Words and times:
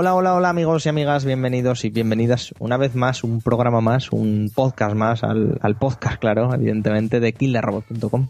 Hola, 0.00 0.14
hola, 0.14 0.34
hola 0.36 0.50
amigos 0.50 0.86
y 0.86 0.90
amigas, 0.90 1.24
bienvenidos 1.24 1.84
y 1.84 1.90
bienvenidas 1.90 2.54
una 2.60 2.76
vez 2.76 2.94
más, 2.94 3.24
un 3.24 3.40
programa 3.40 3.80
más, 3.80 4.12
un 4.12 4.48
podcast 4.54 4.94
más, 4.94 5.24
al, 5.24 5.58
al 5.60 5.74
podcast, 5.74 6.20
claro, 6.20 6.54
evidentemente, 6.54 7.18
de 7.18 7.32
killerrobot.com, 7.32 8.28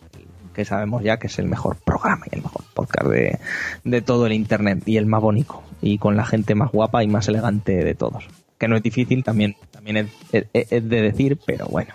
que 0.54 0.64
sabemos 0.64 1.02
ya 1.02 1.18
que 1.18 1.26
es 1.26 1.38
el 1.38 1.44
mejor 1.46 1.76
programa 1.76 2.24
y 2.32 2.36
el 2.36 2.42
mejor 2.42 2.64
podcast 2.72 3.08
de, 3.08 3.38
de 3.84 4.00
todo 4.00 4.24
el 4.24 4.32
Internet 4.32 4.82
y 4.86 4.96
el 4.96 5.04
más 5.04 5.20
bonito 5.20 5.62
y 5.82 5.98
con 5.98 6.16
la 6.16 6.24
gente 6.24 6.54
más 6.54 6.72
guapa 6.72 7.04
y 7.04 7.08
más 7.08 7.28
elegante 7.28 7.84
de 7.84 7.94
todos. 7.94 8.24
Que 8.56 8.66
no 8.66 8.74
es 8.74 8.82
difícil, 8.82 9.22
también, 9.22 9.54
también 9.70 10.08
es, 10.32 10.46
es- 10.54 10.88
de 10.88 11.02
decir, 11.02 11.38
pero 11.44 11.66
bueno, 11.66 11.92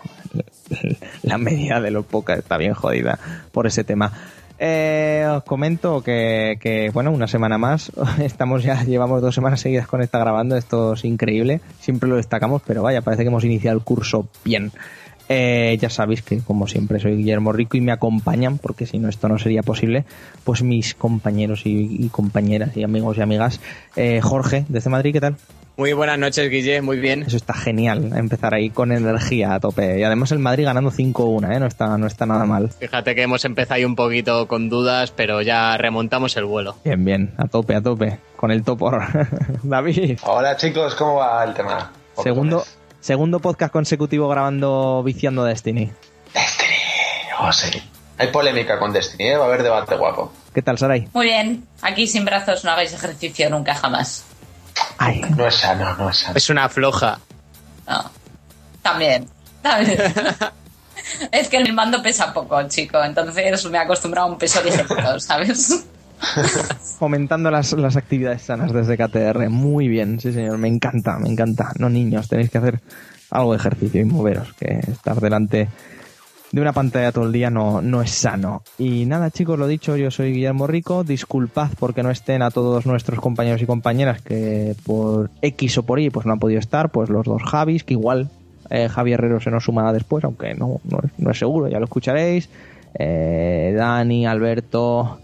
la 1.24 1.40
medida 1.40 1.82
de 1.82 1.90
los 1.90 2.06
podcasts 2.06 2.44
está 2.44 2.58
bien 2.58 2.76
jodida 2.76 3.18
por 3.52 3.66
ese 3.66 3.84
tema. 3.84 4.14
Eh, 4.66 5.26
os 5.28 5.44
comento 5.44 6.02
que, 6.02 6.90
bueno, 6.94 7.12
una 7.12 7.28
semana 7.28 7.58
más. 7.58 7.92
Estamos 8.24 8.64
ya, 8.64 8.82
llevamos 8.86 9.22
dos 9.22 9.36
semanas 9.36 9.60
seguidas 9.60 9.88
con 9.88 10.02
esta 10.02 10.20
grabando. 10.20 10.56
Esto 10.56 10.94
es 10.94 11.04
increíble. 11.04 11.60
Siempre 11.82 12.08
lo 12.08 12.16
destacamos, 12.16 12.62
pero 12.66 12.82
vaya, 12.82 13.02
parece 13.02 13.24
que 13.24 13.28
hemos 13.28 13.44
iniciado 13.44 13.78
el 13.78 13.84
curso 13.84 14.30
bien. 14.46 14.72
Eh, 15.28 15.78
ya 15.82 15.90
sabéis 15.90 16.22
que, 16.22 16.40
como 16.40 16.68
siempre, 16.68 17.02
soy 17.02 17.18
Guillermo 17.18 17.52
Rico 17.52 17.76
y 17.76 17.82
me 17.82 17.92
acompañan, 17.92 18.58
porque 18.58 18.86
si 18.86 19.00
no, 19.00 19.10
esto 19.10 19.28
no 19.28 19.38
sería 19.38 19.64
posible, 19.64 20.06
pues 20.46 20.64
mis 20.64 20.96
compañeros 20.96 21.66
y, 21.66 21.98
y 22.00 22.08
compañeras 22.08 22.78
y 22.78 22.86
amigos 22.86 23.18
y 23.18 23.22
amigas. 23.22 23.60
Eh, 23.98 24.22
Jorge, 24.22 24.64
desde 24.70 24.90
Madrid, 24.90 25.12
¿qué 25.12 25.20
tal? 25.20 25.36
Muy 25.76 25.94
buenas 25.94 26.20
noches, 26.20 26.52
Guille, 26.52 26.84
muy 26.84 27.00
bien. 27.00 27.24
Eso 27.24 27.36
está 27.36 27.56
genial, 27.56 28.12
empezar 28.16 28.54
ahí 28.54 28.70
con 28.70 28.92
energía 28.92 29.56
a 29.56 29.60
tope. 29.60 30.00
Y 30.00 30.04
además 30.04 30.32
el 30.32 30.38
Madrid 30.38 30.66
ganando 30.66 30.92
5-1, 30.92 31.56
¿eh? 31.56 31.60
no, 31.60 31.66
está, 31.66 31.98
no 31.98 32.06
está 32.06 32.28
nada 32.28 32.46
mal. 32.46 32.70
Fíjate 32.70 33.16
que 33.16 33.24
hemos 33.24 33.44
empezado 33.44 33.76
ahí 33.76 33.86
un 33.86 33.96
poquito 33.96 34.48
con 34.48 34.70
dudas, 34.70 35.10
pero 35.10 35.42
ya 35.42 35.76
remontamos 35.78 36.38
el 36.38 36.46
vuelo. 36.46 36.76
Bien, 36.86 37.04
bien, 37.04 37.34
a 37.38 37.48
tope, 37.48 37.76
a 37.76 37.82
tope, 37.82 38.20
con 38.36 38.52
el 38.52 38.64
topor. 38.64 39.02
David, 39.64 40.20
Hola 40.24 40.56
chicos, 40.58 40.94
¿cómo 40.94 41.16
va 41.16 41.44
el 41.44 41.56
tema? 41.56 41.92
segundo, 42.22 42.64
segundo 43.00 43.40
podcast 43.40 43.74
consecutivo 43.74 44.28
grabando 44.30 45.02
Viciando 45.02 45.44
Destiny. 45.44 45.92
Destiny, 46.36 46.76
oh 47.40 47.52
sí. 47.52 47.82
Hay 48.20 48.28
polémica 48.28 48.78
con 48.78 48.94
Destiny, 48.94 49.30
¿eh? 49.30 49.38
va 49.38 49.46
a 49.46 49.48
haber 49.48 49.64
debate 49.64 49.96
guapo. 49.98 50.32
¿Qué 50.54 50.62
tal, 50.62 50.78
Saray? 50.78 51.08
Muy 51.14 51.26
bien, 51.26 51.66
aquí 51.82 52.06
sin 52.06 52.26
brazos 52.26 52.64
no 52.64 52.70
hagáis 52.70 52.94
ejercicio 52.94 53.50
nunca 53.50 53.74
jamás. 53.74 54.24
Ay, 54.98 55.22
No 55.36 55.48
es 55.48 55.56
sano, 55.56 55.96
no 55.98 56.10
es 56.10 56.18
sano. 56.18 56.36
Es 56.36 56.50
una 56.50 56.70
floja. 56.70 57.20
No. 57.88 58.12
También. 58.82 59.28
También. 59.62 59.98
es 61.32 61.48
que 61.50 61.58
el 61.58 61.74
mando 61.74 62.02
pesa 62.02 62.34
poco, 62.34 62.62
chico. 62.68 63.04
Entonces 63.04 63.66
me 63.70 63.78
he 63.78 63.82
acostumbrado 63.82 64.28
a 64.28 64.32
un 64.32 64.38
peso 64.38 64.62
ligero, 64.64 65.20
¿sabes? 65.20 65.86
fomentando 67.00 67.52
las, 67.52 67.74
las 67.74 67.96
actividades 67.96 68.44
sanas 68.44 68.72
desde 68.72 68.98
KTR. 68.98 69.50
Muy 69.50 69.88
bien, 69.88 70.20
sí 70.20 70.32
señor, 70.32 70.58
me 70.58 70.68
encanta, 70.68 71.18
me 71.20 71.30
encanta. 71.30 71.72
No 71.78 71.90
niños, 71.90 72.28
tenéis 72.28 72.50
que 72.50 72.58
hacer 72.58 72.80
algo 73.30 73.52
de 73.52 73.58
ejercicio 73.58 74.02
y 74.02 74.06
moveros, 74.06 74.54
que 74.54 74.80
estar 74.92 75.20
delante 75.20 75.70
de 76.54 76.62
una 76.62 76.72
pantalla 76.72 77.12
todo 77.12 77.26
el 77.26 77.32
día 77.32 77.50
no, 77.50 77.82
no 77.82 78.04
es 78.04 78.12
sano. 78.12 78.62
Y 78.78 79.06
nada, 79.08 79.32
chicos, 79.32 79.58
lo 79.58 79.66
dicho, 79.66 79.98
yo 79.98 80.12
soy 80.12 80.34
Guillermo 80.34 80.68
Rico. 80.68 81.04
Disculpad 81.04 81.72
porque 81.80 82.04
no 82.04 82.12
estén 82.12 82.44
a 82.44 82.52
todos 82.52 82.86
nuestros 82.86 83.20
compañeros 83.20 83.60
y 83.64 83.66
compañeras 83.66 84.22
que 84.22 84.76
por 84.86 85.32
X 85.42 85.80
o 85.80 85.84
por 85.84 86.00
Y 86.00 86.12
pues 86.12 86.28
no 86.28 86.34
han 86.34 86.40
podido 86.40 86.60
estar, 86.60 86.92
pues 86.92 87.10
los 87.10 87.26
dos 87.26 87.42
Javis, 87.42 87.84
que 87.84 87.96
igual 87.96 88.30
eh, 88.70 88.88
Javi 88.88 89.14
Herrero 89.14 89.42
se 89.42 89.50
nos 89.50 89.64
sumará 89.64 89.92
después, 89.92 90.24
aunque 90.24 90.54
no, 90.54 90.80
no, 91.18 91.32
es, 91.32 91.38
seguro, 91.40 91.68
ya 91.70 91.80
lo 91.80 91.86
escucharéis. 91.86 92.50
Eh, 93.00 93.74
Dani, 93.76 94.28
Alberto, 94.28 95.18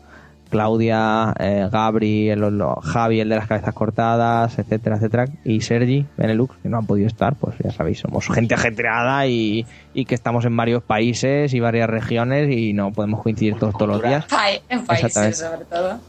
Claudia, 0.50 1.34
eh, 1.40 1.68
Gabri, 1.72 2.30
el, 2.30 2.44
Javi, 2.82 3.20
el 3.20 3.30
de 3.30 3.36
las 3.36 3.48
cabezas 3.48 3.74
cortadas, 3.74 4.58
etcétera, 4.60 4.96
etcétera, 4.98 5.26
y 5.44 5.62
Sergi, 5.62 6.06
Benelux, 6.18 6.56
que 6.62 6.70
no 6.70 6.78
han 6.78 6.86
podido 6.86 7.08
estar, 7.08 7.36
pues 7.36 7.56
ya 7.64 7.72
sabéis, 7.72 8.00
somos 8.00 8.28
gente 8.28 8.56
ajetreada 8.56 9.28
y, 9.28 9.66
y 9.94 10.06
que 10.06 10.16
estamos 10.16 10.46
en 10.46 10.58
varios 10.58 10.82
países 10.84 11.54
y 11.54 11.59
varias 11.59 11.90
regiones 11.90 12.50
y 12.52 12.74
no 12.74 12.92
podemos 12.92 13.22
coincidir 13.22 13.56
todos, 13.58 13.74
todos 13.78 13.88
los 13.90 14.02
días. 14.04 14.26
En 14.70 14.86
países, 14.86 15.38
sobre 15.38 15.66
todo. 15.66 16.00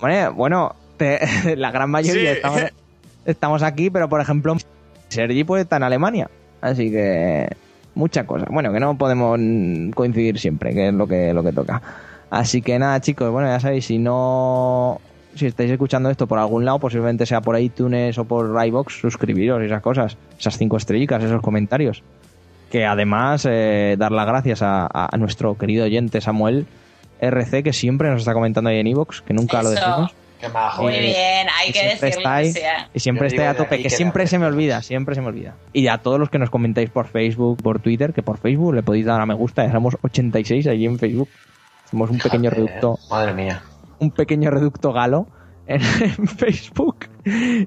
Bueno, 0.00 0.34
bueno 0.34 0.74
te- 0.96 1.20
la 1.56 1.70
gran 1.70 1.90
mayoría 1.90 2.30
Sí. 2.32 2.36
estamos, 2.36 2.62
estamos 3.24 3.62
aquí, 3.62 3.90
pero 3.90 4.08
por 4.08 4.20
ejemplo, 4.20 4.56
Sergi 5.08 5.44
pues 5.44 5.62
está 5.62 5.76
en 5.76 5.82
Alemania, 5.84 6.28
así 6.60 6.90
que 6.90 7.48
muchas 7.94 8.24
cosas. 8.26 8.48
Bueno, 8.50 8.72
que 8.72 8.80
no 8.80 8.98
podemos 8.98 9.38
coincidir 9.94 10.38
siempre, 10.38 10.74
que 10.74 10.88
es 10.88 10.94
lo 10.94 11.06
que, 11.06 11.32
lo 11.32 11.42
que 11.42 11.52
toca. 11.52 11.80
Así 12.30 12.62
que 12.62 12.78
nada, 12.78 13.00
chicos, 13.00 13.30
bueno, 13.30 13.48
ya 13.48 13.60
sabéis, 13.60 13.86
si 13.86 13.98
no. 13.98 15.00
Si 15.34 15.46
estáis 15.46 15.70
escuchando 15.70 16.08
esto 16.08 16.26
por 16.26 16.38
algún 16.38 16.64
lado, 16.64 16.78
posiblemente 16.78 17.26
sea 17.26 17.42
por 17.42 17.58
iTunes 17.60 18.16
o 18.16 18.24
por 18.24 18.56
iBox, 18.66 19.00
suscribiros 19.00 19.62
y 19.62 19.66
esas 19.66 19.82
cosas, 19.82 20.16
esas 20.38 20.56
cinco 20.56 20.78
estrellitas, 20.78 21.22
esos 21.22 21.42
comentarios. 21.42 22.02
Que 22.70 22.86
además, 22.86 23.46
eh, 23.48 23.96
dar 23.98 24.12
las 24.12 24.26
gracias 24.26 24.60
a, 24.62 25.08
nuestro 25.18 25.56
querido 25.58 25.84
oyente 25.84 26.22
Samuel 26.22 26.66
RC, 27.20 27.62
que 27.62 27.74
siempre 27.74 28.08
nos 28.08 28.20
está 28.20 28.32
comentando 28.32 28.70
ahí 28.70 28.78
en 28.78 28.86
iBox, 28.86 29.20
que 29.20 29.34
nunca 29.34 29.62
lo 29.62 29.70
decimos. 29.70 30.14
Qué 30.40 30.48
majo. 30.48 30.82
Muy 30.82 30.98
bien, 30.98 31.48
hay 31.54 31.70
y 31.70 31.72
que 31.72 31.80
siempre 31.80 32.06
decirlo 32.08 32.18
está 32.18 32.34
ahí, 32.34 32.52
que 32.52 32.60
sea. 32.60 32.90
y 32.92 33.00
siempre 33.00 33.28
digo 33.28 33.42
a 33.42 33.48
de 33.48 33.54
tope, 33.54 33.76
que 33.76 33.82
que 33.84 33.90
siempre 33.90 34.26
se 34.26 34.38
me 34.38 34.46
olvida, 34.46 34.82
siempre 34.82 35.14
se 35.14 35.20
me 35.22 35.28
olvida. 35.28 35.54
Y 35.72 35.88
a 35.88 35.98
todos 35.98 36.18
los 36.18 36.28
que 36.28 36.38
nos 36.38 36.50
comentáis 36.50 36.90
por 36.90 37.06
Facebook, 37.06 37.62
por 37.62 37.80
Twitter, 37.80 38.12
que 38.12 38.22
por 38.22 38.38
Facebook 38.38 38.74
le 38.74 38.82
podéis 38.82 39.06
dar 39.06 39.20
a 39.20 39.26
me 39.26 39.34
gusta, 39.34 39.66
ya 39.66 39.72
somos 39.72 39.96
86 40.02 40.66
allí 40.66 40.84
en 40.84 40.98
Facebook. 40.98 41.28
Somos 41.90 42.10
un 42.10 42.18
pequeño 42.18 42.50
reducto, 42.50 42.98
¿eh? 43.00 43.06
Madre 43.10 43.32
mía. 43.34 43.62
un 44.00 44.10
pequeño 44.10 44.50
reducto 44.50 44.92
galo 44.92 45.26
en, 45.66 45.80
en 46.00 46.26
Facebook. 46.28 47.06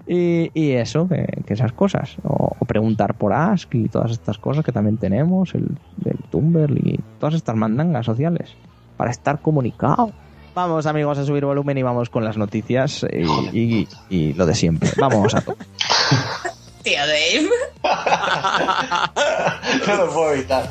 Y, 0.08 0.52
y 0.54 0.72
eso, 0.72 1.08
que, 1.08 1.26
que 1.46 1.54
esas 1.54 1.72
cosas. 1.74 2.16
O, 2.24 2.56
o 2.60 2.66
preguntar 2.66 3.14
por 3.16 3.34
Ask 3.34 3.74
y 3.76 3.88
todas 3.90 4.12
estas 4.12 4.38
cosas 4.38 4.64
que 4.66 4.72
también 4.72 4.98
tenemos, 4.98 5.54
el, 5.56 5.78
el 6.06 6.18
Tumblr 6.30 6.72
y 6.78 7.00
todas 7.20 7.36
estas 7.36 7.56
mandangas 7.56 8.06
sociales. 8.06 8.52
Para 8.98 9.12
estar 9.12 9.42
comunicado. 9.42 10.12
Vamos 10.56 10.86
amigos 10.86 11.18
a 11.18 11.26
subir 11.26 11.46
volumen 11.46 11.78
y 11.78 11.84
vamos 11.84 12.10
con 12.10 12.24
las 12.26 12.38
noticias 12.38 13.06
y, 13.12 13.58
y- 13.58 13.88
y 14.10 14.34
lo 14.34 14.46
de 14.46 14.56
siempre. 14.56 14.90
Vamos 14.98 15.34
a 15.36 15.42
tope. 15.42 15.64
Tío 16.84 17.00
Dave. 17.00 17.50
no 19.88 19.96
lo 19.96 20.14
puedo 20.14 20.34
evitar. 20.34 20.64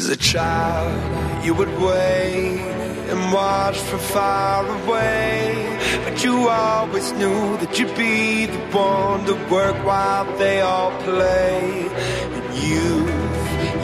As 0.00 0.08
a 0.08 0.16
child, 0.16 1.44
you 1.44 1.52
would 1.52 1.68
wait 1.78 2.58
and 3.10 3.34
watch 3.34 3.76
from 3.76 3.98
far 3.98 4.64
away. 4.66 5.78
But 6.04 6.24
you 6.24 6.48
always 6.48 7.12
knew 7.12 7.58
that 7.58 7.78
you'd 7.78 7.94
be 7.98 8.46
the 8.46 8.62
one 8.72 9.26
to 9.26 9.34
work 9.52 9.76
while 9.84 10.24
they 10.38 10.62
all 10.62 10.90
play. 11.02 11.86
And 12.36 12.46
you, 12.64 12.88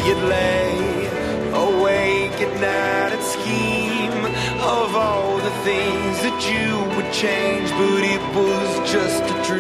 you'd 0.07 0.25
lay 0.37 1.07
awake 1.53 2.37
at 2.47 2.53
night 2.65 3.13
and 3.17 3.25
scheme 3.35 4.25
of 4.65 4.97
all 4.97 5.37
the 5.37 5.55
things 5.69 6.15
that 6.25 6.39
you 6.51 6.96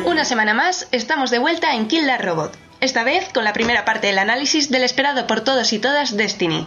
Una 0.04 0.24
semana 0.24 0.54
más, 0.54 0.88
estamos 0.92 1.30
de 1.30 1.38
vuelta 1.38 1.74
en 1.74 1.88
Kill 1.88 2.06
la 2.06 2.18
Robot, 2.18 2.56
esta 2.80 3.04
vez 3.04 3.28
con 3.32 3.44
la 3.44 3.52
primera 3.52 3.84
parte 3.84 4.08
del 4.08 4.18
análisis 4.18 4.70
del 4.70 4.82
esperado 4.82 5.26
por 5.26 5.42
todos 5.42 5.72
y 5.72 5.78
todas 5.78 6.16
Destiny. 6.16 6.66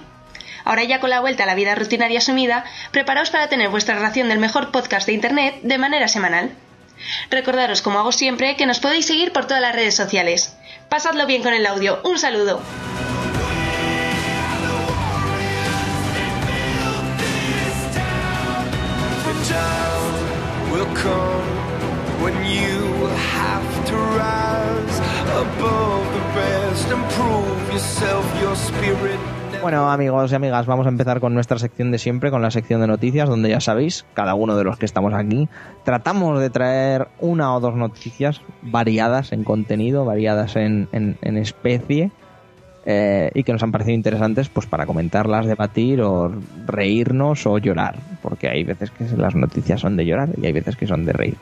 Ahora 0.65 0.83
ya 0.83 0.99
con 0.99 1.09
la 1.09 1.19
vuelta 1.19 1.43
a 1.43 1.45
la 1.45 1.55
vida 1.55 1.75
rutinaria 1.75 2.19
asumida, 2.19 2.65
preparaos 2.91 3.29
para 3.29 3.49
tener 3.49 3.69
vuestra 3.69 3.99
ración 3.99 4.29
del 4.29 4.39
mejor 4.39 4.71
podcast 4.71 5.07
de 5.07 5.13
Internet 5.13 5.59
de 5.63 5.77
manera 5.77 6.07
semanal. 6.07 6.51
Recordaros, 7.29 7.81
como 7.81 7.99
hago 7.99 8.11
siempre, 8.11 8.55
que 8.55 8.65
nos 8.65 8.79
podéis 8.79 9.05
seguir 9.05 9.31
por 9.31 9.45
todas 9.45 9.61
las 9.61 9.75
redes 9.75 9.95
sociales. 9.95 10.55
Pasadlo 10.89 11.25
bien 11.25 11.43
con 11.43 11.53
el 11.53 11.65
audio. 11.65 12.01
Un 12.03 12.19
saludo. 12.19 12.61
The 19.29 19.45
time 19.45 19.88
when 22.21 22.35
you 22.45 23.07
have 23.33 23.85
to 23.85 23.95
rise 24.17 24.99
above 25.39 26.03
the 26.13 26.93
and 26.93 27.03
prove 27.11 27.71
yourself, 27.73 28.25
your 28.41 28.55
spirit. 28.55 29.19
Bueno, 29.61 29.91
amigos 29.91 30.31
y 30.31 30.35
amigas, 30.35 30.65
vamos 30.65 30.85
a 30.85 30.89
empezar 30.89 31.19
con 31.19 31.33
nuestra 31.33 31.59
sección 31.59 31.91
de 31.91 31.97
siempre, 31.97 32.31
con 32.31 32.41
la 32.41 32.49
sección 32.49 32.79
de 32.79 32.87
noticias, 32.87 33.27
donde 33.27 33.49
ya 33.49 33.59
sabéis, 33.59 34.05
cada 34.13 34.33
uno 34.33 34.55
de 34.55 34.63
los 34.63 34.77
que 34.77 34.85
estamos 34.85 35.13
aquí, 35.13 35.49
tratamos 35.83 36.39
de 36.39 36.49
traer 36.49 37.09
una 37.19 37.53
o 37.53 37.59
dos 37.59 37.75
noticias 37.75 38.41
variadas 38.61 39.33
en 39.33 39.43
contenido, 39.43 40.05
variadas 40.05 40.55
en- 40.55 40.87
en 40.93 41.37
especie, 41.37 42.11
eh, 42.85 43.31
y 43.33 43.43
que 43.43 43.51
nos 43.51 43.61
han 43.63 43.71
parecido 43.71 43.95
interesantes 43.95 44.49
pues 44.49 44.65
para 44.67 44.85
comentarlas, 44.85 45.45
debatir 45.45 46.01
o 46.01 46.31
reírnos 46.65 47.45
o 47.45 47.57
llorar, 47.57 47.95
porque 48.21 48.49
hay 48.49 48.63
veces 48.63 48.91
que 48.91 49.05
las 49.17 49.35
noticias 49.35 49.81
son 49.81 49.97
de 49.97 50.05
llorar 50.05 50.29
y 50.41 50.45
hay 50.45 50.51
veces 50.51 50.75
que 50.75 50.87
son 50.87 51.05
de 51.05 51.13
reír. 51.13 51.35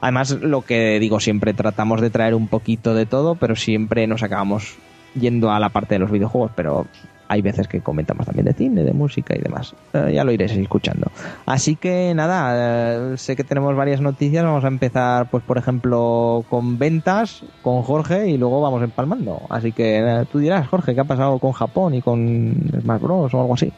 Además, 0.00 0.30
lo 0.42 0.62
que 0.62 1.00
digo 1.00 1.20
siempre, 1.20 1.54
tratamos 1.54 2.00
de 2.00 2.10
traer 2.10 2.34
un 2.34 2.48
poquito 2.48 2.94
de 2.94 3.06
todo, 3.06 3.34
pero 3.34 3.56
siempre 3.56 4.06
nos 4.06 4.22
acabamos 4.22 4.76
yendo 5.18 5.50
a 5.50 5.58
la 5.58 5.70
parte 5.70 5.94
de 5.94 5.98
los 6.00 6.10
videojuegos, 6.10 6.52
pero 6.54 6.86
hay 7.28 7.42
veces 7.42 7.68
que 7.68 7.80
comentamos 7.80 8.26
también 8.26 8.46
de 8.46 8.52
cine, 8.52 8.84
de 8.84 8.92
música 8.92 9.34
y 9.36 9.40
demás. 9.40 9.74
Eh, 9.92 10.12
ya 10.14 10.24
lo 10.24 10.32
iréis 10.32 10.52
escuchando. 10.52 11.10
Así 11.44 11.76
que 11.76 12.12
nada, 12.14 13.12
eh, 13.12 13.16
sé 13.16 13.36
que 13.36 13.44
tenemos 13.44 13.74
varias 13.76 14.00
noticias. 14.00 14.44
Vamos 14.44 14.64
a 14.64 14.68
empezar, 14.68 15.30
pues 15.30 15.44
por 15.44 15.58
ejemplo, 15.58 16.44
con 16.48 16.78
ventas, 16.78 17.42
con 17.62 17.82
Jorge 17.82 18.28
y 18.28 18.38
luego 18.38 18.60
vamos 18.60 18.82
empalmando. 18.82 19.42
Así 19.50 19.72
que 19.72 19.98
eh, 19.98 20.24
tú 20.30 20.38
dirás, 20.38 20.68
Jorge, 20.68 20.94
¿qué 20.94 21.00
ha 21.00 21.04
pasado 21.04 21.38
con 21.38 21.52
Japón 21.52 21.94
y 21.94 22.02
con 22.02 22.54
Smash 22.80 23.00
Bros 23.00 23.34
o 23.34 23.40
algo 23.40 23.54
así? 23.54 23.72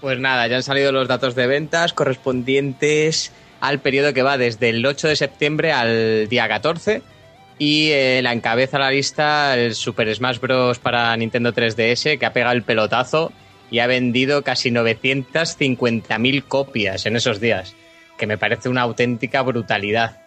Pues 0.00 0.18
nada, 0.18 0.46
ya 0.48 0.56
han 0.56 0.62
salido 0.62 0.90
los 0.90 1.06
datos 1.06 1.34
de 1.34 1.46
ventas 1.46 1.92
correspondientes 1.92 3.32
al 3.60 3.78
periodo 3.78 4.12
que 4.12 4.22
va 4.22 4.36
desde 4.36 4.70
el 4.70 4.84
8 4.84 5.08
de 5.08 5.16
septiembre 5.16 5.72
al 5.72 6.28
día 6.28 6.48
14 6.48 7.02
y 7.62 7.92
eh, 7.92 8.22
la 8.24 8.32
encabeza 8.32 8.76
la 8.76 8.90
lista 8.90 9.56
el 9.56 9.76
Super 9.76 10.12
Smash 10.12 10.40
Bros. 10.40 10.80
para 10.80 11.16
Nintendo 11.16 11.54
3DS, 11.54 12.18
que 12.18 12.26
ha 12.26 12.32
pegado 12.32 12.54
el 12.54 12.64
pelotazo 12.64 13.32
y 13.70 13.78
ha 13.78 13.86
vendido 13.86 14.42
casi 14.42 14.72
950.000 14.72 16.42
copias 16.42 17.06
en 17.06 17.14
esos 17.14 17.38
días, 17.38 17.76
que 18.18 18.26
me 18.26 18.36
parece 18.36 18.68
una 18.68 18.82
auténtica 18.82 19.42
brutalidad. 19.42 20.21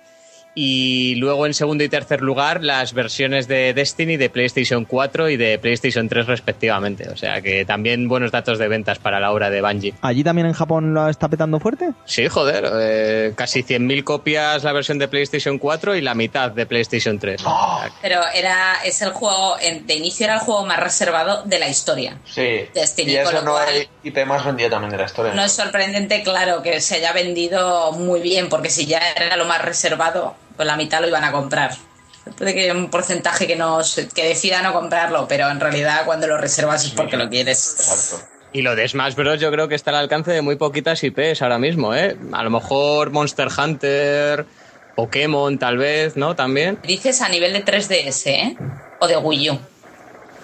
Y 0.57 1.15
luego 1.15 1.45
en 1.45 1.53
segundo 1.53 1.83
y 1.83 1.89
tercer 1.89 2.21
lugar 2.21 2.63
las 2.63 2.93
versiones 2.93 3.49
de 3.49 3.73
Destiny 3.73 4.15
de 4.15 4.29
PlayStation 4.29 4.85
4 4.85 5.29
y 5.29 5.35
de 5.35 5.59
PlayStation 5.59 6.07
3 6.07 6.27
respectivamente. 6.27 7.09
O 7.09 7.17
sea 7.17 7.41
que 7.41 7.65
también 7.65 8.07
buenos 8.07 8.31
datos 8.31 8.57
de 8.57 8.69
ventas 8.69 8.97
para 8.97 9.19
la 9.19 9.31
obra 9.33 9.49
de 9.49 9.61
Bungie. 9.61 9.93
¿Allí 10.01 10.23
también 10.23 10.47
en 10.47 10.53
Japón 10.53 10.93
lo 10.93 11.09
está 11.09 11.27
petando 11.27 11.59
fuerte? 11.59 11.89
Sí, 12.05 12.27
joder, 12.29 12.69
eh, 12.79 13.33
casi 13.35 13.63
100.000 13.63 14.03
copias 14.05 14.63
la 14.63 14.71
versión 14.71 14.97
de 14.97 15.09
PlayStation 15.09 15.57
4 15.59 15.95
y 15.97 16.01
la 16.01 16.15
mitad 16.15 16.51
de 16.51 16.65
PlayStation 16.65 17.19
3. 17.19 17.43
Pero 18.01 18.21
era, 18.33 18.75
es 18.85 19.01
el 19.01 19.09
juego, 19.09 19.57
de 19.57 19.93
inicio 19.93 20.25
era 20.25 20.35
el 20.35 20.39
juego 20.39 20.65
más 20.65 20.79
reservado 20.79 21.43
de 21.43 21.59
la 21.59 21.67
historia. 21.67 22.17
Sí. 22.23 22.61
Destiny, 22.73 23.11
y 23.11 23.15
con 23.17 23.23
eso 23.23 23.31
lo 23.33 23.41
no 23.41 23.51
cual- 23.51 23.87
IP 24.03 24.25
más 24.25 24.45
vendido 24.45 24.69
también 24.69 24.91
de 24.91 24.97
la 24.99 25.05
historia. 25.05 25.33
No 25.33 25.43
es 25.43 25.51
sorprendente, 25.51 26.23
claro, 26.23 26.61
que 26.61 26.79
se 26.79 26.95
haya 26.95 27.11
vendido 27.11 27.91
muy 27.91 28.21
bien, 28.21 28.47
porque 28.47 28.69
si 28.69 28.85
ya 28.85 29.01
era 29.17 29.35
lo 29.35 29.43
más 29.45 29.61
reservado, 29.61 30.35
pues 30.55 30.65
la 30.67 30.75
mitad 30.75 31.01
lo 31.01 31.07
iban 31.07 31.23
a 31.23 31.31
comprar. 31.31 31.71
Puede 32.37 32.53
que 32.55 32.61
haya 32.63 32.73
un 32.73 32.89
porcentaje 32.89 33.45
que, 33.45 33.55
no, 33.55 33.79
que 34.15 34.23
decida 34.27 34.61
no 34.63 34.73
comprarlo, 34.73 35.27
pero 35.27 35.49
en 35.49 35.59
realidad 35.59 36.01
cuando 36.05 36.25
lo 36.27 36.37
reservas 36.37 36.83
es 36.85 36.91
porque 36.91 37.17
lo 37.17 37.29
quieres. 37.29 37.75
Exacto. 37.77 38.27
Y 38.51 38.61
lo 38.61 38.75
de 38.75 38.87
Smash 38.87 39.15
Bros. 39.15 39.39
yo 39.39 39.51
creo 39.51 39.67
que 39.67 39.75
está 39.75 39.91
al 39.91 39.97
alcance 39.97 40.31
de 40.31 40.41
muy 40.41 40.55
poquitas 40.55 41.03
IPs 41.03 41.41
ahora 41.41 41.59
mismo, 41.59 41.93
¿eh? 41.93 42.15
A 42.31 42.41
lo 42.43 42.49
mejor 42.49 43.11
Monster 43.11 43.49
Hunter, 43.55 44.45
Pokémon 44.95 45.57
tal 45.59 45.77
vez, 45.77 46.15
¿no? 46.15 46.35
También. 46.35 46.79
Dices 46.83 47.21
a 47.21 47.29
nivel 47.29 47.53
de 47.53 47.63
3DS, 47.65 48.27
¿eh? 48.27 48.57
O 48.99 49.07
de 49.07 49.17
Wii 49.17 49.49
U. 49.51 49.59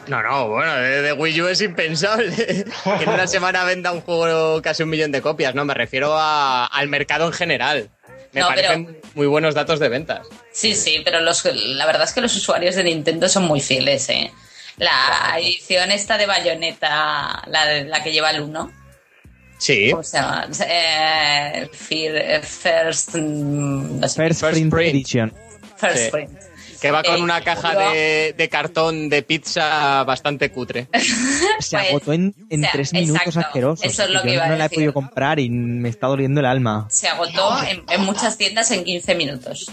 No, 0.08 0.22
no, 0.22 0.50
bueno, 0.50 0.76
de, 0.76 1.02
de 1.04 1.14
Wii 1.14 1.42
U 1.42 1.48
es 1.48 1.62
impensable 1.62 2.36
que 2.98 3.04
en 3.04 3.10
una 3.10 3.28
semana 3.28 3.64
venda 3.64 3.92
un 3.92 4.02
juego 4.02 4.62
casi 4.62 4.84
un 4.84 4.90
millón 4.90 5.12
de 5.12 5.22
copias, 5.22 5.56
¿no? 5.56 5.64
Me 5.64 5.74
refiero 5.74 6.14
a- 6.18 6.66
al 6.66 6.88
mercado 6.90 7.28
en 7.28 7.34
general. 7.34 7.90
Me 8.34 8.42
No, 8.42 8.48
pero- 8.56 8.68
parecen 8.70 9.02
muy 9.14 9.28
buenos 9.28 9.54
datos 9.56 9.80
de 9.80 9.90
ventas. 9.90 10.28
Sí, 10.54 10.74
sí, 10.76 11.02
pero 11.04 11.20
los, 11.22 11.44
la 11.46 11.86
verdad 11.86 12.04
es 12.04 12.14
que 12.14 12.22
los 12.22 12.36
usuarios 12.36 12.76
de 12.76 12.84
Nintendo 12.84 13.28
son 13.30 13.44
muy 13.46 13.60
fieles, 13.62 14.08
¿eh? 14.10 14.32
La 14.78 15.36
edición 15.38 15.92
esta 15.92 16.18
de 16.18 16.26
Bayonetta, 16.26 17.44
la, 17.48 17.66
de- 17.66 17.86
la 17.86 18.02
que 18.02 18.12
lleva 18.12 18.32
el 18.32 18.42
1, 18.42 18.72
Sí. 19.58 19.92
¿cómo 19.92 20.02
se 20.04 20.18
llama? 20.18 20.48
Eh, 20.68 21.70
First, 21.74 23.16
mm, 23.16 24.00
no 24.00 24.08
sé, 24.08 24.24
First, 24.24 24.40
First 24.42 24.54
Print 24.54 24.74
Print. 24.74 24.90
Edition. 24.96 25.34
First 25.78 25.98
Sí. 26.06 26.12
Print. 26.12 26.32
Que 26.82 26.90
va 26.92 27.04
con 27.04 27.18
Eh, 27.18 27.22
una 27.22 27.42
caja 27.42 27.76
de, 27.92 28.34
de 28.36 28.50
cartón 28.50 29.08
de 29.10 29.22
pizza 29.22 30.04
bastante 30.04 30.52
cutre. 30.52 30.88
Se 31.60 31.78
Pues, 31.78 31.90
agotó 31.90 32.14
en, 32.14 32.34
en 32.50 32.60
o 32.62 32.64
sea, 32.64 32.72
tres 32.72 32.94
minutos 32.94 33.22
exacto, 33.28 33.40
asquerosos. 33.48 33.86
eso 33.86 34.04
es 34.04 34.10
lo 34.10 34.20
Yo 34.20 34.24
que 34.24 34.34
iba 34.34 34.44
a 34.46 34.50
no 34.50 34.56
la 34.56 34.66
he 34.66 34.70
podido 34.70 34.94
comprar 34.94 35.40
y 35.40 35.50
me 35.50 35.90
está 35.90 36.08
doliendo 36.08 36.40
el 36.40 36.48
alma. 36.48 36.88
Se 36.90 37.08
agotó 37.08 37.64
en, 37.64 37.84
en 37.88 38.02
muchas 38.02 38.38
tiendas 38.38 38.72
en 38.72 38.84
15 38.84 39.16
minutos. 39.16 39.68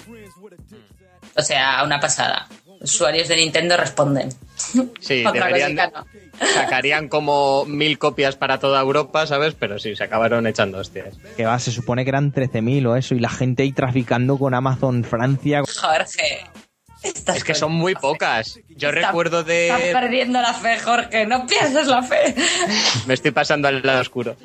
O 1.36 1.42
sea, 1.42 1.82
una 1.84 1.98
pasada. 2.00 2.46
Usuarios 2.80 3.26
de 3.26 3.36
Nintendo 3.36 3.76
responden. 3.76 4.28
Sí, 5.00 5.24
deberían, 5.32 5.74
no. 5.74 6.06
sacarían 6.54 7.08
como 7.08 7.64
mil 7.64 7.98
copias 7.98 8.36
para 8.36 8.58
toda 8.60 8.80
Europa, 8.80 9.26
¿sabes? 9.26 9.54
Pero 9.58 9.78
sí, 9.78 9.96
se 9.96 10.04
acabaron 10.04 10.46
echando 10.46 10.78
hostias. 10.78 11.16
Que 11.36 11.44
va, 11.44 11.58
se 11.58 11.72
supone 11.72 12.04
que 12.04 12.10
eran 12.10 12.32
13.000 12.32 12.86
o 12.86 12.96
eso, 12.96 13.14
y 13.16 13.20
la 13.20 13.30
gente 13.30 13.64
ahí 13.64 13.72
traficando 13.72 14.38
con 14.38 14.54
Amazon 14.54 15.02
Francia. 15.04 15.62
Jorge. 15.62 16.44
Estás 17.02 17.36
Es 17.38 17.44
que 17.44 17.54
son 17.54 17.72
muy 17.72 17.94
pocas. 17.94 18.58
Yo 18.70 18.88
Estás- 18.90 19.06
recuerdo 19.06 19.40
Estás 19.40 19.82
de... 19.82 19.90
perdiendo 19.92 20.40
la 20.40 20.54
fe, 20.54 20.78
Jorge. 20.78 21.26
No 21.26 21.46
pierdas 21.46 21.86
la 21.86 22.02
fe. 22.02 22.34
Me 23.06 23.14
estoy 23.14 23.30
pasando 23.30 23.68
al 23.68 23.82
lado 23.82 24.00
oscuro. 24.00 24.36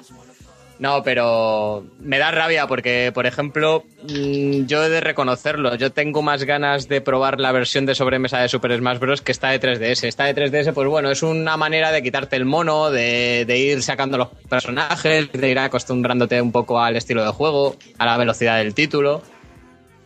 No, 0.79 1.03
pero 1.03 1.85
me 1.99 2.17
da 2.17 2.31
rabia 2.31 2.67
porque, 2.67 3.11
por 3.13 3.25
ejemplo, 3.25 3.85
mm, 4.09 4.65
yo 4.65 4.83
he 4.83 4.89
de 4.89 4.99
reconocerlo. 5.01 5.75
Yo 5.75 5.91
tengo 5.93 6.21
más 6.23 6.43
ganas 6.43 6.89
de 6.89 6.99
probar 6.99 7.39
la 7.39 7.51
versión 7.53 7.85
de 7.85 7.95
sobremesa 7.95 8.39
de 8.39 8.49
Super 8.49 8.75
Smash 8.77 8.97
Bros. 8.97 9.21
que 9.21 9.31
esta 9.31 9.49
de 9.49 9.61
3DS. 9.61 10.03
Esta 10.07 10.25
de 10.25 10.33
3DS, 10.35 10.73
pues 10.73 10.87
bueno, 10.89 11.09
es 11.11 11.21
una 11.23 11.55
manera 11.57 11.91
de 11.91 12.01
quitarte 12.03 12.35
el 12.35 12.45
mono, 12.45 12.89
de, 12.89 13.45
de 13.47 13.57
ir 13.59 13.83
sacando 13.83 14.17
los 14.17 14.29
personajes, 14.49 15.31
de 15.31 15.49
ir 15.49 15.59
acostumbrándote 15.59 16.41
un 16.41 16.51
poco 16.51 16.81
al 16.81 16.97
estilo 16.97 17.23
de 17.23 17.31
juego, 17.31 17.75
a 17.99 18.05
la 18.05 18.17
velocidad 18.17 18.57
del 18.57 18.73
título. 18.73 19.21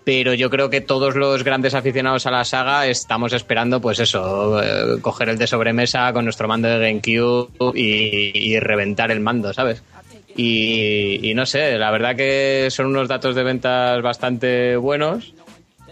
Pero 0.07 0.33
yo 0.33 0.49
creo 0.49 0.69
que 0.69 0.79
todos 0.79 1.17
los 1.17 1.43
grandes 1.43 1.73
aficionados 1.73 2.25
a 2.27 2.31
la 2.31 2.45
saga 2.45 2.87
estamos 2.87 3.33
esperando, 3.33 3.81
pues 3.81 3.99
eso, 3.99 4.63
eh, 4.63 5.01
coger 5.01 5.27
el 5.27 5.37
de 5.37 5.47
sobremesa 5.47 6.13
con 6.13 6.23
nuestro 6.23 6.47
mando 6.47 6.69
de 6.69 6.79
GameCube 6.79 7.49
y, 7.75 8.31
y 8.33 8.57
reventar 8.57 9.11
el 9.11 9.19
mando, 9.19 9.51
¿sabes? 9.51 9.83
Y, 10.33 11.29
y 11.29 11.33
no 11.33 11.45
sé, 11.45 11.77
la 11.77 11.91
verdad 11.91 12.15
que 12.15 12.69
son 12.71 12.85
unos 12.85 13.09
datos 13.09 13.35
de 13.35 13.43
ventas 13.43 14.01
bastante 14.01 14.77
buenos 14.77 15.33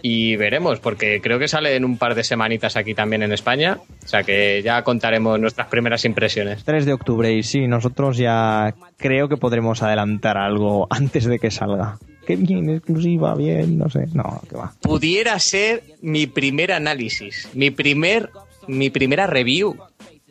y 0.02 0.38
veremos, 0.38 0.80
porque 0.80 1.20
creo 1.20 1.38
que 1.38 1.50
sale 1.50 1.76
en 1.76 1.84
un 1.84 1.98
par 1.98 2.16
de 2.16 2.24
semanitas 2.24 2.78
aquí 2.78 2.94
también 2.94 3.22
en 3.22 3.34
España, 3.34 3.80
o 4.02 4.08
sea 4.08 4.24
que 4.24 4.62
ya 4.64 4.82
contaremos 4.84 5.38
nuestras 5.42 5.68
primeras 5.68 6.06
impresiones. 6.06 6.64
3 6.64 6.86
de 6.86 6.94
octubre, 6.94 7.34
y 7.34 7.44
sí, 7.44 7.68
nosotros 7.68 8.16
ya 8.16 8.76
creo 8.96 9.28
que 9.28 9.36
podremos 9.36 9.84
adelantar 9.84 10.38
algo 10.38 10.88
antes 10.90 11.26
de 11.26 11.38
que 11.38 11.52
salga. 11.52 11.98
Qué 12.26 12.36
bien, 12.36 12.70
exclusiva, 12.70 13.36
bien, 13.36 13.78
no 13.78 13.90
sé. 13.90 14.08
No, 14.14 14.42
que 14.50 14.56
va. 14.56 14.74
Pudiera 14.82 15.38
ser 15.40 15.84
mi 16.02 16.28
primer 16.28 16.72
análisis, 16.72 17.50
mi 17.54 17.72
primer, 17.72 18.30
mi 18.68 18.90
primera 18.90 19.28
review 19.28 19.76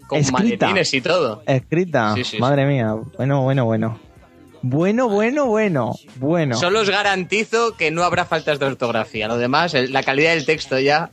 con 0.07 0.19
Escrita. 0.19 0.33
maletines 0.67 0.93
y 0.95 1.01
todo. 1.01 1.43
Escrita, 1.47 2.15
Sí, 2.17 2.25
sí, 2.25 2.39
madre 2.39 2.67
mía. 2.67 2.95
Bueno, 3.17 3.43
bueno, 3.43 3.65
bueno. 3.65 3.99
Bueno, 4.63 5.09
bueno, 5.09 5.47
bueno. 5.47 5.95
Bueno. 6.17 6.57
Solo 6.57 6.81
os 6.81 6.89
garantizo 6.91 7.77
que 7.77 7.91
no 7.91 8.03
habrá 8.03 8.25
faltas 8.25 8.59
de 8.59 8.65
ortografía. 8.67 9.29
Lo 9.29 9.37
demás, 9.37 9.75
el- 9.75 9.93
la 9.93 10.03
calidad 10.03 10.35
del 10.35 10.47
texto 10.47 10.79
ya 10.79 11.11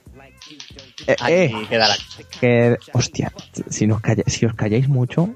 Eh, 1.07 1.15
eh, 1.27 1.51
quedará. 1.69 1.95
que, 2.39 2.77
hostia, 2.93 3.31
si, 3.69 3.87
nos 3.87 4.01
calla- 4.01 4.23
si 4.27 4.45
os 4.45 4.53
calláis 4.53 4.87
mucho, 4.87 5.35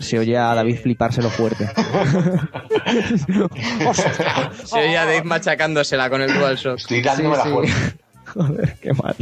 se 0.00 0.18
oye 0.18 0.36
a 0.36 0.54
David 0.54 0.78
flipárselo 0.82 1.30
fuerte. 1.30 1.68
Se 4.64 4.78
oye 4.78 4.98
a 4.98 5.04
Dave 5.04 5.22
machacándosela 5.24 6.10
con 6.10 6.22
el 6.22 6.32
DualShock. 6.32 6.78
Estoy 6.78 7.02
dándome 7.02 7.36
la 7.36 7.42
Sí, 7.42 7.48
sí. 7.48 7.54
fuerza. 7.54 7.76
Joder, 8.34 8.76
qué 8.80 8.92
mal. 8.92 9.16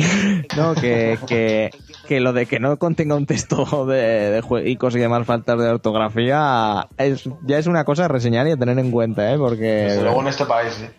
No, 0.56 0.75
que, 0.75 1.18
que, 1.26 1.70
que 2.06 2.20
lo 2.20 2.35
de 2.35 2.44
que 2.44 2.61
no 2.61 2.76
contenga 2.78 3.14
un 3.14 3.25
texto 3.25 3.87
de, 3.87 4.30
de 4.30 4.40
jueguicos 4.42 4.94
y 4.97 4.99
demás 4.99 5.26
faltas 5.26 5.58
de 5.58 5.68
ortografía 5.68 6.87
es, 6.99 7.25
ya 7.47 7.56
es 7.58 7.66
una 7.66 7.85
cosa 7.85 8.04
a 8.04 8.08
reseñar 8.08 8.47
y 8.49 8.50
a 8.50 8.56
tener 8.58 8.78
en 8.78 8.90
cuenta, 8.90 9.32
¿eh? 9.32 9.38
Porque... 9.38 9.64
Desde 9.64 10.02
luego 10.02 10.20
en 10.20 10.28
este 10.28 10.44
país, 10.44 10.78
¿eh? 10.82 10.90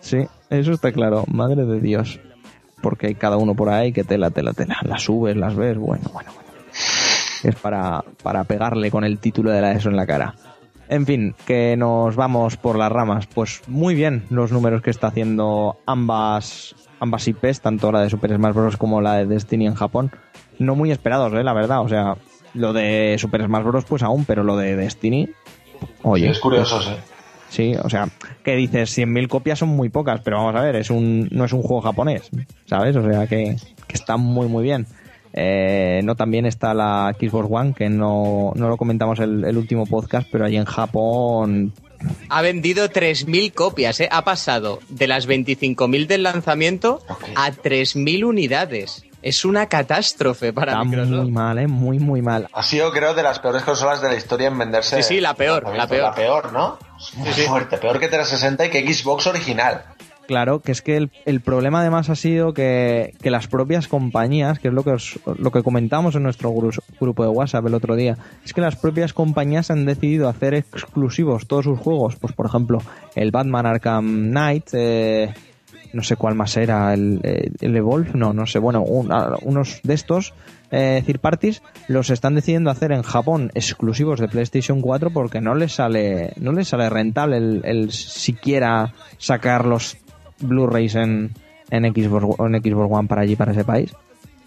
Sí, 0.00 0.18
eso 0.50 0.72
está 0.72 0.92
claro. 0.92 1.24
Madre 1.26 1.64
de 1.64 1.80
Dios. 1.80 2.20
Porque 2.80 3.08
hay 3.08 3.14
cada 3.16 3.36
uno 3.38 3.56
por 3.56 3.70
ahí 3.70 3.92
que 3.92 4.04
tela, 4.04 4.30
tela, 4.30 4.52
tela. 4.52 4.76
Las 4.82 5.02
subes, 5.02 5.36
las 5.36 5.56
ves, 5.56 5.76
bueno, 5.76 6.04
bueno, 6.12 6.30
bueno. 6.32 6.47
Es 7.44 7.54
para, 7.56 8.04
para 8.22 8.44
pegarle 8.44 8.90
con 8.90 9.04
el 9.04 9.18
título 9.18 9.50
de 9.50 9.60
la 9.60 9.72
ESO 9.72 9.88
en 9.90 9.96
la 9.96 10.06
cara. 10.06 10.34
En 10.88 11.04
fin, 11.04 11.34
que 11.46 11.76
nos 11.76 12.16
vamos 12.16 12.56
por 12.56 12.78
las 12.78 12.90
ramas. 12.90 13.26
Pues 13.26 13.62
muy 13.66 13.94
bien 13.94 14.24
los 14.30 14.52
números 14.52 14.82
que 14.82 14.90
está 14.90 15.08
haciendo 15.08 15.78
ambas, 15.86 16.74
ambas 16.98 17.28
IPs, 17.28 17.60
tanto 17.60 17.92
la 17.92 18.00
de 18.00 18.10
Super 18.10 18.34
Smash 18.34 18.54
Bros. 18.54 18.76
como 18.76 19.00
la 19.00 19.16
de 19.16 19.26
Destiny 19.26 19.66
en 19.66 19.74
Japón. 19.74 20.10
No 20.58 20.74
muy 20.74 20.90
esperados, 20.90 21.32
eh, 21.34 21.44
la 21.44 21.52
verdad. 21.52 21.82
O 21.82 21.88
sea, 21.88 22.16
lo 22.54 22.72
de 22.72 23.16
Super 23.18 23.44
Smash 23.44 23.64
Bros. 23.64 23.84
pues 23.84 24.02
aún, 24.02 24.24
pero 24.24 24.42
lo 24.44 24.56
de 24.56 24.76
Destiny... 24.76 25.28
Oye, 26.02 26.30
es 26.30 26.40
curioso, 26.40 26.80
¿eh? 26.80 26.96
Sí, 27.50 27.74
o 27.82 27.88
sea, 27.88 28.08
que 28.44 28.56
dices 28.56 28.96
100.000 28.96 29.28
copias 29.28 29.58
son 29.58 29.70
muy 29.70 29.88
pocas, 29.88 30.20
pero 30.20 30.36
vamos 30.36 30.54
a 30.56 30.62
ver, 30.62 30.76
es 30.76 30.90
un, 30.90 31.28
no 31.30 31.44
es 31.44 31.52
un 31.52 31.62
juego 31.62 31.80
japonés, 31.80 32.30
¿sabes? 32.66 32.94
O 32.96 33.02
sea, 33.02 33.26
que, 33.26 33.56
que 33.86 33.94
está 33.94 34.16
muy, 34.16 34.48
muy 34.48 34.62
bien. 34.62 34.86
Eh, 35.32 36.00
no 36.04 36.14
también 36.16 36.46
está 36.46 36.74
la 36.74 37.14
Xbox 37.18 37.48
One, 37.50 37.74
que 37.74 37.88
no, 37.88 38.52
no 38.54 38.68
lo 38.68 38.76
comentamos 38.76 39.18
el, 39.20 39.44
el 39.44 39.56
último 39.56 39.86
podcast, 39.86 40.26
pero 40.32 40.44
ahí 40.46 40.56
en 40.56 40.64
Japón 40.64 41.72
ha 42.28 42.42
vendido 42.42 42.88
3.000 42.88 43.52
copias, 43.54 43.98
¿eh? 44.00 44.08
Ha 44.12 44.22
pasado 44.22 44.78
de 44.88 45.08
las 45.08 45.26
25.000 45.28 46.06
del 46.06 46.22
lanzamiento 46.22 47.00
a 47.34 47.50
3.000 47.50 48.24
unidades. 48.24 49.04
Es 49.20 49.44
una 49.44 49.66
catástrofe 49.66 50.52
para 50.52 50.72
Está 50.72 50.84
Microsoft. 50.84 51.10
muy 51.24 51.30
mal, 51.32 51.58
¿eh? 51.58 51.66
Muy, 51.66 51.98
muy 51.98 52.22
mal. 52.22 52.46
Ha 52.52 52.62
sido, 52.62 52.92
creo, 52.92 53.14
de 53.14 53.24
las 53.24 53.40
peores 53.40 53.64
consolas 53.64 54.00
de 54.00 54.08
la 54.08 54.14
historia 54.14 54.46
en 54.46 54.56
venderse. 54.56 55.02
Sí, 55.02 55.14
sí, 55.16 55.20
la 55.20 55.34
peor, 55.34 55.64
la 55.76 55.88
peor. 55.88 56.02
La 56.04 56.14
peor, 56.14 56.52
¿no? 56.52 56.78
Es 57.00 57.14
muy 57.16 57.28
Sí, 57.32 57.42
sí. 57.42 57.48
fuerte. 57.48 57.78
Peor 57.78 57.98
que 57.98 58.06
360 58.06 58.66
y 58.66 58.70
que 58.70 58.94
Xbox 58.94 59.26
original. 59.26 59.82
Claro, 60.28 60.60
que 60.60 60.72
es 60.72 60.82
que 60.82 60.98
el, 60.98 61.10
el 61.24 61.40
problema 61.40 61.80
además 61.80 62.10
ha 62.10 62.14
sido 62.14 62.52
que, 62.52 63.14
que 63.22 63.30
las 63.30 63.48
propias 63.48 63.88
compañías, 63.88 64.58
que 64.58 64.68
es 64.68 64.74
lo 64.74 64.84
que, 64.84 64.90
os- 64.90 65.18
lo 65.38 65.50
que 65.50 65.62
comentamos 65.62 66.14
en 66.16 66.22
nuestro 66.22 66.52
gru- 66.52 66.78
grupo 67.00 67.22
de 67.22 67.30
WhatsApp 67.30 67.66
el 67.66 67.72
otro 67.72 67.96
día, 67.96 68.18
es 68.44 68.52
que 68.52 68.60
las 68.60 68.76
propias 68.76 69.14
compañías 69.14 69.70
han 69.70 69.86
decidido 69.86 70.28
hacer 70.28 70.52
exclusivos 70.52 71.46
todos 71.46 71.64
sus 71.64 71.78
juegos. 71.78 72.16
Pues 72.16 72.34
por 72.34 72.44
ejemplo, 72.44 72.82
el 73.14 73.30
Batman 73.30 73.64
Arkham 73.64 74.28
Knight, 74.28 74.66
eh, 74.74 75.32
no 75.94 76.02
sé 76.02 76.16
cuál 76.16 76.34
más 76.34 76.54
era, 76.58 76.92
el, 76.92 77.20
eh, 77.22 77.50
el 77.62 77.74
Evolve, 77.74 78.10
no, 78.12 78.34
no 78.34 78.46
sé, 78.46 78.58
bueno, 78.58 78.82
un- 78.82 79.10
a- 79.10 79.36
unos 79.40 79.80
de 79.82 79.94
estos 79.94 80.34
eh, 80.70 81.02
third 81.06 81.20
parties 81.20 81.62
los 81.86 82.10
están 82.10 82.34
decidiendo 82.34 82.68
hacer 82.68 82.92
en 82.92 83.00
Japón 83.00 83.50
exclusivos 83.54 84.20
de 84.20 84.28
PlayStation 84.28 84.82
4 84.82 85.08
porque 85.08 85.40
no 85.40 85.54
les 85.54 85.72
sale, 85.72 86.34
no 86.38 86.52
les 86.52 86.68
sale 86.68 86.90
rentable 86.90 87.38
el, 87.38 87.62
el 87.64 87.92
siquiera 87.92 88.92
sacar 89.16 89.64
los 89.64 89.96
Blu-rays 90.40 90.94
en, 90.94 91.30
en, 91.70 91.84
Xbox, 91.94 92.38
en 92.40 92.62
Xbox 92.62 92.92
One 92.92 93.08
para 93.08 93.22
allí, 93.22 93.36
para 93.36 93.52
ese 93.52 93.64
país. 93.64 93.94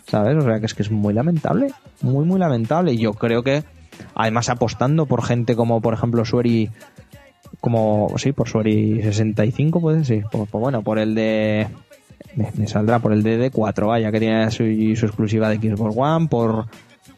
¿Sabes? 0.08 0.36
O 0.38 0.42
sea 0.42 0.60
que 0.60 0.66
es 0.66 0.74
que 0.74 0.84
es 0.84 0.92
muy 0.92 1.14
lamentable. 1.14 1.68
Muy, 2.02 2.26
muy 2.26 2.40
lamentable. 2.40 2.98
Yo 2.98 3.14
creo 3.14 3.44
que, 3.44 3.64
además, 4.16 4.50
apostando 4.50 5.06
por 5.06 5.24
gente 5.24 5.56
como, 5.56 5.80
por 5.82 5.94
ejemplo, 5.94 6.26
Sueri. 6.26 6.70
Como, 7.60 8.12
sí, 8.18 8.32
por 8.32 8.50
Sueri 8.50 9.02
65, 9.04 9.80
pues 9.82 10.08
sí. 10.08 10.22
Por, 10.32 10.48
por- 10.48 10.62
bueno, 10.62 10.82
por 10.82 10.98
el 11.00 11.14
de. 11.16 11.68
Me, 12.36 12.50
me 12.56 12.68
saldrá 12.68 13.00
por 13.00 13.14
el 13.14 13.24
de 13.24 13.52
D4, 13.52 13.88
vaya, 13.88 14.12
que 14.12 14.20
tiene 14.20 14.50
su, 14.52 14.64
su 14.96 15.06
exclusiva 15.06 15.50
de 15.50 15.58
Xbox 15.58 15.96
One. 15.98 16.28
Por, 16.28 16.66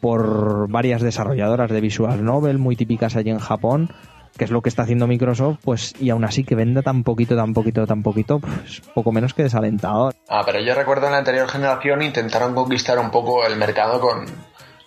por 0.02 0.68
varias 0.70 1.02
desarrolladoras 1.02 1.72
de 1.72 1.80
Visual 1.82 2.24
Novel 2.26 2.58
muy 2.58 2.76
típicas 2.76 3.16
allí 3.16 3.30
en 3.30 3.40
Japón 3.40 3.90
que 4.38 4.46
es 4.46 4.52
lo 4.52 4.62
que 4.62 4.70
está 4.70 4.84
haciendo 4.84 5.08
Microsoft, 5.08 5.58
pues 5.64 5.94
y 6.00 6.10
aún 6.10 6.24
así 6.26 6.44
que 6.44 6.56
venda 6.56 6.82
tan 6.82 7.04
poquito, 7.04 7.36
tan 7.36 7.54
poquito, 7.54 7.86
tan 7.86 8.02
poquito, 8.02 8.40
pues 8.40 8.82
poco 8.94 9.12
menos 9.12 9.34
que 9.34 9.44
desalentador. 9.44 10.14
Ah, 10.28 10.44
pero 10.46 10.60
yo 10.60 10.74
recuerdo 10.74 11.06
en 11.08 11.14
la 11.14 11.20
anterior 11.20 11.48
generación 11.48 12.02
intentaron 12.02 12.54
conquistar 12.56 12.98
un 13.00 13.12
poco 13.12 13.46
el 13.46 13.56
mercado 13.58 14.00
con, 14.00 14.26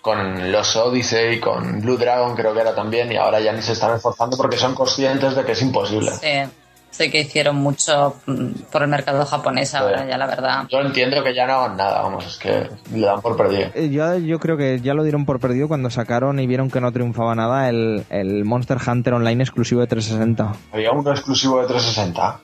con 0.01 0.51
los 0.51 0.75
Odyssey, 0.75 1.39
con 1.39 1.81
Blue 1.81 1.97
Dragon 1.97 2.35
creo 2.35 2.53
que 2.53 2.61
era 2.61 2.75
también, 2.75 3.11
y 3.11 3.17
ahora 3.17 3.39
ya 3.39 3.53
ni 3.53 3.61
se 3.61 3.73
están 3.73 3.95
esforzando 3.95 4.37
porque 4.37 4.57
son 4.57 4.75
conscientes 4.75 5.35
de 5.35 5.45
que 5.45 5.53
es 5.53 5.61
imposible. 5.61 6.11
Sí, 6.11 6.49
sé 6.97 7.11
que 7.11 7.21
hicieron 7.21 7.55
mucho 7.57 8.15
mm, 8.25 8.47
por 8.71 8.81
el 8.81 8.87
mercado 8.87 9.25
japonés 9.25 9.73
ahora, 9.75 10.03
Sí. 10.03 10.09
ya 10.09 10.17
la 10.17 10.27
verdad. 10.27 10.63
Yo 10.69 10.79
entiendo 10.79 11.23
que 11.23 11.33
ya 11.35 11.45
no 11.45 11.53
hagan 11.53 11.77
nada, 11.77 12.01
vamos, 12.01 12.25
es 12.25 12.37
que 12.37 12.67
le 12.93 13.05
dan 13.05 13.21
por 13.21 13.37
perdido. 13.37 13.69
Eh, 13.75 13.89
Yo, 13.89 14.17
yo 14.17 14.39
creo 14.39 14.57
que 14.57 14.79
ya 14.81 14.93
lo 14.93 15.03
dieron 15.03 15.25
por 15.25 15.39
perdido 15.39 15.67
cuando 15.67 15.89
sacaron 15.89 16.39
y 16.39 16.47
vieron 16.47 16.69
que 16.71 16.81
no 16.81 16.91
triunfaba 16.91 17.35
nada 17.35 17.69
el, 17.69 18.03
el 18.09 18.43
Monster 18.45 18.77
Hunter 18.85 19.13
Online 19.13 19.43
exclusivo 19.43 19.81
de 19.81 19.87
360. 19.87 20.53
Había 20.73 20.91
uno 20.91 21.11
exclusivo 21.11 21.61
de 21.61 21.67
360. 21.67 22.39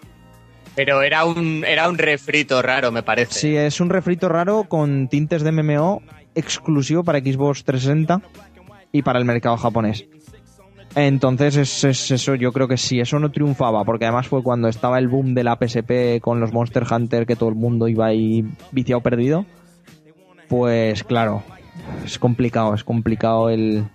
Pero 0.76 1.02
era 1.04 1.26
un, 1.26 1.64
era 1.68 1.88
un 1.88 1.98
refrito 1.98 2.62
raro, 2.62 2.92
me 2.92 3.04
parece. 3.04 3.40
Sí, 3.40 3.56
es 3.56 3.80
un 3.80 3.90
refrito 3.90 4.28
raro 4.30 4.64
con 4.64 5.08
tintes 5.08 5.44
de 5.44 5.52
MMO 5.52 6.02
exclusivo 6.36 7.04
para 7.04 7.20
Xbox 7.20 7.64
360 7.64 8.22
y 8.92 9.02
para 9.04 9.20
el 9.20 9.26
mercado 9.26 9.58
japonés. 9.58 10.06
Entonces 10.96 11.56
es, 11.56 11.84
es 11.84 12.12
eso, 12.12 12.36
yo 12.36 12.52
creo 12.52 12.68
que 12.68 12.78
si 12.78 13.00
eso 13.00 13.18
no 13.18 13.32
triunfaba, 13.32 13.84
porque 13.84 14.06
además 14.06 14.28
fue 14.28 14.44
cuando 14.44 14.68
estaba 14.68 15.00
el 15.00 15.08
boom 15.08 15.34
de 15.34 15.44
la 15.44 15.58
PSP 15.58 16.22
con 16.22 16.40
los 16.40 16.54
Monster 16.54 16.86
Hunter 16.90 17.26
que 17.26 17.36
todo 17.36 17.50
el 17.50 17.56
mundo 17.56 17.88
iba 17.88 18.06
ahí 18.06 18.46
viciado 18.72 19.02
perdido, 19.02 19.46
pues 20.50 21.04
claro, 21.04 21.42
es 22.06 22.20
complicado, 22.20 22.76
es 22.76 22.84
complicado 22.84 23.50
el, 23.50 23.86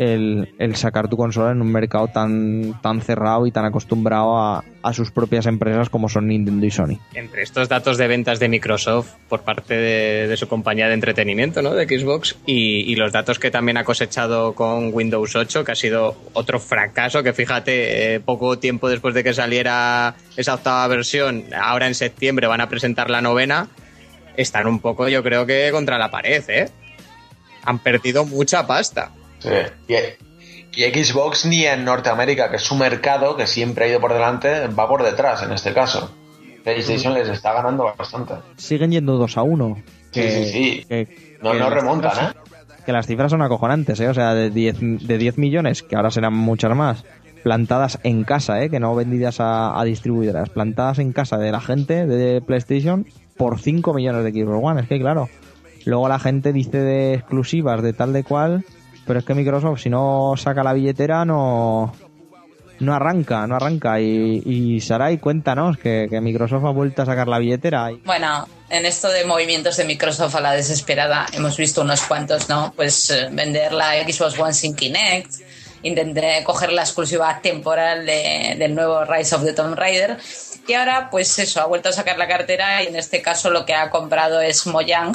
el, 0.00 0.76
sacar 0.76 1.08
tu 1.08 1.16
consola 1.18 1.52
en 1.52 1.60
un 1.60 1.70
mercado 1.70 2.08
tan, 2.08 2.80
tan 2.80 3.02
cerrado 3.02 3.46
y 3.46 3.52
tan 3.52 3.66
acostumbrado 3.66 4.38
a, 4.38 4.64
sus 4.94 5.10
propias 5.10 5.44
empresas 5.44 5.90
como 5.90 6.08
son 6.08 6.26
Nintendo 6.28 6.64
y 6.64 6.70
Sony. 6.70 6.98
Entre 7.14 7.42
estos 7.42 7.68
datos 7.68 7.98
de 7.98 8.08
ventas 8.08 8.40
de 8.40 8.48
Microsoft 8.48 9.12
por 9.28 9.42
parte 9.42 9.74
de, 9.74 10.36
su 10.38 10.48
compañía 10.48 10.88
de 10.88 10.94
entretenimiento, 10.94 11.60
¿no? 11.60 11.74
De 11.74 11.86
Xbox, 11.86 12.38
y, 12.46 12.90
y 12.90 12.96
los 12.96 13.12
datos 13.12 13.38
que 13.38 13.50
también 13.50 13.76
ha 13.76 13.84
cosechado 13.84 14.54
con 14.54 14.90
Windows 14.94 15.36
8, 15.36 15.64
que 15.64 15.72
ha 15.72 15.76
sido 15.76 16.16
otro 16.32 16.58
fracaso, 16.58 17.22
que 17.22 17.34
fíjate, 17.34 18.14
eh, 18.14 18.20
poco 18.20 18.58
tiempo 18.58 18.88
después 18.88 19.14
de 19.14 19.22
que 19.22 19.34
saliera 19.34 20.14
esa 20.34 20.54
octava 20.54 20.88
versión, 20.88 21.44
ahora 21.54 21.86
en 21.86 21.94
septiembre 21.94 22.46
van 22.46 22.62
a 22.62 22.70
presentar 22.70 23.10
la 23.10 23.20
novena, 23.20 23.68
están 24.38 24.66
un 24.66 24.80
poco, 24.80 25.08
yo 25.08 25.22
creo 25.22 25.44
que 25.44 25.68
contra 25.72 25.98
la 25.98 26.10
pared, 26.10 26.42
¿eh? 26.48 26.70
Han 27.64 27.80
perdido 27.80 28.24
mucha 28.24 28.66
pasta. 28.66 29.12
Sí. 29.40 29.48
Y, 29.88 30.84
y 30.84 31.04
Xbox 31.04 31.46
ni 31.46 31.64
en 31.64 31.84
Norteamérica, 31.84 32.48
que 32.50 32.56
es 32.56 32.62
su 32.62 32.76
mercado, 32.76 33.36
que 33.36 33.46
siempre 33.46 33.84
ha 33.86 33.88
ido 33.88 34.00
por 34.00 34.12
delante, 34.12 34.68
va 34.68 34.88
por 34.88 35.02
detrás 35.02 35.42
en 35.42 35.52
este 35.52 35.72
caso. 35.74 36.12
PlayStation 36.62 37.14
les 37.14 37.28
está 37.28 37.52
ganando 37.54 37.90
bastante. 37.96 38.34
siguen 38.56 38.92
yendo 38.92 39.16
2 39.16 39.36
a 39.38 39.42
1. 39.42 39.76
Sí, 40.12 40.22
sí, 40.30 40.44
sí. 40.46 40.84
que- 40.88 41.38
No, 41.42 41.52
que 41.52 41.58
no 41.58 41.70
las 41.70 41.74
remontan, 41.80 42.10
cifras- 42.12 42.32
¿eh? 42.32 42.82
Que 42.84 42.92
las 42.92 43.06
cifras 43.06 43.30
son 43.30 43.42
acojonantes, 43.42 43.98
¿eh? 44.00 44.08
O 44.08 44.14
sea, 44.14 44.34
de 44.34 44.50
10, 44.50 44.76
de 45.06 45.18
10 45.18 45.38
millones, 45.38 45.82
que 45.82 45.96
ahora 45.96 46.10
serán 46.10 46.34
muchas 46.34 46.74
más, 46.76 47.04
plantadas 47.42 47.98
en 48.02 48.24
casa, 48.24 48.62
¿eh? 48.62 48.68
Que 48.70 48.78
no 48.80 48.94
vendidas 48.94 49.40
a, 49.40 49.78
a 49.80 49.84
distribuidoras, 49.84 50.50
plantadas 50.50 50.98
en 50.98 51.12
casa 51.12 51.38
de 51.38 51.50
la 51.52 51.60
gente 51.60 52.06
de 52.06 52.40
PlayStation 52.42 53.06
por 53.36 53.58
5 53.58 53.94
millones 53.94 54.22
de 54.24 54.32
Xbox 54.32 54.60
One. 54.62 54.80
Es 54.82 54.88
que, 54.88 54.98
claro, 55.00 55.28
luego 55.86 56.08
la 56.08 56.18
gente 56.18 56.52
dice 56.52 56.78
de 56.78 57.14
exclusivas, 57.14 57.82
de 57.82 57.92
tal 57.94 58.12
de 58.12 58.22
cual, 58.24 58.64
pero 59.06 59.18
es 59.20 59.24
que 59.24 59.34
Microsoft, 59.34 59.80
si 59.80 59.90
no 59.90 60.34
saca 60.36 60.62
la 60.62 60.72
billetera, 60.72 61.24
no... 61.24 61.92
No 62.80 62.94
arranca, 62.94 63.46
no 63.46 63.56
arranca. 63.56 64.00
Y, 64.00 64.42
y 64.46 64.80
Sarai, 64.80 65.18
cuéntanos 65.18 65.76
que, 65.76 66.06
que 66.08 66.18
Microsoft 66.22 66.64
ha 66.64 66.70
vuelto 66.70 67.02
a 67.02 67.04
sacar 67.04 67.28
la 67.28 67.38
billetera. 67.38 67.90
Bueno, 68.06 68.48
en 68.70 68.86
esto 68.86 69.10
de 69.10 69.26
movimientos 69.26 69.76
de 69.76 69.84
Microsoft 69.84 70.34
a 70.36 70.40
la 70.40 70.52
desesperada 70.52 71.26
hemos 71.34 71.58
visto 71.58 71.82
unos 71.82 72.00
cuantos, 72.04 72.48
¿no? 72.48 72.72
Pues 72.74 73.10
eh, 73.10 73.28
vender 73.32 73.72
la 73.74 73.92
Xbox 74.02 74.38
One 74.38 74.54
sin 74.54 74.74
Kinect, 74.74 75.30
intenté 75.82 76.42
coger 76.42 76.72
la 76.72 76.80
exclusiva 76.80 77.38
temporal 77.42 78.06
de- 78.06 78.56
del 78.58 78.74
nuevo 78.74 79.04
Rise 79.04 79.34
of 79.34 79.44
the 79.44 79.52
Tomb 79.52 79.74
Raider 79.74 80.16
y 80.66 80.72
ahora 80.72 81.08
pues 81.10 81.38
eso, 81.38 81.60
ha 81.60 81.66
vuelto 81.66 81.90
a 81.90 81.92
sacar 81.92 82.16
la 82.16 82.28
cartera 82.28 82.82
y 82.82 82.86
en 82.86 82.96
este 82.96 83.20
caso 83.20 83.50
lo 83.50 83.66
que 83.66 83.74
ha 83.74 83.90
comprado 83.90 84.40
es 84.40 84.66
Mojang, 84.66 85.12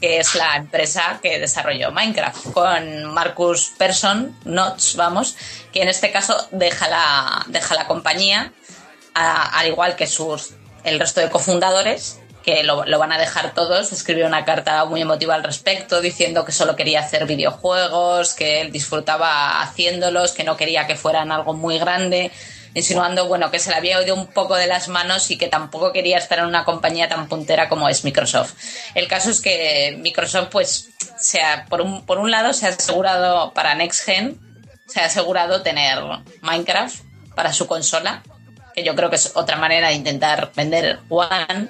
que 0.00 0.18
es 0.18 0.34
la 0.34 0.56
empresa 0.56 1.20
que 1.22 1.38
desarrolló 1.38 1.90
Minecraft, 1.92 2.52
con 2.52 3.04
Marcus 3.06 3.72
Persson, 3.76 4.36
Notch, 4.44 4.96
vamos, 4.96 5.36
que 5.72 5.82
en 5.82 5.88
este 5.88 6.10
caso 6.10 6.48
deja 6.52 6.88
la, 6.88 7.44
deja 7.48 7.74
la 7.74 7.86
compañía, 7.86 8.52
al 9.14 9.66
igual 9.66 9.96
que 9.96 10.06
sus, 10.06 10.54
el 10.84 10.98
resto 10.98 11.20
de 11.20 11.28
cofundadores, 11.28 12.20
que 12.42 12.62
lo, 12.62 12.86
lo 12.86 12.98
van 12.98 13.12
a 13.12 13.18
dejar 13.18 13.52
todos, 13.52 13.92
escribió 13.92 14.26
una 14.26 14.46
carta 14.46 14.82
muy 14.86 15.02
emotiva 15.02 15.34
al 15.34 15.44
respecto, 15.44 16.00
diciendo 16.00 16.46
que 16.46 16.52
solo 16.52 16.74
quería 16.74 17.00
hacer 17.00 17.26
videojuegos, 17.26 18.32
que 18.32 18.62
él 18.62 18.72
disfrutaba 18.72 19.60
haciéndolos, 19.60 20.32
que 20.32 20.44
no 20.44 20.56
quería 20.56 20.86
que 20.86 20.96
fueran 20.96 21.32
algo 21.32 21.52
muy 21.52 21.78
grande, 21.78 22.30
insinuando, 22.74 23.26
bueno, 23.26 23.50
que 23.50 23.58
se 23.58 23.70
le 23.70 23.76
había 23.76 24.00
ido 24.02 24.14
un 24.14 24.26
poco 24.28 24.54
de 24.56 24.66
las 24.66 24.88
manos 24.88 25.30
y 25.30 25.36
que 25.38 25.48
tampoco 25.48 25.92
quería 25.92 26.18
estar 26.18 26.38
en 26.38 26.46
una 26.46 26.64
compañía 26.64 27.08
tan 27.08 27.28
puntera 27.28 27.68
como 27.68 27.88
es 27.88 28.04
Microsoft. 28.04 28.54
El 28.94 29.08
caso 29.08 29.30
es 29.30 29.40
que 29.40 29.96
Microsoft, 30.00 30.48
pues, 30.50 30.88
se 31.18 31.40
ha- 31.42 31.66
por, 31.68 31.80
un, 31.80 32.06
por 32.06 32.18
un 32.18 32.30
lado, 32.30 32.52
se 32.52 32.66
ha 32.66 32.70
asegurado 32.70 33.52
para 33.54 33.74
Next 33.74 34.04
Gen, 34.04 34.38
se 34.86 35.00
ha 35.00 35.06
asegurado 35.06 35.62
tener 35.62 35.98
Minecraft 36.42 37.02
para 37.34 37.52
su 37.52 37.66
consola, 37.66 38.22
que 38.74 38.84
yo 38.84 38.94
creo 38.94 39.10
que 39.10 39.16
es 39.16 39.32
otra 39.34 39.56
manera 39.56 39.88
de 39.88 39.94
intentar 39.94 40.52
vender 40.54 41.00
One. 41.08 41.68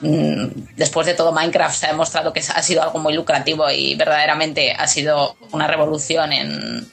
Mm, 0.00 0.74
Después 0.76 1.06
de 1.06 1.14
todo, 1.14 1.32
Minecraft 1.32 1.76
se 1.76 1.86
ha 1.86 1.90
demostrado 1.90 2.32
que 2.32 2.40
ha 2.40 2.62
sido 2.62 2.82
algo 2.82 2.98
muy 3.00 3.14
lucrativo 3.14 3.68
y 3.70 3.94
verdaderamente 3.96 4.72
ha 4.72 4.86
sido 4.86 5.36
una 5.50 5.66
revolución 5.66 6.32
en, 6.32 6.88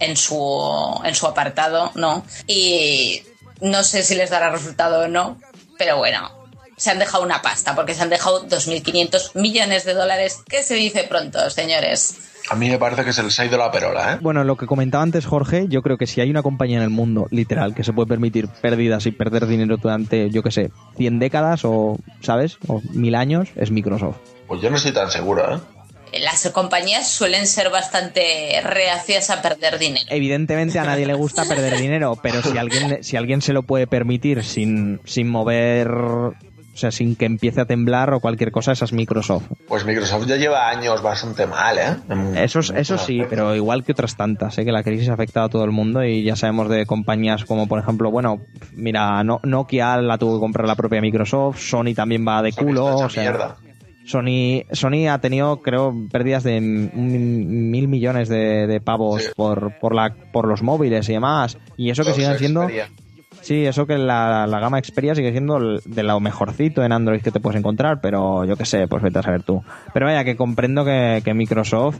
en 0.00 0.16
su, 0.16 1.00
en 1.04 1.14
su 1.14 1.26
apartado, 1.26 1.92
¿no? 1.94 2.24
Y 2.46 3.22
no 3.60 3.82
sé 3.82 4.02
si 4.02 4.14
les 4.14 4.30
dará 4.30 4.50
resultado 4.50 5.04
o 5.04 5.08
no, 5.08 5.38
pero 5.78 5.98
bueno, 5.98 6.30
se 6.76 6.90
han 6.90 6.98
dejado 6.98 7.24
una 7.24 7.42
pasta, 7.42 7.74
porque 7.74 7.94
se 7.94 8.02
han 8.02 8.10
dejado 8.10 8.46
2.500 8.46 9.34
millones 9.34 9.84
de 9.84 9.94
dólares, 9.94 10.42
que 10.48 10.62
se 10.62 10.74
dice 10.74 11.04
pronto, 11.04 11.48
señores. 11.50 12.18
A 12.48 12.54
mí 12.54 12.68
me 12.68 12.78
parece 12.78 13.04
que 13.04 13.12
se 13.12 13.24
les 13.24 13.38
ha 13.40 13.44
ido 13.44 13.58
la 13.58 13.72
perola, 13.72 14.14
¿eh? 14.14 14.18
Bueno, 14.20 14.44
lo 14.44 14.56
que 14.56 14.66
comentaba 14.66 15.02
antes 15.02 15.26
Jorge, 15.26 15.66
yo 15.68 15.82
creo 15.82 15.98
que 15.98 16.06
si 16.06 16.20
hay 16.20 16.30
una 16.30 16.42
compañía 16.42 16.76
en 16.76 16.84
el 16.84 16.90
mundo, 16.90 17.26
literal, 17.30 17.74
que 17.74 17.82
se 17.82 17.92
puede 17.92 18.06
permitir 18.06 18.48
pérdidas 18.48 19.06
y 19.06 19.10
perder 19.10 19.46
dinero 19.46 19.78
durante, 19.78 20.30
yo 20.30 20.42
qué 20.42 20.52
sé, 20.52 20.70
100 20.96 21.18
décadas 21.18 21.64
o, 21.64 21.98
¿sabes? 22.20 22.58
O 22.68 22.82
mil 22.92 23.16
años, 23.16 23.48
es 23.56 23.72
Microsoft. 23.72 24.18
Pues 24.46 24.60
yo 24.60 24.70
no 24.70 24.76
estoy 24.76 24.92
tan 24.92 25.10
seguro, 25.10 25.56
¿eh? 25.56 25.58
Las 26.20 26.48
compañías 26.50 27.08
suelen 27.08 27.46
ser 27.46 27.70
bastante 27.70 28.60
reacias 28.62 29.30
a 29.30 29.42
perder 29.42 29.78
dinero. 29.78 30.06
Evidentemente 30.08 30.78
a 30.78 30.84
nadie 30.84 31.06
le 31.06 31.14
gusta 31.14 31.44
perder 31.44 31.76
dinero, 31.80 32.18
pero 32.22 32.42
si 32.42 32.56
alguien, 32.58 33.02
si 33.02 33.16
alguien 33.16 33.42
se 33.42 33.52
lo 33.52 33.62
puede 33.62 33.86
permitir 33.86 34.42
sin, 34.44 35.00
sin 35.04 35.28
mover, 35.28 35.88
o 35.90 36.34
sea, 36.78 36.90
sin 36.90 37.16
que 37.16 37.24
empiece 37.24 37.60
a 37.60 37.64
temblar 37.64 38.12
o 38.12 38.20
cualquier 38.20 38.52
cosa, 38.52 38.72
esa 38.72 38.84
es 38.84 38.92
Microsoft. 38.92 39.44
Pues 39.66 39.84
Microsoft 39.86 40.26
ya 40.26 40.36
lleva 40.36 40.68
años 40.68 41.02
bastante 41.02 41.46
mal, 41.46 41.78
¿eh? 41.78 41.96
En- 42.10 42.36
Eso, 42.36 42.60
es- 42.60 42.70
eso 42.76 42.98
sí, 42.98 43.22
pero 43.28 43.54
igual 43.56 43.82
que 43.84 43.92
otras 43.92 44.16
tantas, 44.16 44.56
¿eh? 44.58 44.64
que 44.64 44.72
la 44.72 44.82
crisis 44.82 45.08
ha 45.08 45.14
afectado 45.14 45.46
a 45.46 45.48
todo 45.48 45.64
el 45.64 45.70
mundo 45.72 46.04
y 46.04 46.22
ya 46.22 46.36
sabemos 46.36 46.68
de 46.68 46.84
compañías 46.86 47.44
como, 47.46 47.66
por 47.66 47.78
ejemplo, 47.80 48.10
bueno, 48.10 48.40
mira, 48.74 49.22
No- 49.24 49.40
Nokia 49.42 49.96
la 49.98 50.18
tuvo 50.18 50.34
que 50.36 50.40
comprar 50.40 50.66
la 50.66 50.74
propia 50.76 51.00
Microsoft, 51.00 51.58
Sony 51.60 51.94
también 51.94 52.26
va 52.26 52.42
de 52.42 52.52
Sony 52.52 52.64
culo, 52.64 52.96
o 52.96 53.08
sea, 53.08 53.22
mierda. 53.22 53.56
Sony, 54.06 54.62
Sony 54.72 55.08
ha 55.10 55.18
tenido, 55.20 55.60
creo, 55.62 55.94
pérdidas 56.10 56.42
de 56.44 56.60
mil 56.60 57.88
millones 57.88 58.28
de, 58.28 58.66
de 58.66 58.80
pavos 58.80 59.22
Sí. 59.24 59.28
por, 59.36 59.78
por, 59.80 59.94
la, 59.94 60.14
por 60.32 60.46
los 60.46 60.62
móviles 60.62 61.08
y 61.08 61.12
demás. 61.12 61.58
Y 61.76 61.90
eso 61.90 62.04
que 62.04 62.12
siguen 62.14 62.38
siendo, 62.38 62.62
Xperia. 62.62 62.88
sí, 63.42 63.64
eso 63.66 63.86
que 63.86 63.98
la, 63.98 64.46
la 64.46 64.60
gama 64.60 64.80
Xperia 64.80 65.14
sigue 65.14 65.32
siendo 65.32 65.58
de 65.84 66.02
lo 66.02 66.20
mejorcito 66.20 66.84
en 66.84 66.92
Android 66.92 67.20
que 67.20 67.32
te 67.32 67.40
puedes 67.40 67.58
encontrar, 67.58 68.00
pero 68.00 68.44
yo 68.44 68.56
qué 68.56 68.64
sé, 68.64 68.86
pues 68.88 69.02
vete 69.02 69.18
a 69.18 69.22
saber 69.22 69.42
tú. 69.42 69.62
Pero 69.92 70.06
vaya, 70.06 70.24
que 70.24 70.36
comprendo 70.36 70.84
que, 70.84 71.20
que 71.24 71.34
Microsoft 71.34 71.98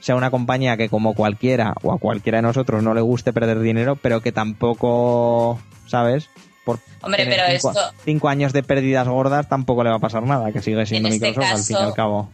sea 0.00 0.14
una 0.16 0.30
compañía 0.30 0.76
que 0.76 0.88
como 0.88 1.14
cualquiera 1.14 1.74
o 1.82 1.92
a 1.92 1.98
cualquiera 1.98 2.38
de 2.38 2.42
nosotros 2.42 2.82
no 2.82 2.94
le 2.94 3.00
guste 3.00 3.32
perder 3.32 3.58
dinero, 3.60 3.96
pero 3.96 4.20
que 4.20 4.30
tampoco, 4.32 5.58
¿sabes? 5.86 6.28
Por 6.76 6.80
Hombre, 7.02 7.24
tener 7.24 7.40
pero 7.46 7.58
cinco, 7.58 7.70
esto- 7.70 7.92
cinco 8.04 8.28
años 8.28 8.52
de 8.52 8.62
pérdidas 8.62 9.08
gordas 9.08 9.48
tampoco 9.48 9.82
le 9.84 9.90
va 9.90 9.96
a 9.96 10.00
pasar 10.00 10.22
nada, 10.24 10.52
que 10.52 10.60
sigue 10.60 10.84
siendo 10.86 11.08
En 11.08 11.14
este 11.14 11.28
Microsoft 11.28 11.52
al 11.54 11.64
fin 11.64 11.76
y 11.80 11.82
al 11.82 11.94
cabo. 11.94 12.30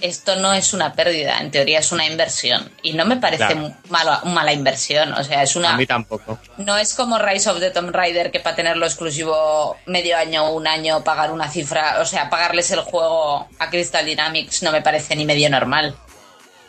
Esto 0.00 0.36
no 0.36 0.54
es 0.54 0.72
una 0.72 0.94
pérdida, 0.94 1.38
en 1.40 1.50
teoría 1.50 1.80
es 1.80 1.92
una 1.92 2.06
inversión. 2.06 2.70
Y 2.82 2.94
no 2.94 3.04
me 3.04 3.16
parece 3.18 3.44
Claro. 3.44 3.74
mala, 3.90 4.22
mala 4.24 4.52
inversión. 4.54 5.12
O 5.12 5.22
sea, 5.22 5.42
es 5.42 5.56
una. 5.56 5.74
A 5.74 5.76
mí 5.76 5.84
tampoco. 5.86 6.38
No 6.56 6.78
es 6.78 6.94
como 6.94 7.18
Rise 7.18 7.50
of 7.50 7.60
the 7.60 7.70
Tomb 7.70 7.90
Raider 7.94 8.30
que 8.30 8.40
para 8.40 8.56
tenerlo 8.56 8.86
exclusivo 8.86 9.76
medio 9.84 10.16
año 10.16 10.44
o 10.46 10.54
un 10.54 10.66
año 10.66 11.04
pagar 11.04 11.30
una 11.32 11.50
cifra, 11.50 11.98
o 12.00 12.06
sea, 12.06 12.30
pagarles 12.30 12.70
el 12.70 12.80
juego 12.80 13.46
a 13.58 13.68
Crystal 13.68 14.06
Dynamics 14.06 14.62
no 14.62 14.72
me 14.72 14.80
parece 14.80 15.14
ni 15.16 15.26
medio 15.26 15.50
normal. 15.50 15.94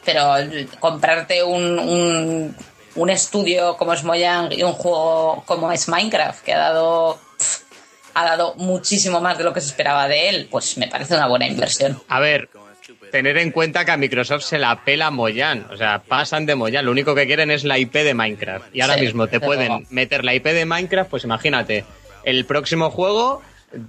Pero 0.03 0.37
eh, 0.37 0.67
comprarte 0.79 1.41
un, 1.43 1.79
un, 1.79 2.55
un 2.95 3.09
estudio 3.09 3.77
como 3.77 3.93
es 3.93 4.03
Mojang 4.03 4.51
y 4.51 4.63
un 4.63 4.73
juego 4.73 5.43
como 5.45 5.71
es 5.71 5.87
Minecraft, 5.87 6.43
que 6.43 6.53
ha 6.53 6.59
dado 6.59 7.19
ha 8.13 8.25
dado 8.25 8.55
muchísimo 8.55 9.21
más 9.21 9.37
de 9.37 9.43
lo 9.45 9.53
que 9.53 9.61
se 9.61 9.67
esperaba 9.67 10.07
de 10.07 10.27
él, 10.29 10.47
pues 10.51 10.77
me 10.77 10.87
parece 10.87 11.15
una 11.15 11.27
buena 11.27 11.47
inversión. 11.47 12.01
A 12.09 12.19
ver, 12.19 12.49
tener 13.09 13.37
en 13.37 13.51
cuenta 13.51 13.85
que 13.85 13.91
a 13.91 13.97
Microsoft 13.97 14.43
se 14.43 14.57
la 14.59 14.83
pela 14.83 15.11
Moyan. 15.11 15.65
O 15.71 15.77
sea, 15.77 15.99
pasan 16.05 16.45
de 16.45 16.55
Moyan. 16.55 16.83
Lo 16.85 16.91
único 16.91 17.15
que 17.15 17.25
quieren 17.25 17.51
es 17.51 17.63
la 17.63 17.77
IP 17.77 17.93
de 17.93 18.13
Minecraft. 18.13 18.75
Y 18.75 18.81
ahora 18.81 18.95
Sí, 18.95 19.01
mismo 19.01 19.27
te 19.27 19.39
pueden 19.39 19.67
luego. 19.69 19.83
meter 19.89 20.25
la 20.25 20.33
IP 20.35 20.45
de 20.47 20.65
Minecraft, 20.65 21.09
pues 21.09 21.23
imagínate, 21.23 21.85
el 22.25 22.43
próximo 22.45 22.89
juego 22.91 23.41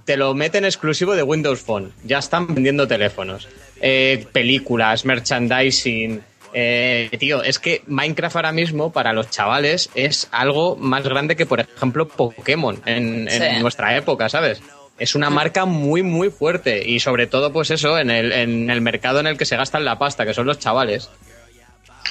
te 0.05 0.15
lo 0.15 0.33
meten 0.33 0.63
exclusivo 0.63 1.15
de 1.15 1.23
Windows 1.23 1.59
Phone. 1.59 1.91
Ya 2.05 2.19
están 2.19 2.47
vendiendo 2.47 2.87
teléfonos. 2.87 3.49
Eh, 3.81 4.25
películas, 4.31 5.03
merchandising. 5.03 6.23
Eh, 6.53 7.09
tío, 7.19 7.41
es 7.43 7.59
que 7.59 7.81
Minecraft 7.87 8.35
ahora 8.35 8.51
mismo 8.51 8.91
para 8.91 9.11
los 9.13 9.29
chavales 9.29 9.89
es 9.95 10.27
algo 10.31 10.75
más 10.75 11.03
grande 11.03 11.35
que, 11.35 11.45
por 11.45 11.59
ejemplo, 11.59 12.07
Pokémon 12.07 12.81
en, 12.85 13.27
en 13.27 13.55
Sí. 13.55 13.61
nuestra 13.61 13.95
época, 13.97 14.29
¿sabes? 14.29 14.61
Es 14.99 15.15
una 15.15 15.29
marca 15.31 15.65
muy, 15.65 16.03
muy 16.03 16.29
fuerte 16.29 16.87
y 16.87 16.99
sobre 16.99 17.25
todo, 17.25 17.51
pues 17.51 17.71
eso, 17.71 17.97
en 17.97 18.11
el, 18.11 18.31
en 18.31 18.69
el 18.69 18.81
mercado 18.81 19.19
en 19.19 19.27
el 19.27 19.37
que 19.37 19.45
se 19.45 19.57
gastan 19.57 19.83
la 19.83 19.97
pasta, 19.97 20.25
que 20.25 20.33
son 20.35 20.45
los 20.45 20.59
chavales. 20.59 21.09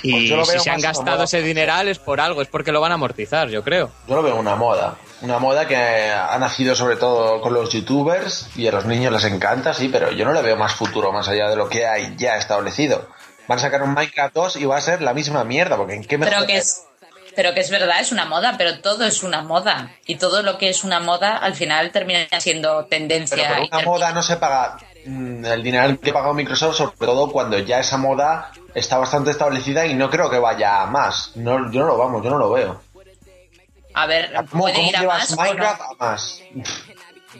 Pues 0.03 0.05
Y 0.05 0.29
si 0.29 0.59
se 0.59 0.71
han 0.71 0.81
gastado 0.81 1.23
ese 1.25 1.43
dineral 1.43 1.87
es 1.87 2.01
por 2.01 2.21
algo, 2.21 2.43
es 2.43 2.49
porque 2.49 2.73
lo 2.73 2.81
van 2.81 2.91
a 2.91 2.95
amortizar, 2.95 3.49
yo 3.51 3.63
creo. 3.63 3.93
Yo 4.09 4.17
lo 4.17 4.23
veo 4.23 4.35
una 4.37 4.57
moda. 4.57 4.97
Una 5.21 5.39
moda 5.39 5.69
que 5.69 5.77
ha 5.77 6.37
nacido 6.41 6.75
sobre 6.75 6.97
todo 6.97 7.41
con 7.41 7.55
los 7.55 7.71
youtubers 7.71 8.49
y 8.57 8.67
a 8.67 8.73
los 8.73 8.85
niños 8.87 9.13
les 9.13 9.25
encanta, 9.25 9.73
sí, 9.75 9.89
pero 9.89 10.11
yo 10.11 10.25
no 10.25 10.33
le 10.33 10.43
veo 10.43 10.57
más 10.57 10.75
futuro 10.75 11.13
más 11.13 11.29
allá 11.29 11.49
de 11.49 11.55
lo 11.55 11.69
que 11.69 11.87
hay 11.87 12.15
ya 12.17 12.37
establecido. 12.37 13.07
Van 13.53 13.59
a 13.59 13.61
sacar 13.61 13.83
un 13.83 13.93
Minecraft 13.93 14.35
2 14.35 14.57
y 14.57 14.65
va 14.65 14.79
a 14.79 14.81
ser 14.81 15.03
la 15.03 15.13
misma 15.13 15.45
mierda, 15.45 15.77
porque 15.77 15.93
¿en 15.93 16.05
qué 16.05 16.17
me 16.17 16.25
Pero 16.25 16.47
que 16.47 16.57
es 16.57 16.87
pero 17.37 17.53
que 17.53 17.61
es 17.61 17.69
verdad, 17.69 18.01
es 18.01 18.11
una 18.11 18.25
moda, 18.25 18.55
pero 18.57 18.81
todo 18.81 19.05
es 19.05 19.23
una 19.23 19.43
moda. 19.43 19.91
Y 20.07 20.15
todo 20.15 20.43
lo 20.43 20.57
que 20.57 20.71
es 20.71 20.85
una 20.85 21.01
moda 21.01 21.37
al 21.37 21.55
final 21.55 21.93
termina 21.93 22.21
siendo 22.41 22.87
tendencia. 22.87 23.37
Pero 23.37 23.69
por 23.69 23.79
una 23.79 23.85
moda 23.85 24.13
no 24.13 24.23
se 24.23 24.39
paga 24.39 24.79
mm, 25.05 25.45
el 25.45 25.63
dinero 25.63 26.01
que 26.01 26.09
ha 26.09 26.15
pagado 26.15 26.33
Microsoft, 26.33 26.77
sobre 26.77 26.97
todo 26.97 27.31
cuando 27.31 27.59
ya 27.59 27.79
esa 27.79 27.99
moda 27.99 28.53
está 28.75 28.97
bastante 28.97 29.33
establecida 29.33 29.85
y 29.85 29.93
no 29.93 30.09
creo 30.09 30.31
que 30.31 30.39
vaya 30.39 30.81
a 30.81 30.87
más. 30.87 31.33
No, 31.35 31.71
yo 31.71 31.81
no 31.81 31.89
lo 31.89 31.99
vamos, 31.99 32.25
yo 32.25 32.31
no 32.31 32.39
lo 32.39 32.51
veo. 32.53 32.81
A 33.93 34.07
ver, 34.07 34.33
¿Cómo, 34.51 34.63
puede 34.63 34.77
cómo 34.77 34.89
ir 34.89 34.97
a 34.97 35.01
llevas 35.01 35.19
más 35.19 35.33
o 35.33 35.37
no. 35.37 35.43
Minecraft 35.43 35.81
a 35.83 35.95
más? 35.99 36.43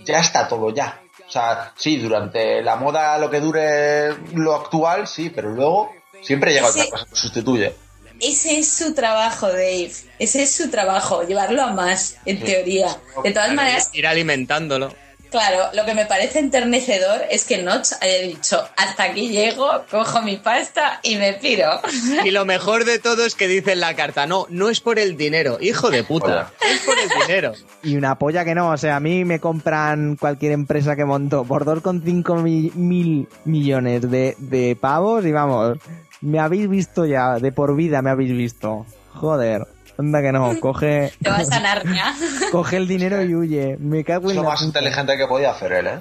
Ya 0.05 0.19
está 0.19 0.47
todo, 0.47 0.69
ya. 0.75 1.01
O 1.27 1.31
sea, 1.33 1.73
sí, 1.77 1.97
durante 1.97 2.61
la 2.61 2.77
moda 2.77 3.17
lo 3.17 3.31
que 3.31 3.41
dure 3.41 4.15
lo 4.35 4.55
actual, 4.55 5.09
sí, 5.09 5.31
pero 5.31 5.49
luego 5.49 6.02
siempre 6.23 6.53
llega 6.53 6.69
Ese- 6.69 6.81
otra 6.83 6.91
cosa 6.93 7.07
que 7.11 7.17
sustituye. 7.17 7.75
Ese 8.21 8.59
es 8.59 8.69
su 8.71 8.95
trabajo, 8.95 9.49
Dave. 9.49 9.91
Ese 10.19 10.43
es 10.43 10.55
su 10.55 10.71
trabajo, 10.71 11.23
llevarlo 11.27 11.63
a 11.63 11.73
más, 11.73 12.17
en 12.25 12.39
teoría. 12.41 12.97
De 13.25 13.33
todas 13.33 13.53
maneras, 13.53 13.91
Ir 13.93 14.07
alimentándolo. 14.07 14.95
claro, 15.33 15.71
lo 15.75 15.85
que 15.85 15.95
me 15.95 16.07
parece 16.07 16.39
enternecedor 16.39 17.23
es 17.31 17.45
que 17.45 17.63
Notch 17.63 17.89
haya 18.01 18.19
dicho, 18.21 18.63
hasta 18.77 19.05
aquí 19.05 19.29
llego, 19.31 19.67
cojo 19.91 20.23
mi 20.23 20.37
pasta 20.37 21.01
y 21.03 21.17
me 21.17 21.33
piro. 21.33 21.81
Y 22.25 22.31
lo 22.31 22.45
mejor 22.45 22.85
de 22.85 23.01
todo 23.01 23.25
es 23.27 23.35
que 23.35 23.49
dice 23.49 23.73
en 23.73 23.81
la 23.81 23.97
carta, 23.97 24.27
no, 24.29 24.47
no 24.51 24.69
es 24.69 24.79
por 24.81 25.01
el 25.01 25.17
dinero, 25.17 25.59
hijo 25.61 25.91
de 25.91 26.05
puta, 26.05 26.53
es 26.71 26.81
por 26.83 26.97
el 26.99 27.09
dinero. 27.27 27.55
Y 27.83 27.97
una 27.97 28.17
polla 28.17 28.45
que 28.45 28.55
no, 28.55 28.71
o 28.71 28.77
sea, 28.77 28.95
a 28.97 29.01
mí 29.01 29.25
me 29.25 29.41
compran 29.41 30.15
cualquier 30.15 30.53
empresa 30.53 30.95
que 30.95 31.05
montó 31.05 31.45
por 31.45 31.65
2,5 31.65 32.41
mi- 32.41 32.71
mil 32.77 33.27
millones 33.45 34.09
de, 34.09 34.37
de 34.39 34.77
pavos 34.81 35.27
y 35.27 35.33
vamos, 35.33 35.79
me 36.23 36.39
habéis 36.41 36.69
visto 36.69 37.05
ya, 37.07 37.35
de 37.39 37.53
por 37.53 37.77
vida 37.77 38.01
me 38.03 38.11
habéis 38.11 38.33
visto. 38.33 38.87
Joder, 39.15 39.67
anda 39.99 40.23
que 40.23 40.33
no, 40.33 40.53
coge, 40.61 41.13
Te 41.23 41.29
vas 41.31 41.51
a 41.53 41.61
Narnia. 41.61 42.15
coge 42.51 42.77
el 42.79 42.89
dinero 42.89 43.23
y 43.23 43.35
huye. 43.35 43.77
Me 43.79 44.03
cago 44.05 44.27
Es 44.27 44.31
en 44.31 44.37
lo 44.37 44.43
la 44.45 44.49
más 44.51 44.61
puta. 44.63 44.79
inteligente 44.81 45.17
que 45.19 45.27
podía 45.27 45.51
hacer 45.51 45.73
él, 45.73 45.87
¿eh? 45.87 46.01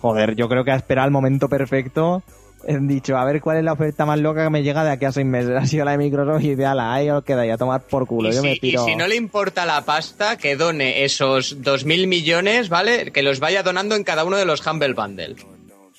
Joder, 0.00 0.34
yo 0.34 0.48
creo 0.48 0.64
que 0.64 0.72
ha 0.72 0.76
esperado 0.76 1.06
el 1.06 1.12
momento 1.12 1.48
perfecto. 1.48 2.22
He 2.66 2.76
dicho, 2.80 3.16
a 3.16 3.24
ver 3.24 3.40
cuál 3.40 3.58
es 3.58 3.64
la 3.64 3.72
oferta 3.72 4.04
más 4.04 4.18
loca 4.18 4.42
que 4.42 4.50
me 4.50 4.64
llega 4.64 4.82
de 4.82 4.90
aquí 4.90 5.04
a 5.04 5.12
seis 5.12 5.24
meses. 5.24 5.50
Ha 5.56 5.64
sido 5.66 5.84
la 5.84 5.92
de 5.92 5.98
Microsoft 5.98 6.42
y 6.42 6.54
de 6.56 6.66
ala, 6.66 6.92
ahí 6.92 7.08
os 7.08 7.22
quedáis 7.22 7.52
a 7.52 7.56
tomar 7.56 7.82
por 7.82 8.06
culo. 8.06 8.30
Y 8.30 8.32
Yo 8.32 8.42
me 8.42 8.50
si, 8.50 8.56
y 8.56 8.60
tiro. 8.60 8.84
si 8.84 8.96
no 8.96 9.06
le 9.06 9.14
importa 9.14 9.64
la 9.64 9.82
pasta, 9.84 10.36
que 10.36 10.56
done 10.56 11.04
esos 11.04 11.60
2.000 11.62 12.08
millones, 12.08 12.68
¿vale? 12.68 13.12
Que 13.12 13.22
los 13.22 13.38
vaya 13.38 13.62
donando 13.62 13.94
en 13.94 14.02
cada 14.02 14.24
uno 14.24 14.36
de 14.36 14.44
los 14.44 14.66
Humble 14.66 14.92
Bundle. 14.94 15.36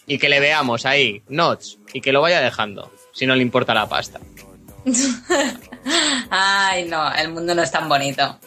Y 0.05 0.17
que 0.17 0.27
le 0.27 0.39
veamos 0.41 0.85
ahí, 0.85 1.21
Notch, 1.29 1.75
y 1.93 2.01
que 2.01 2.11
lo 2.11 2.21
vaya 2.21 2.41
dejando, 2.41 2.91
si 3.11 3.25
no 3.25 3.35
le 3.35 3.41
importa 3.41 3.73
la 3.73 3.87
pasta. 3.87 4.19
Ay, 6.29 6.87
no, 6.87 7.11
el 7.13 7.31
mundo 7.31 7.55
no 7.55 7.61
es 7.63 7.71
tan 7.71 7.87
bonito. 7.89 8.39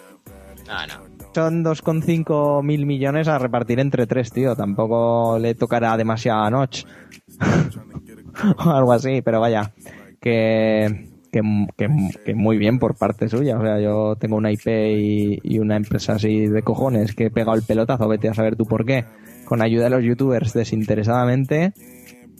No, 0.67 0.87
no. 0.87 1.13
Son 1.35 1.65
2,5 1.65 2.63
mil 2.63 2.85
millones 2.85 3.27
a 3.27 3.39
repartir 3.39 3.81
entre 3.81 4.07
tres, 4.07 4.31
tío. 4.33 4.55
Tampoco 4.55 5.39
le 5.39 5.55
tocará 5.55 5.97
demasiado 5.97 6.43
a 6.43 6.51
Notch. 6.51 6.85
o 8.59 8.71
algo 8.71 8.93
así, 8.93 9.23
pero 9.23 9.41
vaya. 9.41 9.73
Que, 10.21 11.09
que, 11.33 11.41
que, 11.77 11.89
que 12.25 12.35
muy 12.35 12.59
bien 12.59 12.79
por 12.79 12.97
parte 12.97 13.31
suya. 13.31 13.59
O 13.59 13.63
sea, 13.63 13.81
yo 13.81 14.17
tengo 14.17 14.37
una 14.37 14.53
IP 14.53 14.67
y, 14.67 15.41
y 15.43 15.59
una 15.59 15.77
empresa 15.77 16.15
así 16.15 16.47
de 16.47 16.63
cojones 16.63 17.15
que 17.15 17.27
he 17.27 17.31
pegado 17.31 17.57
el 17.57 17.63
pelotazo, 17.63 18.09
vete 18.09 18.29
a 18.29 18.35
saber 18.35 18.57
tú 18.57 18.67
por 18.67 18.85
qué. 18.85 19.07
Con 19.47 19.63
ayuda 19.63 19.85
de 19.85 19.91
los 19.91 20.05
youtubers 20.05 20.53
desinteresadamente. 20.53 21.73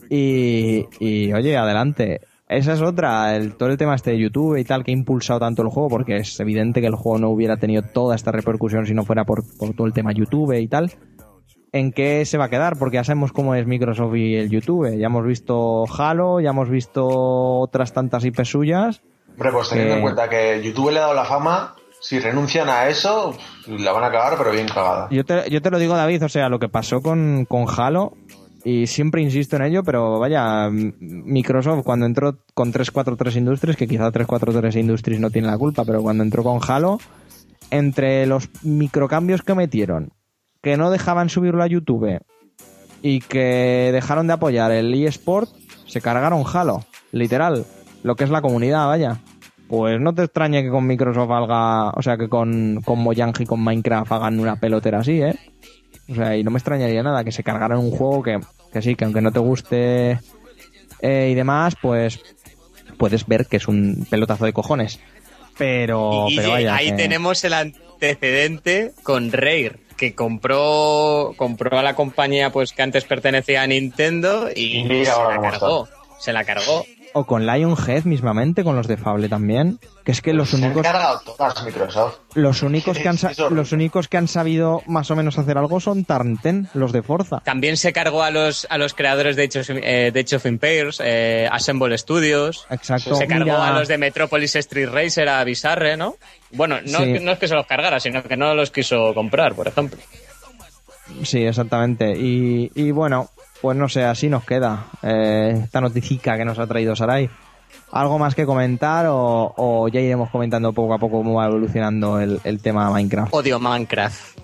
Y, 0.09 0.85
y 0.99 1.33
oye, 1.33 1.57
adelante. 1.57 2.21
Esa 2.47 2.73
es 2.73 2.81
otra, 2.81 3.35
el, 3.35 3.55
todo 3.55 3.69
el 3.69 3.77
tema 3.77 3.95
este 3.95 4.11
de 4.11 4.19
YouTube 4.19 4.57
y 4.57 4.63
tal 4.63 4.83
que 4.83 4.91
ha 4.91 4.93
impulsado 4.93 5.39
tanto 5.39 5.61
el 5.63 5.69
juego, 5.69 5.89
porque 5.89 6.17
es 6.17 6.39
evidente 6.39 6.81
que 6.81 6.87
el 6.87 6.95
juego 6.95 7.17
no 7.17 7.29
hubiera 7.29 7.57
tenido 7.57 7.81
toda 7.81 8.15
esta 8.15 8.31
repercusión 8.31 8.85
si 8.85 8.93
no 8.93 9.05
fuera 9.05 9.25
por, 9.25 9.43
por 9.57 9.73
todo 9.73 9.87
el 9.87 9.93
tema 9.93 10.11
YouTube 10.11 10.53
y 10.53 10.67
tal. 10.67 10.91
¿En 11.71 11.91
qué 11.91 12.23
se 12.25 12.37
va 12.37 12.45
a 12.45 12.49
quedar? 12.49 12.77
Porque 12.77 12.95
ya 12.95 13.03
sabemos 13.03 13.31
cómo 13.31 13.55
es 13.55 13.65
Microsoft 13.65 14.15
y 14.15 14.35
el 14.35 14.51
YouTube. 14.51 14.95
Ya 14.95 15.07
hemos 15.07 15.25
visto 15.25 15.85
Halo, 15.97 16.39
ya 16.39 16.51
hemos 16.51 16.69
visto 16.69 17.07
otras 17.07 17.93
tantas 17.93 18.23
IP 18.23 18.43
suyas. 18.43 19.01
Hombre, 19.31 19.51
pues 19.51 19.69
teniendo 19.69 19.95
en 19.95 20.01
cuenta 20.03 20.29
que 20.29 20.61
YouTube 20.63 20.91
le 20.91 20.99
ha 20.99 21.03
dado 21.03 21.15
la 21.15 21.25
fama, 21.25 21.73
si 21.99 22.19
renuncian 22.19 22.69
a 22.69 22.87
eso, 22.87 23.35
la 23.65 23.91
van 23.91 24.03
a 24.03 24.11
cagar, 24.11 24.37
pero 24.37 24.51
bien 24.51 24.67
cagada. 24.67 25.07
Yo 25.09 25.25
te, 25.25 25.49
yo 25.49 25.61
te 25.63 25.71
lo 25.71 25.79
digo, 25.79 25.95
David, 25.95 26.23
o 26.23 26.29
sea, 26.29 26.49
lo 26.49 26.59
que 26.59 26.69
pasó 26.69 27.01
con, 27.01 27.45
con 27.45 27.65
Halo, 27.67 28.13
y 28.65 28.87
siempre 28.87 29.21
insisto 29.21 29.55
en 29.57 29.63
ello, 29.63 29.83
pero 29.83 30.19
vaya, 30.19 30.67
m- 30.67 30.93
Microsoft 30.99 31.83
cuando 31.83 32.05
entró 32.05 32.37
con 32.53 32.71
343 32.71 33.35
Industries, 33.37 33.75
que 33.77 33.87
quizá 33.87 34.11
343 34.11 34.75
Industries 34.77 35.19
no 35.19 35.29
tiene 35.29 35.47
la 35.47 35.57
culpa, 35.57 35.83
pero 35.85 36.01
cuando 36.01 36.23
entró 36.23 36.43
con 36.43 36.59
Halo, 36.67 36.99
entre 37.71 38.25
los 38.25 38.49
microcambios 38.63 39.41
que 39.41 39.55
metieron, 39.55 40.11
que 40.61 40.77
no 40.77 40.91
dejaban 40.91 41.29
subirlo 41.29 41.63
a 41.63 41.67
YouTube 41.67 42.21
y 43.01 43.19
que 43.19 43.89
dejaron 43.91 44.27
de 44.27 44.33
apoyar 44.33 44.71
el 44.71 44.93
eSport, 44.93 45.49
Se 45.85 45.99
cargaron 46.01 46.43
Halo, 46.51 46.85
literal, 47.11 47.65
lo 48.03 48.15
que 48.15 48.23
es 48.23 48.29
la 48.29 48.41
comunidad, 48.41 48.87
vaya. 48.87 49.19
Pues 49.67 49.99
no 49.99 50.13
te 50.13 50.23
extrañe 50.23 50.63
que 50.63 50.69
con 50.69 50.85
Microsoft 50.87 51.31
haga, 51.31 51.89
o 51.91 52.01
sea, 52.01 52.17
que 52.17 52.29
con, 52.29 52.81
con 52.85 52.99
Mojang 52.99 53.33
y 53.39 53.45
con 53.45 53.61
Minecraft 53.63 54.11
hagan 54.11 54.39
una 54.39 54.55
pelotera 54.55 54.99
así, 54.99 55.21
¿eh? 55.21 55.35
O 56.09 56.15
sea, 56.15 56.35
y 56.35 56.43
no 56.43 56.51
me 56.51 56.57
extrañaría 56.57 57.01
nada 57.03 57.23
que 57.23 57.31
se 57.31 57.43
cargaran 57.43 57.79
un 57.79 57.91
juego 57.91 58.21
que, 58.23 58.39
que 58.71 58.81
sí, 58.81 58.95
que 58.95 59.05
aunque 59.05 59.21
no 59.21 59.31
te 59.31 59.39
guste 59.39 60.19
eh, 61.01 61.29
y 61.31 61.33
demás, 61.35 61.75
pues 61.81 62.19
puedes 62.97 63.25
ver 63.25 63.45
que 63.47 63.57
es 63.57 63.67
un 63.67 64.05
pelotazo 64.09 64.45
de 64.45 64.53
cojones. 64.53 64.99
Pero, 65.57 66.27
Y- 66.29 66.33
y 66.33 66.37
pero 66.37 66.49
vaya. 66.51 66.75
ahí 66.75 66.89
que- 66.91 66.97
tenemos 66.97 67.43
el 67.43 67.53
antecedente 67.53 68.91
con 69.03 69.31
Rare, 69.31 69.77
que 69.97 70.13
compró, 70.15 71.33
compró 71.37 71.77
a 71.79 71.83
la 71.83 71.95
compañía 71.95 72.49
pues 72.51 72.73
que 72.73 72.81
antes 72.81 73.05
pertenecía 73.05 73.61
a 73.61 73.67
Nintendo 73.67 74.49
y, 74.53 74.79
Y 74.81 75.05
se 75.05 75.11
la 75.11 75.39
cargó. 75.41 75.87
Se 76.19 76.33
la 76.33 76.43
cargó. 76.43 76.85
O 77.15 77.25
con 77.25 77.45
Lionhead 77.45 78.05
mismamente, 78.05 78.63
con 78.63 78.75
los 78.75 78.87
de 78.87 78.97
Fable 78.97 79.29
también. 79.29 79.79
Que 80.03 80.11
es 80.11 80.21
que 80.21 80.33
los 80.33 80.49
Se 80.49 80.57
han 80.57 80.63
únicos, 80.63 80.81
cargado 80.83 81.21
todas 81.25 81.63
Microsoft. 81.63 82.17
los 82.33 82.63
únicos 82.63 82.97
que 82.97 83.07
han 83.07 83.17
los 83.51 83.71
únicos 83.71 84.07
que 84.07 84.17
han 84.17 84.27
sabido 84.27 84.81
más 84.87 85.09
o 85.11 85.15
menos 85.15 85.37
hacer 85.37 85.57
algo 85.57 85.79
son 85.79 86.05
Tarnten, 86.05 86.67
los 86.73 86.91
de 86.91 87.03
Forza. 87.03 87.39
También 87.45 87.77
se 87.77 87.93
cargó 87.93 88.23
a 88.23 88.31
los, 88.31 88.65
a 88.69 88.77
los 88.77 88.93
creadores 88.95 89.35
de 89.35 89.43
of, 89.59 89.69
eh, 89.69 90.11
de 90.11 90.19
Age 90.19 90.35
of 90.37 90.45
Empires, 90.47 90.99
eh, 91.03 91.47
Assemble 91.51 91.97
Studios. 91.97 92.65
Exacto. 92.69 93.15
Se 93.15 93.27
cargó 93.27 93.45
Mira, 93.45 93.67
a 93.67 93.79
los 93.79 93.87
de 93.87 93.97
Metropolis 93.99 94.55
Street 94.55 94.89
Racer, 94.89 95.29
a 95.29 95.43
Bizarre, 95.43 95.95
¿no? 95.95 96.15
Bueno, 96.51 96.77
no, 96.85 96.99
Sí. 96.99 97.19
no 97.21 97.31
es 97.33 97.39
que 97.39 97.47
se 97.47 97.53
los 97.55 97.65
cargara, 97.67 97.99
sino 97.99 98.23
que 98.23 98.35
no 98.37 98.55
los 98.55 98.71
quiso 98.71 99.13
comprar, 99.13 99.53
por 99.53 99.67
ejemplo. 99.67 99.99
Sí, 101.23 101.43
exactamente. 101.43 102.11
Y, 102.17 102.71
y 102.75 102.91
bueno, 102.91 103.29
pues 103.63 103.77
no 103.77 103.87
sé, 103.87 104.03
así 104.03 104.27
nos 104.27 104.43
queda 104.43 104.87
eh, 105.01 105.61
esta 105.63 105.79
noticia 105.79 106.35
que 106.37 106.43
nos 106.43 106.59
ha 106.59 106.67
traído 106.67 106.97
Sarai. 106.97 107.29
¿Algo 107.93 108.19
más 108.19 108.35
que 108.35 108.45
comentar 108.45 109.05
o, 109.07 109.53
o 109.55 109.87
ya 109.87 110.01
iremos 110.01 110.29
comentando 110.29 110.73
poco 110.73 110.93
a 110.93 110.97
poco 110.97 111.19
cómo 111.19 111.35
va 111.35 111.45
evolucionando 111.45 112.19
el, 112.19 112.41
el 112.43 112.61
tema 112.61 112.91
Minecraft? 112.91 113.33
Odio 113.33 113.61
Minecraft. 113.61 114.37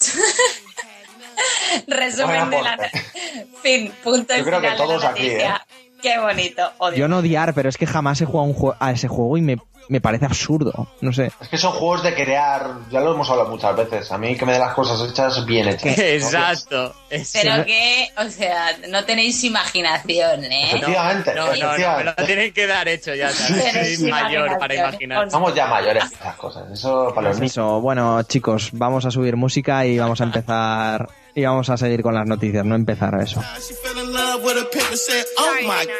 Resumen 1.88 2.50
de 2.50 2.62
la. 2.62 2.78
Fin, 3.64 3.92
punto 4.00 4.36
Yo 4.36 4.44
creo 4.44 4.60
que 4.60 4.70
todos 4.76 5.04
aquí, 5.06 5.24
noticia. 5.24 5.66
Qué 6.02 6.18
bonito. 6.18 6.62
Odio. 6.78 6.98
Yo 6.98 7.08
no 7.08 7.18
odiar, 7.18 7.54
pero 7.54 7.68
es 7.68 7.76
que 7.78 7.86
jamás 7.86 8.20
he 8.20 8.26
jugado 8.26 8.48
un 8.50 8.54
jue- 8.56 8.76
a 8.80 8.90
ese 8.90 9.06
juego 9.08 9.36
y 9.36 9.40
me, 9.42 9.56
me 9.88 10.00
parece 10.00 10.24
absurdo. 10.24 10.88
No 11.00 11.12
sé. 11.12 11.30
Es 11.40 11.48
que 11.48 11.58
son 11.58 11.72
juegos 11.72 12.02
de 12.02 12.14
crear, 12.14 12.66
ya 12.90 13.00
lo 13.00 13.14
hemos 13.14 13.30
hablado 13.30 13.50
muchas 13.50 13.76
veces. 13.76 14.10
A 14.10 14.18
mí 14.18 14.36
que 14.36 14.44
me 14.44 14.52
den 14.52 14.60
las 14.62 14.74
cosas 14.74 15.00
hechas 15.08 15.44
bien 15.46 15.68
hechas. 15.68 15.96
¿no? 15.96 16.02
Exacto. 16.02 16.94
Pero 17.08 17.64
que, 17.64 18.08
o 18.18 18.28
sea, 18.30 18.76
no 18.88 19.04
tenéis 19.04 19.44
imaginación, 19.44 20.44
¿eh? 20.44 20.64
Efectivamente, 20.70 21.34
No, 21.34 21.40
no, 21.40 21.46
no, 21.46 21.52
me 21.52 21.58
efectivamente. 21.58 22.14
lo 22.20 22.26
tienen 22.26 22.52
que 22.52 22.66
dar 22.66 22.88
hecho 22.88 23.14
ya. 23.14 23.30
Soy 23.30 24.08
mayor 24.10 24.58
para 24.58 24.74
imaginar. 24.74 25.30
Somos 25.30 25.54
ya 25.54 25.66
mayores 25.66 26.04
para 26.04 26.14
esas 26.30 26.36
cosas. 26.36 26.70
Eso 26.72 27.12
para 27.14 27.28
los 27.28 27.38
niños. 27.38 27.52
Eso, 27.52 27.80
bueno, 27.80 28.22
chicos, 28.24 28.70
vamos 28.72 29.04
a 29.06 29.10
subir 29.10 29.36
música 29.36 29.84
y 29.86 29.98
vamos 29.98 30.20
a 30.20 30.24
empezar. 30.24 31.08
Y 31.34 31.44
vamos 31.44 31.70
a 31.70 31.76
seguir 31.76 32.02
con 32.02 32.14
las 32.14 32.26
noticias, 32.26 32.64
no 32.64 32.74
empezar 32.74 33.18
eso. 33.22 33.40
A 33.40 33.56
pimp 35.58 35.90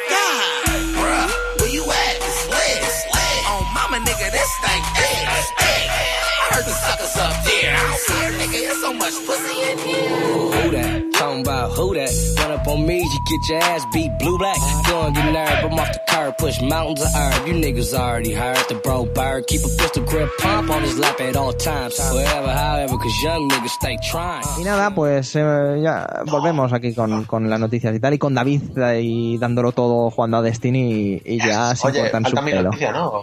I 6.63 6.65
heard 6.65 6.69
the 6.69 6.71
suckers 6.71 7.15
up 7.17 7.43
there. 7.43 7.75
I 7.75 7.81
don't 7.83 7.99
see 7.99 8.19
her, 8.23 8.31
nigga. 8.39 8.59
There's 8.63 8.81
so 8.81 8.93
much 8.93 9.15
pussy 9.27 9.71
in 9.71 9.77
here. 9.79 10.61
Who 10.61 10.71
that? 10.71 11.13
Talking 11.13 11.41
about 11.41 11.71
who 11.71 11.93
that? 11.93 12.11
Run 12.39 12.51
up 12.51 12.67
on 12.67 12.85
me, 12.85 12.99
you 13.01 13.19
get 13.29 13.49
your 13.49 13.59
ass 13.63 13.85
beat 13.93 14.11
blue 14.19 14.37
black. 14.37 14.57
Don't 14.87 15.13
get 15.13 15.31
nerve, 15.31 15.71
I'm 15.71 15.79
off 15.79 15.91
the 15.91 15.99
curb, 16.09 16.37
push 16.37 16.61
mountains 16.61 17.01
of 17.01 17.13
herb. 17.13 17.47
You 17.47 17.53
niggas 17.55 17.93
already 17.93 18.33
heard 18.33 18.57
the 18.69 18.75
bro 18.75 19.05
bird. 19.05 19.45
Keep 19.47 19.61
a 19.61 19.69
pistol 19.77 20.03
grip 20.05 20.29
pump 20.39 20.69
on 20.69 20.81
his 20.83 20.97
lap 20.97 21.19
at 21.21 21.35
all 21.35 21.53
times. 21.53 21.95
Forever, 21.99 22.49
however, 22.51 22.97
cause 22.97 23.23
young 23.23 23.49
niggas 23.49 23.69
stay 23.81 23.97
trying. 24.09 24.43
Y 24.59 24.63
nada, 24.63 24.93
pues 24.95 25.35
eh, 25.35 25.79
ya 25.83 26.23
volvemos 26.25 26.71
aquí 26.73 26.93
con, 26.93 27.25
con 27.25 27.49
las 27.49 27.59
noticias 27.59 27.93
y 27.95 27.99
tal, 27.99 28.13
y 28.13 28.17
con 28.17 28.33
David 28.33 28.77
ahí 28.79 29.37
dándolo 29.37 29.71
todo 29.73 30.09
jugando 30.11 30.37
a 30.37 30.41
Destiny 30.41 31.21
y, 31.25 31.35
y 31.35 31.37
ya 31.39 31.75
se 31.75 31.87
Oye, 31.87 32.01
cortan 32.01 32.25
su 32.25 32.35
pelo. 32.37 32.63
noticia, 32.63 32.91
¿no? 32.91 33.21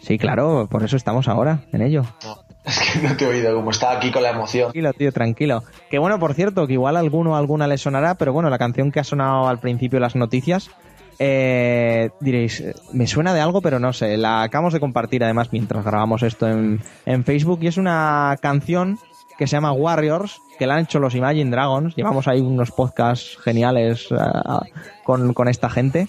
Sí, 0.00 0.18
claro, 0.18 0.66
por 0.68 0.82
eso 0.82 0.96
estamos 0.96 1.28
ahora 1.28 1.60
en 1.72 1.80
ello. 1.80 2.04
No, 2.24 2.41
es 2.64 2.78
que 2.78 3.06
no 3.06 3.16
te 3.16 3.24
he 3.24 3.28
oído, 3.28 3.54
como 3.54 3.70
estaba 3.70 3.96
aquí 3.96 4.10
con 4.10 4.22
la 4.22 4.30
emoción. 4.30 4.72
Tranquilo, 4.72 4.92
tío, 4.92 5.12
tranquilo. 5.12 5.64
Que 5.90 5.98
bueno, 5.98 6.18
por 6.18 6.34
cierto, 6.34 6.66
que 6.66 6.74
igual 6.74 6.96
a 6.96 7.00
alguno 7.00 7.36
alguna 7.36 7.66
le 7.66 7.78
sonará, 7.78 8.14
pero 8.16 8.32
bueno, 8.32 8.50
la 8.50 8.58
canción 8.58 8.92
que 8.92 9.00
ha 9.00 9.04
sonado 9.04 9.48
al 9.48 9.58
principio 9.58 9.98
las 10.00 10.16
noticias, 10.16 10.70
eh, 11.18 12.10
diréis, 12.20 12.60
eh, 12.60 12.74
me 12.92 13.06
suena 13.06 13.34
de 13.34 13.40
algo, 13.40 13.60
pero 13.60 13.78
no 13.78 13.92
sé. 13.92 14.16
La 14.16 14.42
acabamos 14.42 14.72
de 14.72 14.80
compartir 14.80 15.24
además 15.24 15.48
mientras 15.52 15.84
grabamos 15.84 16.22
esto 16.22 16.48
en, 16.48 16.80
en 17.06 17.24
Facebook 17.24 17.60
y 17.62 17.66
es 17.66 17.76
una 17.76 18.36
canción 18.40 18.98
que 19.38 19.46
se 19.46 19.56
llama 19.56 19.72
Warriors, 19.72 20.40
que 20.58 20.66
la 20.66 20.74
han 20.74 20.84
hecho 20.84 20.98
los 20.98 21.14
Imagine 21.14 21.50
Dragons. 21.50 21.96
Llevamos 21.96 22.28
ahí 22.28 22.40
unos 22.40 22.70
podcasts 22.70 23.38
geniales 23.42 24.08
ah, 24.16 24.62
con, 25.04 25.34
con 25.34 25.48
esta 25.48 25.68
gente 25.68 26.08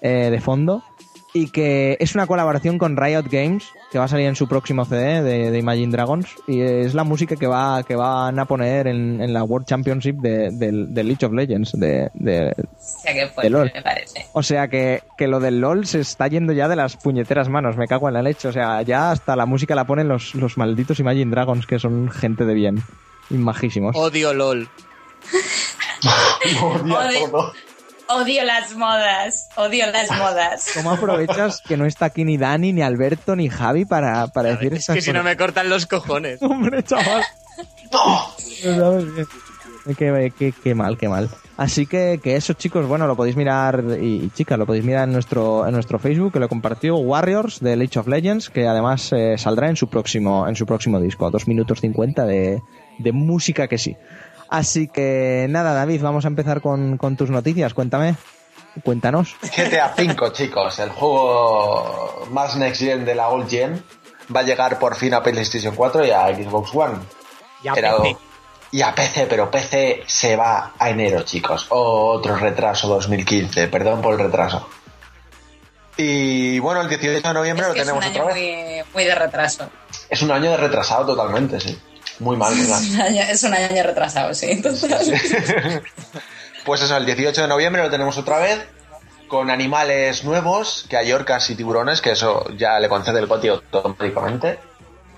eh, 0.00 0.28
de 0.30 0.40
fondo. 0.40 0.82
Y 1.32 1.50
que 1.50 1.96
es 2.00 2.14
una 2.14 2.26
colaboración 2.26 2.78
con 2.78 2.96
Riot 2.96 3.26
Games, 3.30 3.64
que 3.90 3.98
va 3.98 4.04
a 4.04 4.08
salir 4.08 4.26
en 4.26 4.36
su 4.36 4.46
próximo 4.46 4.84
CD 4.84 5.20
de, 5.22 5.50
de 5.50 5.58
Imagine 5.58 5.90
Dragons. 5.92 6.28
Y 6.46 6.60
es 6.60 6.94
la 6.94 7.02
música 7.04 7.34
que 7.36 7.46
va 7.46 7.82
que 7.82 7.96
van 7.96 8.38
a 8.38 8.44
poner 8.44 8.86
en, 8.86 9.20
en 9.20 9.32
la 9.32 9.42
World 9.42 9.66
Championship 9.66 10.16
de, 10.20 10.50
del 10.52 10.94
de 10.94 11.04
League 11.04 11.26
of 11.26 11.32
Legends. 11.32 11.72
De, 11.72 12.08
de- 12.14 12.52
O 12.56 13.02
sea, 13.02 13.12
que 13.12 13.20
de 13.20 13.28
fuerte, 13.28 13.50
LOL. 13.50 13.72
me 13.74 13.82
parece. 13.82 14.26
O 14.32 14.42
sea 14.42 14.68
que, 14.68 15.02
que 15.18 15.26
lo 15.26 15.40
del 15.40 15.60
LOL 15.60 15.86
se 15.86 16.00
está 16.00 16.28
yendo 16.28 16.52
ya 16.52 16.68
de 16.68 16.76
las 16.76 16.96
puñeteras 16.96 17.48
manos. 17.48 17.76
Me 17.76 17.88
cago 17.88 18.06
en 18.08 18.14
la 18.14 18.22
leche. 18.22 18.46
O 18.48 18.52
sea, 18.52 18.80
ya 18.82 19.10
hasta 19.10 19.34
la 19.34 19.46
música 19.46 19.74
la 19.74 19.84
ponen 19.86 20.06
los, 20.08 20.34
los 20.36 20.56
malditos 20.56 21.00
Imagine 21.00 21.30
Dragons, 21.30 21.66
que 21.66 21.78
son 21.78 22.10
gente 22.10 22.44
de 22.44 22.54
bien. 22.54 22.82
Y 23.28 23.34
majísimos. 23.34 23.96
Odio 23.96 24.32
LOL. 24.34 24.68
Odio 26.62 26.98
Odio. 26.98 27.30
todo. 27.30 27.52
Odio 28.12 28.44
las 28.44 28.74
modas. 28.74 29.48
Odio 29.56 29.86
las 29.90 30.10
modas. 30.18 30.70
¿Cómo 30.74 30.90
aprovechas 30.92 31.60
que 31.66 31.76
no 31.76 31.86
está 31.86 32.06
aquí 32.06 32.24
ni 32.24 32.36
Dani, 32.36 32.72
ni 32.72 32.82
Alberto, 32.82 33.36
ni 33.36 33.48
Javi 33.48 33.84
para, 33.84 34.26
para 34.28 34.50
decir 34.50 34.72
Es 34.74 34.80
estas 34.80 34.96
que 34.96 35.02
si 35.02 35.10
no 35.12 35.20
cosas? 35.20 35.24
me 35.32 35.36
cortan 35.36 35.68
los 35.68 35.86
cojones. 35.86 36.40
Hombre, 36.42 36.82
chaval. 36.82 37.22
Bien. 38.62 39.26
Qué, 39.96 40.32
qué- 40.38 40.52
qué 40.62 40.74
mal, 40.74 40.98
qué 40.98 41.08
mal. 41.08 41.28
Así 41.56 41.86
que, 41.86 42.20
que 42.22 42.36
eso, 42.36 42.52
chicos, 42.52 42.86
bueno, 42.86 43.06
lo 43.06 43.16
podéis 43.16 43.34
mirar, 43.34 43.82
y, 44.00 44.24
y 44.24 44.30
chicas, 44.30 44.58
lo 44.58 44.66
podéis 44.66 44.84
mirar 44.84 45.04
en 45.08 45.12
nuestro, 45.12 45.66
en 45.66 45.72
nuestro 45.72 45.98
Facebook, 45.98 46.34
que 46.34 46.38
lo 46.38 46.48
compartió 46.48 46.96
Warriors 46.98 47.60
de 47.60 47.76
League 47.76 47.98
of 47.98 48.06
Legends, 48.06 48.50
que 48.50 48.68
además 48.68 49.10
eh, 49.12 49.36
saldrá 49.38 49.68
en 49.68 49.76
su 49.76 49.88
próximo, 49.88 50.46
en 50.46 50.54
su 50.54 50.66
próximo 50.66 51.00
disco, 51.00 51.26
a 51.26 51.30
2 51.30 51.48
minutos 51.48 51.80
50 51.80 52.24
de, 52.26 52.62
de 52.98 53.12
música 53.12 53.68
que 53.68 53.78
sí. 53.78 53.96
Así 54.50 54.88
que 54.88 55.46
nada, 55.48 55.72
David, 55.74 56.02
vamos 56.02 56.24
a 56.24 56.28
empezar 56.28 56.60
con, 56.60 56.96
con 56.98 57.16
tus 57.16 57.30
noticias. 57.30 57.72
Cuéntame. 57.72 58.16
Cuéntanos. 58.84 59.34
GTA 59.42 59.94
V, 59.96 60.32
chicos, 60.32 60.78
el 60.78 60.90
juego 60.90 62.26
más 62.30 62.56
next 62.56 62.80
gen 62.82 63.04
de 63.04 63.14
la 63.14 63.28
old 63.28 63.48
gen, 63.48 63.82
va 64.34 64.40
a 64.40 64.42
llegar 64.44 64.78
por 64.78 64.94
fin 64.96 65.12
a 65.14 65.22
PlayStation 65.22 65.74
4 65.74 66.04
y 66.06 66.10
a 66.10 66.26
Xbox 66.28 66.70
One. 66.74 66.98
Ya 67.62 67.72
Era- 67.74 67.96
PC. 67.96 68.16
y 68.72 68.82
a 68.82 68.94
PC, 68.94 69.26
pero 69.26 69.50
PC 69.50 70.02
se 70.06 70.36
va 70.36 70.72
a 70.78 70.90
enero, 70.90 71.22
chicos. 71.22 71.66
Otro 71.70 72.36
retraso 72.36 72.88
2015, 72.88 73.68
perdón 73.68 74.00
por 74.02 74.14
el 74.14 74.20
retraso. 74.20 74.68
Y 75.96 76.58
bueno, 76.60 76.80
el 76.80 76.88
18 76.88 77.28
de 77.28 77.34
noviembre 77.34 77.64
Es 77.64 77.68
lo 77.68 77.74
que 77.74 77.80
es 77.80 77.88
un 77.88 77.98
tenemos 78.00 78.04
año 78.04 78.22
otra 78.22 78.34
vez. 78.34 78.84
muy, 78.84 78.94
muy 78.94 79.04
de 79.04 79.14
retraso. 79.14 79.68
Es 80.08 80.22
un 80.22 80.30
año 80.30 80.50
de 80.52 80.56
retrasado 80.56 81.06
totalmente, 81.06 81.60
sí. 81.60 81.78
Muy 82.20 82.36
mal. 82.36 82.52
Es 82.52 82.90
un 82.90 83.00
año, 83.00 83.22
es 83.22 83.42
un 83.42 83.54
año 83.54 83.82
retrasado, 83.82 84.32
sí. 84.34 84.46
Entonces, 84.50 84.90
Pues 86.64 86.82
eso, 86.82 86.96
el 86.96 87.06
18 87.06 87.40
de 87.42 87.48
noviembre 87.48 87.82
lo 87.82 87.90
tenemos 87.90 88.18
otra 88.18 88.38
vez, 88.38 88.60
con 89.28 89.50
animales 89.50 90.24
nuevos, 90.24 90.84
que 90.88 90.96
hay 90.98 91.10
orcas 91.12 91.48
y 91.50 91.56
tiburones, 91.56 92.00
que 92.02 92.10
eso 92.12 92.44
ya 92.56 92.78
le 92.78 92.88
concede 92.88 93.18
el 93.18 93.26
GOTY 93.26 93.48
automáticamente. 93.48 94.58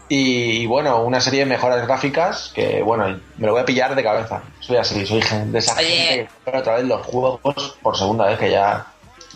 Y, 0.08 0.66
bueno, 0.66 1.02
una 1.02 1.20
serie 1.20 1.40
de 1.40 1.46
mejoras 1.46 1.84
gráficas 1.86 2.52
que, 2.54 2.82
bueno, 2.82 3.18
me 3.38 3.46
lo 3.46 3.52
voy 3.52 3.62
a 3.62 3.64
pillar 3.64 3.94
de 3.94 4.02
cabeza. 4.02 4.42
Soy 4.60 4.76
así, 4.76 5.04
soy 5.06 5.22
de 5.46 5.58
esa 5.58 5.74
Oye. 5.74 5.86
gente 5.86 6.28
que 6.44 6.56
otra 6.58 6.76
vez 6.76 6.84
los 6.84 7.04
juegos 7.06 7.76
por 7.82 7.96
segunda 7.96 8.26
vez 8.26 8.38
que 8.38 8.50
ya 8.50 8.86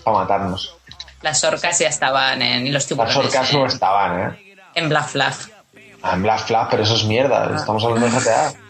para 0.05 0.19
matarnos. 0.19 0.77
las 1.23 1.43
orcas 1.45 1.79
ya 1.79 1.89
estaban 1.89 2.41
en 2.43 2.67
y 2.67 2.71
los 2.71 2.87
tiburones 2.87 3.17
Las 3.17 3.25
orcas 3.27 3.53
no 3.55 3.67
estaban, 3.67 4.21
¿eh? 4.21 4.55
en 4.75 4.89
Black 4.91 5.09
Flag. 5.09 5.35
Ah, 6.07 6.15
En 6.15 6.23
Black 6.23 6.41
Flag, 6.47 6.69
pero 6.71 6.83
eso 6.83 6.95
es 6.95 7.05
mierda, 7.05 7.53
estamos 7.57 7.85
hablando 7.85 8.07
de 8.09 8.13
GTA. 8.13 8.53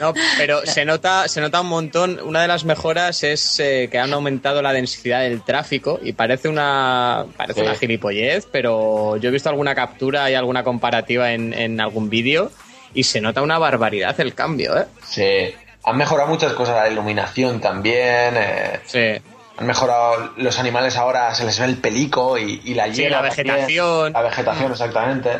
No, 0.00 0.14
pero 0.38 0.64
se 0.64 0.84
nota, 0.86 1.28
se 1.28 1.40
nota 1.42 1.60
un 1.60 1.66
montón. 1.68 2.20
Una 2.22 2.40
de 2.42 2.48
las 2.48 2.64
mejoras 2.64 3.22
es 3.22 3.58
eh, 3.60 3.88
que 3.90 3.98
han 3.98 4.12
aumentado 4.14 4.62
la 4.62 4.72
densidad 4.72 5.20
del 5.20 5.42
tráfico 5.42 5.98
y 6.02 6.12
parece 6.14 6.48
una 6.48 7.26
parece 7.36 7.60
Sí. 7.60 7.66
una 7.66 7.74
gilipollez, 7.76 8.46
pero 8.50 9.16
yo 9.18 9.28
he 9.28 9.32
visto 9.32 9.48
alguna 9.50 9.74
captura 9.74 10.30
y 10.30 10.34
alguna 10.34 10.62
comparativa 10.64 11.32
en, 11.32 11.52
en 11.52 11.80
algún 11.80 12.08
vídeo 12.08 12.50
y 12.94 13.04
se 13.04 13.20
nota 13.20 13.42
una 13.42 13.58
barbaridad 13.58 14.18
el 14.20 14.34
cambio, 14.34 14.78
¿eh? 14.78 14.86
Sí, 15.06 15.54
han 15.84 15.96
mejorado 15.98 16.28
muchas 16.30 16.52
cosas, 16.54 16.76
la 16.76 16.88
iluminación 16.88 17.60
también. 17.60 18.34
eh, 18.36 18.80
Sí. 18.86 19.22
Han 19.58 19.66
mejorado 19.66 20.32
los 20.36 20.58
animales 20.58 20.96
ahora, 20.96 21.34
se 21.34 21.44
les 21.44 21.58
ve 21.58 21.64
el 21.66 21.76
pelico 21.78 22.36
y, 22.38 22.60
y 22.64 22.74
la 22.74 22.86
Sí, 22.86 23.02
hiela. 23.02 23.22
la 23.22 23.28
también. 23.28 23.46
vegetación. 23.48 24.12
La 24.12 24.22
vegetación, 24.22 24.72
exactamente. 24.72 25.30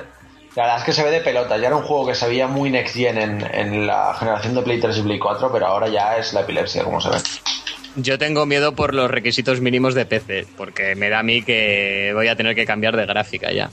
La 0.56 0.62
verdad 0.62 0.78
es 0.78 0.84
que 0.84 0.92
se 0.92 1.04
ve 1.04 1.10
de 1.10 1.20
pelota. 1.20 1.58
Ya 1.58 1.66
era 1.66 1.76
un 1.76 1.82
juego 1.82 2.06
que 2.06 2.14
se 2.14 2.26
veía 2.26 2.46
muy 2.46 2.70
next 2.70 2.96
gen 2.96 3.18
en, 3.18 3.42
en 3.54 3.86
la 3.86 4.14
generación 4.14 4.54
de 4.54 4.62
Play 4.62 4.80
3 4.80 4.96
y 4.96 5.02
Play 5.02 5.18
4, 5.18 5.52
pero 5.52 5.66
ahora 5.66 5.88
ya 5.88 6.16
es 6.16 6.32
la 6.32 6.40
epilepsia, 6.40 6.82
como 6.82 6.98
se 7.00 7.10
ve. 7.10 7.16
Yo 7.96 8.18
tengo 8.18 8.46
miedo 8.46 8.74
por 8.74 8.94
los 8.94 9.10
requisitos 9.10 9.60
mínimos 9.60 9.94
de 9.94 10.06
PC, 10.06 10.46
porque 10.56 10.94
me 10.94 11.10
da 11.10 11.18
a 11.18 11.22
mí 11.22 11.42
que 11.42 12.10
voy 12.14 12.28
a 12.28 12.36
tener 12.36 12.54
que 12.54 12.64
cambiar 12.64 12.96
de 12.96 13.04
gráfica 13.04 13.52
ya. 13.52 13.70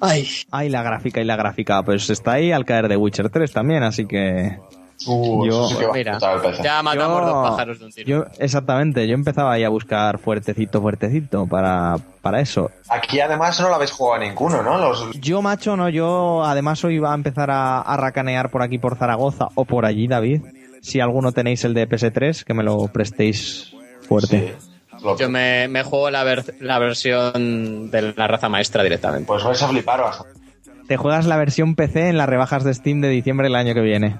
Ay. 0.00 0.28
Ay, 0.50 0.68
la 0.68 0.82
gráfica 0.82 1.20
y 1.20 1.24
la 1.24 1.36
gráfica. 1.36 1.82
Pues 1.82 2.08
está 2.10 2.32
ahí 2.32 2.50
al 2.50 2.64
caer 2.64 2.88
de 2.88 2.96
Witcher 2.96 3.28
3 3.28 3.52
también, 3.52 3.82
así 3.82 4.06
que. 4.06 4.58
Uh, 5.06 5.46
Yo- 5.46 5.68
sí 5.68 5.74
va 5.84 5.92
Mira, 5.92 6.18
ya 6.62 6.82
matamos 6.82 7.20
Yo- 7.20 7.26
dos 7.26 7.50
pájaros 7.50 7.78
de 7.80 7.84
un 7.86 7.92
tiro. 7.92 8.08
Yo, 8.08 8.24
exactamente, 8.38 9.06
yo 9.08 9.14
empezaba 9.14 9.52
ahí 9.52 9.64
a 9.64 9.68
buscar 9.68 10.18
fuertecito, 10.18 10.80
fuertecito 10.80 11.46
para, 11.46 11.96
para 12.20 12.40
eso. 12.40 12.70
Aquí 12.88 13.18
además 13.20 13.58
no 13.60 13.68
lo 13.68 13.74
habéis 13.74 13.90
jugado 13.90 14.22
a 14.22 14.26
ninguno, 14.26 14.62
¿no? 14.62 14.78
Los, 14.78 15.10
Yo, 15.20 15.42
macho, 15.42 15.76
no, 15.76 15.88
yo 15.88 16.44
además 16.44 16.84
hoy 16.84 16.94
iba 16.96 17.10
a 17.10 17.14
empezar 17.14 17.50
a, 17.50 17.80
a 17.80 17.96
racanear 17.96 18.50
por 18.50 18.62
aquí, 18.62 18.78
por 18.78 18.96
Zaragoza 18.96 19.48
o 19.54 19.64
por 19.64 19.84
allí, 19.86 20.06
David. 20.06 20.42
Si 20.82 21.00
alguno 21.00 21.32
tenéis 21.32 21.64
el 21.64 21.74
de 21.74 21.88
PS3, 21.88 22.44
que 22.44 22.54
me 22.54 22.62
lo 22.62 22.88
prestéis 22.88 23.72
fuerte. 24.08 24.56
sí, 24.98 25.04
Yo 25.18 25.28
me, 25.30 25.68
me 25.68 25.82
juego 25.84 26.10
la, 26.10 26.22
ver- 26.24 26.54
la 26.60 26.78
versión 26.78 27.90
de 27.90 28.12
la 28.16 28.26
raza 28.28 28.48
maestra 28.48 28.82
directamente. 28.82 29.26
Pues 29.26 29.42
vais 29.44 29.62
a 29.62 29.68
flipar 29.68 30.00
bastante. 30.00 30.40
Te 30.88 30.96
juegas 30.96 31.26
la 31.26 31.36
versión 31.36 31.76
PC 31.76 32.08
en 32.08 32.18
las 32.18 32.28
rebajas 32.28 32.64
de 32.64 32.74
Steam 32.74 33.00
de 33.00 33.08
diciembre 33.08 33.46
del 33.46 33.54
año 33.54 33.74
que 33.74 33.80
viene. 33.80 34.16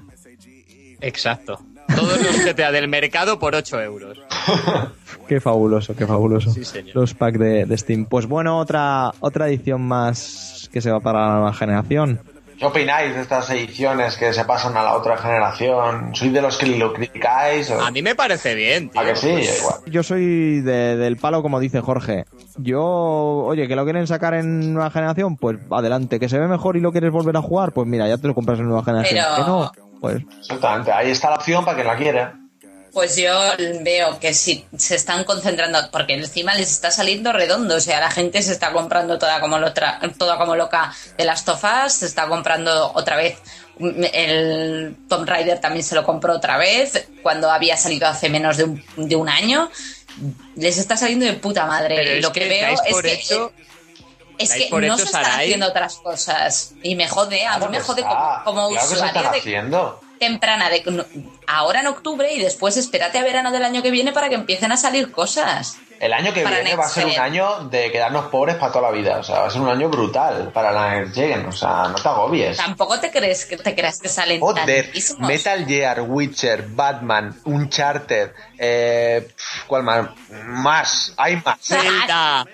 Exacto. 1.03 1.59
Todos 1.95 2.19
los 2.21 2.43
GTA 2.45 2.71
del 2.71 2.87
mercado 2.87 3.37
por 3.39 3.55
8 3.55 3.81
euros. 3.81 4.17
Qué 5.27 5.39
fabuloso, 5.39 5.95
qué 5.95 6.05
fabuloso. 6.05 6.51
Sí, 6.51 6.65
señor. 6.65 6.95
Los 6.95 7.13
packs 7.13 7.39
de, 7.39 7.65
de 7.65 7.77
Steam. 7.77 8.05
Pues 8.05 8.25
bueno, 8.25 8.57
otra, 8.59 9.11
otra 9.21 9.47
edición 9.47 9.81
más 9.81 10.69
que 10.71 10.81
se 10.81 10.91
va 10.91 10.99
para 10.99 11.19
la 11.27 11.33
nueva 11.35 11.53
generación. 11.53 12.19
¿Qué 12.59 12.65
opináis 12.65 13.15
de 13.15 13.21
estas 13.21 13.49
ediciones 13.49 14.17
que 14.17 14.33
se 14.33 14.43
pasan 14.45 14.75
a 14.75 14.83
la 14.83 14.95
otra 14.95 15.15
generación? 15.17 16.13
¿Sois 16.13 16.31
de 16.33 16.41
los 16.41 16.57
que 16.57 16.67
lo 16.77 16.91
criticáis? 16.93 17.69
O... 17.71 17.81
A 17.81 17.89
mí 17.91 18.01
me 18.01 18.15
parece 18.15 18.53
bien, 18.53 18.89
tío. 18.89 18.99
¿A 19.01 19.05
que 19.05 19.15
sí? 19.15 19.29
Igual. 19.29 19.75
Yo 19.87 20.03
soy 20.03 20.59
de- 20.61 20.97
del 20.97 21.15
palo, 21.17 21.41
como 21.41 21.59
dice 21.59 21.79
Jorge. 21.81 22.25
Yo, 22.57 22.81
oye, 22.83 23.67
que 23.67 23.75
lo 23.77 23.85
quieren 23.85 24.07
sacar 24.07 24.33
en 24.33 24.73
nueva 24.73 24.91
generación, 24.91 25.37
pues 25.37 25.57
adelante. 25.71 26.19
Que 26.19 26.27
se 26.29 26.37
ve 26.37 26.47
mejor 26.47 26.75
y 26.77 26.81
lo 26.81 26.91
quieres 26.91 27.11
volver 27.11 27.37
a 27.37 27.41
jugar, 27.41 27.71
pues 27.71 27.87
mira, 27.87 28.07
ya 28.09 28.17
te 28.17 28.27
lo 28.27 28.35
compras 28.35 28.59
en 28.59 28.65
nueva 28.67 28.83
generación. 28.83 29.23
Pero- 29.23 29.35
Que 29.45 29.49
no, 29.49 29.71
pues 30.03 30.21
Exactamente. 30.41 30.91
Ahí 30.91 31.11
está 31.11 31.29
la 31.29 31.37
opción 31.37 31.63
para 31.63 31.75
quien 31.75 31.87
la 31.87 31.95
quiera. 31.95 32.35
Pues 32.91 33.15
yo 33.15 33.33
veo 33.81 34.19
que 34.19 34.33
si 34.33 34.65
se 34.77 34.95
están 34.95 35.23
concentrando, 35.23 35.79
porque 35.91 36.13
encima 36.13 36.53
les 36.55 36.69
está 36.69 36.91
saliendo 36.91 37.31
redondo, 37.31 37.75
o 37.77 37.79
sea, 37.79 38.01
la 38.01 38.11
gente 38.11 38.43
se 38.43 38.51
está 38.51 38.73
comprando 38.73 39.17
toda 39.17 39.39
como, 39.39 39.57
lotra, 39.57 39.99
toda 40.17 40.37
como 40.37 40.55
loca 40.57 40.93
de 41.17 41.23
las 41.23 41.45
tofas, 41.45 41.93
se 41.93 42.05
está 42.05 42.27
comprando 42.27 42.91
otra 42.93 43.15
vez, 43.15 43.37
el 43.79 44.95
Tomb 45.07 45.27
Raider 45.27 45.59
también 45.59 45.83
se 45.83 45.95
lo 45.95 46.03
compró 46.03 46.33
otra 46.33 46.57
vez, 46.57 47.07
cuando 47.23 47.49
había 47.49 47.77
salido 47.77 48.07
hace 48.07 48.29
menos 48.29 48.57
de 48.57 48.65
un, 48.65 48.83
de 48.97 49.15
un 49.15 49.29
año, 49.29 49.71
les 50.55 50.77
está 50.77 50.97
saliendo 50.97 51.25
de 51.25 51.33
puta 51.33 51.65
madre. 51.65 51.95
Pero 51.95 52.13
y 52.13 52.17
es 52.17 52.21
lo 52.21 52.31
que, 52.31 52.41
que 52.41 52.49
veo 52.49 52.73
es 52.73 52.81
por 52.91 53.01
que... 53.03 53.13
hecho- 53.13 53.51
es 54.37 54.53
que 54.53 54.67
por 54.69 54.83
no 54.83 54.97
se 54.97 55.03
están 55.03 55.23
Sarai. 55.23 55.45
haciendo 55.45 55.67
otras 55.67 55.95
cosas. 55.97 56.73
Y 56.83 56.95
me 56.95 57.07
jode, 57.07 57.45
a 57.45 57.53
mí 57.53 57.57
Claro 57.57 57.71
me 57.71 57.79
jode 57.79 58.01
está. 58.01 58.41
como, 58.43 58.43
como 58.43 58.69
Claro 58.69 58.91
usuaria 58.91 59.21
de, 59.31 59.37
haciendo. 59.39 60.01
temprana 60.19 60.69
de 60.69 60.83
no, 60.85 61.05
ahora 61.47 61.81
en 61.81 61.87
octubre 61.87 62.31
y 62.33 62.39
después 62.39 62.77
espérate 62.77 63.17
a 63.19 63.23
verano 63.23 63.51
del 63.51 63.63
año 63.63 63.81
que 63.81 63.91
viene 63.91 64.11
para 64.13 64.29
que 64.29 64.35
empiecen 64.35 64.71
a 64.71 64.77
salir 64.77 65.11
cosas. 65.11 65.77
El 65.99 66.11
año 66.11 66.33
que 66.33 66.41
Para 66.41 66.57
viene 66.57 66.71
Next 66.71 66.81
va 66.81 66.85
a 66.85 66.89
ser 66.89 67.05
un 67.05 67.17
año 67.17 67.59
de 67.69 67.89
quedarnos 67.89 68.25
pobres 68.25 68.55
para 68.57 68.73
toda 68.73 68.91
la 68.91 68.97
vida. 68.97 69.19
O 69.19 69.23
sea, 69.23 69.39
va 69.39 69.47
a 69.47 69.49
ser 69.49 69.61
un 69.61 69.69
año 69.69 69.87
brutal 69.87 70.51
para 70.53 70.73
la 70.73 70.95
Next 70.95 71.15
Gen. 71.15 71.45
O 71.45 71.51
sea, 71.53 71.87
no 71.87 71.95
te 71.95 72.09
agobies. 72.09 72.57
Tampoco 72.57 72.99
te 72.99 73.09
crees 73.09 73.45
que 73.45 73.55
te 73.55 73.73
creas 73.73 73.99
que 74.01 74.09
salen 74.09 74.41
Joder, 74.41 74.83
tantísimos. 74.83 75.25
Metal 75.25 75.65
Gear, 75.65 76.01
Witcher, 76.01 76.65
Batman, 76.69 77.39
Uncharted, 77.45 78.31
eh, 78.57 79.29
¿cuál 79.65 79.83
más? 79.83 80.09
Más, 80.45 81.13
hay 81.15 81.37
más. 81.37 81.57
Zelda. 81.61 82.45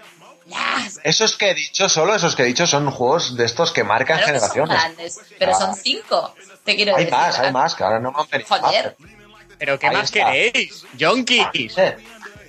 Esos 1.04 1.38
que 1.38 1.52
he 1.52 1.54
dicho, 1.54 1.88
solo 1.90 2.16
esos 2.16 2.36
que 2.36 2.44
he 2.44 2.46
dicho 2.46 2.66
son 2.68 2.90
juegos 2.92 3.36
de 3.38 3.46
estos 3.46 3.72
que 3.72 3.84
marcan 3.84 4.18
claro 4.18 4.34
que 4.34 4.40
son 4.40 4.50
generaciones. 4.52 4.84
grandes, 4.84 5.20
pero 5.38 5.54
son 5.58 5.76
cinco. 5.76 6.34
Te 6.64 6.76
quiero 6.76 6.96
Hay 6.96 7.06
decir. 7.06 7.18
más, 7.20 7.40
hay 7.40 7.52
más, 7.52 7.76
que 7.76 7.84
ahora 7.84 8.00
no 8.00 8.12
me 8.12 8.20
han 8.22 8.28
venido. 8.30 8.48
Joder. 8.50 8.96
¿Pero 9.58 9.78
qué 9.80 9.88
Ahí 9.88 9.96
más 9.96 10.06
está. 10.06 10.32
queréis? 10.32 10.86
Yonkis. 10.98 11.76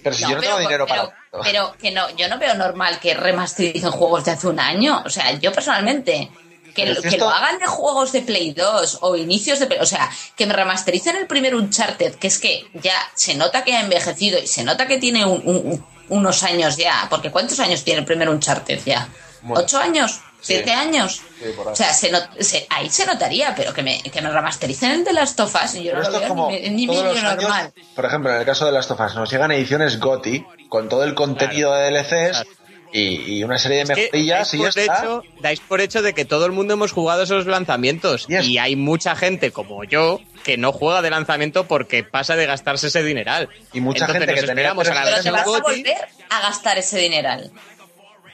Pero 0.03 0.15
si 0.17 0.23
No, 0.23 0.31
yo 0.31 0.35
no 0.37 0.41
pero, 0.41 0.55
tengo 0.57 0.59
dinero 0.69 0.87
pero- 0.87 1.13
para... 1.31 1.43
pero 1.45 1.73
que 1.79 1.91
no, 1.91 2.09
yo 2.17 2.29
no 2.29 2.39
veo 2.39 2.55
normal 2.55 2.99
que 3.01 3.15
remastericen 3.15 3.91
juegos 3.91 4.25
de 4.25 4.31
hace 4.33 4.47
un 4.47 4.59
año. 4.61 5.03
O 5.05 5.11
sea, 5.11 5.33
yo 5.33 5.53
personalmente, 5.53 6.31
que, 6.75 6.87
lo, 6.87 6.93
es 6.93 6.97
que 6.99 7.03
que 7.03 7.09
esto- 7.17 7.25
lo 7.29 7.31
hagan 7.31 7.59
de 7.59 7.67
juegos 7.67 8.13
de 8.13 8.23
Play 8.23 8.53
2 8.53 8.99
o 9.03 9.17
inicios 9.17 9.59
de 9.59 9.67
Play, 9.67 9.79
o 9.81 9.87
sea, 9.87 10.09
que 10.37 10.47
me 10.47 10.55
remastericen 10.55 11.17
el 11.17 11.27
primer 11.27 11.55
Uncharted, 11.55 12.15
que 12.15 12.29
es 12.29 12.39
que 12.39 12.65
ya 12.75 12.95
se 13.15 13.35
nota 13.35 13.63
que 13.65 13.75
ha 13.77 13.81
envejecido 13.81 14.39
y 14.39 14.47
se 14.47 14.65
nota 14.65 14.87
que 14.87 14.99
tiene 14.99 15.25
un- 15.27 15.43
un- 15.45 15.87
unos 16.11 16.43
años 16.43 16.77
ya, 16.77 17.07
porque 17.09 17.31
¿cuántos 17.31 17.59
años 17.61 17.83
tiene 17.83 18.01
el 18.01 18.07
primer 18.07 18.29
Uncharted 18.29 18.81
ya? 18.85 19.09
Bueno, 19.43 19.65
¿Ocho 19.65 19.79
años? 19.79 20.13
sí. 20.13 20.55
¿Siete 20.55 20.73
años? 20.73 21.21
Sí, 21.39 21.45
o 21.65 21.75
sea, 21.77 21.93
se 21.93 22.11
not- 22.11 22.39
se- 22.41 22.67
ahí 22.71 22.89
se 22.91 23.05
notaría, 23.07 23.55
pero 23.55 23.73
que 23.75 23.83
me, 23.83 24.03
que 24.03 24.21
me 24.23 24.31
remastericen 24.31 24.91
el 24.91 25.05
de 25.05 25.13
las 25.13 25.37
tofas, 25.37 25.75
yo 25.75 25.93
Pero 25.93 26.03
no 26.03 26.11
lo 26.11 26.21
veo 26.21 26.51
ni, 26.71 26.87
medio 26.87 27.11
años, 27.11 27.23
normal. 27.23 27.73
por 27.95 28.05
ejemplo, 28.07 28.31
en 28.33 28.39
el 28.41 28.45
caso 28.47 28.65
de 28.67 28.73
las 28.73 28.87
tofas, 28.89 29.15
nos 29.15 29.31
llegan 29.31 29.51
ediciones 29.53 29.99
GOTI 30.01 30.45
con 30.69 30.89
todo 30.89 31.05
el 31.05 31.15
contenido 31.15 31.75
de 31.75 31.91
DLCs 31.91 32.45
y, 32.93 33.39
y 33.39 33.45
una 33.45 33.59
serie 33.59 33.79
de 33.79 33.83
Es 33.85 33.89
que 33.91 33.95
mejorillas 33.97 34.39
dais 34.39 34.55
y 34.55 34.59
ya 34.59 34.63
por, 34.63 34.79
está. 34.79 34.99
hecho, 34.99 35.23
dais 35.41 35.61
por 35.61 35.81
hecho 35.81 36.03
de 36.03 36.13
que 36.13 36.25
todo 36.25 36.47
el 36.47 36.53
mundo 36.53 36.75
hemos 36.75 36.93
jugado 36.93 37.23
esos 37.23 37.47
lanzamientos. 37.47 38.27
Yes. 38.27 38.47
Y 38.47 38.59
hay 38.59 38.77
mucha 38.77 39.17
gente 39.17 39.51
como 39.51 39.85
yo 39.85 40.21
que 40.45 40.57
no 40.57 40.73
juega 40.73 41.03
de 41.03 41.11
lanzamiento 41.11 41.67
porque 41.67 42.03
pasa 42.03 42.37
de 42.37 42.47
gastarse 42.47 42.89
ese 42.89 43.03
dineral. 43.03 43.49
Y 43.73 43.81
mucha 43.81 44.07
Entonces 44.07 44.27
gente 44.27 44.35
que 44.35 44.47
esperamos 44.47 44.89
a 44.89 44.95
la 44.95 45.05
te 45.05 45.11
versión 45.11 45.35
vas 45.35 45.47
a 45.47 45.61
volver 45.61 46.09
a 46.31 46.41
gastar 46.41 46.79
ese 46.79 46.99
dineral. 46.99 47.51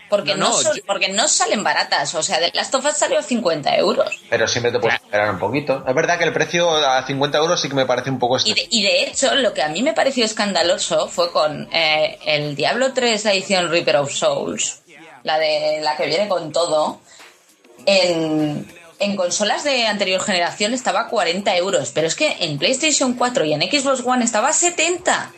Porque 0.08 0.34
No, 0.34 0.50
no, 0.50 0.50
no, 0.50 0.62
son- 0.62 0.76
yo- 0.76 0.82
porque 0.86 1.08
no 1.08 1.26
salen 1.26 1.64
baratas. 1.64 2.14
O 2.14 2.22
sea, 2.22 2.38
de 2.38 2.50
las 2.54 2.70
tofas 2.70 2.96
salió 2.96 3.18
a 3.18 3.22
50 3.22 3.76
euros. 3.76 4.08
Pero 4.30 4.46
siempre 4.46 4.70
te 4.70 4.78
puedes 4.78 4.94
Claro. 4.98 5.04
esperar 5.06 5.30
un 5.34 5.38
poquito. 5.40 5.84
Es 5.86 5.94
verdad 5.94 6.16
que 6.18 6.24
el 6.24 6.32
precio 6.32 6.70
a 6.70 7.04
50 7.06 7.38
euros 7.38 7.60
sí 7.60 7.68
que 7.68 7.74
me 7.74 7.86
parece 7.86 8.10
un 8.10 8.18
poco... 8.20 8.38
Y 8.44 8.54
de, 8.54 8.66
y 8.70 8.82
de 8.82 9.02
hecho, 9.02 9.34
lo 9.34 9.52
que 9.52 9.62
a 9.62 9.68
mí 9.68 9.82
me 9.82 9.94
pareció 9.94 10.24
escandaloso 10.24 11.08
fue 11.08 11.32
con 11.32 11.68
eh, 11.72 12.18
el 12.24 12.54
Diablo 12.54 12.92
3, 12.92 13.24
la 13.24 13.32
edición 13.32 13.68
Reaper 13.70 13.96
of 13.96 14.12
Souls, 14.12 14.82
la 15.24 15.38
de 15.38 15.80
la 15.82 15.96
que 15.96 16.06
viene 16.06 16.28
con 16.28 16.52
todo. 16.52 17.00
En, 17.84 18.66
en 18.98 19.16
consolas 19.16 19.64
de 19.64 19.86
anterior 19.86 20.20
generación 20.22 20.72
estaba 20.74 21.00
a 21.02 21.08
40 21.08 21.56
euros, 21.56 21.90
pero 21.94 22.06
es 22.06 22.14
que 22.14 22.36
en 22.40 22.58
PlayStation 22.58 23.14
4 23.14 23.44
y 23.44 23.52
en 23.52 23.60
Xbox 23.62 24.00
One 24.04 24.24
estaba 24.24 24.48
a 24.48 24.52
70. 24.52 25.32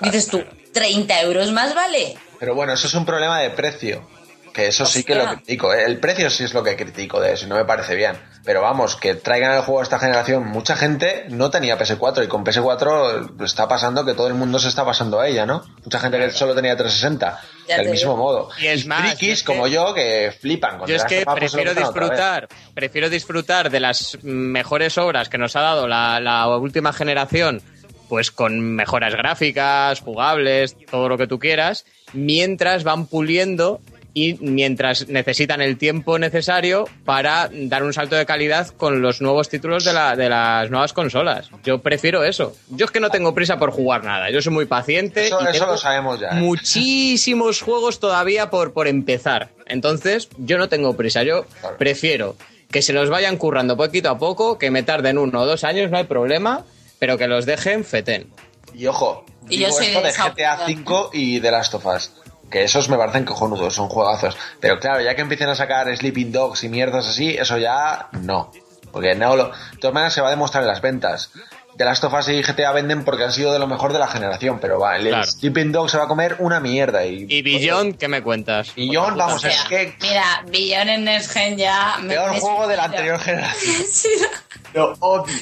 Dices 0.00 0.26
tú, 0.28 0.42
30 0.72 1.20
euros 1.22 1.52
más 1.52 1.74
vale. 1.74 2.16
Pero 2.40 2.54
bueno, 2.54 2.72
eso 2.74 2.88
es 2.88 2.94
un 2.94 3.06
problema 3.06 3.38
de 3.40 3.50
precio. 3.50 4.06
Que 4.54 4.68
eso 4.68 4.86
sí 4.86 5.02
que 5.02 5.16
lo 5.16 5.26
critico. 5.26 5.74
¿eh? 5.74 5.82
El 5.84 5.98
precio 5.98 6.30
sí 6.30 6.44
es 6.44 6.54
lo 6.54 6.62
que 6.62 6.76
critico 6.76 7.20
de 7.20 7.32
eso 7.32 7.46
no 7.48 7.56
me 7.56 7.64
parece 7.64 7.96
bien. 7.96 8.16
Pero 8.44 8.62
vamos, 8.62 8.94
que 8.94 9.14
traigan 9.16 9.52
el 9.54 9.62
juego 9.62 9.80
a 9.80 9.82
esta 9.82 9.98
generación. 9.98 10.46
Mucha 10.46 10.76
gente 10.76 11.24
no 11.28 11.50
tenía 11.50 11.76
PS4 11.76 12.24
y 12.24 12.28
con 12.28 12.44
PS4 12.44 13.42
está 13.44 13.66
pasando 13.66 14.04
que 14.04 14.14
todo 14.14 14.28
el 14.28 14.34
mundo 14.34 14.58
se 14.60 14.68
está 14.68 14.84
pasando 14.84 15.18
a 15.18 15.26
ella, 15.26 15.44
¿no? 15.44 15.64
Mucha 15.82 15.98
gente 15.98 16.18
que 16.18 16.30
solo 16.30 16.54
tenía 16.54 16.76
360. 16.76 17.40
Ya 17.68 17.78
del 17.78 17.90
mismo 17.90 18.12
digo. 18.12 18.16
modo. 18.16 18.48
Y 18.60 18.66
es 18.68 18.86
más, 18.86 19.00
frikis 19.16 19.26
yo 19.28 19.32
es 19.32 19.42
que- 19.42 19.46
como 19.46 19.66
yo 19.66 19.92
que 19.94 20.32
flipan. 20.40 20.78
con 20.78 20.88
Yo 20.88 20.96
es 20.96 21.04
que 21.04 21.24
lo 21.24 21.34
prefiero 21.34 21.74
disfrutar, 21.74 22.48
prefiero 22.74 23.10
disfrutar 23.10 23.70
de 23.70 23.80
las 23.80 24.18
mejores 24.22 24.98
obras 24.98 25.28
que 25.28 25.38
nos 25.38 25.56
ha 25.56 25.62
dado 25.62 25.88
la, 25.88 26.20
la 26.20 26.46
última 26.56 26.92
generación, 26.92 27.60
pues 28.08 28.30
con 28.30 28.60
mejoras 28.60 29.14
gráficas, 29.16 30.00
jugables, 30.00 30.76
todo 30.90 31.08
lo 31.08 31.18
que 31.18 31.26
tú 31.26 31.38
quieras, 31.40 31.86
mientras 32.12 32.84
van 32.84 33.06
puliendo 33.06 33.80
y 34.16 34.34
mientras 34.40 35.08
necesitan 35.08 35.60
el 35.60 35.76
tiempo 35.76 36.18
necesario 36.20 36.84
para 37.04 37.50
dar 37.52 37.82
un 37.82 37.92
salto 37.92 38.14
de 38.14 38.24
calidad 38.24 38.68
con 38.68 39.02
los 39.02 39.20
nuevos 39.20 39.48
títulos 39.48 39.84
de, 39.84 39.92
la- 39.92 40.14
de 40.14 40.28
las 40.28 40.70
nuevas 40.70 40.92
consolas. 40.92 41.50
Yo 41.64 41.80
prefiero 41.80 42.22
eso. 42.22 42.56
Yo 42.68 42.84
es 42.86 42.92
que 42.92 43.00
no 43.00 43.10
tengo 43.10 43.34
prisa 43.34 43.58
por 43.58 43.72
jugar 43.72 44.04
nada. 44.04 44.30
Yo 44.30 44.40
soy 44.40 44.52
muy 44.52 44.66
paciente. 44.66 45.26
Eso- 45.26 45.40
y 45.40 45.44
eso 45.44 45.52
tengo 45.52 45.72
lo 45.72 45.76
sabemos 45.78 46.20
ya, 46.20 46.28
¿eh? 46.28 46.34
Muchísimos 46.34 47.60
juegos 47.60 47.98
todavía 47.98 48.50
por, 48.50 48.72
por 48.72 48.86
empezar. 48.86 49.50
Entonces, 49.66 50.28
yo 50.38 50.58
no 50.58 50.68
tengo 50.68 50.94
prisa. 50.96 51.22
Yo 51.24 51.44
Claro. 51.60 51.76
prefiero 51.76 52.36
que 52.70 52.82
se 52.82 52.92
los 52.92 53.10
vayan 53.10 53.36
currando 53.36 53.76
poquito 53.76 54.10
a 54.10 54.18
poco, 54.18 54.58
que 54.58 54.70
me 54.70 54.82
tarden 54.82 55.18
uno 55.18 55.40
o 55.42 55.46
dos 55.46 55.64
años, 55.64 55.90
no 55.90 55.96
hay 55.98 56.04
problema, 56.04 56.64
pero 56.98 57.18
que 57.18 57.26
los 57.26 57.46
dejen 57.46 57.84
feten. 57.84 58.28
Y 58.74 58.86
ojo, 58.86 59.24
Y 59.48 59.58
yo 59.58 59.66
digo 59.68 59.80
esto 59.80 60.00
de 60.02 60.12
GTA. 60.12 60.58
V 60.66 61.08
y 61.12 61.40
de 61.40 61.50
Last 61.50 61.74
of 61.74 61.86
Us. 61.86 62.10
Que 62.50 62.64
esos 62.64 62.88
me 62.88 62.96
parecen 62.96 63.24
cojonudos, 63.24 63.74
son 63.74 63.88
juegazos. 63.88 64.36
Pero 64.60 64.78
claro, 64.78 65.00
ya 65.02 65.14
que 65.16 65.22
empiecen 65.22 65.48
a 65.48 65.54
sacar 65.54 65.94
Sleeping 65.96 66.30
Dogs 66.32 66.62
y 66.64 66.68
mierdas 66.68 67.06
así, 67.08 67.30
eso 67.36 67.58
ya 67.58 68.08
no. 68.12 68.52
Porque 68.92 69.14
no 69.14 69.34
lo. 69.34 69.48
De 69.48 69.78
todas 69.80 69.94
maneras 69.94 70.12
se 70.14 70.20
va 70.20 70.28
a 70.28 70.30
demostrar 70.30 70.62
en 70.62 70.68
las 70.68 70.80
ventas. 70.80 71.32
The 71.76 71.84
Last 71.84 72.04
of 72.04 72.14
Us 72.14 72.28
y 72.28 72.40
GTA 72.40 72.70
venden 72.70 73.04
porque 73.04 73.24
han 73.24 73.32
sido 73.32 73.52
de 73.52 73.58
lo 73.58 73.66
mejor 73.66 73.92
de 73.92 73.98
la 73.98 74.06
generación, 74.06 74.60
pero 74.60 74.78
va, 74.78 74.94
el 74.96 75.08
Claro. 75.08 75.24
Sleeping 75.24 75.72
Dog 75.72 75.90
se 75.90 75.98
va 75.98 76.04
a 76.04 76.06
comer 76.06 76.36
una 76.38 76.60
mierda. 76.60 77.04
Y, 77.04 77.26
Y 77.28 77.42
¿qué 77.98 78.06
me 78.06 78.22
cuentas? 78.22 78.72
Beyond, 78.76 79.16
vamos, 79.16 79.34
O 79.34 79.38
sea, 79.40 79.50
es 79.50 79.62
que 79.64 79.96
Mira, 80.00 80.44
Billón 80.46 80.88
en 80.88 81.02
Next 81.04 81.32
Gen 81.32 81.56
ya... 81.56 81.96
me- 82.00 82.14
peor 82.14 82.30
me- 82.30 82.38
juego 82.40 82.68
de 82.68 82.76
la 82.76 82.84
anterior 82.84 83.18
generación. 83.18 83.74
Sí. 83.90 84.08
Lo 84.74 84.92
odio. 85.00 85.34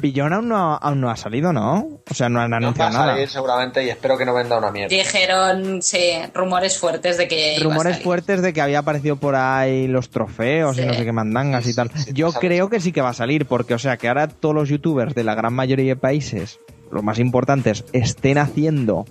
Billón 0.00 0.32
aún 0.32 0.48
no, 0.48 0.74
aún 0.76 1.00
no 1.00 1.10
ha 1.10 1.16
salido, 1.16 1.52
¿no? 1.52 2.00
O 2.10 2.14
sea, 2.14 2.28
no 2.28 2.40
han 2.40 2.50
No 2.50 2.54
va 2.54 2.56
anunciado 2.58 2.90
a 2.90 2.92
nada. 2.92 3.12
salir 3.14 3.28
seguramente 3.28 3.84
y 3.84 3.90
espero 3.90 4.16
que 4.16 4.24
no 4.24 4.32
venda 4.34 4.56
una 4.58 4.70
mierda. 4.70 4.94
Dijeron, 4.94 5.82
sí, 5.82 5.98
rumores 6.34 6.78
fuertes 6.78 7.18
de 7.18 7.26
que 7.28 7.56
iba 7.56 7.60
a 7.60 7.64
Rumores 7.70 7.92
salir. 7.94 8.04
fuertes 8.04 8.42
de 8.42 8.52
que 8.52 8.60
había 8.60 8.78
aparecido 8.80 9.16
por 9.16 9.34
ahí 9.34 9.86
los 9.88 10.10
trofeos 10.10 10.78
y 10.78 10.86
no 10.86 10.94
sé 10.94 11.04
qué 11.04 11.12
mandangas 11.12 11.66
y 11.66 11.74
tal. 11.74 11.90
sí, 11.94 12.12
Yo 12.12 12.32
creo 12.32 12.68
que 12.70 12.80
sí 12.80 12.92
que 12.92 13.00
va 13.00 13.10
a 13.10 13.14
salir, 13.14 13.46
porque, 13.46 13.74
o 13.74 13.78
sea, 13.78 13.96
que 13.96 14.08
ahora 14.08 14.28
todos 14.28 14.54
los 14.54 14.68
youtubers 14.68 15.14
de 15.14 15.24
la 15.24 15.34
gran 15.34 15.52
mayoría 15.52 15.94
de 15.94 15.96
países, 15.96 16.60
los 16.92 17.02
más 17.02 17.18
importantes, 17.18 17.84
estén 17.92 18.38
haciendo, 18.38 19.04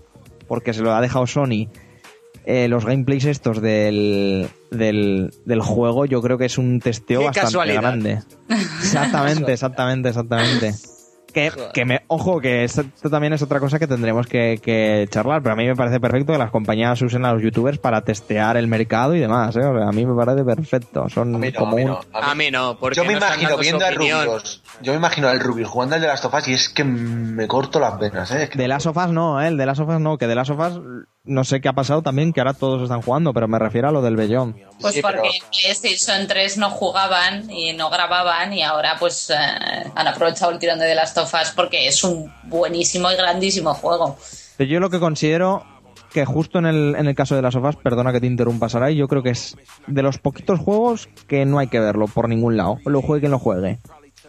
porque 0.48 0.74
se 0.74 0.82
lo 0.82 0.96
ha 0.96 1.02
dejado 1.02 1.28
Sony, 1.28 1.68
eh, 2.50 2.70
los 2.70 2.86
gameplays 2.86 3.26
estos 3.26 3.62
del, 3.62 4.48
del, 4.72 5.32
del 5.46 5.62
juego, 5.62 6.06
yo 6.06 6.22
creo 6.22 6.38
que 6.38 6.46
es 6.46 6.58
un 6.58 6.80
testeo 6.80 7.20
Qué 7.20 7.26
bastante 7.26 7.46
casualidad. 7.48 7.82
grande. 7.82 8.22
Exactamente, 8.82 9.52
exactamente, 9.52 10.10
exactamente. 10.10 10.74
Que, 11.34 11.52
que 11.74 11.86
me, 11.86 12.02
ojo, 12.08 12.40
que 12.40 12.64
esto 12.64 12.84
también 13.12 13.34
es 13.34 13.42
otra 13.44 13.60
cosa 13.60 13.78
que 13.78 13.86
tendremos 13.86 14.26
que, 14.26 14.60
que 14.64 15.08
charlar, 15.12 15.44
pero 15.44 15.54
a 15.54 15.56
mí 15.56 15.68
me 15.68 15.76
parece 15.76 16.00
perfecto 16.00 16.32
que 16.32 16.40
las 16.40 16.50
compañías 16.50 17.00
usen 17.02 17.26
a 17.26 17.34
los 17.34 17.44
youtubers 17.44 17.78
para 17.78 18.02
testear 18.02 18.58
el 18.58 18.68
mercado 18.68 19.14
y 19.14 19.20
demás, 19.20 19.56
¿eh? 19.56 19.60
O 19.60 19.78
sea, 19.78 19.90
a 19.90 19.92
mí 19.92 20.04
me 20.06 20.16
parece 20.16 20.44
perfecto. 20.44 21.08
Son 21.10 21.36
A 21.36 21.38
mí 21.38 21.52
no, 21.52 21.60
como 21.60 21.74
a 21.74 21.76
mí 21.76 21.86
no. 21.86 22.00
A 22.14 22.34
mí 22.34 22.50
no, 22.50 22.78
porque 22.80 22.96
Yo 22.96 23.04
me 23.06 23.12
no 23.12 23.18
imagino 23.20 23.58
viendo 23.58 23.86
a. 23.86 23.92
Rubius, 23.92 24.64
yo 24.82 24.94
me 24.94 24.98
imagino 24.98 25.28
al 25.28 25.40
Rubius 25.40 25.68
jugando 25.68 25.96
al 25.96 26.02
de 26.02 26.08
las 26.08 26.24
Us 26.26 26.48
y 26.48 26.54
es 26.54 26.70
que 26.70 26.84
me 26.86 27.46
corto 27.48 27.80
las 27.80 28.00
venas, 28.00 28.32
¿eh? 28.32 28.44
Es 28.44 28.50
que- 28.50 28.58
De 28.58 28.68
las 28.68 28.82
sofás 28.84 29.12
no, 29.12 29.40
¿eh? 29.40 29.48
El 29.50 29.58
de 29.58 29.66
las 29.68 29.78
sofás 29.78 30.00
no, 30.00 30.18
que 30.18 30.26
de 30.28 30.34
las 30.36 30.48
sofás 30.48 30.80
no 31.28 31.44
sé 31.44 31.62
qué 31.62 31.68
ha 31.68 31.74
pasado 31.74 32.02
también, 32.02 32.34
que 32.34 32.40
ahora 32.40 32.54
todos 32.54 32.82
están 32.82 33.02
jugando, 33.02 33.34
pero 33.34 33.48
me 33.48 33.60
refiero 33.60 33.90
a 33.90 33.92
lo 33.92 34.02
del 34.02 34.16
Bellón. 34.16 34.56
Pues 34.82 34.96
Sí, 34.96 35.02
porque 35.02 35.28
en 35.28 35.50
PlayStation 35.52 36.28
3 36.28 36.58
no 36.58 36.70
jugaban 36.72 37.50
y 37.52 37.74
no 37.74 37.90
grababan 37.90 38.54
y 38.54 38.64
ahora 38.64 38.96
pues 39.00 39.30
eh, 39.30 39.36
han 39.36 40.08
aprovechado 40.08 40.52
el 40.52 40.60
tirón 40.60 40.80
de 40.80 40.86
The 40.86 40.96
Last 40.96 41.18
of 41.18 41.34
Us 41.34 41.52
porque 41.56 41.88
es 41.88 42.04
un 42.04 42.34
buenísimo 42.44 43.12
y 43.12 43.16
grandísimo 43.16 43.74
juego. 43.74 44.18
Pero 44.58 44.70
yo 44.70 44.80
lo 44.80 44.90
que 44.90 45.00
considero 45.00 45.64
que 46.12 46.26
justo 46.26 46.60
en 46.60 46.66
el, 46.66 46.96
en 46.98 47.08
el 47.08 47.16
caso 47.16 47.36
de 47.36 47.42
las 47.42 47.54
sofás, 47.54 47.76
perdona 47.76 48.12
que 48.12 48.22
te 48.22 48.28
interrumpa 48.28 48.70
Sarai, 48.70 48.96
yo 48.96 49.08
creo 49.08 49.22
que 49.22 49.32
es 49.32 49.56
de 49.88 50.02
los 50.02 50.18
poquitos 50.18 50.60
juegos 50.60 51.10
que 51.28 51.46
no 51.46 51.60
hay 51.60 51.68
que 51.68 51.80
verlo 51.80 52.08
por 52.08 52.30
ningún 52.30 52.58
lado. 52.58 52.80
Lo 52.86 53.02
juegue 53.02 53.22
quien 53.22 53.32
lo 53.32 53.40
juegue. 53.40 53.80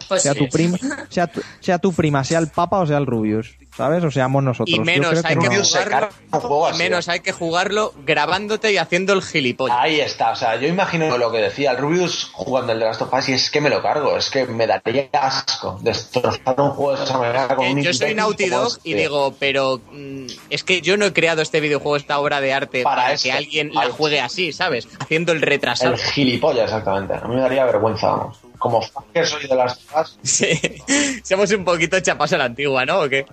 Pues 0.09 0.23
Sea 0.23 0.33
sí. 0.33 0.41
tu 0.41 0.49
prima, 0.49 0.79
sea 1.09 1.27
tu, 1.27 1.41
sea 1.61 1.79
tu 1.79 1.93
prima, 1.93 2.25
sea 2.25 2.39
el 2.39 2.49
Papa 2.49 2.79
o 2.79 2.87
sea 2.87 2.99
el 2.99 3.07
Rubius, 3.07 3.57
¿sabes? 3.79 4.03
O 4.03 4.11
seamos 4.11 4.43
nosotros. 4.43 4.69
Y 4.69 4.79
Yo 4.79 4.85
menos 4.85 5.11
creo 5.11 5.23
hay 5.25 5.37
que 5.37 5.49
no. 5.57 5.65
Se 5.65 5.79
jugarlo, 5.85 6.09
juego 6.31 6.71
menos 6.73 7.09
hay 7.09 7.21
que 7.21 7.31
jugarlo 7.31 7.95
grabándote 8.05 8.73
y 8.73 8.77
haciendo 8.77 9.13
el 9.13 9.23
gilipollas. 9.23 9.77
Ahí 9.79 10.01
está, 10.01 10.33
o 10.33 10.37
sea, 10.37 10.57
yo 10.57 10.67
imagino 10.67 11.17
lo 11.17 11.31
que 11.31 11.39
decía 11.39 11.71
el 11.71 11.79
Rubius 11.79 12.29
jugando 12.33 12.73
el 12.73 12.81
de 12.81 12.87
las 12.87 13.01
Us 13.01 13.29
y 13.29 13.35
es 13.35 13.51
que 13.51 13.61
me 13.61 13.71
lo 13.71 13.81
cargo, 13.81 14.17
es 14.17 14.31
que 14.31 14.47
me 14.47 14.67
daría 14.67 15.09
asco 15.13 15.79
destrozar 15.81 16.61
un 16.61 16.71
juego 16.71 16.97
de 16.97 17.05
esa 17.05 17.19
manera 17.19 17.55
con 17.55 17.65
Eh, 17.65 17.73
un 17.73 17.83
yo 17.83 17.95
soy 17.95 18.15
Naughty 18.15 18.49
Dog 18.49 18.79
y 18.83 18.91
este. 18.91 19.03
digo, 19.03 19.35
pero 19.39 19.81
mm, 19.93 20.27
es 20.51 20.65
que 20.65 20.81
yo 20.81 20.97
no 20.97 21.07
he 21.07 21.13
creado 21.13 21.41
este 21.41 21.61
videojuego, 21.61 21.97
esta 21.97 22.19
obra 22.19 22.41
de 22.41 22.53
arte 22.53 22.83
Para 22.83 23.03
para, 23.03 23.13
eso, 23.13 23.23
que 23.25 23.33
alguien 23.33 23.73
para 23.73 23.89
la 23.89 23.95
juegue 23.95 24.21
así, 24.21 24.53
¿sabes? 24.53 24.89
Haciendo 24.99 25.31
el 25.31 25.41
retrasado. 25.41 25.95
El 25.95 26.01
gilipollas, 26.01 26.65
exactamente. 26.65 27.15
A 27.15 27.29
mí 27.29 27.37
me 27.37 27.43
daría 27.43 27.65
vergüenza, 27.65 28.09
vamos. 28.09 28.39
Como 28.59 28.83
fan 28.83 29.05
que 29.15 29.25
soy 29.25 29.47
de 29.47 29.55
las 29.55 29.79
Us, 29.97 30.19
Sí, 30.23 30.59
somos 31.23 31.49
un 31.53 31.65
poquito 31.65 32.01
chapas 32.01 32.33
a 32.33 32.39
la 32.39 32.47
antigua, 32.47 32.85
¿no? 32.85 33.03
¿O 33.03 33.09
qué? 33.09 33.25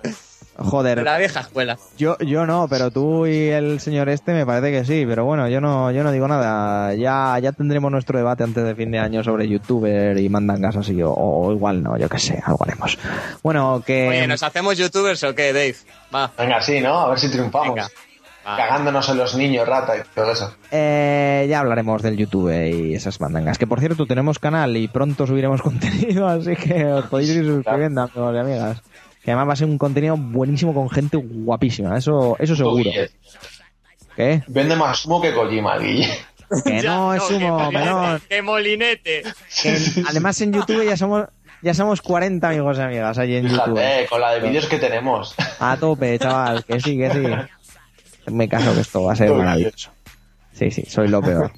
Joder, 0.58 1.04
La 1.04 1.18
vieja 1.18 1.42
escuela. 1.42 1.78
Yo, 1.98 2.18
yo 2.20 2.46
no, 2.46 2.68
pero 2.70 2.90
tú 2.92 3.26
y 3.28 3.50
el 3.50 3.80
señor 3.80 4.08
este 4.10 4.34
me 4.34 4.46
parece 4.46 4.72
que 4.72 4.86
sí, 4.86 5.06
pero 5.08 5.26
bueno, 5.26 5.50
yo 5.50 5.60
no, 5.60 5.92
yo 5.92 6.04
no 6.04 6.12
digo 6.12 6.28
nada. 6.28 6.94
Ya, 6.96 7.38
ya 7.40 7.52
tendremos 7.52 7.92
nuestro 7.92 8.18
debate 8.18 8.44
antes 8.44 8.64
de 8.64 8.74
fin 8.76 8.90
de 8.92 9.00
año 9.00 9.24
sobre 9.24 9.48
youtuber 9.50 10.18
y 10.18 10.30
mandangas 10.30 10.78
así, 10.78 11.02
o, 11.04 11.12
o 11.12 11.52
igual 11.52 11.84
no, 11.84 11.98
yo 11.98 12.08
qué 12.08 12.20
sé, 12.20 12.42
algo 12.46 12.64
haremos. 12.64 12.98
Bueno, 13.44 13.84
que 13.86 14.08
Oye, 14.08 14.28
¿nos 14.28 14.44
hacemos 14.44 14.78
youtubers 14.78 15.24
o 15.26 15.36
qué, 15.36 15.52
Dave? 15.52 15.76
Va, 16.14 16.32
venga, 16.38 16.62
sí, 16.62 16.80
¿no? 16.80 17.00
A 17.02 17.10
ver 17.10 17.20
si 17.20 17.30
triunfamos. 17.30 17.76
venga. 17.76 17.88
Cagándonos 18.46 19.10
en 19.10 19.18
los 19.18 19.34
niños, 19.36 19.68
rata 19.68 19.98
y 19.98 20.02
todo 20.14 20.32
eso. 20.32 20.54
eh, 20.70 21.48
ya 21.50 21.62
hablaremos 21.62 22.04
del 22.04 22.16
YouTube 22.16 22.52
y 22.54 22.94
esas 22.94 23.20
mandangas. 23.20 23.58
Que 23.58 23.66
por 23.66 23.80
cierto, 23.80 24.06
tenemos 24.06 24.38
canal 24.38 24.78
y 24.78 24.88
pronto 24.88 25.26
subiremos 25.26 25.62
contenido, 25.64 26.28
así 26.28 26.56
que 26.56 26.86
os 26.86 27.06
podéis 27.08 27.32
ir 27.32 27.44
suscribiendo, 27.44 28.04
amigos 28.04 28.36
y 28.36 28.38
amigas. 28.38 28.84
Que 29.26 29.32
además 29.32 29.50
va 29.50 29.54
a 29.54 29.56
ser 29.56 29.68
un 29.68 29.80
contenido 29.80 30.16
buenísimo 30.16 30.72
con 30.72 30.88
gente 30.88 31.18
guapísima, 31.18 31.98
eso, 31.98 32.38
eso 32.40 32.56
seguro. 32.56 32.92
¿Qué? 34.16 34.44
Vende 34.48 34.76
más 34.76 35.04
humo 35.06 35.20
que 35.20 35.34
Kojima, 35.34 35.80
Guille. 35.80 36.08
Que 36.64 36.82
Ya, 36.84 36.96
no 36.96 37.14
es 37.16 37.24
que 37.24 37.34
humo, 37.34 37.58
molinete, 37.58 37.78
menor. 37.86 38.22
¡Qué 38.30 38.42
molinete! 38.44 39.24
Que 39.64 39.78
además 40.08 40.40
en 40.42 40.54
YouTube 40.54 40.86
ya 40.86 40.96
somos 40.96 41.26
ya 41.64 41.74
somos 41.74 42.04
40 42.04 42.48
amigos 42.48 42.78
y 42.78 42.82
amigas 42.82 43.18
ahí 43.18 43.36
en 43.38 43.48
YouTube. 43.48 43.80
Fíjate, 43.80 44.06
con 44.08 44.22
la 44.22 44.32
de 44.34 44.48
vídeos 44.48 44.68
que 44.68 44.78
tenemos. 44.78 45.34
A 45.60 45.76
tope, 45.78 46.20
chaval, 46.20 46.64
que 46.64 46.80
sí, 46.80 46.96
que 46.96 47.10
sí. 47.10 48.32
Me 48.32 48.48
caso 48.48 48.76
que 48.76 48.82
esto 48.82 49.04
va 49.04 49.14
a 49.14 49.16
ser 49.16 49.32
maravilloso. 49.32 49.90
Sí, 50.54 50.70
sí, 50.70 50.84
soy 50.88 51.08
lo 51.08 51.24
peor. 51.24 51.52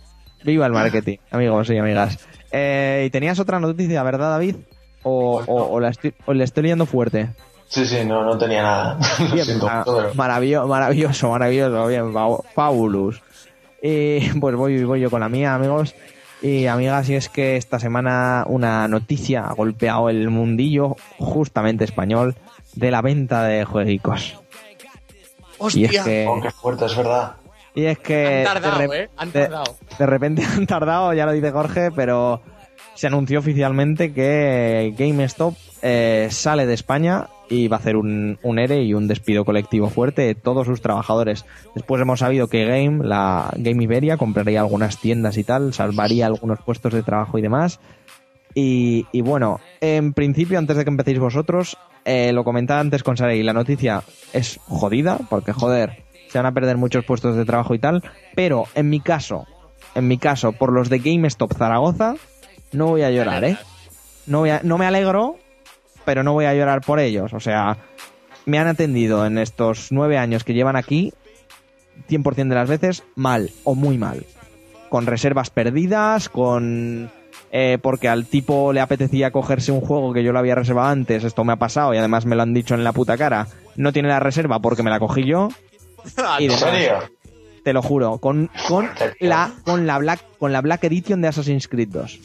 Viva 0.46 0.66
el 0.66 0.72
marketing, 0.72 1.18
amigos 1.32 1.70
y 1.70 1.78
amigas. 1.78 2.26
Eh, 2.52 3.04
y 3.08 3.10
tenías 3.10 3.40
otra 3.40 3.60
noticia, 3.60 4.02
¿verdad, 4.04 4.30
David? 4.30 4.56
O, 5.04 5.44
o, 5.46 5.74
o 5.74 5.80
la 5.82 5.90
estoy, 5.90 6.14
o 6.26 6.34
le 6.34 6.46
estoy 6.46 6.64
leyendo 6.64 6.86
fuerte. 6.86 7.30
Sí, 7.70 7.86
sí, 7.86 8.06
no, 8.06 8.24
no 8.24 8.38
tenía 8.38 8.64
nada. 8.64 8.98
Lo 9.20 9.34
Bien, 9.34 9.46
siento, 9.46 9.70
pero- 9.86 10.14
maravilloso, 10.16 10.68
maravilloso, 10.68 11.30
maravilloso, 11.30 11.88
bien, 11.88 12.14
fa- 12.14 12.38
fabulous. 12.56 13.22
Y 13.82 14.20
pues 14.40 14.56
voy, 14.56 14.84
voy 14.84 15.02
yo 15.02 15.10
con 15.10 15.20
la 15.20 15.30
mía, 15.30 15.54
amigos 15.56 15.94
y 16.42 16.68
amigas, 16.68 17.10
y 17.10 17.16
es 17.16 17.30
que 17.30 17.58
esta 17.58 17.80
semana 17.80 18.44
una 18.48 18.88
noticia 18.88 19.42
ha 19.46 19.54
golpeado 19.54 20.10
el 20.10 20.30
mundillo, 20.30 20.96
justamente 21.18 21.84
español, 21.84 22.36
de 22.76 22.92
la 22.92 23.02
venta 23.02 23.44
de 23.44 23.66
jueguicos. 23.66 24.36
Y 25.74 25.86
es 25.86 25.90
¡Hostia! 25.90 26.04
que, 26.04 26.26
Oh, 26.30 26.40
qué 26.42 26.52
fuerte, 26.52 26.86
es 26.86 26.96
verdad. 26.96 27.34
y 27.74 27.86
es 27.86 27.98
que 28.00 28.46
Han 28.48 28.54
tardado, 28.62 28.78
de, 28.92 29.04
¿eh? 29.04 29.10
Han 29.18 29.32
de- 29.32 29.42
tardado. 29.42 29.76
de 29.98 30.06
repente 30.06 30.44
han 30.56 30.68
tardado, 30.68 31.14
ya 31.14 31.26
lo 31.26 31.32
dice 31.32 31.52
Jorge, 31.52 31.90
pero 31.92 32.42
se 32.94 33.08
anunció 33.08 33.40
oficialmente 33.40 34.14
que 34.14 34.94
GameStop 34.98 35.56
eh, 35.82 36.28
sale 36.32 36.66
de 36.66 36.74
España 36.74 37.28
y 37.50 37.68
va 37.68 37.78
a 37.78 37.80
hacer 37.80 37.96
un, 37.96 38.40
un 38.44 38.60
ERE 38.60 38.84
y 38.84 38.94
un 38.94 39.08
despido 39.08 39.46
colectivo 39.46 39.90
fuerte 39.90 40.24
de 40.24 40.36
todos 40.36 40.68
sus 40.68 40.82
trabajadores. 40.82 41.46
Después 41.76 42.02
hemos 42.02 42.20
sabido 42.20 42.48
que 42.48 42.66
Game, 42.66 43.06
la 43.06 43.52
Game 43.58 43.84
Iberia, 43.84 44.18
compraría 44.18 44.60
algunas 44.60 45.00
tiendas 45.00 45.38
y 45.38 45.44
tal, 45.44 45.74
salvaría 45.74 46.26
algunos 46.26 46.60
puestos 46.60 46.94
de 46.94 47.04
trabajo 47.04 47.38
y 47.38 47.42
demás. 47.42 47.80
Y, 48.60 49.06
bueno, 49.22 49.60
en 49.82 50.14
principio, 50.14 50.58
antes 50.58 50.78
de 50.78 50.84
que 50.84 50.90
empecéis 50.90 51.20
vosotros, 51.20 51.78
eh, 52.06 52.32
lo 52.34 52.44
comentaba 52.44 52.80
antes 52.80 53.04
con 53.04 53.16
Sara 53.16 53.36
y 53.36 53.44
la 53.44 53.54
noticia 53.54 54.02
es 54.34 54.60
jodida, 54.66 55.20
porque 55.30 55.54
joder, 55.54 56.04
se 56.28 56.40
van 56.40 56.48
a 56.48 56.54
perder 56.54 56.76
muchos 56.76 57.06
puestos 57.06 57.36
de 57.36 57.46
trabajo 57.46 57.76
y 57.76 57.80
tal, 57.80 58.02
pero 58.34 58.66
en 58.74 58.90
mi 58.90 59.00
caso, 59.00 59.46
en 59.94 60.08
mi 60.08 60.18
caso, 60.18 60.54
por 60.54 60.74
los 60.74 60.90
de 60.90 60.98
GameStop 60.98 61.54
Zaragoza, 61.54 62.16
no 62.72 62.88
voy 62.88 63.04
a 63.04 63.12
llorar, 63.12 63.44
¿eh? 63.44 63.58
No, 64.26 64.40
voy 64.40 64.50
no 64.64 64.80
me 64.80 64.88
alegro, 64.88 65.38
pero 66.08 66.24
no 66.24 66.32
voy 66.32 66.46
a 66.46 66.54
llorar 66.56 66.80
por 66.80 67.02
ellos. 67.02 67.34
O 67.34 67.42
sea, 67.42 67.80
me 68.46 68.58
han 68.60 68.68
atendido 68.68 69.26
en 69.26 69.38
estos 69.38 69.92
nueve 69.92 70.18
años 70.18 70.46
que 70.46 70.54
llevan 70.54 70.78
aquí, 70.78 71.12
100% 72.10 72.48
de 72.48 72.56
las 72.56 72.70
veces, 72.70 73.04
mal 73.16 73.52
o 73.66 73.76
muy 73.76 73.98
mal. 73.98 74.26
Con 74.88 75.06
reservas 75.06 75.50
perdidas, 75.50 76.30
con... 76.30 77.12
eh, 77.52 77.78
porque 77.82 78.08
al 78.08 78.26
tipo 78.26 78.72
le 78.72 78.80
apetecía 78.80 79.32
cogerse 79.32 79.74
un 79.74 79.82
juego 79.82 80.14
que 80.14 80.24
yo 80.24 80.32
lo 80.32 80.40
había 80.40 80.56
reservado 80.56 80.88
antes, 80.88 81.26
esto 81.26 81.44
me 81.44 81.52
ha 81.52 81.58
pasado 81.58 81.94
y 81.94 81.98
además 81.98 82.26
me 82.26 82.38
lo 82.38 82.44
han 82.44 82.54
dicho 82.54 82.74
en 82.74 82.86
la 82.86 82.94
puta 82.94 83.18
cara, 83.18 83.48
no 83.76 83.92
tiene 83.92 84.08
la 84.08 84.22
reserva 84.22 84.60
porque 84.62 84.84
me 84.84 84.90
la 84.90 85.00
cogí 85.00 85.26
yo, 85.26 85.50
y 86.40 86.44
¿En 86.46 86.48
demás. 86.52 86.60
serio? 86.62 86.94
te 87.66 87.74
lo 87.74 87.82
juro, 87.82 88.18
con, 88.20 88.50
con 88.70 88.90
la 89.20 89.52
con 89.66 89.86
la 89.86 89.98
Black 89.98 90.22
con 90.40 90.54
la 90.54 90.62
Black 90.62 90.86
Edition 90.86 91.20
de 91.22 91.28
Assassin's 91.28 91.68
Creed 91.68 91.90
2. 91.90 92.20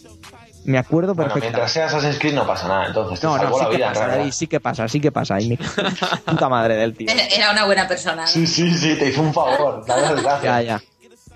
Me 0.64 0.78
acuerdo 0.78 1.14
Bueno, 1.14 1.32
perfectamente. 1.32 1.46
mientras 1.58 1.72
seas 1.72 1.92
Assassin's 1.94 2.18
Creed 2.20 2.34
no 2.34 2.46
pasa 2.46 2.68
nada, 2.68 2.86
entonces 2.86 3.18
te 3.20 3.26
No, 3.26 3.36
no, 3.36 3.52
sí 3.52 3.60
la 3.64 3.68
que 3.70 3.76
vida, 3.76 3.88
pasa. 3.88 4.06
David, 4.06 4.30
sí 4.32 4.46
que 4.46 4.60
pasa, 4.60 4.88
sí 4.88 5.00
que 5.00 5.10
pasa. 5.12 5.40
Y 5.40 5.48
mi 5.48 5.56
puta 6.26 6.48
madre 6.48 6.76
del 6.76 6.94
tío. 6.94 7.08
Era 7.10 7.50
una 7.52 7.64
buena 7.66 7.88
persona. 7.88 8.22
¿no? 8.22 8.26
Sí, 8.28 8.46
sí, 8.46 8.72
sí, 8.72 8.94
te 8.96 9.08
hizo 9.08 9.22
un 9.22 9.32
favor. 9.34 9.84
Gracias. 9.86 10.42
Ya, 10.42 10.62
ya. 10.62 10.80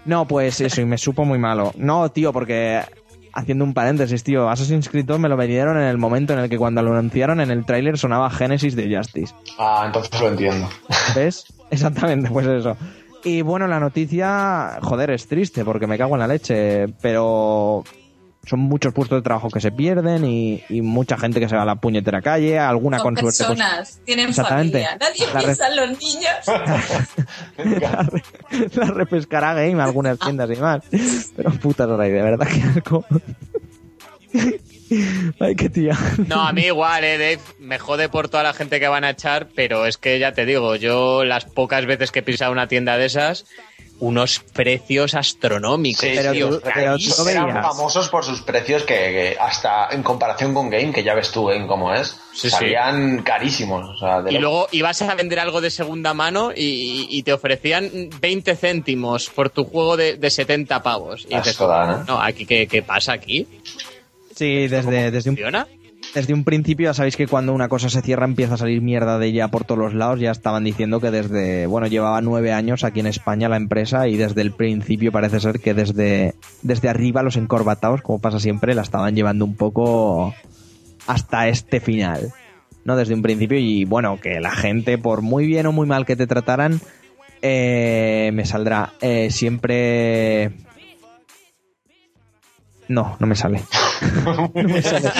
No, 0.04 0.26
pues 0.26 0.60
eso, 0.60 0.80
y 0.80 0.84
me 0.84 0.98
supo 0.98 1.24
muy 1.24 1.38
malo. 1.38 1.72
No, 1.76 2.08
tío, 2.10 2.32
porque 2.32 2.82
haciendo 3.32 3.64
un 3.64 3.74
paréntesis, 3.74 4.22
tío, 4.22 4.48
Assassin's 4.48 4.88
Creed 4.88 5.04
2 5.04 5.18
me 5.18 5.28
lo 5.28 5.36
vendieron 5.36 5.76
en 5.76 5.88
el 5.88 5.98
momento 5.98 6.32
en 6.32 6.38
el 6.38 6.48
que 6.48 6.56
cuando 6.56 6.80
lo 6.82 6.92
anunciaron 6.92 7.40
en 7.40 7.50
el 7.50 7.66
tráiler 7.66 7.98
sonaba 7.98 8.30
Genesis 8.30 8.76
de 8.76 8.96
Justice. 8.96 9.34
Ah, 9.58 9.82
entonces 9.86 10.20
lo 10.20 10.28
entiendo. 10.28 10.68
¿Ves? 11.16 11.44
Exactamente, 11.70 12.30
pues 12.30 12.46
eso. 12.46 12.76
Y 13.24 13.42
bueno, 13.42 13.66
la 13.66 13.80
noticia, 13.80 14.78
joder, 14.82 15.10
es 15.10 15.26
triste 15.26 15.64
porque 15.64 15.88
me 15.88 15.98
cago 15.98 16.14
en 16.14 16.20
la 16.20 16.28
leche, 16.28 16.86
pero 17.02 17.82
son 18.46 18.60
muchos 18.60 18.94
puestos 18.94 19.18
de 19.18 19.22
trabajo 19.22 19.48
que 19.50 19.60
se 19.60 19.72
pierden 19.72 20.24
y, 20.24 20.62
y 20.68 20.80
mucha 20.80 21.18
gente 21.18 21.40
que 21.40 21.48
se 21.48 21.56
va 21.56 21.62
a 21.62 21.66
la 21.66 21.76
puñetera 21.76 22.22
calle, 22.22 22.58
alguna 22.58 22.98
Son 22.98 23.14
con 23.14 23.16
suerte. 23.16 23.44
pues, 23.44 23.58
personas, 23.58 24.00
tienen 24.04 24.28
Exactamente. 24.28 24.84
familia. 24.84 24.98
Nadie 25.00 25.26
La 25.34 25.40
piensa 25.40 25.68
en 25.68 25.76
los 25.76 25.88
niños. 25.98 26.36
la, 27.80 28.02
re- 28.02 28.22
la 28.74 28.86
repescará 28.86 29.54
game, 29.54 29.82
algunas 29.82 30.18
tiendas 30.18 30.48
y 30.50 30.54
demás. 30.54 30.82
Pero 31.36 31.50
puta 31.54 31.86
de 31.86 32.10
verdad 32.10 32.46
que 32.46 32.62
asco. 32.62 33.04
Ay, 35.40 35.56
qué 35.56 35.68
tía. 35.68 35.96
No, 36.28 36.46
a 36.46 36.52
mí 36.52 36.62
igual, 36.66 37.02
eh, 37.04 37.18
Dave. 37.18 37.40
Me 37.58 37.78
jode 37.78 38.08
por 38.08 38.28
toda 38.28 38.42
la 38.44 38.52
gente 38.52 38.78
que 38.78 38.86
van 38.88 39.02
a 39.04 39.10
echar, 39.10 39.48
pero 39.54 39.86
es 39.86 39.96
que 39.98 40.18
ya 40.18 40.32
te 40.32 40.46
digo, 40.46 40.76
yo 40.76 41.24
las 41.24 41.44
pocas 41.44 41.86
veces 41.86 42.12
que 42.12 42.20
he 42.20 42.22
pisado 42.22 42.52
una 42.52 42.68
tienda 42.68 42.96
de 42.96 43.06
esas, 43.06 43.46
unos 43.98 44.40
precios 44.52 45.14
astronómicos. 45.14 46.00
Sí, 46.02 46.12
Pero 46.14 46.32
tío, 46.32 46.48
tú- 46.50 46.60
pero 46.74 46.96
tú 46.98 47.24
no 47.24 47.28
eran 47.30 47.62
famosos 47.62 48.08
por 48.10 48.24
sus 48.24 48.42
precios 48.42 48.82
que, 48.82 48.94
que 48.94 49.36
hasta 49.40 49.88
en 49.90 50.02
comparación 50.02 50.52
con 50.52 50.68
Game, 50.68 50.92
que 50.92 51.02
ya 51.02 51.14
ves 51.14 51.30
tú 51.30 51.50
en 51.50 51.66
cómo 51.66 51.94
es, 51.94 52.18
Sí, 52.34 52.50
salían 52.50 53.22
carísimos. 53.22 53.88
O 53.88 53.98
sea, 53.98 54.20
de 54.20 54.30
Y 54.30 54.34
lo- 54.34 54.40
luego 54.40 54.68
ibas 54.72 55.00
a 55.02 55.14
vender 55.14 55.38
algo 55.40 55.60
de 55.62 55.70
segunda 55.70 56.12
mano 56.12 56.52
y, 56.54 57.06
y 57.10 57.22
te 57.22 57.32
ofrecían 57.32 57.90
20 58.20 58.54
céntimos 58.56 59.30
por 59.30 59.48
tu 59.50 59.64
juego 59.64 59.96
de, 59.96 60.16
de 60.16 60.30
70 60.30 60.82
pavos. 60.82 61.22
Y 61.24 61.34
dices, 61.34 61.48
Asco 61.48 61.66
da, 61.66 61.86
¿no? 61.86 62.04
no, 62.04 62.22
aquí, 62.22 62.44
¿qué, 62.44 62.66
qué 62.66 62.82
pasa 62.82 63.12
aquí? 63.14 63.46
Sí, 64.34 64.68
desde, 64.68 65.10
desde, 65.10 65.30
un, 65.30 65.36
¿Funciona? 65.36 65.66
Desde 66.16 66.32
un 66.32 66.44
principio 66.44 66.84
ya 66.86 66.94
sabéis 66.94 67.14
que 67.14 67.26
cuando 67.26 67.52
una 67.52 67.68
cosa 67.68 67.90
se 67.90 68.00
cierra 68.00 68.24
empieza 68.24 68.54
a 68.54 68.56
salir 68.56 68.80
mierda 68.80 69.18
de 69.18 69.26
ella 69.26 69.48
por 69.48 69.64
todos 69.64 69.78
los 69.78 69.92
lados. 69.92 70.18
Ya 70.18 70.30
estaban 70.30 70.64
diciendo 70.64 70.98
que 70.98 71.10
desde, 71.10 71.66
bueno, 71.66 71.88
llevaba 71.88 72.22
nueve 72.22 72.54
años 72.54 72.84
aquí 72.84 73.00
en 73.00 73.06
España 73.06 73.50
la 73.50 73.58
empresa 73.58 74.08
y 74.08 74.16
desde 74.16 74.40
el 74.40 74.52
principio 74.52 75.12
parece 75.12 75.40
ser 75.40 75.60
que 75.60 75.74
desde, 75.74 76.34
desde 76.62 76.88
arriba 76.88 77.22
los 77.22 77.36
encorbatados, 77.36 78.00
como 78.00 78.18
pasa 78.18 78.40
siempre, 78.40 78.74
la 78.74 78.80
estaban 78.80 79.14
llevando 79.14 79.44
un 79.44 79.56
poco 79.56 80.34
hasta 81.06 81.48
este 81.48 81.80
final. 81.80 82.32
¿No? 82.86 82.96
Desde 82.96 83.12
un 83.12 83.20
principio 83.20 83.58
y 83.58 83.84
bueno, 83.84 84.18
que 84.18 84.40
la 84.40 84.52
gente, 84.52 84.96
por 84.96 85.20
muy 85.20 85.44
bien 85.44 85.66
o 85.66 85.72
muy 85.72 85.86
mal 85.86 86.06
que 86.06 86.16
te 86.16 86.26
trataran, 86.26 86.80
eh, 87.42 88.30
me 88.32 88.46
saldrá 88.46 88.94
eh, 89.02 89.28
siempre... 89.30 90.65
No, 92.88 93.16
no 93.18 93.26
me 93.26 93.34
sale. 93.34 93.62
no 94.24 94.50
me 94.54 94.82
sale. 94.82 95.10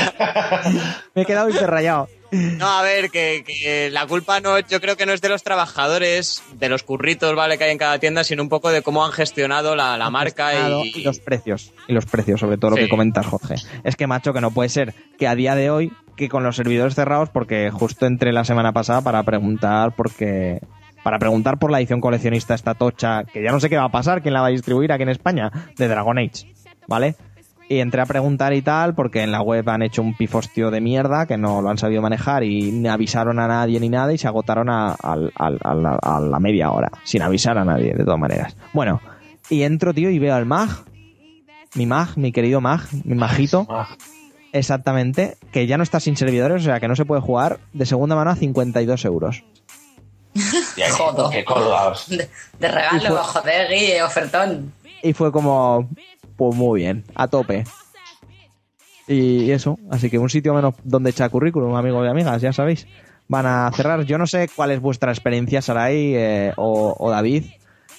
Me 1.15 1.23
he 1.23 1.27
quedado 1.27 1.51
hiperrayado. 1.51 2.09
No, 2.31 2.67
a 2.67 2.83
ver, 2.83 3.11
que, 3.11 3.45
que 3.47 3.89
la 3.91 4.07
culpa 4.07 4.41
no, 4.41 4.59
yo 4.59 4.81
creo 4.81 4.97
que 4.97 5.07
no 5.07 5.13
es 5.13 5.21
de 5.21 5.29
los 5.29 5.43
trabajadores, 5.43 6.43
de 6.55 6.69
los 6.69 6.83
curritos, 6.83 7.35
¿vale? 7.35 7.57
Que 7.57 7.65
hay 7.65 7.71
en 7.71 7.79
cada 7.79 7.99
tienda, 7.99 8.25
sino 8.25 8.43
un 8.43 8.49
poco 8.49 8.71
de 8.71 8.83
cómo 8.83 9.05
han 9.05 9.13
gestionado 9.13 9.77
la, 9.77 9.97
la 9.97 10.11
marca 10.11 10.51
Claro, 10.51 10.85
y, 10.85 11.01
y 11.01 11.03
los 11.05 11.21
precios. 11.21 11.73
Y 11.87 11.93
los 11.93 12.07
precios, 12.07 12.41
sobre 12.41 12.59
todo 12.59 12.73
lo 12.73 12.77
que 12.77 12.89
comentas, 12.89 13.27
Jorge. 13.27 13.55
Es 13.85 13.97
que, 13.97 14.07
macho, 14.07 14.33
que 14.33 14.41
no 14.41 14.51
puede 14.51 14.69
ser 14.69 14.95
que 15.19 15.29
a 15.29 15.35
día 15.35 15.55
de 15.55 15.71
hoy, 15.71 15.93
que 16.17 16.29
con 16.29 16.43
los 16.43 16.57
servidores 16.57 16.95
cerrados, 16.95 17.31
porque 17.31 17.71
justo 17.71 18.07
entré 18.07 18.33
la 18.33 18.45
semana 18.45 18.73
pasada 18.73 19.03
para 19.03 19.23
preguntar, 19.23 19.95
porque. 19.97 20.61
Para 21.03 21.21
preguntar 21.21 21.59
por 21.59 21.71
la 21.71 21.79
edición 21.79 22.01
coleccionista 22.01 22.55
esta 22.55 22.75
tocha, 22.75 23.23
que 23.23 23.41
ya 23.41 23.53
no 23.53 23.61
sé 23.61 23.71
qué 23.71 23.77
va 23.77 23.85
a 23.85 23.93
pasar, 23.93 24.23
quién 24.23 24.35
la 24.35 24.41
va 24.41 24.49
a 24.49 24.51
distribuir 24.51 24.91
aquí 24.91 25.05
en 25.05 25.11
España, 25.11 25.53
de 25.77 25.87
Dragon 25.87 26.19
Age, 26.19 26.53
¿vale? 26.89 27.15
Y 27.69 27.81
entré 27.81 28.01
a 28.01 28.07
preguntar 28.07 28.55
y 28.55 28.63
tal, 28.63 28.95
porque 28.95 29.23
en 29.23 29.33
la 29.33 29.43
web 29.43 29.69
han 29.69 29.83
hecho 29.83 30.01
un 30.01 30.17
pifostio 30.17 30.71
de 30.71 30.81
mierda, 30.81 31.27
que 31.27 31.37
no 31.37 31.61
lo 31.63 31.69
han 31.69 31.79
sabido 31.79 32.01
manejar 32.01 32.45
y 32.45 32.71
ni 32.71 32.89
avisaron 32.89 33.41
a 33.41 33.49
nadie 33.49 33.81
ni 33.81 33.89
nada 33.89 34.13
y 34.13 34.19
se 34.19 34.29
agotaron 34.29 34.69
a, 34.71 34.97
la, 35.03 35.99
a 36.01 36.21
la 36.21 36.39
media 36.39 36.71
hora, 36.71 36.93
sin 37.03 37.23
avisar 37.23 37.59
a 37.59 37.65
nadie, 37.65 37.93
de 37.95 38.05
todas 38.05 38.21
maneras. 38.21 38.57
Bueno, 38.73 39.01
y 39.51 39.63
entro, 39.63 39.93
tío, 39.95 40.11
y 40.11 40.19
veo 40.19 40.35
al 40.35 40.47
mag, 40.47 40.69
mi 41.75 41.87
mag, 41.87 42.17
mi 42.17 42.33
querido 42.33 42.61
mag, 42.61 42.83
mi 43.05 43.15
majito, 43.15 43.67
exactamente, 44.53 45.37
que 45.53 45.67
ya 45.67 45.77
no 45.77 45.83
está 45.83 46.01
sin 46.01 46.17
servidores, 46.17 46.63
o 46.63 46.65
sea 46.65 46.81
que 46.81 46.89
no 46.89 46.97
se 46.97 47.05
puede 47.05 47.21
jugar 47.21 47.59
de 47.73 47.87
segunda 47.87 48.17
mano 48.17 48.31
a 48.31 48.37
52 48.37 49.05
euros. 49.05 49.45
tía, 50.75 50.91
Jodo. 50.91 51.31
Qué 51.31 51.45
colgados. 51.45 52.09
De, 52.09 52.29
de 52.59 52.69
regalo, 52.69 53.17
joder, 53.25 53.69
Guille, 53.69 54.03
ofertón. 54.03 54.73
Y 55.03 55.13
fue 55.13 55.31
como, 55.31 55.89
pues 56.37 56.55
muy 56.55 56.81
bien, 56.81 57.05
a 57.15 57.29
tope. 57.29 57.65
Y 59.09 59.51
eso, 59.53 59.79
así 59.91 60.11
que 60.11 60.19
un 60.19 60.29
sitio 60.31 60.53
menos 60.53 60.75
donde 60.83 61.11
echar 61.11 61.31
currículum, 61.31 61.77
amigos 61.77 62.05
y 62.07 62.11
amigas, 62.11 62.43
ya 62.43 62.53
sabéis. 62.53 62.87
Van 63.29 63.47
a 63.47 63.71
cerrar. 63.75 64.05
Yo 64.05 64.19
no 64.19 64.27
sé 64.27 64.49
cuál 64.55 64.71
es 64.73 64.81
vuestra 64.81 65.13
experiencia, 65.13 65.63
Sarai 65.63 66.15
eh, 66.17 66.53
o, 66.57 66.95
o 66.99 67.11
David, 67.11 67.45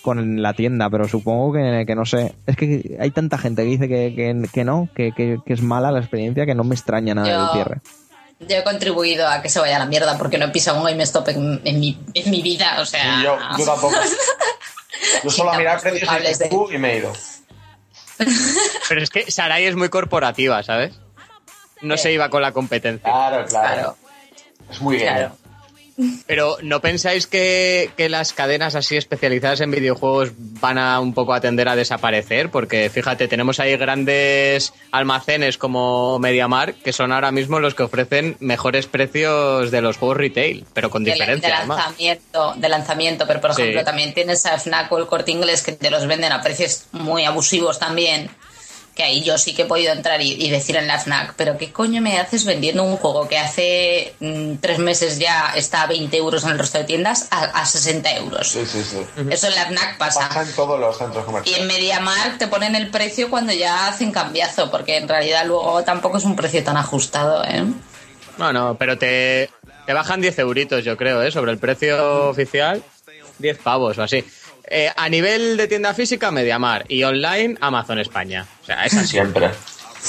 con 0.01 0.41
la 0.41 0.53
tienda, 0.53 0.89
pero 0.89 1.07
supongo 1.07 1.53
que, 1.53 1.85
que 1.87 1.95
no 1.95 2.05
sé. 2.05 2.33
Es 2.45 2.55
que 2.57 2.97
hay 2.99 3.11
tanta 3.11 3.37
gente 3.37 3.63
que 3.63 3.69
dice 3.69 3.87
que, 3.87 4.13
que, 4.15 4.49
que 4.51 4.63
no, 4.65 4.89
que, 4.95 5.11
que- 5.13 5.37
que 5.45 5.53
es 5.53 5.61
mala 5.61 5.91
la 5.91 5.99
experiencia, 5.99 6.45
que 6.45 6.55
no 6.55 6.63
me 6.63 6.75
extraña 6.75 7.13
nada 7.15 7.27
Yo- 7.29 7.43
el 7.45 7.51
cierre. 7.51 7.81
Yo 8.39 8.55
he 8.57 8.63
contribuido 8.63 9.27
a 9.27 9.41
que 9.41 9.49
se 9.49 9.59
vaya 9.59 9.77
a 9.77 9.79
la 9.79 9.87
mierda 9.87 10.15
porque 10.17 10.37
no 10.37 10.45
he 10.45 10.49
pisado 10.49 10.77
un 10.79 10.85
GameStop 10.85 11.27
en, 11.29 11.59
en, 11.65 11.79
mi, 11.79 11.99
en 12.13 12.29
mi 12.29 12.43
vida, 12.43 12.77
o 12.79 12.85
sea... 12.85 13.19
Y 13.19 13.23
yo, 13.23 13.35
yo 13.57 13.65
tampoco. 13.65 13.95
Yo 15.23 15.29
solo 15.31 15.51
a 15.51 15.57
mirar 15.57 15.77
Estamos 15.77 15.99
precios 15.99 16.39
de- 16.39 16.75
y 16.75 16.77
me 16.79 16.93
he 16.93 16.97
ido. 16.99 17.11
Pero 18.89 19.01
es 19.01 19.09
que 19.09 19.29
Sarai 19.31 19.65
es 19.65 19.75
muy 19.75 19.89
corporativa, 19.89 20.61
¿sabes? 20.63 20.93
No 21.81 21.97
se 21.97 22.11
iba 22.11 22.29
con 22.29 22.41
la 22.41 22.51
competencia. 22.51 23.09
Claro, 23.11 23.45
claro. 23.45 23.75
Claro, 23.75 23.97
Es 24.71 24.81
muy 24.81 24.95
bien. 24.97 25.07
claro. 25.13 25.37
Pero 26.27 26.57
¿no 26.61 26.79
pensáis 26.79 27.25
que, 27.25 27.89
que 27.97 28.07
las 28.07 28.31
cadenas 28.33 28.75
así 28.75 28.97
especializadas 28.97 29.61
en 29.61 29.71
videojuegos 29.71 30.29
van 30.37 30.77
a 30.77 30.99
un 30.99 31.13
poco 31.13 31.33
a 31.33 31.41
tender 31.41 31.67
a 31.69 31.75
desaparecer? 31.75 32.51
Porque 32.51 32.89
fíjate, 32.91 33.27
tenemos 33.27 33.59
ahí 33.59 33.75
grandes 33.77 34.73
almacenes 34.91 35.57
como 35.57 36.19
MediaMark 36.19 36.81
que 36.83 36.93
son 36.93 37.11
ahora 37.11 37.31
mismo 37.31 37.59
los 37.59 37.73
que 37.73 37.83
ofrecen 37.83 38.37
mejores 38.39 38.85
precios 38.85 39.71
de 39.71 39.81
los 39.81 39.97
juegos 39.97 40.17
retail, 40.17 40.65
pero 40.73 40.89
con 40.91 41.03
De, 41.03 41.13
diferencia 41.13 41.49
de 41.49 41.55
además. 41.55 41.77
lanzamiento, 41.79 42.53
de 42.57 42.69
lanzamiento, 42.69 43.25
pero 43.27 43.41
por 43.41 43.55
Sí. 43.55 43.61
ejemplo 43.63 43.83
también 43.83 44.13
tienes 44.13 44.45
a 44.45 44.59
Fnac 44.59 44.91
o 44.91 44.97
el 44.99 45.07
Corte 45.07 45.31
Inglés 45.31 45.63
que 45.63 45.71
te 45.71 45.89
los 45.89 46.05
venden 46.05 46.31
a 46.31 46.41
precios 46.43 46.85
muy 46.91 47.25
abusivos 47.25 47.79
también. 47.79 48.29
Que 48.97 49.03
ahí 49.03 49.21
yo 49.23 49.37
sí 49.37 49.53
que 49.53 49.61
he 49.61 49.65
podido 49.65 49.93
entrar 49.93 50.19
y, 50.23 50.33
y 50.33 50.49
decir 50.49 50.75
en 50.75 50.87
la 50.87 50.97
Fnac, 50.99 51.35
pero 51.35 51.55
¿qué 51.55 51.71
coño 51.71 52.01
me 52.01 52.17
haces 52.19 52.45
vendiendo 52.45 52.81
un 52.83 52.97
juego 52.97 53.27
que 53.27 53.37
hace 53.37 54.15
mm, 54.19 54.55
tres 54.55 54.79
meses 54.79 55.19
ya 55.19 55.53
está 55.55 55.83
a 55.83 55.87
20 55.87 56.17
euros 56.17 56.43
en 56.43 56.49
el 56.49 56.57
resto 56.59 56.79
de 56.79 56.83
tiendas 56.85 57.27
a, 57.29 57.43
a 57.43 57.65
60 57.67 58.15
euros? 58.17 58.47
Sí, 58.47 58.65
sí, 58.65 58.83
sí. 58.83 58.97
Eso 59.29 59.47
en 59.47 59.55
la 59.55 59.67
Fnac 59.67 59.97
Pasa 59.99 60.27
pasa. 60.27 60.41
en 60.41 60.51
todos 60.53 60.79
los 60.79 60.97
centros 60.97 61.21
Y 61.23 61.25
comerciales. 61.27 61.61
en 61.61 61.67
MediaMark 61.67 62.37
te 62.39 62.47
ponen 62.47 62.75
el 62.75 62.89
precio 62.89 63.29
cuando 63.29 63.53
ya 63.53 63.87
hacen 63.87 64.11
cambiazo, 64.11 64.71
porque 64.71 64.97
en 64.97 65.07
realidad 65.07 65.45
luego 65.45 65.83
tampoco 65.83 66.17
es 66.17 66.23
un 66.23 66.35
precio 66.35 66.63
tan 66.63 66.75
ajustado, 66.77 67.43
¿eh? 67.43 67.63
No, 68.39 68.51
no, 68.51 68.75
pero 68.79 68.97
te, 68.97 69.49
te 69.85 69.93
bajan 69.93 70.21
10 70.21 70.39
euritos, 70.39 70.83
yo 70.83 70.97
creo, 70.97 71.21
¿eh? 71.21 71.31
Sobre 71.31 71.51
el 71.51 71.59
precio 71.59 72.29
oficial, 72.29 72.83
10 73.37 73.57
pavos 73.59 73.97
o 73.99 74.03
así. 74.03 74.23
Eh, 74.69 74.91
a 74.95 75.09
nivel 75.09 75.55
de 75.57 75.67
tienda 75.67 75.93
física, 75.93 76.29
Mediamar. 76.31 76.85
Y 76.89 77.03
online, 77.03 77.55
Amazon 77.61 77.99
España. 77.99 78.45
O 78.61 78.65
sea, 78.65 78.85
es 78.85 78.93
así. 78.93 79.07
Siempre. 79.07 79.49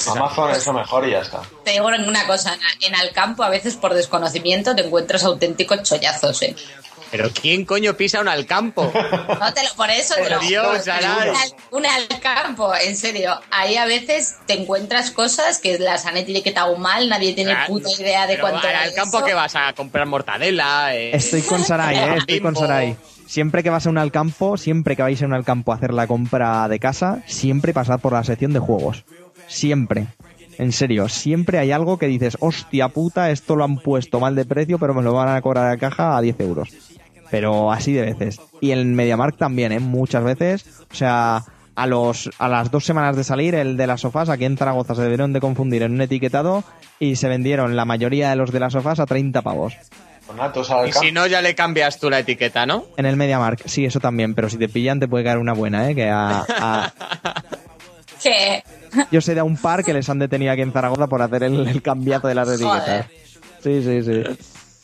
Amazon 0.08 0.50
es 0.50 0.66
lo 0.66 0.72
mejor 0.74 1.06
y 1.08 1.12
ya 1.12 1.20
está. 1.20 1.40
Te 1.64 1.72
digo 1.72 1.86
una 1.86 2.26
cosa, 2.26 2.54
en- 2.54 2.92
en 2.92 2.94
Alcampo 2.94 3.42
a 3.42 3.48
veces 3.50 3.76
por 3.76 3.94
desconocimiento 3.94 4.74
te 4.76 4.82
encuentras 4.84 5.24
auténticos 5.24 5.82
chollazos, 5.82 6.42
¿eh? 6.42 6.54
Pero 7.10 7.30
¿quién 7.30 7.64
coño 7.64 7.94
pisa 7.94 8.20
un 8.20 8.28
alcampo? 8.28 8.92
No 9.40 9.54
te 9.54 9.62
lo, 9.64 9.70
por 9.76 9.88
eso 9.90 10.14
te 10.16 10.28
lo 10.28 10.40
Dios, 10.40 10.86
un, 11.70 11.78
un 11.78 11.86
Alcampo, 11.86 12.74
en 12.74 12.96
serio. 12.96 13.40
Ahí 13.50 13.76
a 13.76 13.86
veces 13.86 14.36
te 14.46 14.54
encuentras 14.60 15.10
cosas 15.10 15.58
que 15.58 15.78
las 15.78 16.04
han 16.04 16.16
etiquetado 16.18 16.76
mal, 16.76 17.08
nadie 17.08 17.32
tiene 17.32 17.56
puta 17.66 17.88
idea 17.98 18.26
de 18.26 18.34
Pero 18.34 18.48
cuánto 18.48 18.68
al 18.68 18.76
alcampo 18.76 19.24
que 19.24 19.32
vas 19.34 19.56
a 19.56 19.72
comprar 19.72 20.06
mortadela. 20.06 20.94
eh, 20.94 21.16
Estoy 21.16 21.42
con 21.42 21.64
Sarai, 21.64 21.96
¿eh? 21.96 22.14
Estoy 22.18 22.40
con. 22.40 22.54
Sarai. 22.54 22.94
Siempre 23.28 23.62
que 23.62 23.68
vas 23.68 23.86
a 23.86 23.90
un 23.90 23.98
alcampo, 23.98 24.56
siempre 24.56 24.96
que 24.96 25.02
vais 25.02 25.22
a 25.22 25.26
un 25.26 25.34
alcampo 25.34 25.70
a 25.70 25.74
hacer 25.74 25.92
la 25.92 26.06
compra 26.06 26.66
de 26.66 26.78
casa, 26.78 27.22
siempre 27.26 27.74
pasad 27.74 28.00
por 28.00 28.14
la 28.14 28.24
sección 28.24 28.54
de 28.54 28.58
juegos. 28.58 29.04
Siempre. 29.48 30.06
En 30.56 30.72
serio, 30.72 31.10
siempre 31.10 31.58
hay 31.58 31.70
algo 31.70 31.98
que 31.98 32.06
dices, 32.06 32.38
hostia 32.40 32.88
puta, 32.88 33.30
esto 33.30 33.54
lo 33.54 33.64
han 33.64 33.80
puesto 33.80 34.18
mal 34.18 34.34
de 34.34 34.46
precio, 34.46 34.78
pero 34.78 34.94
me 34.94 35.02
lo 35.02 35.12
van 35.12 35.28
a 35.28 35.42
cobrar 35.42 35.70
a 35.70 35.76
caja 35.76 36.16
a 36.16 36.22
10 36.22 36.40
euros. 36.40 36.70
Pero 37.30 37.70
así 37.70 37.92
de 37.92 38.00
veces. 38.00 38.40
Y 38.62 38.70
en 38.70 38.94
MediaMark 38.94 39.36
también, 39.36 39.72
¿eh? 39.72 39.78
Muchas 39.78 40.24
veces. 40.24 40.64
O 40.90 40.94
sea, 40.94 41.44
a, 41.76 41.86
los, 41.86 42.30
a 42.38 42.48
las 42.48 42.70
dos 42.70 42.86
semanas 42.86 43.14
de 43.14 43.24
salir, 43.24 43.54
el 43.54 43.76
de 43.76 43.86
las 43.86 44.00
sofás 44.00 44.30
aquí 44.30 44.46
en 44.46 44.56
Zaragoza 44.56 44.94
se 44.94 45.02
debieron 45.02 45.34
de 45.34 45.40
confundir 45.40 45.82
en 45.82 45.92
un 45.92 46.00
etiquetado 46.00 46.64
y 46.98 47.16
se 47.16 47.28
vendieron 47.28 47.76
la 47.76 47.84
mayoría 47.84 48.30
de 48.30 48.36
los 48.36 48.52
de 48.52 48.60
las 48.60 48.72
sofás 48.72 49.00
a 49.00 49.06
30 49.06 49.42
pavos. 49.42 49.76
Y 50.88 50.92
si 50.92 51.12
no, 51.12 51.26
ya 51.26 51.40
le 51.42 51.54
cambias 51.54 51.98
tú 51.98 52.10
la 52.10 52.18
etiqueta, 52.20 52.66
¿no? 52.66 52.84
En 52.96 53.06
el 53.06 53.16
MediaMark, 53.16 53.66
sí, 53.66 53.84
eso 53.84 53.98
también, 54.00 54.34
pero 54.34 54.48
si 54.50 54.58
te 54.58 54.68
pillan 54.68 55.00
te 55.00 55.08
puede 55.08 55.24
caer 55.24 55.38
una 55.38 55.54
buena, 55.54 55.90
¿eh? 55.90 55.94
Que 55.94 56.08
a, 56.10 56.44
a- 56.48 56.92
Que 58.22 58.64
yo 59.12 59.20
sé 59.20 59.34
de 59.36 59.42
un 59.42 59.56
par 59.56 59.84
que 59.84 59.94
les 59.94 60.08
han 60.08 60.18
detenido 60.18 60.50
aquí 60.52 60.62
en 60.62 60.72
Zaragoza 60.72 61.06
por 61.06 61.22
hacer 61.22 61.44
el, 61.44 61.68
el 61.68 61.82
cambiazo 61.82 62.26
de 62.26 62.34
las 62.34 62.48
etiquetas. 62.48 63.06
Sí, 63.62 63.80
sí, 63.82 64.02
sí. 64.02 64.22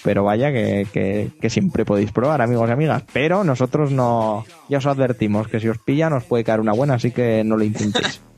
Pero 0.05 0.23
vaya 0.23 0.53
que, 0.53 0.87
que, 0.93 1.31
que 1.41 1.51
siempre 1.51 1.85
podéis 1.85 2.13
probar, 2.13 2.43
amigos 2.43 2.69
y 2.69 2.73
amigas. 2.73 3.03
Pero 3.13 3.43
nosotros 3.43 3.91
no... 3.91 4.45
Ya 4.69 4.79
os 4.79 4.87
advertimos 4.87 5.49
que 5.49 5.59
si 5.59 5.69
os 5.69 5.79
pillan 5.79 6.13
os 6.13 6.25
puede 6.25 6.45
caer 6.45 6.61
una 6.61 6.73
buena, 6.75 6.95
así 6.95 7.11
que 7.11 7.43
no 7.45 7.57
lo 7.57 7.65
intentéis. 7.65 8.21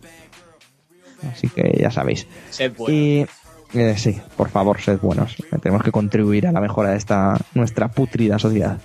Así 1.33 1.49
que 1.49 1.77
ya 1.81 1.91
sabéis. 1.91 2.27
Sed 2.51 2.73
buenos. 2.77 2.95
Y 2.97 3.27
eh, 3.75 3.95
sí, 3.97 4.21
por 4.37 4.49
favor, 4.49 4.81
sed 4.81 4.99
buenos. 5.01 5.37
Tenemos 5.63 5.83
que 5.83 5.93
contribuir 5.93 6.47
a 6.47 6.53
la 6.53 6.61
mejora 6.61 6.91
de 6.91 6.97
esta 6.97 7.37
nuestra 7.55 7.89
putrida 7.89 8.39
sociedad. 8.39 8.79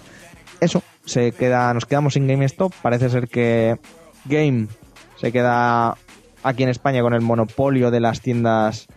Eso, 0.59 0.83
se 1.05 1.31
queda, 1.31 1.73
nos 1.73 1.85
quedamos 1.85 2.13
sin 2.13 2.27
GameStop. 2.27 2.73
Parece 2.81 3.09
ser 3.09 3.27
que 3.27 3.79
Game 4.25 4.67
se 5.19 5.31
queda 5.31 5.95
aquí 6.43 6.63
en 6.63 6.69
España 6.69 7.01
con 7.01 7.13
el 7.13 7.21
monopolio 7.21 7.91
de 7.91 7.99
las 7.99 8.21
tiendas 8.21 8.87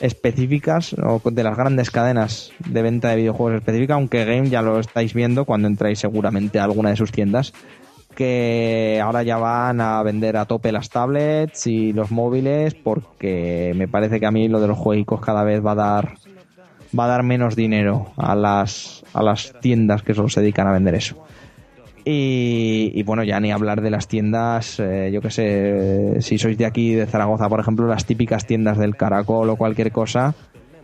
específicas 0.00 0.94
o 0.94 1.20
de 1.30 1.42
las 1.44 1.56
grandes 1.56 1.90
cadenas 1.90 2.50
de 2.58 2.82
venta 2.82 3.10
de 3.10 3.16
videojuegos 3.16 3.60
específicas, 3.60 3.94
aunque 3.94 4.24
Game 4.24 4.50
ya 4.50 4.62
lo 4.62 4.80
estáis 4.80 5.14
viendo 5.14 5.44
cuando 5.44 5.68
entráis 5.68 6.00
seguramente 6.00 6.58
a 6.58 6.64
alguna 6.64 6.90
de 6.90 6.96
sus 6.96 7.12
tiendas, 7.12 7.52
que 8.14 9.00
ahora 9.02 9.22
ya 9.22 9.36
van 9.36 9.80
a 9.80 10.02
vender 10.02 10.36
a 10.36 10.46
tope 10.46 10.72
las 10.72 10.88
tablets 10.88 11.66
y 11.66 11.92
los 11.92 12.10
móviles 12.10 12.74
porque 12.74 13.72
me 13.76 13.88
parece 13.88 14.20
que 14.20 14.26
a 14.26 14.30
mí 14.30 14.48
lo 14.48 14.60
de 14.60 14.68
los 14.68 14.78
juegos 14.78 15.20
cada 15.20 15.44
vez 15.44 15.64
va 15.64 15.72
a 15.72 15.74
dar 15.74 16.14
va 16.98 17.04
a 17.06 17.08
dar 17.08 17.22
menos 17.22 17.56
dinero 17.56 18.12
a 18.16 18.34
las 18.34 19.04
a 19.12 19.22
las 19.22 19.52
tiendas 19.60 20.02
que 20.02 20.14
solo 20.14 20.28
se 20.28 20.40
dedican 20.40 20.66
a 20.66 20.72
vender 20.72 20.94
eso. 20.94 21.24
Y, 22.06 23.02
bueno, 23.04 23.24
ya 23.24 23.40
ni 23.40 23.50
hablar 23.50 23.80
de 23.80 23.90
las 23.90 24.08
tiendas, 24.08 24.78
eh, 24.78 25.10
yo 25.10 25.22
que 25.22 25.30
sé, 25.30 26.20
si 26.20 26.36
sois 26.36 26.58
de 26.58 26.66
aquí, 26.66 26.92
de 26.92 27.06
Zaragoza, 27.06 27.48
por 27.48 27.60
ejemplo, 27.60 27.86
las 27.86 28.04
típicas 28.04 28.46
tiendas 28.46 28.76
del 28.76 28.94
Caracol 28.94 29.48
o 29.48 29.56
cualquier 29.56 29.90
cosa, 29.90 30.34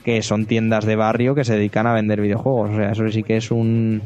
que 0.03 0.23
son 0.23 0.47
tiendas 0.47 0.87
de 0.87 0.97
barrio 0.97 1.35
que 1.35 1.45
se 1.45 1.57
dedican 1.57 1.87
a 1.87 1.93
vender 1.93 2.23
videojuegos. 2.23 2.71
O 2.71 2.77
sea, 2.77 2.93
eso 2.93 3.07
sí 3.11 3.23
que 3.23 3.37
es 3.37 3.51
un, 3.51 4.01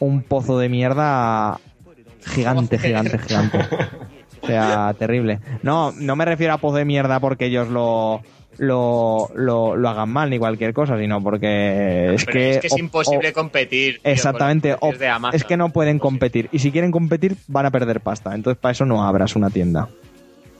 un 0.00 0.22
pozo 0.22 0.58
de 0.58 0.70
mierda 0.70 1.60
gigante, 2.26 2.78
gigante, 2.78 3.18
gigante. 3.18 3.58
O 4.42 4.46
sea, 4.46 4.94
terrible. 4.96 5.40
No, 5.62 5.90
no 5.90 6.14
me 6.14 6.24
refiero 6.24 6.52
a 6.52 6.58
pozo 6.58 6.76
de 6.76 6.84
mierda 6.84 7.18
porque 7.18 7.46
ellos 7.46 7.68
lo, 7.68 8.20
lo, 8.58 9.28
lo, 9.34 9.74
lo 9.74 9.88
hagan 9.88 10.08
mal 10.10 10.30
ni 10.30 10.38
cualquier 10.38 10.72
cosa, 10.72 10.96
sino 10.98 11.20
porque 11.20 12.14
es 12.14 12.24
Pero 12.26 12.38
que... 12.38 12.50
es 12.50 12.58
que 12.58 12.66
es 12.68 12.72
o- 12.74 12.78
imposible 12.78 13.30
o- 13.30 13.32
competir. 13.32 13.94
tío, 13.94 14.12
Exactamente, 14.12 14.76
o- 14.78 14.92
es 15.32 15.42
que 15.42 15.56
no 15.56 15.70
pueden 15.70 15.98
competir. 15.98 16.48
Y 16.52 16.60
si 16.60 16.70
quieren 16.70 16.92
competir, 16.92 17.36
van 17.48 17.66
a 17.66 17.72
perder 17.72 18.00
pasta. 18.00 18.36
Entonces, 18.36 18.60
para 18.60 18.70
eso 18.70 18.84
no 18.84 19.02
abras 19.04 19.34
una 19.34 19.50
tienda. 19.50 19.88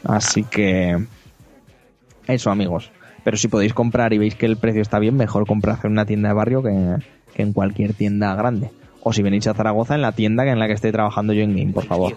Así 0.02 0.42
que. 0.42 0.96
Eso, 2.26 2.50
amigos. 2.50 2.90
Pero 3.22 3.36
si 3.36 3.46
podéis 3.46 3.72
comprar 3.72 4.12
y 4.12 4.18
veis 4.18 4.34
que 4.34 4.46
el 4.46 4.56
precio 4.56 4.82
está 4.82 4.98
bien, 4.98 5.16
mejor 5.16 5.46
comprad 5.46 5.78
en 5.84 5.92
una 5.92 6.06
tienda 6.06 6.30
de 6.30 6.34
barrio 6.34 6.60
que, 6.62 6.96
que 7.34 7.42
en 7.42 7.52
cualquier 7.52 7.92
tienda 7.94 8.34
grande. 8.34 8.70
O 9.08 9.12
si 9.12 9.22
venís 9.22 9.46
a 9.46 9.54
Zaragoza, 9.54 9.94
en 9.94 10.02
la 10.02 10.10
tienda 10.10 10.44
en 10.44 10.58
la 10.58 10.66
que 10.66 10.72
esté 10.72 10.90
trabajando 10.90 11.32
yo 11.32 11.44
en 11.44 11.56
Game, 11.56 11.72
por 11.72 11.86
favor. 11.86 12.16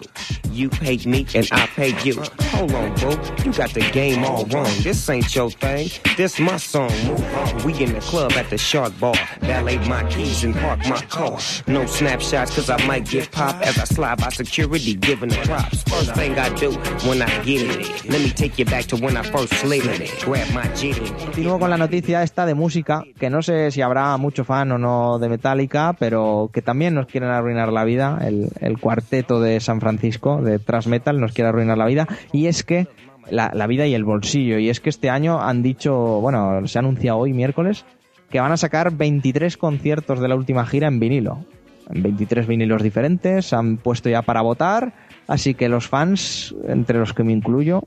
You 0.51 0.71
pay 0.71 0.97
me 1.05 1.23
and 1.35 1.47
I 1.51 1.67
pay 1.75 1.93
you. 2.03 2.15
Hold 2.51 2.73
on, 2.73 2.91
boo. 2.95 3.15
You 3.45 3.53
got 3.53 3.71
the 3.75 3.87
game 3.93 4.25
all 4.25 4.43
wrong. 4.45 4.65
This 4.81 5.07
ain't 5.07 5.35
your 5.35 5.51
thing. 5.51 5.91
This 6.17 6.39
my 6.39 6.57
song. 6.57 6.89
Move 7.05 7.23
on. 7.35 7.63
We 7.63 7.73
in 7.83 7.93
the 7.93 8.01
club 8.01 8.31
at 8.31 8.49
the 8.49 8.57
Shark 8.57 8.91
Bar. 8.99 9.13
Valet 9.41 9.77
my 9.87 10.03
keys 10.09 10.43
and 10.43 10.55
park 10.55 10.79
my 10.87 10.99
car. 11.09 11.37
No 11.67 11.85
snapshots 11.85 12.55
cause 12.55 12.71
I 12.71 12.83
might 12.87 13.07
get 13.07 13.31
popped 13.31 13.61
as 13.67 13.77
I 13.77 13.83
slide 13.83 14.17
by 14.17 14.29
security 14.29 14.95
giving 14.95 15.29
the 15.29 15.37
props. 15.45 15.83
First 15.83 16.15
thing 16.15 16.39
I 16.39 16.49
do 16.55 16.71
when 17.07 17.21
I 17.21 17.29
get 17.45 17.61
it. 17.61 18.09
Let 18.09 18.21
me 18.21 18.31
take 18.31 18.57
you 18.57 18.65
back 18.65 18.85
to 18.85 18.97
when 18.97 19.15
I 19.15 19.21
first 19.21 19.53
slid 19.53 19.85
in 19.85 20.01
it. 20.01 20.25
Grab 20.25 20.51
my 20.55 20.65
jitty. 20.73 21.07
Continúo 21.23 21.59
con 21.59 21.69
la 21.69 21.77
noticia 21.77 22.23
esta 22.23 22.47
de 22.47 22.55
música, 22.55 23.03
que 23.19 23.29
no 23.29 23.43
sé 23.43 23.69
si 23.69 23.83
habrá 23.83 24.17
mucho 24.17 24.43
fan 24.43 24.71
o 24.71 24.79
no 24.79 25.19
de 25.19 25.29
Metallica, 25.29 25.93
pero 25.93 26.49
que 26.51 26.63
también 26.63 26.78
nos 26.79 27.07
quieren 27.07 27.29
arruinar 27.29 27.71
la 27.71 27.83
vida. 27.83 28.19
El, 28.21 28.79
cuarteto 28.79 29.41
de 29.41 29.59
San 29.59 29.79
Francisco, 29.79 30.41
de 30.41 30.59
Thrash 30.59 30.87
Metal, 30.87 31.19
nos 31.19 31.33
quiere 31.33 31.49
arruinar 31.49 31.77
la 31.77 31.85
vida. 31.85 32.07
Y 32.31 32.47
es 32.47 32.63
que, 32.63 32.87
la, 33.29 33.51
la 33.53 33.67
vida 33.67 33.85
y 33.85 33.93
el 33.93 34.03
bolsillo. 34.03 34.57
Y 34.57 34.69
es 34.69 34.79
que 34.79 34.89
este 34.89 35.09
año 35.09 35.41
han 35.41 35.61
dicho, 35.61 35.93
bueno, 36.21 36.65
se 36.67 36.77
ha 36.77 36.81
anunciado 36.81 37.19
hoy, 37.19 37.33
miércoles, 37.33 37.85
que 38.29 38.39
van 38.39 38.51
a 38.51 38.57
sacar 38.57 38.95
23 38.95 39.57
conciertos 39.57 40.19
de 40.19 40.27
la 40.27 40.35
última 40.35 40.65
gira 40.65 40.87
en 40.87 40.99
vinilo. 40.99 41.45
En 41.89 42.03
23 42.03 42.47
vinilos 42.47 42.83
diferentes, 42.83 43.51
han 43.53 43.77
puesto 43.77 44.09
ya 44.09 44.21
para 44.21 44.41
votar. 44.41 44.93
Así 45.27 45.53
que 45.53 45.69
los 45.69 45.87
fans, 45.87 46.55
entre 46.67 46.99
los 46.99 47.13
que 47.13 47.23
me 47.23 47.33
incluyo, 47.33 47.83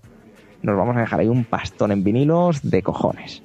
nos 0.62 0.76
vamos 0.76 0.96
a 0.96 1.00
dejar 1.00 1.20
ahí 1.20 1.28
un 1.28 1.44
pastón 1.44 1.92
en 1.92 2.04
vinilos 2.04 2.62
de 2.62 2.82
cojones. 2.82 3.42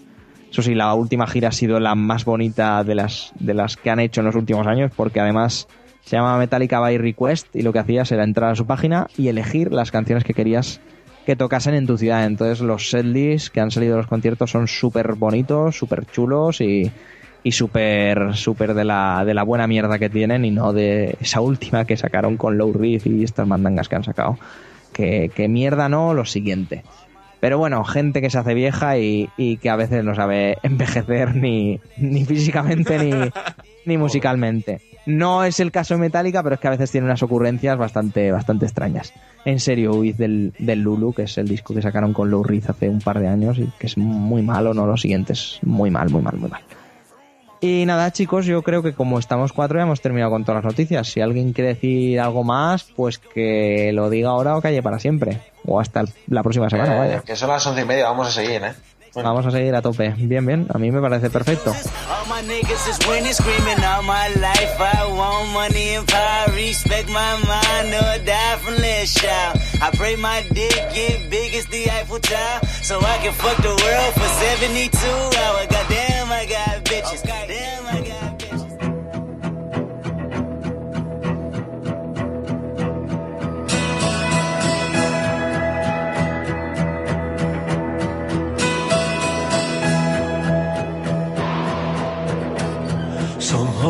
Eso 0.51 0.61
sí, 0.61 0.75
la 0.75 0.93
última 0.93 1.27
gira 1.27 1.49
ha 1.49 1.51
sido 1.51 1.79
la 1.79 1.95
más 1.95 2.25
bonita 2.25 2.83
de 2.83 2.95
las, 2.95 3.31
de 3.39 3.53
las 3.53 3.75
que 3.77 3.89
han 3.89 3.99
hecho 3.99 4.21
en 4.21 4.25
los 4.25 4.35
últimos 4.35 4.65
años, 4.65 4.91
porque 4.95 5.19
además 5.19 5.67
se 6.03 6.15
llama 6.15 6.37
Metallica 6.37 6.79
by 6.79 6.97
Request 6.97 7.53
y 7.55 7.63
lo 7.63 7.73
que 7.73 7.79
hacías 7.79 8.11
era 8.11 8.23
entrar 8.23 8.51
a 8.51 8.55
su 8.55 8.65
página 8.65 9.07
y 9.17 9.27
elegir 9.27 9.73
las 9.73 9.91
canciones 9.91 10.23
que 10.23 10.33
querías 10.33 10.79
que 11.25 11.35
tocasen 11.35 11.75
en 11.75 11.85
tu 11.85 11.97
ciudad. 11.97 12.25
Entonces 12.25 12.61
los 12.61 12.89
setlists 12.89 13.49
que 13.49 13.59
han 13.59 13.71
salido 13.71 13.95
de 13.95 13.97
los 13.97 14.07
conciertos 14.07 14.49
son 14.49 14.69
súper 14.69 15.15
bonitos, 15.15 15.75
súper 15.75 16.05
chulos 16.05 16.61
y, 16.61 16.89
y 17.43 17.51
súper 17.51 18.33
de 18.73 18.85
la, 18.85 19.23
de 19.25 19.33
la 19.33 19.43
buena 19.43 19.67
mierda 19.67 19.99
que 19.99 20.09
tienen 20.09 20.45
y 20.45 20.51
no 20.51 20.71
de 20.71 21.17
esa 21.19 21.41
última 21.41 21.83
que 21.83 21.97
sacaron 21.97 22.37
con 22.37 22.57
Low 22.57 22.71
Reef 22.71 23.05
y 23.05 23.25
estas 23.25 23.45
mandangas 23.45 23.89
que 23.89 23.95
han 23.97 24.05
sacado. 24.05 24.37
Que, 24.93 25.29
que 25.35 25.49
mierda 25.49 25.89
no, 25.89 26.13
lo 26.13 26.23
siguiente. 26.23 26.83
Pero 27.47 27.59
bueno, 27.59 27.81
gente 27.85 28.19
que 28.19 28.29
se 28.29 28.37
hace 28.37 28.53
vieja 28.53 28.97
y, 28.97 29.29
y 29.37 29.55
que 29.55 29.69
a 29.69 29.77
veces 29.77 30.03
no 30.03 30.13
sabe 30.13 30.57
envejecer 30.63 31.33
ni, 31.33 31.79
ni 31.95 32.25
físicamente 32.25 32.99
ni, 32.99 33.13
ni 33.85 33.97
musicalmente. 33.97 34.81
No 35.05 35.45
es 35.45 35.61
el 35.61 35.71
caso 35.71 35.93
de 35.93 36.01
Metallica, 36.01 36.43
pero 36.43 36.55
es 36.55 36.59
que 36.59 36.67
a 36.67 36.71
veces 36.71 36.91
tiene 36.91 37.05
unas 37.05 37.23
ocurrencias 37.23 37.77
bastante, 37.77 38.33
bastante 38.33 38.65
extrañas. 38.65 39.13
En 39.45 39.61
serio, 39.61 39.93
huid 39.93 40.15
del, 40.15 40.51
del 40.59 40.81
Lulu, 40.81 41.13
que 41.13 41.21
es 41.21 41.37
el 41.37 41.47
disco 41.47 41.73
que 41.73 41.81
sacaron 41.81 42.11
con 42.11 42.29
Lou 42.29 42.43
Reed 42.43 42.65
hace 42.67 42.89
un 42.89 42.99
par 42.99 43.21
de 43.21 43.29
años 43.29 43.57
y 43.59 43.71
que 43.79 43.87
es 43.87 43.97
muy 43.97 44.41
malo, 44.41 44.73
no 44.73 44.85
lo 44.85 44.97
siguiente, 44.97 45.31
es 45.31 45.61
muy 45.63 45.89
mal, 45.89 46.09
muy 46.09 46.21
mal, 46.21 46.35
muy 46.35 46.49
mal. 46.49 46.63
Y 47.59 47.85
nada, 47.87 48.11
chicos, 48.11 48.45
yo 48.45 48.61
creo 48.61 48.83
que 48.83 48.93
como 48.93 49.17
estamos 49.17 49.51
cuatro 49.51 49.79
ya 49.79 49.83
hemos 49.83 49.99
terminado 49.99 50.31
con 50.31 50.43
todas 50.45 50.63
las 50.63 50.71
noticias. 50.71 51.07
Si 51.07 51.21
alguien 51.21 51.53
quiere 51.53 51.69
decir 51.73 52.19
algo 52.19 52.43
más, 52.43 52.83
pues 52.83 53.17
que 53.17 53.91
lo 53.93 54.09
diga 54.11 54.29
ahora 54.29 54.55
o 54.55 54.61
calle 54.61 54.83
para 54.83 54.99
siempre. 54.99 55.39
O 55.65 55.79
hasta 55.79 56.03
la 56.27 56.43
próxima 56.43 56.69
semana, 56.69 56.95
Eh, 56.95 56.99
vaya. 56.99 57.21
que 57.21 57.35
son 57.35 57.49
las 57.49 57.65
once 57.65 57.81
y 57.81 57.85
media, 57.85 58.05
vamos 58.05 58.27
a 58.27 58.31
seguir, 58.31 58.61
¿eh? 58.63 58.73
Bueno. 59.17 59.33
Vamos 59.33 59.47
a 59.47 59.51
seguir 59.51 59.73
a 59.73 59.81
tope. 59.81 60.13
Bien, 60.15 60.45
bien, 60.45 60.67
a 60.71 60.77
mí 60.77 60.91
me 60.91 61.01
parece 61.01 61.31
perfecto. 61.31 61.73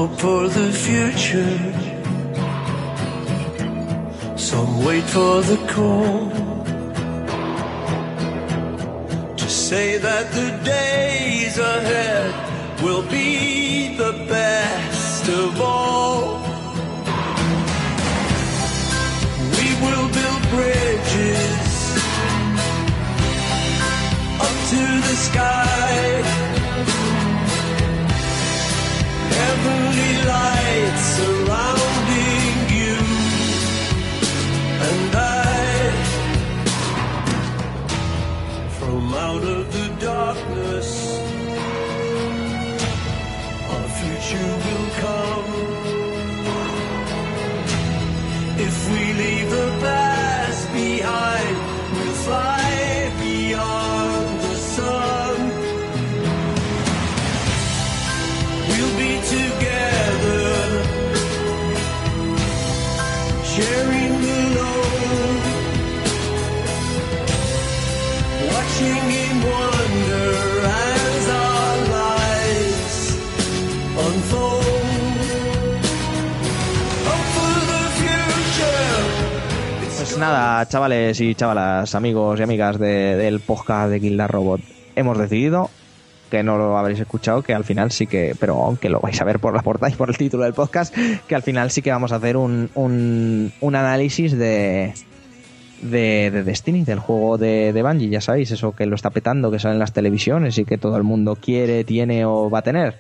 Hope 0.08 0.20
for 0.20 0.48
the 0.48 0.72
future. 0.72 1.58
Some 4.38 4.86
wait 4.86 5.04
for 5.04 5.42
the 5.42 5.58
call. 5.74 6.30
To 9.38 9.50
say 9.50 9.98
that 9.98 10.32
the 10.32 10.50
days 10.64 11.58
ahead 11.58 12.34
will 12.84 13.04
be 13.04 13.98
the 13.98 14.14
best 14.30 15.28
of 15.30 15.62
all. 15.62 16.40
We 19.58 19.68
will 19.84 20.08
build 20.18 20.42
bridges 20.54 21.76
up 24.46 24.56
to 24.72 24.82
the 25.08 25.16
sky. 25.28 26.37
Surrounding 31.18 32.56
you 32.70 32.98
and 34.88 35.16
I. 35.16 35.92
From 38.78 39.14
out 39.14 39.44
of 39.44 39.72
the 39.72 39.88
darkness, 40.06 41.07
Pues 80.18 80.28
nada, 80.28 80.68
chavales 80.68 81.22
y 81.22 81.36
chavalas, 81.36 81.94
amigos 81.94 82.40
y 82.40 82.42
amigas 82.42 82.80
de- 82.80 83.16
del 83.18 83.40
podcast 83.40 83.92
de 83.92 84.00
the 84.00 84.28
Robot, 84.28 84.62
hemos 84.96 85.16
decidido 85.16 85.70
que 86.32 86.42
no 86.42 86.58
lo 86.58 86.76
habréis 86.76 87.00
escuchado, 87.00 87.44
que 87.44 87.54
al 87.54 87.64
final 87.64 87.92
sí 87.92 88.08
que, 88.08 88.34
pero 88.40 88.56
aunque 88.64 88.90
lo 88.90 89.00
vais 89.00 89.22
a 89.22 89.26
ver 89.26 89.38
por 89.40 89.54
la 89.56 89.62
portada 89.62 89.92
y 89.92 89.96
por 89.96 90.10
el 90.10 90.18
título 90.18 90.44
del 90.46 90.56
podcast, 90.56 90.92
que 91.28 91.36
al 91.36 91.44
final 91.44 91.70
sí 91.70 91.84
que 91.84 91.92
vamos 91.92 92.12
a 92.12 92.16
hacer 92.16 92.36
un, 92.36 92.72
un, 92.74 93.54
un 93.62 93.76
análisis 93.76 94.36
de, 94.36 94.96
de, 95.84 96.32
de 96.32 96.44
Destiny, 96.44 96.84
del 96.84 96.98
juego 96.98 97.38
de, 97.38 97.72
de 97.72 97.84
Bungie, 97.84 98.10
ya 98.10 98.20
sabéis, 98.20 98.50
eso 98.50 98.72
que 98.72 98.88
lo 98.88 98.96
está 98.96 99.12
petando, 99.12 99.52
que 99.52 99.60
sale 99.60 99.76
en 99.76 99.80
las 99.80 99.94
televisiones 99.94 100.58
y 100.58 100.66
que 100.66 100.80
todo 100.80 100.98
el 100.98 101.04
mundo 101.04 101.38
quiere, 101.40 101.84
tiene 101.84 102.26
o 102.26 102.50
va 102.50 102.58
a 102.60 102.64
tener. 102.64 102.96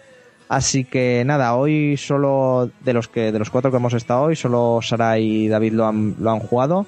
Así 0.49 0.85
que 0.85 1.23
nada, 1.25 1.55
hoy 1.55 1.97
solo 1.97 2.69
de 2.85 2.93
los 2.93 3.07
que 3.07 3.31
de 3.31 3.39
los 3.39 3.49
cuatro 3.49 3.71
que 3.71 3.77
hemos 3.77 3.95
estado 3.95 4.21
hoy, 4.25 4.35
solo 4.35 4.81
Sara 4.83 5.17
y 5.17 5.47
David 5.47 5.73
lo 5.73 5.87
han, 5.87 6.15
lo 6.19 6.29
han 6.29 6.39
jugado. 6.41 6.85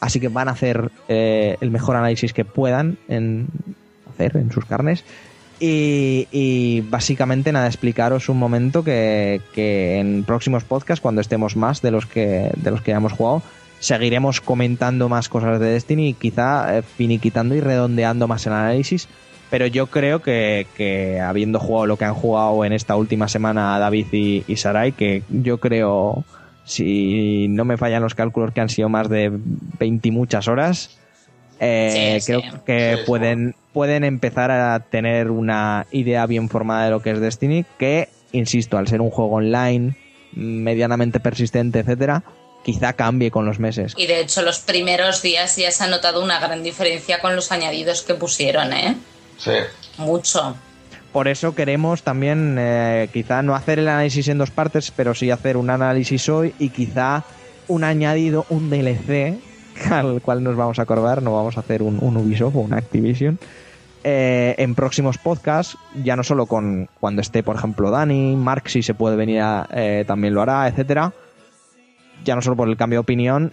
Así 0.00 0.20
que 0.20 0.28
van 0.28 0.48
a 0.48 0.52
hacer 0.52 0.90
eh, 1.08 1.56
el 1.60 1.70
mejor 1.70 1.96
análisis 1.96 2.32
que 2.32 2.44
puedan 2.44 2.98
en 3.08 3.48
hacer 4.10 4.36
en 4.36 4.52
sus 4.52 4.64
carnes. 4.64 5.04
Y, 5.60 6.28
y 6.30 6.82
básicamente 6.82 7.50
nada, 7.50 7.66
explicaros 7.66 8.28
un 8.28 8.38
momento 8.38 8.84
que, 8.84 9.40
que 9.52 9.98
en 9.98 10.22
próximos 10.24 10.62
podcasts, 10.62 11.00
cuando 11.00 11.20
estemos 11.20 11.56
más 11.56 11.82
de 11.82 11.90
los 11.90 12.06
que, 12.06 12.52
de 12.54 12.70
los 12.70 12.80
que 12.80 12.92
hemos 12.92 13.12
jugado, 13.12 13.42
seguiremos 13.80 14.40
comentando 14.40 15.08
más 15.08 15.28
cosas 15.28 15.58
de 15.58 15.70
Destiny 15.70 16.08
y 16.08 16.14
quizá 16.14 16.78
eh, 16.78 16.82
finiquitando 16.82 17.54
y 17.54 17.60
redondeando 17.60 18.28
más 18.28 18.46
el 18.46 18.52
análisis. 18.52 19.08
Pero 19.50 19.66
yo 19.66 19.86
creo 19.86 20.20
que, 20.20 21.20
habiendo 21.24 21.58
jugado 21.58 21.86
lo 21.86 21.96
que 21.96 22.04
han 22.04 22.14
jugado 22.14 22.64
en 22.64 22.74
esta 22.74 22.96
última 22.96 23.28
semana 23.28 23.78
David 23.78 24.06
y 24.46 24.56
Sarai, 24.56 24.92
que 24.92 25.22
yo 25.30 25.56
creo, 25.58 26.22
si 26.68 27.46
no 27.48 27.64
me 27.64 27.76
fallan 27.78 28.02
los 28.02 28.14
cálculos, 28.14 28.52
que 28.52 28.60
han 28.60 28.68
sido 28.68 28.88
más 28.88 29.08
de 29.08 29.30
20 29.32 30.08
y 30.08 30.10
muchas 30.10 30.48
horas, 30.48 30.98
eh, 31.60 32.18
Sí, 32.20 32.26
creo 32.26 32.40
sí. 32.42 32.48
que 32.66 32.96
Sí, 32.98 33.02
pueden, 33.06 33.56
pueden 33.72 34.04
empezar 34.04 34.50
a 34.50 34.78
tener 34.80 35.30
una 35.30 35.86
idea 35.90 36.26
bien 36.26 36.48
formada 36.48 36.84
de 36.84 36.90
lo 36.90 37.02
que 37.02 37.10
es 37.10 37.20
Destiny, 37.20 37.64
que, 37.78 38.08
insisto, 38.32 38.76
al 38.78 38.86
ser 38.86 39.00
un 39.00 39.10
juego 39.10 39.36
online, 39.36 39.96
medianamente 40.32 41.20
persistente, 41.20 41.80
etcétera, 41.80 42.22
quizá 42.64 42.92
cambie 42.92 43.30
con 43.30 43.46
los 43.46 43.58
meses. 43.58 43.94
Y 43.96 44.06
de 44.06 44.20
hecho, 44.20 44.42
los 44.42 44.58
primeros 44.60 45.22
días 45.22 45.56
ya 45.56 45.70
se 45.70 45.84
ha 45.84 45.88
notado 45.88 46.22
una 46.22 46.38
gran 46.38 46.62
diferencia 46.62 47.20
con 47.20 47.34
los 47.34 47.50
añadidos 47.50 48.02
que 48.02 48.14
pusieron, 48.14 48.72
¿eh? 48.74 48.94
Sí. 49.38 49.52
Mucho. 49.96 50.54
Por 51.18 51.26
eso 51.26 51.52
queremos 51.52 52.04
también, 52.04 52.54
eh, 52.60 53.08
quizá 53.12 53.42
no 53.42 53.56
hacer 53.56 53.80
el 53.80 53.88
análisis 53.88 54.28
en 54.28 54.38
dos 54.38 54.52
partes, 54.52 54.92
pero 54.92 55.14
sí 55.14 55.32
hacer 55.32 55.56
un 55.56 55.68
análisis 55.68 56.28
hoy 56.28 56.54
y 56.60 56.68
quizá 56.68 57.24
un 57.66 57.82
añadido, 57.82 58.46
un 58.50 58.70
DLC, 58.70 59.36
al 59.90 60.22
cual 60.22 60.44
nos 60.44 60.54
vamos 60.54 60.78
a 60.78 60.82
acordar, 60.82 61.20
no 61.20 61.34
vamos 61.34 61.56
a 61.56 61.60
hacer 61.60 61.82
un, 61.82 61.98
Ubisoft 62.16 62.54
o 62.54 62.60
un 62.60 62.72
Activision, 62.72 63.36
eh, 64.04 64.54
en 64.58 64.76
próximos 64.76 65.18
podcasts, 65.18 65.76
ya 66.04 66.14
no 66.14 66.22
solo 66.22 66.46
con 66.46 66.88
cuando 67.00 67.20
esté, 67.20 67.42
por 67.42 67.56
ejemplo, 67.56 67.90
Dani, 67.90 68.36
Mark, 68.36 68.70
si 68.70 68.84
se 68.84 68.94
puede 68.94 69.16
venir, 69.16 69.40
a, 69.40 69.66
eh, 69.72 70.04
también 70.06 70.34
lo 70.34 70.42
hará, 70.42 70.68
etcétera. 70.68 71.12
Ya 72.24 72.34
no 72.34 72.42
solo 72.42 72.56
por 72.56 72.68
el 72.68 72.76
cambio 72.76 72.98
de 72.98 73.00
opinión 73.00 73.52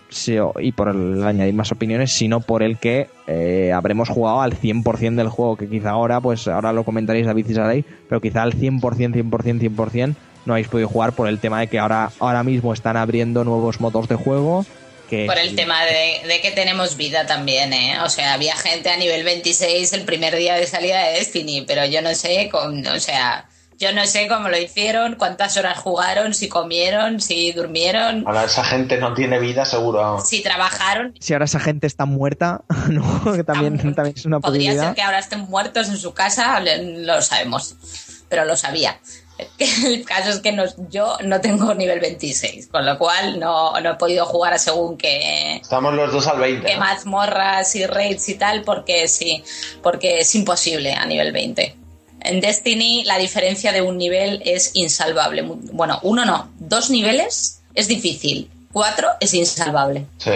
y 0.60 0.72
por 0.72 0.90
el 0.90 1.24
añadir 1.24 1.54
más 1.54 1.72
opiniones, 1.72 2.12
sino 2.12 2.42
por 2.42 2.64
el 2.64 2.78
que 2.78 3.08
eh, 3.28 3.72
habremos 3.74 4.10
jugado 4.10 4.42
al 4.42 4.54
100% 4.54 5.16
del 5.16 5.30
juego, 5.30 5.56
que 5.56 5.70
quizá 5.70 5.92
ahora, 5.92 6.20
pues 6.20 6.48
ahora 6.48 6.74
lo 6.74 6.84
comentaréis 6.84 7.26
David 7.26 7.50
y 7.50 7.54
Saray, 7.54 7.86
pero 8.10 8.20
quizá 8.20 8.44
al 8.44 8.54
100%, 8.54 8.80
100%, 8.82 9.60
100% 9.60 10.16
no 10.46 10.54
habéis 10.54 10.68
podido 10.68 10.88
jugar 10.88 11.14
por 11.14 11.28
el 11.28 11.40
tema 11.40 11.60
de 11.60 11.68
que 11.68 11.80
ahora, 11.80 12.12
ahora 12.20 12.44
mismo 12.44 12.74
están 12.74 12.98
abriendo 12.98 13.44
nuevos 13.44 13.80
modos 13.82 14.08
de 14.08 14.16
juego. 14.16 14.66
Que 15.10 15.26
Por 15.26 15.38
el 15.38 15.56
tema 15.56 15.84
de, 15.86 16.28
de 16.28 16.42
que 16.42 16.52
tenemos 16.52 16.98
vida 16.98 17.28
también, 17.28 17.74
¿eh? 17.74 17.98
O 18.04 18.10
sea, 18.10 18.34
había 18.34 18.56
gente 18.56 18.90
a 18.90 18.98
nivel 18.98 19.24
26 19.24 19.94
el 19.94 20.04
primer 20.04 20.36
día 20.36 20.56
de 20.56 20.66
salida 20.66 21.04
de 21.04 21.14
Destiny, 21.14 21.64
pero 21.68 21.86
yo 21.86 22.02
no 22.02 22.14
sé, 22.16 22.50
con, 22.52 22.86
o 22.88 23.00
sea, 23.00 23.48
yo 23.78 23.92
no 23.94 24.06
sé 24.06 24.28
cómo 24.28 24.50
lo 24.50 24.58
hicieron, 24.58 25.16
cuántas 25.16 25.58
horas 25.58 25.78
jugaron, 25.78 26.34
si 26.34 26.48
comieron, 26.50 27.20
si 27.22 27.52
durmieron, 27.52 28.24
Ahora 28.26 28.46
esa 28.46 28.64
gente 28.64 28.98
no 28.98 29.14
tiene 29.14 29.40
vida 29.40 29.66
seguro. 29.66 30.20
si 30.24 30.42
trabajaron. 30.42 31.14
si 31.20 31.34
ahora 31.34 31.46
esa 31.46 31.60
gente 31.60 31.88
está 31.88 32.06
muerta, 32.06 32.64
¿no? 32.90 33.34
que 33.34 33.44
también, 33.44 33.78
también 33.96 34.16
es 34.16 34.26
una 34.26 34.40
Podría 34.40 34.70
posibilidad. 34.72 34.86
ser 34.88 34.96
que 34.96 35.02
ahora 35.02 35.20
estén 35.20 35.42
muertos 35.42 35.90
en 35.90 35.98
su 35.98 36.14
casa, 36.14 36.60
lo 36.62 37.22
sabemos, 37.22 37.76
pero 38.30 38.46
lo 38.46 38.56
sabía. 38.58 39.00
El 39.58 40.06
caso 40.06 40.30
es 40.30 40.40
que 40.40 40.54
no- 40.54 40.64
yo 40.90 41.18
no 41.26 41.42
tengo 41.42 41.74
nivel 41.74 42.00
26, 42.00 42.68
con 42.68 42.86
lo 42.86 42.98
cual 42.98 43.38
no, 43.38 43.78
no 43.82 43.92
he 43.92 43.96
podido 43.96 44.26
jugar 44.26 44.54
a 44.54 44.58
según 44.58 44.96
qué, 44.98 45.58
Estamos 45.58 45.94
los 45.94 46.14
dos 46.14 46.26
al 46.28 46.40
20. 46.40 46.66
que 46.66 46.74
¿no? 46.76 46.80
mazmorras 46.80 47.76
y 47.76 47.86
raids 47.86 48.30
y 48.30 48.36
tal, 48.36 48.62
porque 48.64 49.10
sí, 49.10 49.44
porque 49.84 50.20
es 50.22 50.34
imposible 50.36 50.94
a 50.94 51.06
nivel 51.06 51.34
20. 51.34 51.76
En 52.26 52.42
Destiny 52.42 53.04
la 53.06 53.18
diferencia 53.18 53.72
de 53.72 53.82
un 53.82 53.98
nivel 53.98 54.42
es 54.46 54.72
insalvable. 54.76 55.44
Bueno, 55.74 56.00
uno 56.04 56.26
no, 56.26 56.50
dos 56.60 56.90
niveles 56.90 57.62
es 57.74 57.88
difícil, 57.88 58.50
cuatro 58.72 59.08
es 59.20 59.34
insalvable. 59.34 60.06
Sí. 60.18 60.32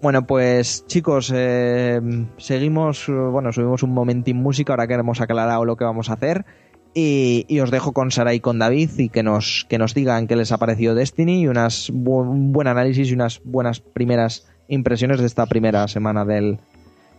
Bueno, 0.00 0.26
pues 0.26 0.84
chicos, 0.86 1.32
eh, 1.34 2.00
seguimos, 2.38 3.06
bueno, 3.08 3.52
subimos 3.52 3.82
un 3.82 3.90
momentín 3.92 4.36
música, 4.36 4.72
ahora 4.72 4.86
que 4.86 4.94
hemos 4.94 5.20
aclarado 5.20 5.64
lo 5.64 5.76
que 5.76 5.84
vamos 5.84 6.08
a 6.08 6.14
hacer. 6.14 6.44
Y, 6.94 7.44
y 7.48 7.60
os 7.60 7.70
dejo 7.70 7.92
con 7.92 8.10
Sara 8.10 8.32
y 8.32 8.40
con 8.40 8.58
David 8.58 8.90
y 8.98 9.08
que 9.08 9.22
nos, 9.22 9.66
que 9.68 9.76
nos 9.78 9.94
digan 9.94 10.26
qué 10.26 10.36
les 10.36 10.52
ha 10.52 10.58
parecido 10.58 10.94
Destiny 10.94 11.42
y 11.42 11.46
unas 11.46 11.92
bu- 11.92 12.28
un 12.28 12.52
buen 12.52 12.66
análisis 12.66 13.10
y 13.10 13.12
unas 13.12 13.40
buenas 13.44 13.80
primeras 13.80 14.46
impresiones 14.68 15.20
de 15.20 15.26
esta 15.26 15.46
primera 15.46 15.86
semana 15.86 16.24
del, 16.24 16.58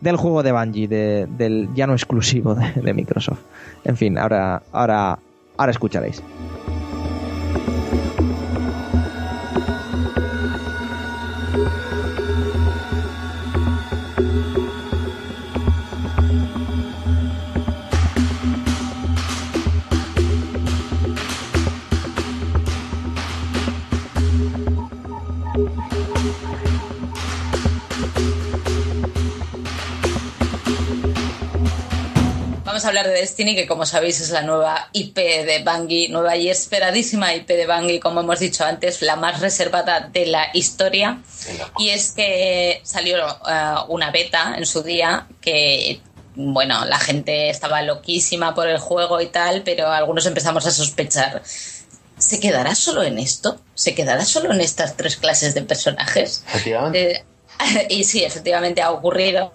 del 0.02 0.16
juego 0.18 0.44
de 0.44 0.52
Bungie, 0.52 0.88
de- 0.88 1.28
del 1.38 1.70
ya 1.76 1.88
no 1.88 1.94
exclusivo 1.94 2.56
de, 2.56 2.72
de 2.82 2.94
Microsoft. 2.94 3.40
En 3.84 3.98
fin, 3.98 4.18
ahora, 4.18 4.62
ahora, 4.72 5.20
ahora 5.58 5.72
escucharéis. 5.72 6.22
A 32.90 32.92
hablar 32.92 33.08
de 33.08 33.20
Destiny, 33.20 33.56
que 33.56 33.68
como 33.68 33.86
sabéis 33.86 34.20
es 34.20 34.32
la 34.32 34.42
nueva 34.42 34.90
IP 34.94 35.16
de 35.16 35.64
Bungie, 35.64 36.10
nueva 36.10 36.36
y 36.36 36.50
esperadísima 36.50 37.36
IP 37.36 37.48
de 37.48 37.68
Bungie, 37.68 38.00
como 38.00 38.22
hemos 38.22 38.40
dicho 38.40 38.66
antes, 38.66 39.04
la 39.04 39.16
más 39.16 39.42
reservada 39.42 40.10
de 40.12 40.26
la 40.26 40.48
historia. 40.54 41.22
Y 41.78 41.90
es 41.90 42.12
que 42.12 42.82
salió 42.84 43.18
eh, 43.18 43.76
una 43.90 44.10
beta 44.10 44.56
en 44.58 44.66
su 44.66 44.82
día 44.82 45.28
que, 45.40 46.02
bueno, 46.36 46.84
la 46.86 47.00
gente 47.00 47.50
estaba 47.50 47.84
loquísima 47.84 48.56
por 48.56 48.68
el 48.68 48.80
juego 48.80 49.22
y 49.22 49.28
tal, 49.28 49.62
pero 49.62 49.88
algunos 49.88 50.26
empezamos 50.26 50.66
a 50.66 50.72
sospechar. 50.72 51.44
¿Se 52.18 52.40
quedará 52.40 52.74
solo 52.74 53.04
en 53.04 53.20
esto? 53.20 53.62
¿Se 53.76 53.94
quedará 53.94 54.26
solo 54.26 54.52
en 54.52 54.62
estas 54.62 54.98
tres 54.98 55.16
clases 55.16 55.54
de 55.54 55.62
personajes? 55.62 56.44
Efectivamente. 56.48 57.12
Eh, 57.12 57.26
y 57.90 58.04
sí, 58.04 58.24
efectivamente 58.24 58.82
ha 58.82 58.92
ocurrido. 58.92 59.54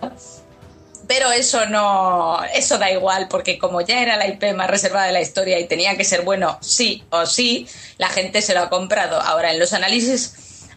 Pero 1.06 1.30
eso 1.32 1.66
no, 1.66 2.42
eso 2.54 2.78
da 2.78 2.90
igual, 2.90 3.28
porque 3.28 3.58
como 3.58 3.80
ya 3.80 4.00
era 4.00 4.16
la 4.16 4.26
IP 4.26 4.54
más 4.54 4.70
reservada 4.70 5.06
de 5.06 5.12
la 5.12 5.20
historia 5.20 5.58
y 5.58 5.66
tenía 5.66 5.96
que 5.96 6.04
ser 6.04 6.22
bueno 6.22 6.58
sí 6.60 7.04
o 7.10 7.26
sí, 7.26 7.68
la 7.98 8.08
gente 8.08 8.42
se 8.42 8.54
lo 8.54 8.60
ha 8.60 8.70
comprado. 8.70 9.20
Ahora 9.20 9.52
en 9.52 9.58
los 9.58 9.72
análisis 9.72 10.68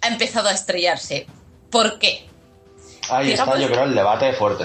ha 0.00 0.08
empezado 0.08 0.48
a 0.48 0.52
estrellarse. 0.52 1.26
¿Por 1.70 1.98
qué? 1.98 2.26
Ahí 3.10 3.32
está, 3.32 3.58
yo 3.58 3.68
creo, 3.68 3.84
el 3.84 3.94
debate 3.94 4.32
fuerte. 4.32 4.64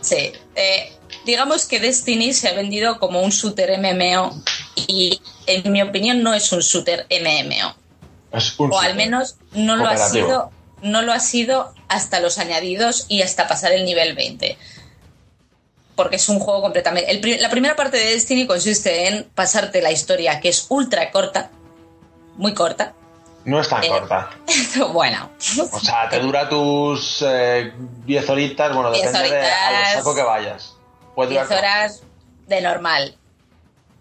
Sí. 0.00 0.32
eh, 0.54 0.92
digamos 1.24 1.64
que 1.64 1.80
Destiny 1.80 2.34
se 2.34 2.48
ha 2.48 2.52
vendido 2.52 2.98
como 2.98 3.22
un 3.22 3.30
shooter 3.30 3.78
MMO 3.78 4.42
y 4.76 5.20
en 5.46 5.72
mi 5.72 5.82
opinión 5.82 6.22
no 6.22 6.34
es 6.34 6.52
un 6.52 6.60
shooter 6.60 7.06
MMO. 7.10 7.74
Es 8.32 8.58
un 8.58 8.72
o 8.72 8.80
al 8.80 8.94
menos 8.94 9.36
no 9.52 9.76
lo 9.76 9.86
ha 9.86 9.96
sido 9.96 10.50
no 10.82 11.00
lo 11.02 11.12
ha 11.12 11.20
sido 11.20 11.72
hasta 11.94 12.20
los 12.20 12.38
añadidos 12.38 13.06
y 13.08 13.22
hasta 13.22 13.46
pasar 13.48 13.72
el 13.72 13.84
nivel 13.84 14.14
20 14.14 14.56
porque 15.96 16.16
es 16.16 16.28
un 16.28 16.40
juego 16.40 16.60
completamente 16.60 17.10
el 17.10 17.40
la 17.40 17.48
primera 17.50 17.76
parte 17.76 17.96
de 17.98 18.10
Destiny 18.10 18.46
consiste 18.46 19.06
en 19.08 19.24
pasarte 19.34 19.80
la 19.80 19.92
historia 19.92 20.40
que 20.40 20.48
es 20.48 20.66
ultra 20.68 21.10
corta 21.10 21.50
muy 22.36 22.52
corta 22.52 22.94
No 23.44 23.60
es 23.60 23.68
tan 23.68 23.84
Eh, 23.84 23.88
corta. 23.88 24.30
bueno 24.92 25.30
O 25.72 25.78
sea, 25.80 26.08
te 26.08 26.18
dura 26.18 26.48
tus 26.48 27.22
eh, 27.26 27.72
10 28.06 28.28
horitas, 28.30 28.74
bueno, 28.74 28.90
10 28.90 29.06
depende 29.12 29.36
de 29.36 29.46
a 29.46 29.70
lo 29.70 29.76
horitas. 29.76 29.94
saco 29.94 30.14
que 30.14 30.22
vayas. 30.22 30.74
Puede 31.14 31.30
10 31.30 31.44
durar- 31.44 31.58
horas 31.58 32.02
de 32.48 32.60
normal. 32.60 33.16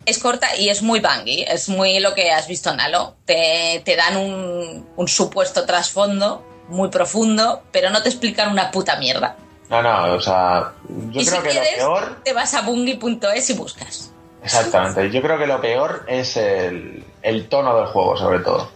Es 0.05 0.17
corta 0.17 0.55
y 0.57 0.69
es 0.69 0.81
muy 0.81 0.99
bangui, 0.99 1.43
es 1.47 1.69
muy 1.69 1.99
lo 1.99 2.13
que 2.15 2.31
has 2.31 2.47
visto 2.47 2.71
en 2.71 2.79
Halo. 2.81 3.15
Te, 3.25 3.81
te 3.85 3.95
dan 3.95 4.17
un, 4.17 4.89
un 4.95 5.07
supuesto 5.07 5.65
trasfondo 5.65 6.43
muy 6.69 6.89
profundo, 6.89 7.61
pero 7.71 7.89
no 7.89 8.01
te 8.01 8.09
explican 8.09 8.51
una 8.51 8.71
puta 8.71 8.97
mierda. 8.97 9.35
No, 9.69 9.81
no, 9.81 10.13
o 10.15 10.21
sea, 10.21 10.73
yo 11.09 11.21
y 11.21 11.25
creo 11.25 11.41
si 11.41 11.47
que 11.47 11.49
quieres, 11.51 11.77
lo 11.79 11.93
peor. 11.95 12.17
te 12.23 12.33
vas 12.33 12.53
a 12.53 12.61
bungie.es 12.61 13.49
y 13.49 13.53
buscas. 13.53 14.11
Exactamente, 14.43 15.09
yo 15.09 15.21
creo 15.21 15.37
que 15.37 15.47
lo 15.47 15.61
peor 15.61 16.03
es 16.07 16.35
el, 16.37 17.03
el 17.21 17.47
tono 17.47 17.75
del 17.77 17.85
juego, 17.87 18.17
sobre 18.17 18.39
todo. 18.39 18.69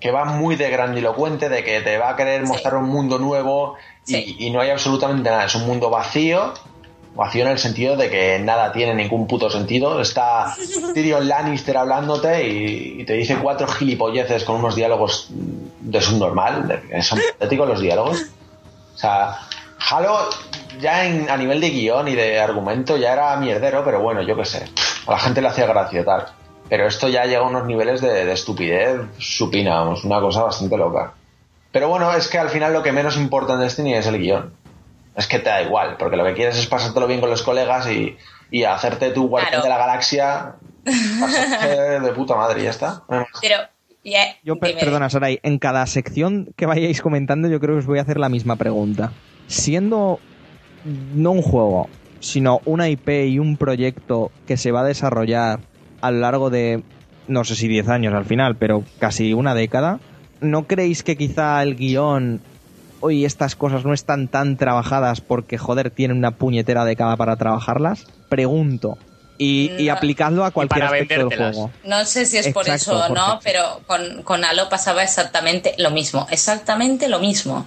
Que 0.00 0.10
va 0.12 0.24
muy 0.26 0.54
de 0.56 0.70
grandilocuente, 0.70 1.48
de 1.48 1.64
que 1.64 1.80
te 1.80 1.98
va 1.98 2.10
a 2.10 2.16
querer 2.16 2.42
Sí. 2.42 2.48
mostrar 2.48 2.76
un 2.76 2.88
mundo 2.88 3.18
nuevo 3.18 3.76
y, 4.06 4.12
Sí. 4.14 4.36
y 4.38 4.50
no 4.50 4.60
hay 4.60 4.70
absolutamente 4.70 5.28
nada. 5.30 5.46
Es 5.46 5.54
un 5.54 5.66
mundo 5.66 5.90
vacío, 5.90 6.52
vacío 7.18 7.44
en 7.44 7.50
el 7.50 7.58
sentido 7.58 7.96
de 7.96 8.08
que 8.08 8.38
nada 8.38 8.72
tiene 8.72 8.94
ningún 8.94 9.26
puto 9.26 9.50
sentido. 9.50 10.00
Está 10.00 10.54
Tyrion 10.94 11.26
Lannister 11.28 11.76
hablándote 11.76 12.46
y, 12.48 13.04
te 13.04 13.14
dice 13.14 13.36
cuatro 13.36 13.66
gilipolleces 13.66 14.44
con 14.44 14.56
unos 14.56 14.76
diálogos 14.76 15.26
de 15.28 16.00
subnormal, 16.00 16.80
son 17.02 17.18
patéticos 17.32 17.68
los 17.68 17.80
diálogos. 17.80 18.22
O 18.94 18.98
sea, 18.98 19.38
Halo 19.90 20.16
ya 20.80 21.04
en- 21.06 21.28
a 21.28 21.36
nivel 21.36 21.60
de 21.60 21.70
guion 21.70 22.08
y 22.08 22.14
de 22.14 22.38
argumento 22.40 22.96
ya 22.96 23.12
era 23.12 23.36
mierdero, 23.36 23.82
pero 23.84 24.00
bueno, 24.00 24.22
yo 24.22 24.36
qué 24.36 24.44
sé. 24.44 24.64
A 25.06 25.12
la 25.12 25.18
gente 25.18 25.42
le 25.42 25.48
hacía 25.48 25.66
gracia 25.66 26.04
tal. 26.04 26.26
Pero 26.68 26.86
esto 26.86 27.08
ya 27.08 27.24
llega 27.24 27.40
a 27.40 27.48
unos 27.48 27.64
niveles 27.64 28.00
de, 28.00 28.24
de 28.26 28.32
estupidez 28.32 29.00
supina, 29.18 29.76
vamos, 29.80 30.04
una 30.04 30.20
cosa 30.20 30.42
bastante 30.44 30.76
loca. 30.76 31.14
Pero 31.72 31.88
bueno, 31.88 32.12
es 32.12 32.28
que 32.28 32.38
al 32.38 32.50
final 32.50 32.72
lo 32.72 32.82
que 32.82 32.92
menos 32.92 33.16
importa 33.16 33.54
en 33.54 33.60
Destiny 33.60 33.94
es 33.94 34.06
el 34.06 34.18
guion. 34.18 34.52
Es 35.18 35.26
que 35.26 35.38
te 35.40 35.50
da 35.50 35.60
igual, 35.62 35.96
porque 35.98 36.16
lo 36.16 36.24
que 36.24 36.32
quieres 36.34 36.56
es 36.56 36.66
pasártelo 36.66 37.06
bien 37.06 37.20
con 37.20 37.28
los 37.28 37.42
colegas 37.42 37.90
y, 37.90 38.16
y 38.50 38.62
hacerte 38.64 39.10
tu 39.10 39.28
guardián 39.28 39.50
Claro. 39.60 39.64
de 39.64 39.68
la 39.70 39.78
galaxia 39.78 40.54
pasarte 41.20 42.00
de 42.00 42.12
puta 42.12 42.36
madre 42.36 42.60
y 42.60 42.64
ya 42.64 42.70
está. 42.70 43.02
Pero, 43.40 43.56
ya, 44.04 44.20
Yo, 44.44 44.56
per- 44.56 44.70
dime. 44.70 44.80
perdona, 44.80 45.10
Saray, 45.10 45.40
en 45.42 45.58
cada 45.58 45.84
sección 45.86 46.48
que 46.56 46.66
vayáis 46.66 47.02
comentando, 47.02 47.48
yo 47.48 47.58
creo 47.60 47.74
que 47.74 47.80
os 47.80 47.86
voy 47.86 47.98
a 47.98 48.02
hacer 48.02 48.18
la 48.18 48.28
misma 48.28 48.56
pregunta. 48.56 49.12
Siendo 49.48 50.20
no 51.14 51.32
un 51.32 51.42
juego, 51.42 51.88
sino 52.20 52.60
una 52.64 52.88
IP 52.88 53.08
y 53.26 53.38
un 53.38 53.56
proyecto 53.56 54.30
que 54.46 54.56
se 54.56 54.70
va 54.72 54.80
a 54.80 54.84
desarrollar 54.84 55.60
a 56.00 56.10
lo 56.10 56.20
largo 56.20 56.48
de, 56.50 56.82
no 57.26 57.44
sé 57.44 57.56
si 57.56 57.66
10 57.68 57.88
años 57.88 58.14
al 58.14 58.24
final, 58.24 58.56
pero 58.56 58.84
casi 59.00 59.34
una 59.34 59.54
década, 59.54 59.98
¿no 60.40 60.66
creéis 60.68 61.02
que 61.02 61.16
quizá 61.16 61.60
el 61.62 61.74
guion 61.76 62.40
hoy 63.00 63.24
estas 63.24 63.56
cosas 63.56 63.84
no 63.84 63.92
están 63.92 64.28
tan 64.28 64.56
trabajadas 64.56 65.20
porque, 65.20 65.58
joder, 65.58 65.90
tienen 65.90 66.16
una 66.16 66.32
puñetera 66.32 66.84
década 66.84 67.16
para 67.16 67.36
trabajarlas? 67.36 68.06
Pregunto. 68.28 68.98
Y, 69.40 69.88
aplicadlo 69.88 70.44
a 70.44 70.50
cualquier 70.50 70.84
aspecto 70.84 71.28
del 71.28 71.36
juego. 71.36 71.70
No 71.84 72.04
sé 72.04 72.26
si 72.26 72.38
es 72.38 72.48
por 72.48 72.68
eso 72.68 72.98
o 72.98 73.08
no, 73.14 73.20
Jorge. 73.20 73.40
pero 73.44 73.80
con, 73.86 74.22
con 74.24 74.44
Halo 74.44 74.68
pasaba 74.68 75.04
exactamente 75.04 75.74
lo 75.78 75.92
mismo. 75.92 76.26
Exactamente 76.30 77.08
lo 77.08 77.20
mismo. 77.20 77.64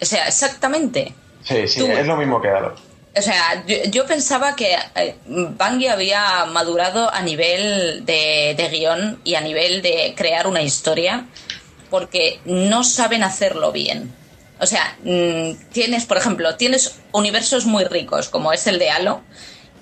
O 0.00 0.04
sea, 0.04 0.26
exactamente. 0.26 1.12
Sí, 1.42 1.68
sí, 1.68 1.80
Tú- 1.80 1.86
es 1.86 2.06
lo 2.06 2.16
mismo 2.16 2.40
que 2.40 2.48
Halo. 2.48 2.74
O 3.14 3.22
sea, 3.22 3.66
yo, 3.66 3.76
yo 3.90 4.06
pensaba 4.06 4.54
que 4.54 4.76
eh, 4.94 5.16
Bungie 5.26 5.90
había 5.90 6.46
madurado 6.46 7.12
a 7.12 7.20
nivel 7.22 8.06
de, 8.06 8.54
de 8.56 8.68
guion 8.70 9.18
y 9.24 9.34
a 9.34 9.40
nivel 9.40 9.82
de 9.82 10.14
crear 10.16 10.46
una 10.46 10.62
historia 10.62 11.26
porque 11.90 12.38
no 12.44 12.84
saben 12.84 13.24
hacerlo 13.24 13.72
bien. 13.72 14.14
O 14.60 14.66
sea, 14.66 14.96
mm, 15.04 15.70
tienes, 15.72 16.04
por 16.04 16.16
ejemplo, 16.18 16.56
tienes 16.56 16.96
universos 17.12 17.64
muy 17.66 17.84
ricos, 17.84 18.28
como 18.28 18.52
es 18.52 18.66
el 18.66 18.78
de 18.78 18.90
Halo, 18.90 19.22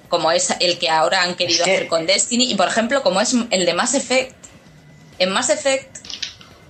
como 0.09 0.31
es 0.33 0.55
el 0.61 0.79
que 0.79 0.89
ahora 0.89 1.23
han 1.23 1.35
querido 1.35 1.65
que- 1.65 1.75
hacer 1.75 1.89
con 1.89 2.07
Destiny, 2.07 2.51
y 2.51 2.55
por 2.55 2.69
ejemplo, 2.69 3.03
como 3.03 3.21
es 3.21 3.35
el 3.51 3.67
de 3.67 3.75
Mass 3.75 3.95
Effect. 3.95 4.35
En 5.19 5.31
Mass 5.31 5.51
Effect 5.51 5.97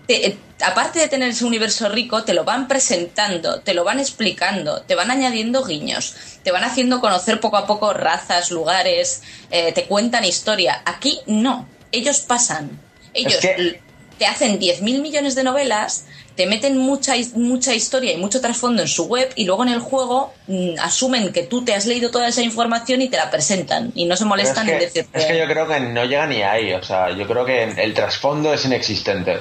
te- 0.06 0.26
eh, 0.26 0.38
aparte 0.62 0.98
de 0.98 1.09
tener 1.09 1.28
ese 1.28 1.44
universo 1.44 1.88
rico, 1.90 2.24
te 2.24 2.32
lo 2.32 2.44
van 2.44 2.66
presentando, 2.66 3.61
te 3.61 3.74
lo 3.74 3.84
van 3.84 4.00
explicando, 4.00 4.80
te 4.82 4.94
van 4.94 5.11
añadiendo 5.11 5.62
guiños, 5.64 6.14
te 6.42 6.50
van 6.50 6.64
haciendo 6.64 7.00
conocer 7.00 7.40
poco 7.40 7.59
a 7.59 7.66
poco 7.66 7.92
razas, 7.92 8.50
lugares, 8.50 9.22
eh, 9.50 9.72
te 9.72 9.84
cuentan 9.84 10.24
historia. 10.24 10.82
Aquí 10.86 11.20
no, 11.26 11.68
ellos 11.92 12.20
pasan. 12.20 12.80
Ellos 13.12 13.34
que- 13.56 13.82
te 14.18 14.26
hacen 14.26 14.58
10.000 14.58 15.00
millones 15.00 15.34
de 15.34 15.44
novelas, 15.44 16.06
te 16.34 16.46
meten 16.46 16.78
mucha, 16.78 17.14
mucha 17.34 17.74
historia 17.74 18.12
y 18.12 18.16
mucho 18.16 18.40
trasfondo 18.40 18.82
en 18.82 18.88
su 18.88 19.06
web 19.06 19.30
y 19.34 19.44
luego 19.44 19.64
en 19.64 19.70
el 19.70 19.80
juego 19.80 20.32
mm, 20.46 20.78
asumen 20.80 21.32
que 21.32 21.42
tú 21.42 21.64
te 21.64 21.74
has 21.74 21.86
leído 21.86 22.10
toda 22.10 22.28
esa 22.28 22.42
información 22.42 23.02
y 23.02 23.08
te 23.08 23.16
la 23.16 23.30
presentan 23.30 23.92
y 23.94 24.06
no 24.06 24.16
se 24.16 24.24
molestan 24.24 24.68
es 24.68 24.74
en 24.74 24.80
decirte... 24.80 25.18
es 25.18 25.24
que 25.24 25.38
yo 25.38 25.46
creo 25.46 25.66
que 25.66 25.80
no 25.80 26.04
llega 26.04 26.26
ni 26.26 26.42
ahí. 26.42 26.72
O 26.74 26.82
sea, 26.82 27.10
yo 27.10 27.26
creo 27.26 27.44
que 27.44 27.64
el 27.64 27.94
trasfondo 27.94 28.52
es 28.52 28.64
inexistente. 28.64 29.38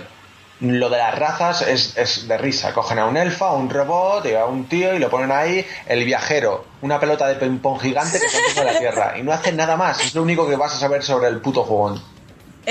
Lo 0.60 0.90
de 0.90 0.98
las 0.98 1.18
razas 1.18 1.62
es, 1.62 1.96
es 1.98 2.28
de 2.28 2.36
risa. 2.36 2.74
Cogen 2.74 2.98
a 2.98 3.06
un 3.06 3.16
elfa, 3.16 3.50
a 3.50 3.54
un 3.54 3.70
robot, 3.70 4.26
y 4.26 4.34
a 4.34 4.46
un 4.46 4.68
tío 4.68 4.96
y 4.96 5.00
lo 5.00 5.08
ponen 5.10 5.32
ahí. 5.32 5.64
El 5.86 6.04
viajero, 6.04 6.66
una 6.82 7.00
pelota 7.00 7.28
de 7.28 7.36
ping-pong 7.36 7.80
gigante 7.80 8.20
que 8.20 8.28
se 8.28 8.40
encima 8.40 8.66
de 8.66 8.74
la 8.74 8.80
Tierra. 8.80 9.18
Y 9.20 9.22
no 9.22 9.32
hacen 9.32 9.56
nada 9.56 9.78
más. 9.78 10.04
Es 10.04 10.16
lo 10.16 10.24
único 10.24 10.50
que 10.50 10.56
vas 10.56 10.74
a 10.74 10.80
saber 10.80 11.04
sobre 11.04 11.28
el 11.28 11.42
puto 11.42 11.64
juego. 11.64 12.00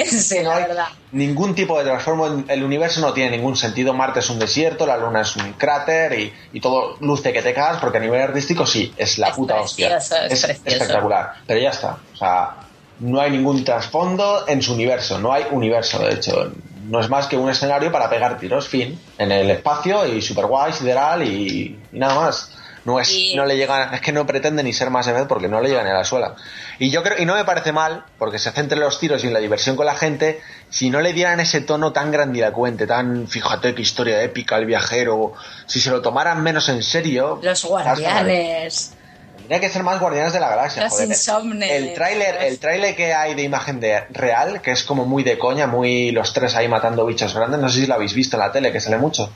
Sí, 0.05 0.39
no 0.43 0.51
la 0.51 0.57
hay 0.57 0.63
verdad. 0.65 0.87
ningún 1.13 1.55
tipo 1.55 1.79
de 1.79 1.85
transformo. 1.85 2.45
El 2.49 2.63
universo 2.65 3.01
no 3.01 3.13
tiene 3.13 3.37
ningún 3.37 3.57
sentido. 3.57 3.95
Marte 3.95 4.21
es 4.21 4.29
un 4.31 4.39
desierto, 4.39 4.87
la 4.87 4.97
luna 4.97 5.23
es 5.23 5.35
un 5.37 5.53
cráter 5.55 6.19
y, 6.19 6.33
y 6.53 6.61
todo 6.61 6.97
luce 7.01 7.33
que 7.33 7.43
te 7.43 7.55
cagas 7.55 7.79
porque 7.81 7.99
a 7.99 8.01
nivel 8.01 8.21
artístico 8.21 8.67
sí, 8.67 8.93
es 8.97 9.19
la 9.19 9.29
Es 9.29 9.35
puta 9.37 9.61
hostia. 9.61 9.89
precioso, 9.91 10.17
es 10.25 10.45
precioso. 10.45 10.69
espectacular. 10.69 11.33
Pero 11.47 11.61
ya 11.61 11.71
está. 11.71 11.99
O 12.13 12.17
sea, 12.17 12.57
no 13.01 13.21
hay 13.21 13.31
ningún 13.31 13.65
trasfondo 13.65 14.45
en 14.49 14.61
su 14.63 14.75
universo. 14.75 15.19
No 15.19 15.33
hay 15.33 15.47
universo, 15.51 15.99
de 16.01 16.15
hecho. 16.15 16.53
No 16.89 17.01
es 17.01 17.09
más 17.09 17.27
que 17.27 17.37
un 17.37 17.51
escenario 17.51 17.91
para 17.91 18.09
pegar 18.09 18.39
tiros, 18.39 18.69
fin, 18.69 18.97
en 19.19 19.33
el 19.33 19.51
espacio 19.51 20.07
y 20.07 20.23
super 20.23 20.47
guay, 20.47 20.73
sideral 20.73 21.23
y, 21.25 21.77
y 21.93 21.99
nada 21.99 22.15
más. 22.15 22.53
No 22.87 23.01
es, 23.01 23.11
Y- 23.11 23.35
no 23.35 23.45
le 23.45 23.57
llegan, 23.57 23.93
es 23.93 24.01
que 24.01 24.13
no 24.13 24.25
pretende 24.27 24.63
ni 24.63 24.73
ser 24.73 24.91
más 24.91 25.09
Effect 25.09 25.27
porque 25.27 25.49
no 25.49 25.61
le 25.61 25.69
llegan 25.69 25.89
a 25.89 25.93
la 25.93 26.05
suela. 26.05 26.37
Y 26.79 26.91
yo 26.91 27.03
creo, 27.03 27.21
y 27.21 27.27
no 27.27 27.35
me 27.35 27.45
parece 27.45 27.73
mal, 27.73 28.05
porque 28.17 28.39
se 28.39 28.53
centra 28.53 28.77
en 28.77 28.85
los 28.85 29.01
tiros 29.01 29.25
y 29.25 29.27
en 29.27 29.33
la 29.33 29.41
diversión 29.41 29.75
con 29.75 29.87
la 29.87 29.97
gente, 29.97 30.41
si 30.71 30.89
no 30.89 31.01
le 31.01 31.13
dieran 31.13 31.41
ese 31.41 31.61
tono 31.61 31.93
tan 31.93 32.13
grandilocuente, 32.13 32.87
tan 32.87 33.27
fíjate 33.27 33.75
qué 33.75 33.83
historia 33.83 34.23
épica, 34.23 34.57
el 34.57 34.67
viajero, 34.67 35.33
si 35.67 35.81
se 35.81 35.91
lo 35.91 36.01
tomaran 36.01 36.43
menos 36.45 36.69
en 36.69 36.81
serio. 36.83 37.41
Los 37.43 37.65
guardianes. 37.65 38.93
Tendría 39.37 39.61
que 39.61 39.69
ser 39.69 39.83
más 39.85 40.01
Guardianes 40.01 40.33
de 40.33 40.41
la 40.41 40.49
Galaxia, 40.49 40.83
Los 40.85 40.93
joder. 40.93 41.09
insomnes. 41.09 41.71
El 41.71 41.95
tráiler, 41.95 42.37
el 42.43 42.59
tráiler 42.59 42.97
que 42.97 43.15
hay 43.15 43.35
de 43.35 43.43
imagen 43.43 43.79
de 43.81 44.01
real, 44.11 44.61
que 44.61 44.73
es 44.73 44.83
como 44.83 45.05
muy 45.07 45.23
de 45.23 45.39
coña, 45.39 45.67
muy 45.69 46.11
los 46.11 46.33
tres 46.33 46.57
ahí 46.57 46.67
matando 46.69 47.05
bichos 47.07 47.33
grandes, 47.35 47.61
no 47.61 47.69
sé 47.69 47.81
si 47.81 47.87
lo 47.87 47.95
habéis 47.95 48.13
visto 48.15 48.37
en 48.37 48.41
la 48.41 48.51
tele, 48.51 48.73
que 48.73 48.81
sale 48.81 48.97
mucho. 48.97 49.31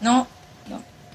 No. 0.00 0.26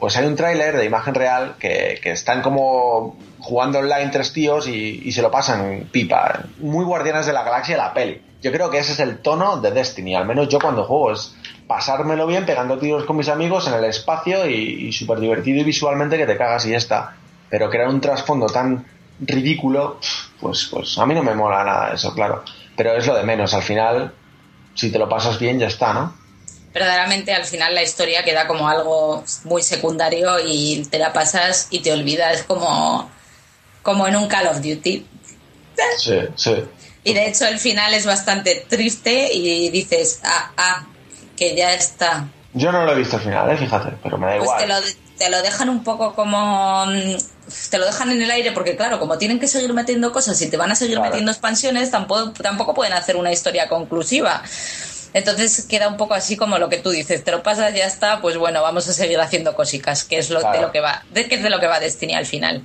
Pues 0.02 0.18
hay 0.18 0.26
un 0.26 0.36
tráiler 0.36 0.76
de 0.78 0.86
imagen 0.86 1.14
real 1.14 1.58
que, 1.60 2.00
están 2.06 2.42
como 2.42 3.18
jugando 3.38 3.78
online 3.78 4.10
tres 4.12 4.34
tíos 4.34 4.68
y, 4.68 5.12
se 5.12 5.22
lo 5.22 5.30
pasan 5.30 5.90
pipa. 5.92 6.46
Muy 6.58 6.84
Guardianes 6.84 7.28
de 7.28 7.34
la 7.34 7.44
Galaxia 7.44 7.78
la 7.78 7.94
peli. 7.94 8.20
Yo 8.42 8.52
creo 8.52 8.72
que 8.72 8.80
ese 8.80 8.94
es 8.94 9.00
el 9.00 9.20
tono 9.20 9.62
de 9.62 9.70
Destiny, 9.70 10.16
al 10.16 10.26
menos 10.26 10.50
yo 10.50 10.58
cuando 10.58 10.86
juego, 10.86 11.12
es 11.12 11.36
pasármelo 11.68 12.26
bien 12.26 12.48
pegando 12.48 12.80
tiros 12.80 13.06
con 13.06 13.16
mis 13.16 13.30
amigos 13.30 13.68
en 13.68 13.76
el 13.76 13.84
espacio 13.84 14.50
y, 14.50 14.88
y 14.88 14.92
súper 14.92 15.20
divertido 15.20 15.60
y 15.60 15.66
visualmente 15.66 16.18
que 16.18 16.26
te 16.26 16.36
cagas 16.36 16.66
y 16.66 16.72
ya 16.72 16.78
está. 16.78 17.16
Pero 17.52 17.70
crear 17.70 17.90
un 17.90 18.02
trasfondo 18.02 18.48
tan 18.48 18.84
ridículo, 19.20 20.00
pues, 20.40 20.68
pues 20.72 20.98
a 20.98 21.06
mí 21.06 21.14
no 21.14 21.22
me 21.22 21.36
mola 21.36 21.64
nada 21.64 21.94
eso, 21.94 22.12
claro. 22.16 22.44
Pero 22.76 22.96
es 22.96 23.06
lo 23.06 23.16
de 23.16 23.22
menos, 23.22 23.54
al 23.54 23.62
final, 23.62 24.12
si 24.74 24.92
te 24.92 24.98
lo 24.98 25.08
pasas 25.08 25.38
bien 25.38 25.60
ya 25.60 25.68
está, 25.68 25.94
¿no? 25.94 26.21
Verdaderamente 26.74 27.34
al 27.34 27.46
final 27.46 27.76
la 27.76 27.84
historia 27.84 28.24
queda 28.24 28.48
como 28.48 28.68
algo 28.68 29.24
muy 29.44 29.62
secundario 29.64 30.38
y 30.46 30.86
te 30.90 30.98
la 31.00 31.12
pasas 31.14 31.68
y 31.70 31.80
te 31.80 31.92
olvidas 31.92 32.44
como, 32.44 33.10
como 33.82 34.08
en 34.08 34.16
un 34.16 34.28
Call 34.28 34.48
of 34.48 34.58
Duty. 34.62 35.06
Sí, 35.98 36.20
sí. 36.36 36.56
Y 37.04 37.14
de 37.14 37.28
hecho 37.28 37.46
el 37.48 37.60
final 37.60 37.94
es 37.94 38.06
bastante 38.06 38.66
triste 38.70 39.34
y 39.34 39.70
dices, 39.70 40.20
ah, 40.24 40.52
ah, 40.58 40.86
que 41.36 41.56
ya 41.56 41.74
está. 41.74 42.28
Yo 42.54 42.72
no 42.72 42.86
lo 42.86 42.92
he 42.94 42.96
visto 42.96 43.16
al 43.16 43.24
final, 43.24 43.50
¿eh? 43.52 43.58
fíjate, 43.58 43.96
pero 44.04 44.18
me 44.18 44.28
da 44.28 44.38
Pues 44.38 44.44
igual. 44.44 44.62
te 44.62 44.68
lo, 44.68 44.76
te 45.18 45.30
lo 45.30 45.42
dejan 45.42 45.70
un 45.70 45.84
poco 45.84 46.14
como... 46.14 46.86
mm, 46.86 47.16
Te 47.70 47.78
lo 47.80 47.86
dejan 47.86 48.12
en 48.12 48.22
el 48.22 48.30
aire 48.32 48.52
porque 48.52 48.76
claro, 48.76 49.00
como 49.00 49.18
tienen 49.18 49.40
que 49.40 49.48
seguir 49.48 49.74
metiendo 49.74 50.12
cosas 50.14 50.40
y 50.42 50.50
te 50.50 50.58
van 50.58 50.72
a 50.72 50.76
seguir 50.76 50.96
Claro. 50.98 51.10
metiendo 51.10 51.32
expansiones, 51.32 51.90
tampoco, 51.92 52.32
tampoco 52.34 52.74
pueden 52.74 52.94
hacer 52.94 53.16
una 53.18 53.32
historia 53.32 53.68
conclusiva. 53.68 54.44
Entonces 55.14 55.66
queda 55.70 55.88
un 55.88 55.98
poco 55.98 56.14
así 56.14 56.38
como 56.38 56.58
lo 56.58 56.70
que 56.70 56.78
tú 56.78 56.90
dices, 56.90 57.24
te 57.24 57.32
lo 57.32 57.44
pasas, 57.44 57.74
ya 57.74 57.86
está, 57.86 58.22
pues 58.22 58.38
bueno, 58.38 58.62
vamos 58.62 58.88
a 58.88 58.94
seguir 58.94 59.20
haciendo 59.20 59.56
cositas, 59.56 60.04
que 60.04 60.18
es 60.18 60.30
lo, 60.30 60.40
de 60.40 60.62
lo 60.62 60.72
que 60.72 60.80
va, 60.80 61.04
de, 61.12 61.28
que 61.28 61.36
es 61.36 61.44
de 61.44 61.50
lo 61.50 61.60
que 61.60 61.68
va 61.68 61.80
Destiny 61.80 62.14
al 62.14 62.26
final. 62.26 62.64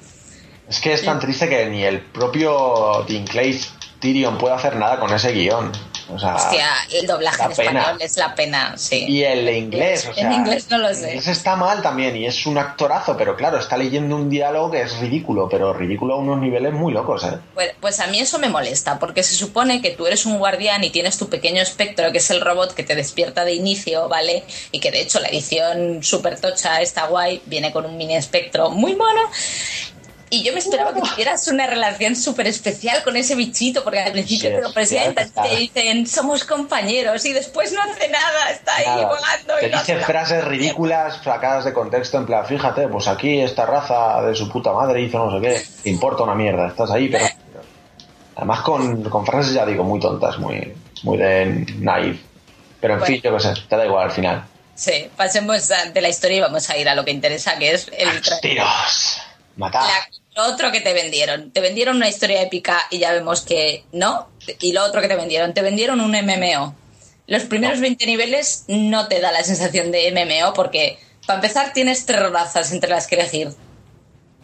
Es 0.68 0.80
que 0.80 0.92
es 0.92 1.04
tan 1.04 1.20
triste 1.20 1.48
que 1.48 1.66
ni 1.66 1.84
el 1.84 2.00
propio 2.00 3.04
Dinklage 3.06 3.60
Tyrion 4.06 4.38
puede 4.38 4.54
hacer 4.54 4.76
nada 4.76 5.00
con 5.00 5.12
ese 5.12 5.32
guion. 5.32 5.72
O 6.08 6.16
sea, 6.16 6.36
Hostia, 6.36 6.68
el 6.92 7.04
doblaje 7.04 7.42
en 7.42 7.50
pena. 7.52 7.80
español 7.80 7.96
es 8.00 8.16
la 8.16 8.32
pena, 8.36 8.74
sí. 8.76 9.04
y 9.08 9.24
el 9.24 9.48
inglés, 9.48 10.06
o 10.08 10.14
sea, 10.14 10.24
en 10.24 10.32
inglés 10.34 10.68
no 10.70 10.78
lo 10.78 10.94
sé. 10.94 11.08
inglés 11.08 11.26
está 11.26 11.56
mal 11.56 11.82
también 11.82 12.16
y 12.16 12.26
es 12.26 12.46
un 12.46 12.56
actorazo, 12.58 13.16
pero 13.16 13.34
claro, 13.34 13.58
está 13.58 13.76
leyendo 13.76 14.14
un 14.14 14.30
diálogo 14.30 14.70
que 14.70 14.82
es 14.82 14.96
ridículo, 15.00 15.48
pero 15.48 15.72
ridículo 15.72 16.14
a 16.14 16.18
unos 16.18 16.38
niveles 16.38 16.72
muy 16.72 16.92
locos, 16.92 17.24
¿eh? 17.24 17.38
Pues, 17.54 17.72
pues 17.80 17.98
a 17.98 18.06
mí 18.06 18.20
eso 18.20 18.38
me 18.38 18.48
molesta, 18.48 19.00
porque 19.00 19.24
se 19.24 19.34
supone 19.34 19.82
que 19.82 19.90
tú 19.90 20.06
eres 20.06 20.26
un 20.26 20.38
guardián 20.38 20.84
y 20.84 20.90
tienes 20.90 21.18
tu 21.18 21.28
pequeño 21.28 21.60
espectro, 21.60 22.12
que 22.12 22.18
es 22.18 22.30
el 22.30 22.40
robot 22.40 22.72
que 22.74 22.84
te 22.84 22.94
despierta 22.94 23.44
de 23.44 23.54
inicio, 23.54 24.08
¿vale? 24.08 24.44
Y 24.70 24.78
que 24.78 24.92
de 24.92 25.00
hecho 25.00 25.18
la 25.18 25.26
edición 25.26 26.04
super 26.04 26.38
tocha 26.40 26.80
está 26.80 27.06
guay, 27.08 27.42
viene 27.46 27.72
con 27.72 27.84
un 27.84 27.96
mini 27.96 28.14
espectro 28.14 28.70
muy 28.70 28.94
mono. 28.94 29.22
Y 30.28 30.42
yo 30.42 30.52
me 30.52 30.58
esperaba 30.58 30.92
que 30.92 31.00
tuvieras 31.00 31.46
una 31.48 31.66
relación 31.68 32.16
súper 32.16 32.48
especial 32.48 33.02
con 33.04 33.16
ese 33.16 33.36
bichito, 33.36 33.84
porque 33.84 34.00
al 34.00 34.10
principio 34.12 34.48
Sí, 34.50 34.54
te 34.56 34.60
lo 34.60 34.72
presentan, 34.72 35.26
sí, 35.28 35.32
te 35.40 35.56
dicen 35.56 36.06
somos 36.06 36.42
compañeros 36.44 37.24
y 37.26 37.32
después 37.32 37.72
no 37.72 37.80
hace 37.82 38.08
nada, 38.08 38.50
está 38.50 38.74
ahí 38.76 39.04
volando 39.04 39.54
Te 39.60 39.68
y 39.68 39.70
no 39.70 39.78
dice 39.78 39.94
nada. 39.94 40.06
frases 40.06 40.44
ridículas 40.44 41.20
sacadas 41.22 41.64
de 41.64 41.72
contexto, 41.72 42.18
en 42.18 42.26
plan, 42.26 42.44
fíjate, 42.44 42.88
pues 42.88 43.06
aquí 43.06 43.40
esta 43.40 43.66
raza 43.66 44.20
de 44.22 44.34
su 44.34 44.48
puta 44.50 44.72
madre 44.72 45.00
hizo 45.02 45.18
no 45.18 45.40
sé 45.40 45.46
qué, 45.46 45.62
te 45.84 45.90
importa 45.90 46.24
una 46.24 46.34
mierda, 46.34 46.66
estás 46.68 46.90
ahí, 46.90 47.08
pero... 47.08 47.24
Además 48.38 48.60
con, 48.60 49.02
con 49.08 49.24
frases, 49.24 49.54
ya 49.54 49.64
digo, 49.64 49.82
muy 49.82 49.98
tontas, 49.98 50.38
muy, 50.38 50.74
muy 51.04 51.16
de 51.16 51.64
naive. 51.78 52.20
Pero 52.80 52.94
en 52.94 53.00
Bueno. 53.00 53.14
fin, 53.14 53.22
yo 53.22 53.34
qué 53.34 53.40
sé, 53.42 53.54
te 53.66 53.76
da 53.76 53.86
igual 53.86 54.04
al 54.04 54.10
final. 54.10 54.44
Sí, 54.74 55.08
pasemos 55.16 55.70
a- 55.70 55.86
de 55.86 56.00
la 56.02 56.10
historia 56.10 56.36
y 56.36 56.40
vamos 56.40 56.68
a 56.68 56.76
ir 56.76 56.86
a 56.86 56.94
lo 56.94 57.02
que 57.02 57.12
interesa, 57.12 57.56
que 57.58 57.72
es 57.72 57.88
el 57.96 58.20
tra- 58.22 58.38
¡Tiros! 58.42 59.18
¡Matar! 59.56 59.82
la- 59.84 60.08
lo 60.42 60.52
otro 60.52 60.70
que 60.70 60.80
te 60.82 60.92
vendieron. 60.92 61.50
Te 61.50 61.60
vendieron 61.60 61.96
una 61.96 62.08
historia 62.08 62.42
épica 62.42 62.78
y 62.90 62.98
ya 62.98 63.12
vemos 63.12 63.40
que 63.40 63.84
no. 63.92 64.28
Y 64.60 64.72
lo 64.72 64.84
otro 64.84 65.00
que 65.00 65.08
te 65.08 65.16
vendieron, 65.16 65.54
te 65.54 65.62
vendieron 65.62 66.00
un 66.00 66.12
MMO. 66.14 66.74
Los 67.26 67.44
primeros 67.44 67.80
20 67.80 68.04
niveles 68.06 68.64
no 68.68 69.08
te 69.08 69.18
da 69.20 69.32
la 69.32 69.42
sensación 69.42 69.90
de 69.92 70.12
MMO 70.12 70.52
porque, 70.52 70.98
para 71.26 71.38
empezar, 71.38 71.72
tienes 71.72 72.04
tres 72.06 72.30
razas 72.30 72.70
entre 72.72 72.90
las 72.90 73.06
que 73.06 73.14
elegir. 73.16 73.48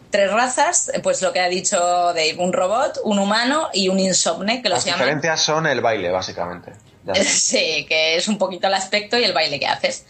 Tres 0.09 0.31
razas, 0.31 0.91
pues 1.01 1.21
lo 1.21 1.31
que 1.31 1.39
ha 1.39 1.47
dicho 1.49 1.77
Dave, 1.79 2.35
un 2.39 2.51
robot, 2.53 2.99
un 3.03 3.17
humano 3.19 3.69
y 3.73 3.89
un 3.89 3.99
insomne, 3.99 4.61
que 4.61 4.69
los 4.69 4.79
Las 4.79 4.85
llaman... 4.85 4.99
diferencias 4.99 5.41
son 5.41 5.65
el 5.67 5.81
baile, 5.81 6.09
básicamente. 6.11 6.71
Ya. 7.05 7.13
Sí, 7.23 7.85
que 7.87 8.15
es 8.15 8.27
un 8.27 8.37
poquito 8.37 8.67
el 8.67 8.73
aspecto 8.73 9.17
y 9.17 9.23
el 9.23 9.33
baile 9.33 9.59
que 9.59 9.67
haces. 9.67 10.05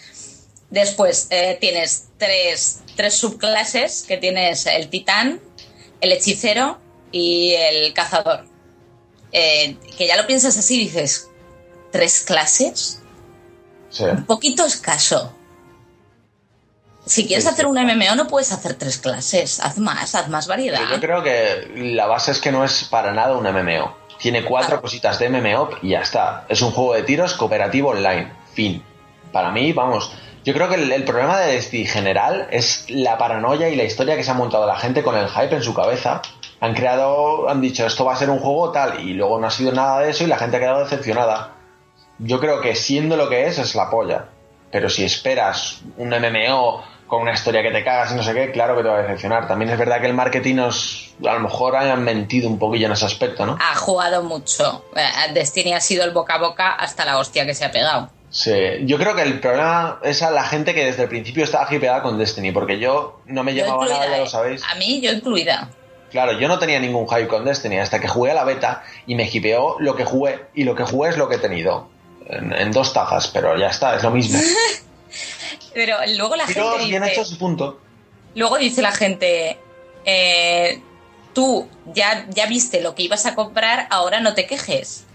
Después 0.73 1.27
eh, 1.29 1.59
tienes 1.61 2.07
tres, 2.17 2.81
tres 2.95 3.13
subclases, 3.13 4.05
que 4.07 4.17
tienes 4.17 4.65
el 4.65 4.89
titán, 4.89 5.39
el 6.01 6.11
hechicero 6.11 6.79
y 7.11 7.53
el 7.53 7.93
cazador. 7.93 8.45
Eh, 9.31 9.77
que 9.95 10.07
ya 10.07 10.17
lo 10.17 10.25
piensas 10.25 10.57
así, 10.57 10.79
dices, 10.79 11.29
¿tres 11.91 12.21
clases? 12.25 12.99
Sí. 13.91 14.03
Un 14.05 14.25
poquito 14.25 14.65
escaso. 14.65 15.31
Si 17.05 17.27
quieres 17.27 17.43
Sí, 17.43 17.49
hacer 17.51 17.65
sí, 17.65 17.69
un. 17.69 17.77
MMO 17.77 18.15
no 18.15 18.27
puedes 18.27 18.51
hacer 18.51 18.73
tres 18.73 18.97
clases, 18.97 19.59
haz 19.59 19.77
más, 19.77 20.15
haz 20.15 20.27
más 20.29 20.47
variedad. 20.47 20.79
Yo 20.89 20.99
creo 20.99 21.21
que 21.21 21.71
la 21.75 22.07
base 22.07 22.31
es 22.31 22.39
que 22.39 22.51
no 22.51 22.63
es 22.65 22.85
para 22.85 23.13
nada 23.13 23.37
un 23.37 23.43
MMO. 23.43 23.95
Tiene 24.17 24.43
cuatro 24.43 24.69
Claro. 24.69 24.81
cositas 24.81 25.19
de 25.19 25.29
MMO 25.29 25.69
y 25.83 25.89
ya 25.89 26.01
está. 26.01 26.47
Es 26.49 26.63
un 26.63 26.71
juego 26.71 26.95
de 26.95 27.03
tiros 27.03 27.35
cooperativo 27.35 27.89
online. 27.89 28.31
Fin. 28.55 28.81
Para 29.31 29.51
mí, 29.51 29.71
vamos. 29.71 30.11
Yo 30.43 30.53
creo 30.53 30.67
que 30.67 30.75
el, 30.75 31.03
problema 31.05 31.39
de 31.39 31.53
Destiny 31.53 31.85
general 31.85 32.47
es 32.51 32.85
la 32.89 33.17
paranoia 33.17 33.69
y 33.69 33.77
la 33.77 33.83
historia 33.83 34.17
que 34.17 34.23
se 34.23 34.31
ha 34.31 34.33
montado 34.33 34.67
la 34.67 34.75
gente 34.75 35.01
con 35.01 35.15
el 35.15 35.29
hype 35.29 35.55
en 35.55 35.63
su 35.63 35.73
cabeza. 35.73 36.21
Han 36.59 36.73
creado, 36.73 37.49
han 37.49 37.61
dicho 37.61 37.85
esto 37.85 38.05
va 38.05 38.13
a 38.13 38.17
ser 38.17 38.29
un 38.29 38.39
juego 38.39 38.71
tal 38.71 38.99
y 38.99 39.13
luego 39.13 39.39
no 39.39 39.47
ha 39.47 39.51
sido 39.51 39.71
nada 39.71 40.01
de 40.01 40.11
eso 40.11 40.23
y 40.23 40.27
la 40.27 40.37
gente 40.37 40.57
ha 40.57 40.59
quedado 40.59 40.79
decepcionada. 40.79 41.51
Yo 42.19 42.39
creo 42.39 42.59
que 42.59 42.75
siendo 42.75 43.15
lo 43.15 43.29
que 43.29 43.47
es, 43.47 43.57
es 43.57 43.73
la 43.75 43.89
polla. 43.89 44.25
Pero 44.69 44.89
si 44.89 45.03
esperas 45.05 45.81
un 45.97 46.09
MMO 46.09 46.83
con 47.07 47.21
una 47.21 47.33
historia 47.33 47.61
que 47.61 47.71
te 47.71 47.83
cagas 47.83 48.11
y 48.11 48.15
no 48.15 48.23
sé 48.23 48.33
qué, 48.33 48.51
claro 48.51 48.75
que 48.75 48.81
te 48.81 48.89
va 48.89 48.97
a 48.97 49.01
decepcionar. 49.03 49.47
También 49.47 49.71
es 49.71 49.77
verdad 49.77 50.01
que 50.01 50.07
el 50.07 50.13
marketing 50.13 50.57
a 50.57 51.33
lo 51.33 51.39
mejor 51.39 51.75
hayan 51.75 52.03
mentido 52.03 52.49
un 52.49 52.57
poquillo 52.57 52.87
en 52.87 52.93
ese 52.93 53.05
aspecto, 53.05 53.45
¿no? 53.45 53.57
Ha 53.61 53.75
jugado 53.75 54.23
mucho. 54.23 54.83
Eh, 54.95 55.33
Destiny 55.33 55.73
ha 55.73 55.79
sido 55.79 56.03
el 56.03 56.11
boca 56.11 56.35
a 56.35 56.37
boca 56.39 56.71
hasta 56.71 57.05
la 57.05 57.17
hostia 57.17 57.45
que 57.45 57.53
se 57.53 57.65
ha 57.65 57.71
pegado. 57.71 58.09
Sí, 58.33 58.51
yo 58.85 58.97
creo 58.97 59.15
que 59.15 59.21
el 59.21 59.39
problema 59.39 59.99
es 60.01 60.23
a 60.23 60.31
la 60.31 60.43
gente 60.43 60.73
que 60.73 60.83
desde 60.83 61.03
el 61.03 61.07
principio 61.09 61.43
estaba 61.43 61.71
hipeada 61.71 62.01
con 62.01 62.17
Destiny, 62.17 62.51
porque 62.51 62.79
yo 62.79 63.21
no 63.27 63.43
me 63.43 63.53
Yo 63.53 63.63
llevaba 63.63 63.85
nada, 63.85 63.95
incluida, 63.97 64.11
ya 64.11 64.17
lo 64.17 64.23
eh. 64.25 64.29
sabéis. 64.29 64.63
A 64.71 64.75
mí, 64.75 65.01
yo 65.01 65.11
incluida. 65.11 65.69
Claro, 66.09 66.39
yo 66.39 66.47
no 66.47 66.57
tenía 66.57 66.79
ningún 66.79 67.07
hype 67.07 67.27
con 67.27 67.45
Destiny 67.45 67.77
hasta 67.77 67.99
que 67.99 68.07
jugué 68.07 68.31
a 68.31 68.33
la 68.33 68.43
beta 68.43 68.83
y 69.05 69.13
me 69.13 69.29
hipeó 69.31 69.77
lo 69.79 69.95
que 69.95 70.03
jugué, 70.03 70.45
y 70.55 70.63
lo 70.63 70.73
que 70.73 70.83
jugué 70.83 71.11
es 71.11 71.17
lo 71.17 71.29
que 71.29 71.35
he 71.35 71.39
tenido. 71.39 71.89
En, 72.27 72.51
en 72.53 72.71
dos 72.71 72.91
tazas, 72.91 73.27
pero 73.27 73.55
ya 73.55 73.67
está, 73.67 73.95
es 73.95 74.01
lo 74.03 74.09
mismo. 74.09 74.39
Pero 75.73 75.97
luego 76.17 76.35
la 76.35 76.45
Tiros 76.45 76.71
gente 76.73 76.85
bien 76.87 77.03
dice, 77.03 77.13
hechos 77.15 77.31
y 77.31 77.35
punto. 77.35 77.79
luego 78.35 78.57
dice 78.57 78.81
la 78.81 78.91
gente, 78.91 79.57
eh, 80.05 80.81
tú 81.33 81.67
ya, 81.93 82.27
ya 82.29 82.45
viste 82.45 82.81
lo 82.81 82.95
que 82.95 83.03
ibas 83.03 83.25
a 83.25 83.35
comprar, 83.35 83.87
ahora 83.89 84.19
no 84.19 84.33
te 84.35 84.45
quejes. 84.45 85.05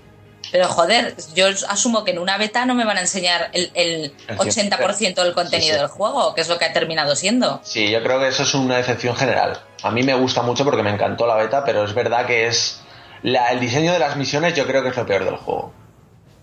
Pero 0.51 0.69
joder, 0.69 1.15
yo 1.35 1.47
asumo 1.69 2.05
que 2.05 2.13
en 2.13 2.19
una 2.19 2.39
beta 2.39 2.65
no 2.65 2.75
me 2.75 2.85
van 2.85 2.97
a 2.97 3.01
enseñar 3.03 3.51
el, 3.53 3.71
el 3.75 4.13
El 4.29 4.39
80% 4.39 5.15
del 5.23 5.35
contenido 5.35 5.69
Sí, 5.69 5.75
sí. 5.75 5.79
del 5.79 5.89
juego, 5.89 6.35
que 6.35 6.41
es 6.41 6.49
lo 6.49 6.59
que 6.59 6.65
ha 6.65 6.73
terminado 6.73 7.15
siendo. 7.17 7.61
Sí, 7.63 7.91
yo 7.91 8.03
creo 8.03 8.19
que 8.21 8.29
eso 8.29 8.43
es 8.45 8.55
una 8.55 8.77
decepción 8.77 9.15
general. 9.17 9.61
A 9.83 9.91
mí 9.91 10.03
me 10.03 10.15
gusta 10.15 10.43
mucho 10.43 10.65
porque 10.65 10.83
me 10.83 10.91
encantó 10.91 11.27
la 11.27 11.35
beta, 11.37 11.65
pero 11.65 11.85
es 11.85 11.95
verdad 11.95 12.27
que 12.27 12.47
es. 12.47 12.81
la- 13.23 13.51
el 13.51 13.61
diseño 13.61 13.93
de 13.93 13.99
las 13.99 14.17
misiones 14.17 14.55
yo 14.55 14.67
creo 14.67 14.83
que 14.83 14.91
es 14.91 14.97
lo 14.97 15.05
peor 15.07 15.25
del 15.25 15.37
juego. 15.37 15.73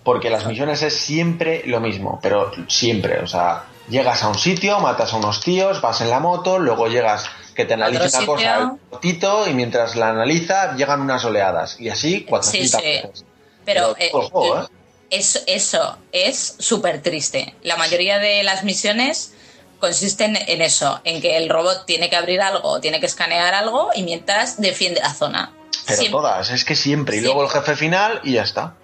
Porque 0.03 0.29
las 0.29 0.45
misiones 0.45 0.81
es 0.83 0.95
siempre 0.95 1.63
lo 1.65 1.79
mismo, 1.79 2.19
pero 2.21 2.51
siempre. 2.67 3.19
O 3.21 3.27
sea, 3.27 3.63
llegas 3.89 4.21
a 4.23 4.27
un 4.27 4.37
sitio, 4.37 4.79
matas 4.79 5.13
a 5.13 5.17
unos 5.17 5.39
tíos, 5.41 5.81
vas 5.81 6.01
en 6.01 6.09
la 6.11 6.19
moto, 6.19 6.59
luego 6.59 6.87
llegas 6.87 7.25
que 7.55 7.65
te 7.65 7.73
analice 7.73 8.03
Otro 8.07 8.17
una 8.19 8.25
cosa 8.27 8.57
el 8.59 8.89
potito 8.89 9.47
y 9.47 9.53
mientras 9.53 9.95
la 9.95 10.09
analiza 10.09 10.75
llegan 10.75 11.01
unas 11.01 11.23
oleadas. 11.25 11.79
Y 11.79 11.89
así 11.89 12.23
400 12.25 12.81
sí. 12.81 12.85
veces. 12.87 13.25
Pero, 13.65 13.95
el 13.97 14.09
juego, 14.09 14.61
¿eh? 14.61 14.67
eso, 15.09 15.39
eso 15.47 15.97
es 16.11 16.55
súper 16.59 17.01
triste. 17.01 17.55
La 17.63 17.75
mayoría 17.77 18.19
de 18.19 18.43
las 18.43 18.63
misiones 18.63 19.33
consisten 19.79 20.37
en 20.47 20.61
eso, 20.61 21.01
en 21.03 21.21
que 21.21 21.37
el 21.37 21.49
robot 21.49 21.85
tiene 21.85 22.09
que 22.09 22.15
abrir 22.15 22.41
algo, 22.41 22.79
tiene 22.79 22.99
que 22.99 23.05
escanear 23.05 23.53
algo 23.53 23.89
y 23.95 24.03
mientras 24.03 24.59
defiende 24.61 25.01
la 25.01 25.13
zona. 25.13 25.51
Pero 25.85 25.99
Siempre. 25.99 26.11
todas, 26.19 26.49
es 26.49 26.65
que 26.65 26.75
siempre. 26.75 27.17
Y 27.17 27.19
Siempre. 27.19 27.35
luego 27.35 27.43
el 27.43 27.49
jefe 27.61 27.75
final 27.75 28.21
y 28.23 28.33
ya 28.33 28.43
está. 28.43 28.75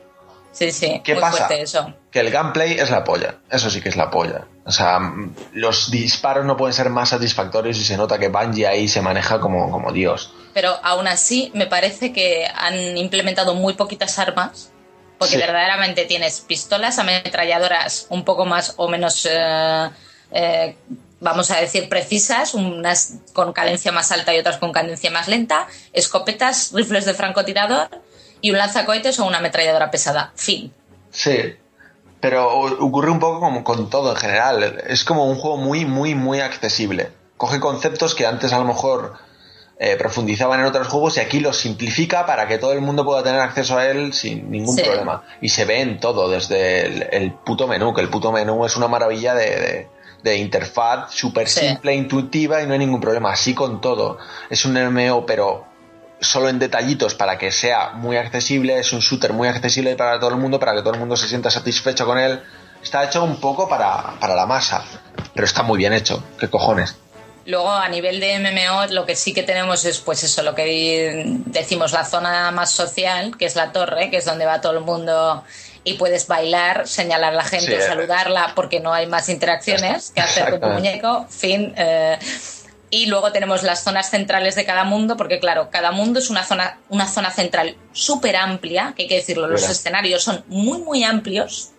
Sí, 0.51 0.71
sí, 0.71 1.01
¿Qué 1.03 1.13
muy 1.13 1.21
pasa? 1.21 1.47
eso. 1.55 1.93
Que 2.11 2.19
el 2.19 2.29
gameplay 2.29 2.73
es 2.73 2.89
la 2.89 3.05
polla. 3.05 3.35
Eso 3.49 3.69
sí 3.69 3.79
que 3.81 3.87
es 3.87 3.95
la 3.95 4.11
polla. 4.11 4.47
O 4.65 4.71
sea, 4.71 4.99
los 5.53 5.89
disparos 5.89 6.45
no 6.45 6.57
pueden 6.57 6.73
ser 6.73 6.89
más 6.89 7.09
satisfactorios 7.09 7.77
y 7.77 7.85
se 7.85 7.95
nota 7.95 8.19
que 8.19 8.27
Bungie 8.27 8.67
ahí 8.67 8.87
se 8.89 9.01
maneja 9.01 9.39
como, 9.39 9.71
como 9.71 9.93
Dios. 9.93 10.33
Pero 10.53 10.77
aún 10.83 11.07
así 11.07 11.51
me 11.55 11.67
parece 11.67 12.11
que 12.11 12.45
han 12.53 12.97
implementado 12.97 13.55
muy 13.55 13.73
poquitas 13.75 14.19
armas. 14.19 14.70
Porque 15.21 15.35
Sí. 15.35 15.39
verdaderamente 15.39 16.05
tienes 16.05 16.41
pistolas, 16.41 16.97
ametralladoras 16.97 18.07
un 18.09 18.25
poco 18.25 18.43
más 18.45 18.73
o 18.77 18.87
menos, 18.87 19.27
eh, 19.29 19.89
eh, 20.31 20.75
vamos 21.19 21.51
a 21.51 21.57
decir, 21.57 21.87
precisas, 21.89 22.55
unas 22.55 23.13
con 23.31 23.53
cadencia 23.53 23.91
más 23.91 24.11
alta 24.11 24.33
y 24.33 24.39
otras 24.39 24.57
con 24.57 24.71
cadencia 24.71 25.11
más 25.11 25.27
lenta, 25.27 25.67
escopetas, 25.93 26.71
rifles 26.73 27.05
de 27.05 27.13
francotirador 27.13 27.89
y 28.41 28.49
un 28.49 28.57
lanzacohetes 28.57 29.19
o 29.19 29.25
una 29.25 29.37
ametralladora 29.37 29.91
pesada. 29.91 30.31
Fin. 30.35 30.73
Sí. 31.11 31.53
Pero 32.19 32.49
ocurre 32.79 33.11
un 33.11 33.19
poco 33.19 33.41
como 33.41 33.63
con 33.63 33.91
todo 33.91 34.09
en 34.09 34.15
general. 34.17 34.81
Es 34.87 35.03
como 35.03 35.25
un 35.25 35.35
juego 35.35 35.57
muy, 35.57 35.85
muy, 35.85 36.15
muy 36.15 36.39
accesible. 36.39 37.11
Coge 37.37 37.59
conceptos 37.59 38.15
que 38.15 38.25
antes 38.25 38.53
a 38.53 38.57
lo 38.57 38.65
mejor 38.65 39.19
eh, 39.83 39.95
profundizaban 39.97 40.59
en 40.59 40.67
otros 40.67 40.87
juegos 40.87 41.17
y 41.17 41.21
aquí 41.21 41.39
los 41.39 41.57
simplifica 41.57 42.27
para 42.27 42.47
que 42.47 42.59
todo 42.59 42.71
el 42.71 42.81
mundo 42.81 43.03
pueda 43.03 43.23
tener 43.23 43.41
acceso 43.41 43.79
a 43.79 43.87
él 43.87 44.13
sin 44.13 44.51
ningún 44.51 44.75
Sí. 44.75 44.83
problema. 44.83 45.23
Y 45.41 45.49
se 45.49 45.65
ve 45.65 45.81
en 45.81 45.99
todo, 45.99 46.29
desde 46.29 46.85
el, 46.85 47.07
el 47.11 47.31
puto 47.33 47.65
menú, 47.67 47.91
que 47.91 48.01
el 48.01 48.09
puto 48.09 48.31
menú 48.31 48.63
es 48.63 48.75
una 48.77 48.87
maravilla 48.87 49.33
de, 49.33 49.45
de- 49.59 49.87
de 50.21 50.37
interfaz 50.37 51.11
súper 51.11 51.47
Sí. 51.49 51.61
simple, 51.61 51.95
intuitiva 51.95 52.61
y 52.61 52.67
no 52.67 52.73
hay 52.73 52.79
ningún 52.79 53.01
problema. 53.01 53.31
Así 53.33 53.55
con 53.55 53.81
todo. 53.81 54.19
Es 54.51 54.65
un 54.65 54.73
MMO, 54.77 55.25
pero 55.25 55.65
solo 56.19 56.47
en 56.49 56.59
detallitos 56.59 57.15
para 57.15 57.39
que 57.39 57.51
sea 57.51 57.93
muy 57.95 58.17
accesible, 58.17 58.77
es 58.77 58.93
un 58.93 58.99
shooter 58.99 59.33
muy 59.33 59.47
accesible 59.47 59.95
para 59.95 60.19
todo 60.19 60.29
el 60.29 60.35
mundo, 60.37 60.59
para 60.59 60.75
que 60.75 60.81
todo 60.81 60.93
el 60.93 60.99
mundo 60.99 61.17
se 61.17 61.27
sienta 61.27 61.49
satisfecho 61.49 62.05
con 62.05 62.19
él. 62.19 62.39
Está 62.83 63.03
hecho 63.03 63.23
un 63.23 63.37
poco 63.41 63.67
para, 63.67 64.13
para 64.19 64.35
la 64.35 64.45
masa, 64.45 64.83
pero 65.33 65.45
está 65.45 65.63
muy 65.63 65.79
bien 65.79 65.93
hecho. 65.93 66.23
¿Qué 66.39 66.47
cojones? 66.51 66.95
Luego, 67.51 67.69
a 67.71 67.87
nivel 67.89 68.19
de 68.19 68.39
MMO, 68.39 68.87
lo 68.93 69.05
que 69.05 69.15
sí 69.15 69.33
que 69.33 69.43
tenemos 69.43 69.85
es, 69.85 69.99
pues 69.99 70.23
eso, 70.23 70.41
lo 70.41 70.55
que 70.55 71.23
decimos, 71.45 71.91
la 71.91 72.05
zona 72.05 72.49
más 72.51 72.71
social, 72.71 73.35
que 73.37 73.45
es 73.45 73.55
la 73.55 73.71
torre, 73.71 74.09
que 74.09 74.17
es 74.17 74.25
donde 74.25 74.45
va 74.45 74.61
todo 74.61 74.71
el 74.73 74.79
mundo 74.79 75.43
y 75.83 75.93
puedes 75.95 76.27
bailar, 76.27 76.87
señalar 76.87 77.33
a 77.33 77.35
la 77.35 77.43
gente, 77.43 77.81
Sí. 77.81 77.87
saludarla, 77.87 78.53
porque 78.55 78.79
no 78.79 78.93
hay 78.93 79.05
más 79.07 79.27
interacciones 79.29 80.11
que 80.11 80.21
hacer 80.21 80.49
con 80.49 80.61
tu 80.61 80.67
muñeco. 80.67 81.25
Fin. 81.29 81.73
eh, 81.75 82.17
Y 82.93 83.05
luego 83.05 83.31
tenemos 83.31 83.63
las 83.63 83.83
zonas 83.85 84.09
centrales 84.09 84.55
de 84.55 84.65
cada 84.65 84.83
mundo, 84.83 85.15
porque 85.15 85.39
claro, 85.39 85.69
cada 85.71 85.91
mundo 85.91 86.19
es 86.19 86.29
una 86.29 86.43
zona, 86.43 86.77
una 86.89 87.07
zona 87.07 87.31
central 87.31 87.77
súper 87.93 88.35
amplia, 88.35 88.93
que 88.95 89.03
hay 89.03 89.07
que 89.07 89.15
decirlo, 89.15 89.47
los 89.47 89.61
Mira. 89.61 89.71
escenarios 89.71 90.23
son 90.23 90.43
muy, 90.47 90.79
muy 90.79 91.03
amplios 91.05 91.69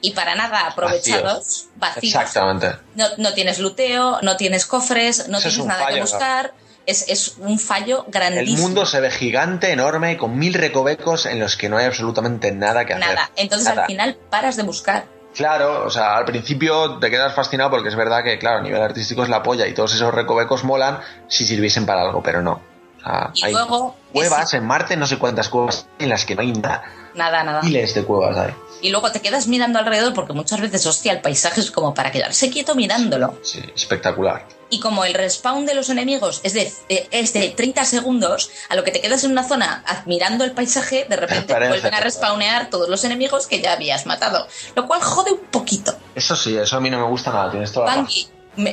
y 0.00 0.12
para 0.12 0.34
nada 0.34 0.66
aprovechados, 0.66 1.66
vacíos. 1.76 2.14
Exactamente. 2.14 2.76
No, 2.94 3.06
no 3.18 3.32
tienes 3.34 3.58
luteo, 3.58 4.18
no 4.22 4.36
tienes 4.36 4.66
cofres, 4.66 5.28
no 5.28 5.38
tienes 5.38 5.64
nada 5.64 5.88
que 5.88 6.00
buscar. 6.00 6.54
Es, 6.86 7.08
es 7.08 7.34
un 7.38 7.58
fallo 7.58 8.04
El 8.06 8.12
grandísimo. 8.12 8.62
mundo 8.62 8.86
se 8.86 9.00
ve 9.00 9.10
gigante, 9.10 9.70
enorme, 9.70 10.16
con 10.16 10.38
mil 10.38 10.54
recovecos 10.54 11.26
en 11.26 11.38
los 11.38 11.56
que 11.56 11.68
no 11.68 11.76
hay 11.76 11.84
absolutamente 11.86 12.50
nada 12.52 12.84
que 12.84 12.94
hacer. 12.94 13.06
Nada. 13.06 13.30
Entonces 13.36 13.68
Nada. 13.68 13.82
al 13.82 13.86
final 13.86 14.16
paras 14.30 14.56
de 14.56 14.62
buscar. 14.62 15.04
Claro, 15.34 15.84
o 15.84 15.90
sea, 15.90 16.16
al 16.16 16.24
principio 16.24 16.98
te 16.98 17.08
quedas 17.10 17.34
fascinado 17.34 17.70
porque 17.70 17.90
es 17.90 17.94
verdad 17.94 18.24
que, 18.24 18.38
claro, 18.38 18.58
a 18.58 18.62
nivel 18.62 18.82
artístico 18.82 19.22
es 19.22 19.28
la 19.28 19.42
polla 19.42 19.68
y 19.68 19.74
todos 19.74 19.94
esos 19.94 20.12
recovecos 20.12 20.64
molan 20.64 20.98
si 21.28 21.46
sirviesen 21.46 21.86
para 21.86 22.00
algo, 22.02 22.22
pero 22.22 22.42
no. 22.42 22.60
Y 23.34 23.44
hay 23.44 23.52
luego, 23.52 23.96
cuevas 24.12 24.54
en 24.54 24.66
Marte, 24.66 24.96
no 24.96 25.06
sé 25.06 25.18
cuántas 25.18 25.48
cuevas 25.48 25.86
en 25.98 26.08
las 26.08 26.24
que 26.24 26.34
no 26.34 26.42
hay 26.42 26.52
nada. 26.52 26.84
Nada, 27.14 27.42
nada. 27.42 27.62
Miles 27.62 27.94
de 27.94 28.04
cuevas 28.04 28.36
hay. 28.36 28.54
Y 28.82 28.90
luego 28.90 29.10
te 29.12 29.20
quedas 29.20 29.46
mirando 29.46 29.78
alrededor 29.78 30.14
porque 30.14 30.32
muchas 30.32 30.60
veces, 30.60 30.86
hostia, 30.86 31.12
el 31.12 31.20
paisaje 31.20 31.60
es 31.60 31.70
como 31.70 31.92
para 31.92 32.10
quedarse 32.10 32.50
quieto 32.50 32.74
mirándolo. 32.74 33.38
Sí, 33.42 33.60
espectacular. 33.74 34.46
Y 34.70 34.80
como 34.80 35.04
el 35.04 35.14
respawn 35.14 35.66
de 35.66 35.74
los 35.74 35.90
enemigos 35.90 36.40
es 36.44 36.54
de, 36.54 36.72
es 37.10 37.32
de 37.32 37.48
30 37.50 37.84
segundos, 37.84 38.50
a 38.68 38.76
lo 38.76 38.84
que 38.84 38.92
te 38.92 39.00
quedas 39.00 39.24
en 39.24 39.32
una 39.32 39.42
zona 39.42 39.82
admirando 39.86 40.44
el 40.44 40.52
paisaje, 40.52 41.06
de 41.08 41.16
repente 41.16 41.52
Parece 41.52 41.70
vuelven 41.70 41.94
a 41.94 42.00
respawnear 42.00 42.70
todos 42.70 42.88
los 42.88 43.04
enemigos 43.04 43.46
que 43.46 43.60
ya 43.60 43.72
habías 43.72 44.06
matado. 44.06 44.46
Lo 44.76 44.86
cual 44.86 45.02
jode 45.02 45.32
un 45.32 45.40
poquito. 45.50 45.94
Eso 46.14 46.36
sí, 46.36 46.56
eso 46.56 46.76
a 46.76 46.80
mí 46.80 46.88
no 46.88 46.98
me 46.98 47.06
gusta 47.06 47.32
nada, 47.32 47.50
tienes 47.50 47.72
toda 47.72 47.96
la 47.96 48.06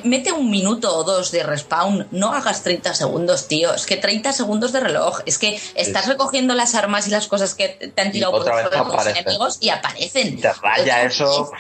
mete 0.03 0.31
un 0.31 0.49
minuto 0.49 0.95
o 0.95 1.03
dos 1.03 1.31
de 1.31 1.43
respawn, 1.43 2.07
no 2.11 2.33
hagas 2.33 2.63
30 2.63 2.93
segundos, 2.93 3.47
tío. 3.47 3.73
Es 3.73 3.85
que 3.85 3.97
30 3.97 4.33
segundos 4.33 4.71
de 4.71 4.79
reloj. 4.79 5.21
Es 5.25 5.37
que 5.37 5.59
estás 5.75 6.05
sí. 6.05 6.11
recogiendo 6.11 6.53
las 6.53 6.75
armas 6.75 7.07
y 7.07 7.11
las 7.11 7.27
cosas 7.27 7.53
que 7.55 7.69
te 7.69 8.01
han 8.01 8.09
Y 8.09 8.11
tirado 8.11 8.31
por 8.33 8.95
los 8.95 9.07
enemigos 9.07 9.57
y 9.61 9.69
aparecen. 9.69 10.39
Te 10.39 10.51
raya 10.53 11.03
eso. 11.03 11.51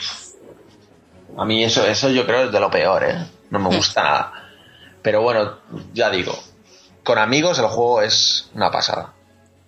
A 1.37 1.45
mí 1.45 1.63
eso, 1.63 1.85
eso 1.85 2.09
yo 2.09 2.25
creo 2.25 2.45
es 2.45 2.51
de 2.51 2.59
lo 2.59 2.71
peor, 2.71 3.03
¿eh? 3.03 3.27
No 3.49 3.59
me 3.59 3.75
gusta 3.75 4.03
nada. 4.03 4.33
Pero 5.01 5.21
bueno, 5.21 5.57
ya 5.93 6.09
digo, 6.09 6.37
con 7.03 7.17
amigos 7.17 7.59
el 7.59 7.67
juego 7.67 8.01
es 8.01 8.49
una 8.55 8.71
pasada. 8.71 9.13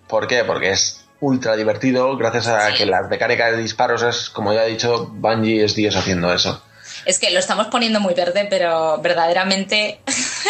¿Por 0.07 0.28
qué? 0.28 0.43
Porque 0.43 0.72
es 0.72 1.05
ultra 1.22 1.55
divertido 1.55 2.18
gracias 2.18 2.47
a 2.47 2.72
Sí. 2.72 2.78
que 2.78 2.86
las 2.86 3.07
mecánicas 3.10 3.51
de 3.51 3.57
disparos 3.57 4.01
es, 4.03 4.30
como 4.30 4.53
ya 4.53 4.66
he 4.66 4.70
dicho, 4.70 5.07
Bungie 5.12 5.64
es 5.64 5.76
Dios 5.76 5.95
haciendo 5.95 6.34
eso. 6.34 6.62
Es 7.06 7.20
que 7.20 7.32
lo 7.32 7.39
estamos 7.39 7.68
poniendo 7.68 8.00
muy 8.00 8.14
verde, 8.14 8.47
pero 8.50 9.00
verdaderamente 9.00 10.00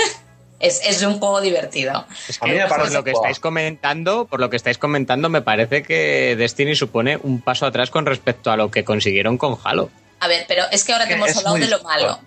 es, 0.59 0.81
es 0.83 1.01
un 1.03 1.19
juego 1.19 1.41
divertido. 1.41 2.05
Es 2.27 2.41
A 2.41 2.45
mí 2.45 2.53
que 2.53 2.65
por 2.65 2.91
lo 2.91 3.03
que 3.03 3.11
estáis 3.11 3.39
comentando, 3.39 4.25
por 4.25 4.39
lo 4.39 4.49
que 4.49 4.57
estáis 4.57 4.77
comentando, 4.77 5.29
me 5.29 5.41
parece 5.41 5.83
que 5.83 6.35
Destiny 6.37 6.75
supone 6.75 7.17
un 7.21 7.41
paso 7.41 7.65
atrás 7.65 7.89
con 7.89 8.05
respecto 8.05 8.51
a 8.51 8.57
lo 8.57 8.71
que 8.71 8.83
consiguieron 8.83 9.37
con 9.37 9.57
Halo. 9.63 9.89
A 10.19 10.27
ver, 10.27 10.45
pero 10.47 10.63
es 10.71 10.83
que 10.83 10.93
ahora 10.93 11.07
te 11.07 11.13
hemos 11.13 11.35
hablado 11.35 11.55
de 11.55 11.67
lo 11.67 11.81
malo. 11.83 12.19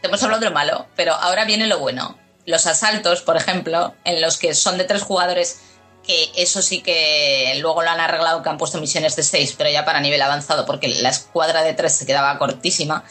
Te 0.00 0.08
hemos 0.08 0.22
hablado 0.22 0.40
de 0.40 0.48
lo 0.48 0.54
malo, 0.54 0.86
pero 0.96 1.14
ahora 1.14 1.44
viene 1.44 1.66
lo 1.66 1.78
bueno. 1.78 2.18
Los 2.44 2.66
asaltos, 2.66 3.22
por 3.22 3.36
ejemplo, 3.36 3.94
en 4.04 4.20
los 4.20 4.36
que 4.36 4.52
son 4.54 4.76
de 4.76 4.84
tres 4.84 5.02
jugadores, 5.02 5.60
que 6.04 6.30
eso 6.36 6.60
sí 6.60 6.82
que 6.82 7.56
luego 7.60 7.82
lo 7.82 7.90
han 7.90 8.00
arreglado, 8.00 8.42
que 8.42 8.48
han 8.48 8.58
puesto 8.58 8.80
misiones 8.80 9.16
de 9.16 9.22
seis, 9.22 9.54
pero 9.56 9.70
ya 9.70 9.84
para 9.84 10.00
nivel 10.00 10.20
avanzado, 10.20 10.66
porque 10.66 10.88
la 10.88 11.10
escuadra 11.10 11.62
de 11.62 11.74
tres 11.74 11.92
se 11.92 12.06
quedaba 12.06 12.36
cortísima. 12.38 13.04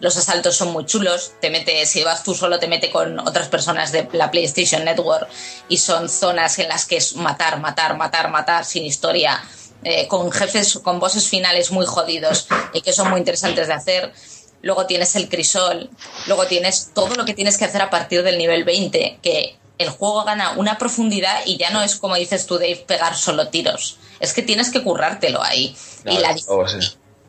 Los 0.00 0.16
asaltos 0.16 0.56
son 0.56 0.72
muy 0.72 0.86
chulos, 0.86 1.32
te 1.40 1.50
mete, 1.50 1.84
si 1.86 2.04
vas 2.04 2.22
tú 2.22 2.34
solo, 2.34 2.58
te 2.58 2.68
mete 2.68 2.90
con 2.90 3.18
otras 3.18 3.48
personas 3.48 3.90
de 3.90 4.08
la 4.12 4.30
PlayStation 4.30 4.84
Network 4.84 5.28
y 5.68 5.78
son 5.78 6.08
zonas 6.08 6.58
en 6.58 6.68
las 6.68 6.86
que 6.86 6.96
es 6.96 7.16
matar, 7.16 7.58
matar, 7.60 7.96
matar, 7.96 8.30
matar, 8.30 8.64
sin 8.64 8.84
historia, 8.84 9.42
eh, 9.82 10.06
con 10.06 10.30
jefes, 10.30 10.78
con 10.82 11.00
bosses 11.00 11.28
finales 11.28 11.70
muy 11.72 11.86
jodidos 11.86 12.46
y 12.72 12.80
que 12.80 12.92
son 12.92 13.10
muy 13.10 13.18
interesantes 13.18 13.66
de 13.66 13.74
hacer. 13.74 14.12
Luego 14.62 14.86
tienes 14.86 15.14
el 15.16 15.28
crisol, 15.28 15.90
luego 16.26 16.46
tienes 16.46 16.90
todo 16.94 17.14
lo 17.14 17.24
que 17.24 17.34
tienes 17.34 17.58
que 17.58 17.64
hacer 17.64 17.82
a 17.82 17.90
partir 17.90 18.22
del 18.22 18.38
nivel 18.38 18.64
20, 18.64 19.18
que 19.22 19.56
el 19.78 19.88
juego 19.88 20.24
gana 20.24 20.52
una 20.56 20.78
profundidad 20.78 21.40
y 21.46 21.56
ya 21.56 21.70
no 21.70 21.82
es 21.82 21.96
como 21.96 22.16
dices 22.16 22.46
tú, 22.46 22.54
Dave, 22.54 22.84
pegar 22.86 23.16
solo 23.16 23.48
tiros. 23.48 23.98
Es 24.20 24.32
que 24.32 24.42
tienes 24.42 24.70
que 24.70 24.82
currártelo 24.82 25.42
ahí. 25.42 25.76
y, 26.04 26.16
Claro, 26.16 26.20
la, 26.20 26.36
luego 26.46 26.68
sí. 26.68 26.78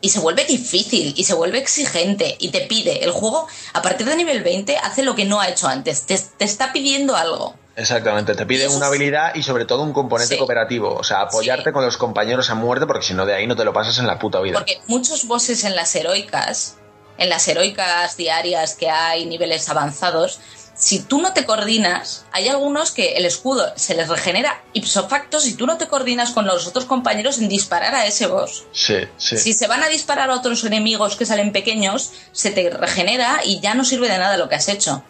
Y 0.00 0.08
se 0.10 0.18
vuelve 0.20 0.44
difícil 0.44 1.14
y 1.16 1.24
se 1.24 1.34
vuelve 1.34 1.58
exigente 1.58 2.36
y 2.38 2.48
te 2.50 2.60
pide. 2.62 3.04
El 3.04 3.10
juego, 3.12 3.46
a 3.74 3.82
partir 3.82 4.06
de 4.06 4.16
nivel 4.16 4.42
20, 4.42 4.76
hace 4.78 5.02
lo 5.02 5.14
que 5.14 5.24
no 5.24 5.40
ha 5.40 5.48
hecho 5.48 5.68
antes. 5.68 6.02
Te, 6.06 6.18
te 6.18 6.44
está 6.44 6.72
pidiendo 6.72 7.16
algo. 7.16 7.54
Exactamente, 7.76 8.34
te 8.34 8.44
pide 8.46 8.68
una 8.68 8.86
habilidad 8.86 9.34
y 9.34 9.42
sobre 9.42 9.64
todo 9.64 9.82
un 9.82 9.92
componente 9.92 10.34
Sí. 10.34 10.38
cooperativo. 10.38 10.94
O 10.94 11.04
sea, 11.04 11.22
apoyarte 11.22 11.70
Sí. 11.70 11.72
con 11.72 11.84
los 11.84 11.96
compañeros 11.96 12.50
a 12.50 12.54
muerte 12.54 12.86
porque 12.86 13.06
si 13.06 13.14
no 13.14 13.24
de 13.26 13.34
ahí 13.34 13.46
no 13.46 13.56
te 13.56 13.64
lo 13.64 13.72
pasas 13.72 13.98
en 13.98 14.06
la 14.06 14.18
puta 14.18 14.40
vida. 14.40 14.58
Porque 14.58 14.80
muchos 14.86 15.26
bosses 15.26 15.64
en 15.64 15.74
las 15.76 15.94
heroicas, 15.94 16.76
en 17.16 17.28
las 17.30 17.46
heroicas 17.48 18.16
diarias 18.16 18.74
que 18.74 18.90
hay, 18.90 19.24
niveles 19.26 19.68
avanzados, 19.68 20.40
si 20.80 21.00
tú 21.00 21.20
no 21.20 21.34
te 21.34 21.44
coordinas, 21.44 22.24
hay 22.32 22.48
algunos 22.48 22.90
que 22.90 23.12
el 23.12 23.26
escudo 23.26 23.70
se 23.76 23.94
les 23.94 24.08
regenera 24.08 24.62
ipso 24.72 25.08
facto 25.08 25.38
si 25.38 25.54
tú 25.54 25.66
no 25.66 25.76
te 25.76 25.88
coordinas 25.88 26.30
con 26.30 26.46
los 26.46 26.66
otros 26.66 26.86
compañeros 26.86 27.38
en 27.38 27.50
disparar 27.50 27.94
a 27.94 28.06
ese 28.06 28.26
boss. 28.26 28.64
Sí, 28.72 28.96
sí. 29.18 29.36
Si 29.36 29.52
se 29.52 29.66
van 29.66 29.82
a 29.82 29.88
disparar 29.88 30.30
a 30.30 30.34
otros 30.34 30.64
enemigos 30.64 31.16
que 31.16 31.26
salen 31.26 31.52
pequeños, 31.52 32.12
se 32.32 32.50
te 32.50 32.70
regenera 32.70 33.42
y 33.44 33.60
ya 33.60 33.74
no 33.74 33.84
sirve 33.84 34.08
de 34.08 34.16
nada 34.16 34.38
lo 34.38 34.48
que 34.48 34.54
has 34.54 34.68
hecho. 34.70 35.02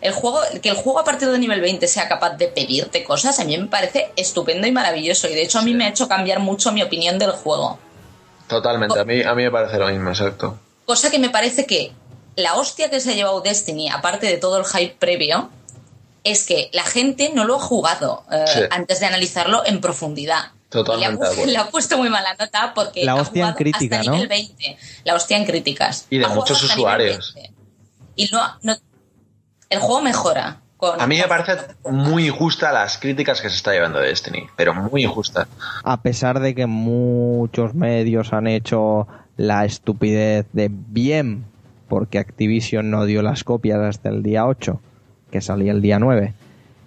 El 0.00 0.14
juego, 0.14 0.40
que 0.62 0.70
el 0.70 0.76
juego 0.76 1.00
a 1.00 1.04
partir 1.04 1.28
de 1.28 1.38
nivel 1.38 1.60
20 1.60 1.86
sea 1.86 2.08
capaz 2.08 2.38
de 2.38 2.48
pedirte 2.48 3.04
cosas, 3.04 3.38
a 3.40 3.44
mí 3.44 3.58
me 3.58 3.66
parece 3.66 4.12
estupendo 4.16 4.66
y 4.66 4.72
maravilloso. 4.72 5.28
Y 5.28 5.34
de 5.34 5.42
hecho 5.42 5.58
a 5.58 5.62
mí 5.62 5.74
me 5.74 5.84
ha 5.84 5.88
hecho 5.90 6.08
cambiar 6.08 6.40
mucho 6.40 6.72
mi 6.72 6.82
opinión 6.82 7.18
del 7.18 7.32
juego. 7.32 7.78
Totalmente, 8.48 8.98
a 8.98 9.04
mí, 9.04 9.22
a 9.22 9.34
mí 9.34 9.42
me 9.42 9.50
parece 9.50 9.76
lo 9.76 9.88
mismo, 9.88 10.08
exacto. 10.08 10.58
Cosa 10.86 11.10
que 11.10 11.18
me 11.18 11.28
parece 11.28 11.66
que 11.66 11.92
la 12.40 12.54
hostia 12.54 12.90
que 12.90 13.00
se 13.00 13.12
ha 13.12 13.14
llevado 13.14 13.40
Destiny, 13.40 13.88
aparte 13.90 14.26
de 14.26 14.36
todo 14.38 14.58
el 14.58 14.64
hype 14.64 14.96
previo, 14.98 15.50
es 16.24 16.44
que 16.46 16.68
la 16.72 16.82
gente 16.84 17.30
no 17.34 17.44
lo 17.44 17.56
ha 17.56 17.60
jugado 17.60 18.24
eh, 18.30 18.44
Sí. 18.46 18.60
antes 18.70 19.00
de 19.00 19.06
analizarlo 19.06 19.64
en 19.64 19.80
profundidad. 19.80 20.52
Totalmente 20.68 21.20
le, 21.22 21.26
ha, 21.26 21.32
acuerdo. 21.32 21.52
le 21.52 21.58
ha 21.58 21.70
puesto 21.70 21.98
muy 21.98 22.08
mala 22.10 22.34
nota 22.38 22.72
porque 22.74 23.04
La 23.04 23.12
ha 23.12 23.14
hostia 23.16 23.48
en 23.48 23.54
crítica, 23.54 23.98
hasta 24.00 24.10
¿no? 24.10 24.16
nivel 24.16 24.28
20. 24.28 24.76
La 25.04 25.14
hostia 25.14 25.36
en 25.36 25.44
críticas. 25.44 26.06
Y 26.10 26.18
de 26.18 26.26
muchos 26.28 26.62
usuarios. 26.62 27.32
20. 27.34 27.54
Y 28.16 28.28
no, 28.30 28.40
no- 28.62 28.76
el 29.68 29.78
juego 29.80 30.00
mejora. 30.02 30.60
Con, 30.76 30.98
A 31.00 31.06
mí 31.06 31.18
me 31.18 31.26
parece 31.28 31.58
muy 31.90 32.28
injusta 32.28 32.72
las 32.72 32.96
críticas 32.98 33.40
que 33.40 33.50
se 33.50 33.56
está 33.56 33.72
llevando 33.72 33.98
Destiny, 33.98 34.46
pero 34.56 34.72
muy 34.74 35.04
injusta. 35.04 35.46
A 35.84 36.00
pesar 36.00 36.40
de 36.40 36.54
que 36.54 36.66
muchos 36.66 37.74
medios 37.74 38.32
han 38.32 38.46
hecho 38.46 39.06
la 39.36 39.64
estupidez 39.64 40.46
de 40.52 40.68
bien, 40.70 41.44
porque 41.90 42.18
Activision 42.20 42.88
no 42.88 43.04
dio 43.04 43.20
las 43.20 43.42
copias 43.42 43.80
hasta 43.80 44.08
el 44.08 44.22
día 44.22 44.46
8, 44.46 44.80
que 45.32 45.40
salía 45.40 45.72
el 45.72 45.82
día 45.82 45.98
9, 45.98 46.32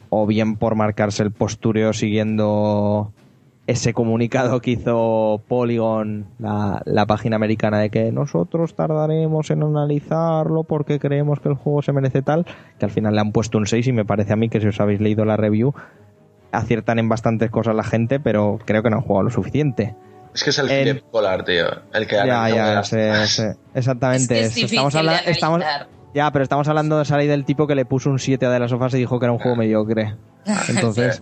o 0.10 0.26
bien 0.26 0.56
por 0.56 0.76
marcarse 0.76 1.22
el 1.22 1.32
postureo 1.32 1.92
siguiendo 1.92 3.12
ese 3.68 3.94
comunicado 3.94 4.62
que 4.62 4.72
hizo 4.72 5.42
Polygon, 5.48 6.26
la, 6.40 6.82
la 6.86 7.06
página 7.06 7.36
americana, 7.36 7.80
de 7.80 7.90
que 7.90 8.14
nosotros 8.14 8.76
tardaremos 8.76 9.52
en 9.52 9.64
analizarlo 9.64 10.64
porque 10.64 11.00
creemos 11.00 11.42
que 11.42 11.50
el 11.50 11.56
juego 11.56 11.82
se 11.82 11.92
merece 11.92 12.22
tal, 12.22 12.46
que 12.80 12.86
al 12.86 12.92
final 12.92 13.14
le 13.14 13.22
han 13.22 13.34
puesto 13.34 13.58
un 13.58 13.68
6 13.68 13.88
y 13.88 13.92
me 13.92 14.06
parece 14.06 14.32
a 14.32 14.38
mí 14.38 14.48
que 14.48 14.62
si 14.62 14.68
os 14.68 14.80
habéis 14.80 15.02
leído 15.02 15.26
la 15.26 15.36
review, 15.36 15.74
aciertan 16.54 17.00
en 17.00 17.10
bastantes 17.10 17.52
cosas 17.52 17.76
la 17.76 17.84
gente, 17.84 18.22
pero 18.22 18.58
creo 18.64 18.84
que 18.84 18.90
no 18.90 18.98
han 18.98 19.04
jugado 19.04 19.24
lo 19.24 19.32
suficiente. 19.32 19.96
Es 20.34 20.44
que 20.44 20.50
es 20.50 20.58
el 20.60 20.68
Philip 20.68 21.04
Collard, 21.12 21.44
tío. 21.46 21.66
El 21.94 22.08
que 22.08 22.16
Ya, 22.16 22.50
ya, 22.50 22.74
las- 22.76 22.88
sé, 22.88 23.28
sé. 23.28 23.56
exactamente. 23.76 24.40
Es 24.40 24.54
que 24.56 24.62
es 24.66 24.72
estamos, 24.72 24.94
difícil 24.94 25.10
de 25.10 25.16
habla- 25.16 25.32
estamos, 25.32 25.62
ya, 26.14 26.32
pero 26.32 26.44
estamos 26.44 26.68
hablando 26.68 26.98
de 27.00 27.06
salir 27.06 27.30
del 27.30 27.46
tipo 27.46 27.68
que 27.68 27.76
le 27.76 27.86
puso 27.86 28.10
un 28.10 28.20
7 28.20 28.46
a 28.46 28.50
de 28.50 28.60
las 28.60 28.70
sofás 28.72 28.94
y 28.96 28.98
dijo 28.98 29.20
que 29.20 29.26
era 29.26 29.34
un 29.34 29.40
juego 29.40 29.56
mediocre. 29.58 30.16
Entonces, 30.70 31.22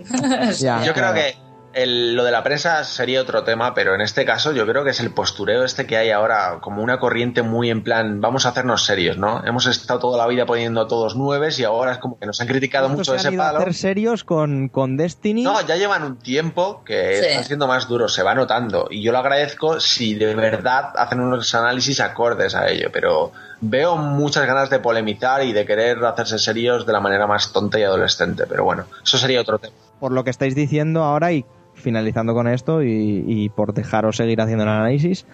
ya, 0.59 0.84
Yo 0.84 0.93
creo 0.93 1.14
que 1.14 1.36
el- 1.74 2.15
lo 2.15 2.24
de 2.24 2.32
la 2.32 2.43
prensa 2.43 2.84
sería 2.84 3.22
otro 3.22 3.43
tema, 3.43 3.74
pero 3.74 3.95
en 3.95 4.01
este 4.01 4.26
caso 4.26 4.51
yo 4.51 4.65
creo 4.67 4.84
que 4.84 4.89
es 4.91 4.99
el 4.99 5.11
postureo 5.11 5.63
este 5.63 5.86
que 5.88 5.97
hay 5.97 6.09
ahora, 6.11 6.57
como 6.61 6.82
una 6.84 6.99
corriente 6.99 7.41
muy 7.43 7.69
en 7.69 7.84
plan, 7.84 8.19
vamos 8.22 8.45
a 8.45 8.49
hacernos 8.49 8.86
serios, 8.86 9.17
¿no? 9.17 9.41
Hemos 9.45 9.65
estado 9.67 9.99
toda 9.99 10.17
la 10.17 10.28
vida 10.28 10.45
poniendo 10.45 10.82
a 10.82 10.88
todos 10.88 11.15
nueves 11.15 11.59
y 11.59 11.63
ahora 11.63 11.93
es 11.93 11.97
como 11.99 12.19
que 12.19 12.26
nos 12.26 12.39
han 12.41 12.47
criticado 12.47 12.89
mucho 12.89 13.05
se 13.05 13.11
han 13.11 13.17
ese 13.19 13.32
ido 13.34 13.43
a 13.43 13.45
palo. 13.47 13.59
hacer 13.59 13.74
serios 13.74 14.24
con, 14.24 14.69
con 14.69 14.97
Destiny. 14.97 15.43
No, 15.43 15.61
ya 15.65 15.76
llevan 15.78 16.03
un 16.03 16.17
tiempo 16.17 16.84
que 16.86 17.19
Sí. 17.19 17.26
están 17.28 17.43
siendo 17.45 17.67
más 17.67 17.88
duros, 17.88 18.13
se 18.13 18.24
va 18.24 18.36
notando. 18.36 18.88
Y 18.89 19.01
yo 19.01 19.11
lo 19.11 19.19
agradezco 19.19 19.80
si 19.80 20.13
de 20.15 20.36
verdad 20.36 20.89
hacen 20.95 21.19
unos 21.22 21.53
análisis 21.55 21.99
acordes 22.01 22.55
a 22.55 22.67
ello, 22.69 22.89
pero 22.91 23.32
veo 23.61 23.95
muchas 23.95 24.45
ganas 24.45 24.69
de 24.69 24.80
polemizar 24.80 25.43
y 25.43 25.53
de 25.53 25.65
querer 25.65 26.03
hacerse 26.03 26.39
serios 26.39 26.86
de 26.86 26.93
la 26.93 26.99
manera 26.99 27.28
más 27.28 27.53
tonta 27.53 27.80
y 27.80 27.84
adolescente. 27.84 28.45
Pero 28.47 28.63
bueno, 28.63 28.86
eso 29.03 29.17
sería 29.17 29.39
otro 29.41 29.57
tema. 29.59 29.74
por 30.01 30.11
lo 30.11 30.24
que 30.24 30.32
estáis 30.32 30.55
diciendo 30.55 31.03
ahora 31.03 31.32
y 31.32 31.45
finalizando 31.82 32.34
con 32.34 32.47
esto 32.47 32.82
y, 32.84 33.23
y 33.27 33.49
por 33.49 33.73
dejaros 33.73 34.17
seguir 34.17 34.39
haciendo 34.41 34.63
el 34.63 34.69
análisis, 34.69 35.25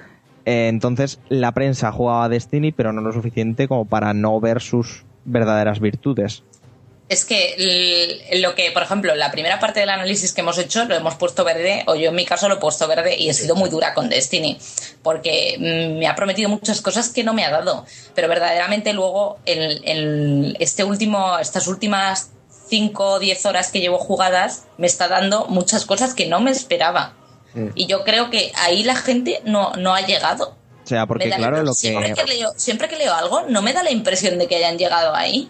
eh, 0.45 0.67
entonces 0.69 1.19
la 1.29 1.51
prensa 1.51 1.91
jugaba 1.91 2.25
a 2.25 2.29
Destiny 2.29 2.71
pero 2.71 2.93
no 2.93 3.01
lo 3.01 3.11
suficiente 3.13 3.67
como 3.67 3.85
para 3.85 4.13
no 4.13 4.39
ver 4.39 4.61
sus 4.61 5.03
verdaderas 5.25 5.79
virtudes. 5.79 6.43
Es 7.09 7.23
que 7.23 8.19
lo 8.41 8.53
que, 8.53 8.69
por 8.71 8.83
ejemplo, 8.83 9.15
la 9.15 9.31
primera 9.31 9.59
parte 9.59 9.79
del 9.79 9.89
análisis 9.89 10.33
que 10.33 10.41
hemos 10.41 10.57
hecho 10.57 10.83
lo 10.83 10.93
hemos 10.93 11.15
puesto 11.15 11.45
verde, 11.45 11.83
o 11.87 11.95
yo 11.95 12.09
en 12.09 12.15
mi 12.15 12.25
caso 12.25 12.49
lo 12.49 12.55
he 12.55 12.59
puesto 12.59 12.85
verde 12.85 13.15
y 13.17 13.29
he 13.29 13.33
sido 13.33 13.55
muy 13.55 13.69
dura 13.69 13.93
con 13.93 14.09
Destiny, 14.09 14.57
porque 15.03 15.55
mm, 15.57 15.99
me 15.99 16.07
ha 16.07 16.15
prometido 16.15 16.49
muchas 16.49 16.81
cosas 16.81 17.07
que 17.07 17.23
no 17.23 17.33
me 17.33 17.45
ha 17.45 17.49
dado. 17.49 17.85
Pero 18.13 18.27
verdaderamente 18.27 18.91
luego, 18.91 19.37
el, 19.45 19.81
el- 19.85 20.57
este 20.59 20.83
último, 20.83 21.39
estas 21.39 21.67
últimas 21.67 22.31
5 22.69 23.03
o 23.13 23.19
10 23.19 23.45
horas 23.45 23.71
que 23.71 23.79
llevo 23.79 23.97
jugadas, 23.97 24.65
me 24.77 24.87
está 24.87 25.07
dando 25.07 25.45
muchas 25.47 25.85
cosas 25.85 26.13
que 26.13 26.27
no 26.27 26.39
me 26.39 26.51
esperaba. 26.51 27.13
Y 27.73 27.87
yo 27.87 28.03
creo 28.03 28.29
que 28.29 28.51
ahí 28.55 28.83
la 28.83 28.95
gente 28.95 29.41
no, 29.45 29.73
no 29.73 29.95
ha 29.95 30.01
llegado. 30.01 30.49
O 30.83 30.87
sea, 30.87 31.07
porque 31.07 31.29
claro, 31.31 31.63
lo 31.63 31.71
que... 31.71 31.75
siempre 31.75 32.13
que 32.13 32.23
leo, 32.25 32.51
siempre 32.55 32.87
que 32.87 32.97
leo 32.97 33.13
algo, 33.13 33.41
no 33.49 33.61
me 33.63 33.73
da 33.73 33.81
la 33.83 33.89
impresión 33.91 34.37
de 34.37 34.47
que 34.47 34.57
hayan 34.57 34.77
llegado 34.77 35.15
ahí. 35.15 35.49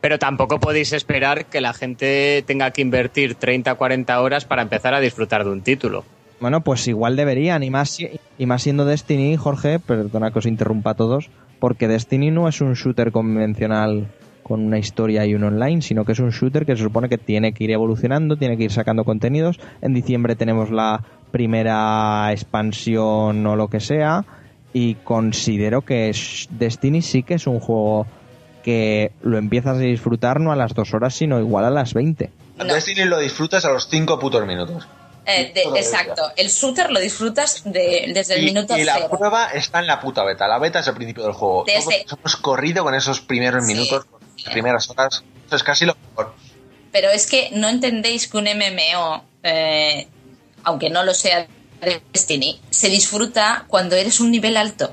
Pero 0.00 0.18
tampoco 0.18 0.58
podéis 0.58 0.92
esperar 0.94 1.44
que 1.46 1.60
la 1.60 1.74
gente 1.74 2.42
tenga 2.46 2.70
que 2.70 2.80
invertir 2.80 3.34
30 3.34 3.74
40 3.74 4.20
horas 4.20 4.44
para 4.46 4.62
empezar 4.62 4.94
a 4.94 5.00
disfrutar 5.00 5.44
de 5.44 5.50
un 5.50 5.60
título. 5.62 6.04
Bueno, 6.40 6.62
pues 6.62 6.88
igual 6.88 7.14
deberían, 7.16 7.62
y 7.62 7.70
más, 7.70 7.90
si- 7.90 8.18
y 8.38 8.46
más 8.46 8.62
siendo 8.62 8.84
Destiny, 8.86 9.36
Jorge, 9.36 9.78
perdona 9.78 10.32
que 10.32 10.38
os 10.40 10.46
interrumpa 10.46 10.90
a 10.90 10.94
todos, 10.94 11.28
porque 11.60 11.86
Destiny 11.86 12.30
no 12.32 12.48
es 12.48 12.60
un 12.60 12.74
shooter 12.74 13.12
convencional 13.12 14.08
con 14.42 14.60
una 14.64 14.78
historia 14.78 15.24
y 15.26 15.34
un 15.34 15.44
online, 15.44 15.82
sino 15.82 16.04
que 16.04 16.12
es 16.12 16.18
un 16.18 16.30
shooter 16.30 16.66
que 16.66 16.76
se 16.76 16.82
supone 16.82 17.08
que 17.08 17.18
tiene 17.18 17.52
que 17.52 17.64
ir 17.64 17.70
evolucionando, 17.70 18.36
tiene 18.36 18.56
que 18.56 18.64
ir 18.64 18.72
sacando 18.72 19.04
contenidos. 19.04 19.58
En 19.80 19.94
diciembre 19.94 20.34
tenemos 20.36 20.70
la 20.70 21.04
primera 21.30 22.30
expansión 22.32 23.46
o 23.46 23.56
lo 23.56 23.68
que 23.68 23.80
sea, 23.80 24.24
y 24.72 24.94
considero 24.96 25.82
que 25.82 26.08
es- 26.08 26.48
Destiny 26.50 27.02
sí 27.02 27.22
que 27.22 27.34
es 27.34 27.46
un 27.46 27.60
juego 27.60 28.06
que 28.62 29.12
lo 29.22 29.38
empiezas 29.38 29.76
a 29.76 29.80
disfrutar 29.80 30.40
no 30.40 30.52
a 30.52 30.56
las 30.56 30.74
dos 30.74 30.94
horas, 30.94 31.14
sino 31.14 31.38
igual 31.40 31.64
a 31.64 31.70
las 31.70 31.94
20. 31.94 32.30
No. 32.58 32.64
Destiny 32.64 33.04
lo 33.04 33.18
disfrutas 33.18 33.64
a 33.64 33.72
los 33.72 33.88
cinco 33.88 34.18
putos 34.18 34.46
minutos. 34.46 34.86
Eh, 35.24 35.52
de- 35.54 35.78
exacto. 35.78 36.22
El 36.36 36.48
shooter 36.48 36.90
lo 36.90 36.98
disfrutas 37.00 37.62
de- 37.64 38.10
desde 38.14 38.34
el 38.36 38.42
y, 38.42 38.46
minuto 38.46 38.76
y 38.76 38.84
la 38.84 38.94
cero. 38.94 39.08
prueba 39.16 39.46
está 39.48 39.78
en 39.80 39.86
la 39.86 40.00
puta 40.00 40.24
beta. 40.24 40.48
La 40.48 40.58
beta 40.58 40.80
es 40.80 40.88
el 40.88 40.94
principio 40.94 41.22
del 41.24 41.32
juego. 41.32 41.64
Desde- 41.66 42.04
hemos 42.10 42.36
corrido 42.36 42.82
con 42.84 42.94
esos 42.94 43.20
primeros 43.20 43.64
Sí. 43.66 43.72
minutos, 43.74 44.06
las 44.44 44.52
primeras 44.52 44.90
horas. 44.90 45.22
Eso 45.46 45.56
es 45.56 45.62
casi 45.62 45.84
lo 45.84 45.96
mejor. 46.10 46.34
Pero 46.92 47.10
es 47.10 47.26
que 47.26 47.50
no 47.52 47.68
entendéis 47.68 48.28
que 48.28 48.36
un 48.36 48.44
MMO, 48.44 49.24
eh, 49.42 50.08
aunque 50.64 50.90
no 50.90 51.02
lo 51.04 51.14
sea 51.14 51.46
de 51.80 52.02
Destiny, 52.12 52.60
se 52.70 52.88
disfruta 52.88 53.64
cuando 53.68 53.96
eres 53.96 54.20
un 54.20 54.30
nivel 54.30 54.56
alto. 54.56 54.92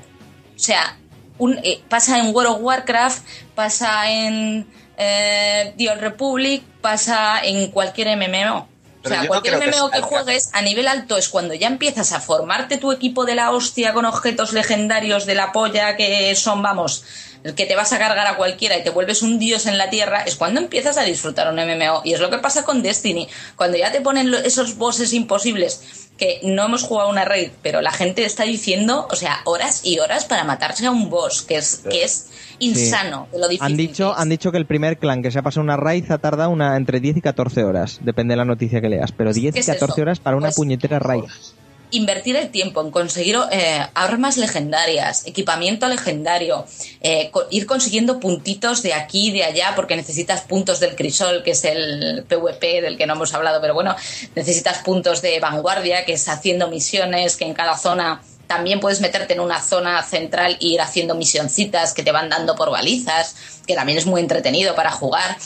O 0.56 0.58
sea, 0.58 0.96
un, 1.38 1.58
eh, 1.62 1.82
pasa 1.88 2.18
en 2.18 2.34
World 2.34 2.52
of 2.52 2.58
Warcraft, 2.60 3.22
pasa 3.54 4.10
en 4.10 4.66
eh, 4.96 5.74
The 5.76 5.90
Old 5.90 6.00
Republic, 6.00 6.62
pasa 6.80 7.40
en 7.42 7.70
cualquier 7.70 8.16
MMO. 8.16 8.68
O 9.02 9.08
sea, 9.08 9.22
no 9.22 9.28
cualquier 9.28 9.58
que 9.58 9.70
MMO 9.70 9.90
que, 9.90 10.00
caso. 10.00 10.08
juegues 10.08 10.50
a 10.52 10.60
nivel 10.60 10.86
alto 10.86 11.16
es 11.16 11.30
cuando 11.30 11.54
ya 11.54 11.68
empiezas 11.68 12.12
a 12.12 12.20
formarte 12.20 12.76
tu 12.76 12.92
equipo 12.92 13.24
de 13.24 13.34
la 13.34 13.50
hostia 13.50 13.94
con 13.94 14.04
objetos 14.04 14.52
legendarios 14.52 15.24
de 15.24 15.34
la 15.34 15.52
polla 15.52 15.96
que 15.96 16.34
son, 16.36 16.60
vamos, 16.62 17.04
que 17.56 17.66
te 17.66 17.74
vas 17.76 17.92
a 17.92 17.98
cargar 17.98 18.26
a 18.26 18.36
cualquiera 18.36 18.76
y 18.76 18.82
te 18.84 18.90
vuelves 18.90 19.22
un 19.22 19.38
dios 19.38 19.66
en 19.66 19.78
la 19.78 19.88
tierra, 19.90 20.22
es 20.22 20.36
cuando 20.36 20.60
empiezas 20.60 20.98
a 20.98 21.02
disfrutar 21.04 21.48
un 21.52 21.56
MMO. 21.56 22.02
Y 22.04 22.12
es 22.12 22.20
lo 22.20 22.30
que 22.30 22.38
pasa 22.38 22.64
con 22.64 22.82
Destiny. 22.82 23.28
Cuando 23.56 23.78
ya 23.78 23.90
te 23.92 24.00
ponen 24.00 24.32
esos 24.44 24.76
bosses 24.76 25.12
imposibles 25.12 26.08
que 26.18 26.40
no 26.42 26.66
hemos 26.66 26.82
jugado 26.82 27.08
una 27.08 27.24
raid, 27.24 27.48
pero 27.62 27.80
la 27.80 27.92
gente 27.92 28.24
está 28.26 28.44
diciendo, 28.44 29.08
o 29.10 29.16
sea, 29.16 29.40
horas 29.46 29.80
y 29.84 30.00
horas 30.00 30.26
para 30.26 30.44
matarse 30.44 30.84
a 30.84 30.90
un 30.90 31.08
boss, 31.08 31.40
que 31.40 31.56
es, 31.56 31.80
que 31.90 32.04
es 32.04 32.28
insano 32.58 33.26
lo 33.32 33.48
difícil. 33.48 33.66
Han 33.72 33.76
dicho, 33.78 34.14
han 34.14 34.28
dicho 34.28 34.52
que 34.52 34.58
el 34.58 34.66
primer 34.66 34.98
clan 34.98 35.22
que 35.22 35.30
se 35.30 35.38
ha 35.38 35.42
pasado 35.42 35.64
una 35.64 35.78
raid 35.78 36.10
ha 36.12 36.18
tardado 36.18 36.50
una, 36.50 36.76
entre 36.76 37.00
10 37.00 37.16
y 37.16 37.20
14 37.22 37.64
horas, 37.64 38.00
depende 38.02 38.32
de 38.32 38.36
la 38.36 38.44
noticia 38.44 38.82
que 38.82 38.90
leas, 38.90 39.12
pero 39.12 39.32
10 39.32 39.54
¿Qué 39.54 39.60
y 39.60 39.62
es 39.62 39.66
14 39.66 39.92
eso? 39.94 40.02
horas 40.02 40.20
para 40.20 40.36
una 40.36 40.48
Pues- 40.48 40.56
puñetera 40.56 40.98
raid. 40.98 41.24
Invertir 41.92 42.36
el 42.36 42.50
tiempo 42.50 42.80
en 42.80 42.90
conseguir 42.90 43.36
eh, 43.50 43.86
armas 43.94 44.36
legendarias, 44.36 45.26
equipamiento 45.26 45.86
legendario, 45.88 46.66
eh, 47.00 47.30
ir 47.50 47.66
consiguiendo 47.66 48.20
puntitos 48.20 48.82
de 48.82 48.94
aquí 48.94 49.28
y 49.28 49.32
de 49.32 49.44
allá, 49.44 49.72
porque 49.76 49.96
necesitas 49.96 50.42
puntos 50.42 50.80
del 50.80 50.96
crisol, 50.96 51.42
que 51.42 51.52
es 51.52 51.64
el 51.64 52.24
PvP 52.28 52.80
del 52.82 52.96
que 52.98 53.06
no 53.06 53.14
hemos 53.14 53.34
hablado, 53.34 53.60
pero 53.60 53.74
bueno, 53.74 53.94
necesitas 54.34 54.78
puntos 54.78 55.22
de 55.22 55.40
vanguardia, 55.40 56.04
que 56.04 56.14
es 56.14 56.28
haciendo 56.28 56.68
misiones, 56.68 57.36
que 57.36 57.44
en 57.44 57.54
cada 57.54 57.76
zona 57.76 58.22
también 58.46 58.80
puedes 58.80 59.00
meterte 59.00 59.34
en 59.34 59.40
una 59.40 59.62
zona 59.62 60.02
central 60.02 60.54
e 60.60 60.66
ir 60.66 60.80
haciendo 60.80 61.14
misioncitas 61.14 61.94
que 61.94 62.02
te 62.02 62.10
van 62.12 62.28
dando 62.28 62.56
por 62.56 62.70
balizas, 62.70 63.36
que 63.66 63.74
también 63.74 63.96
es 63.98 64.06
muy 64.06 64.20
entretenido 64.20 64.74
para 64.74 64.90
jugar. 64.90 65.36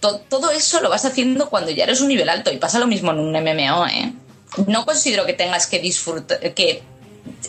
To- 0.00 0.18
todo 0.28 0.50
eso 0.50 0.80
lo 0.80 0.90
vas 0.90 1.04
haciendo 1.04 1.48
cuando 1.50 1.70
ya 1.70 1.84
eres 1.84 2.00
un 2.00 2.08
nivel 2.08 2.28
alto 2.28 2.52
y 2.52 2.56
pasa 2.58 2.78
lo 2.78 2.86
mismo 2.86 3.10
en 3.12 3.18
un 3.20 3.32
MMO, 3.32 3.86
¿eh? 3.86 4.12
No 4.66 4.84
considero 4.84 5.26
que 5.26 5.32
tengas 5.34 5.66
que 5.66 5.78
disfrutar, 5.78 6.38
que 6.54 6.82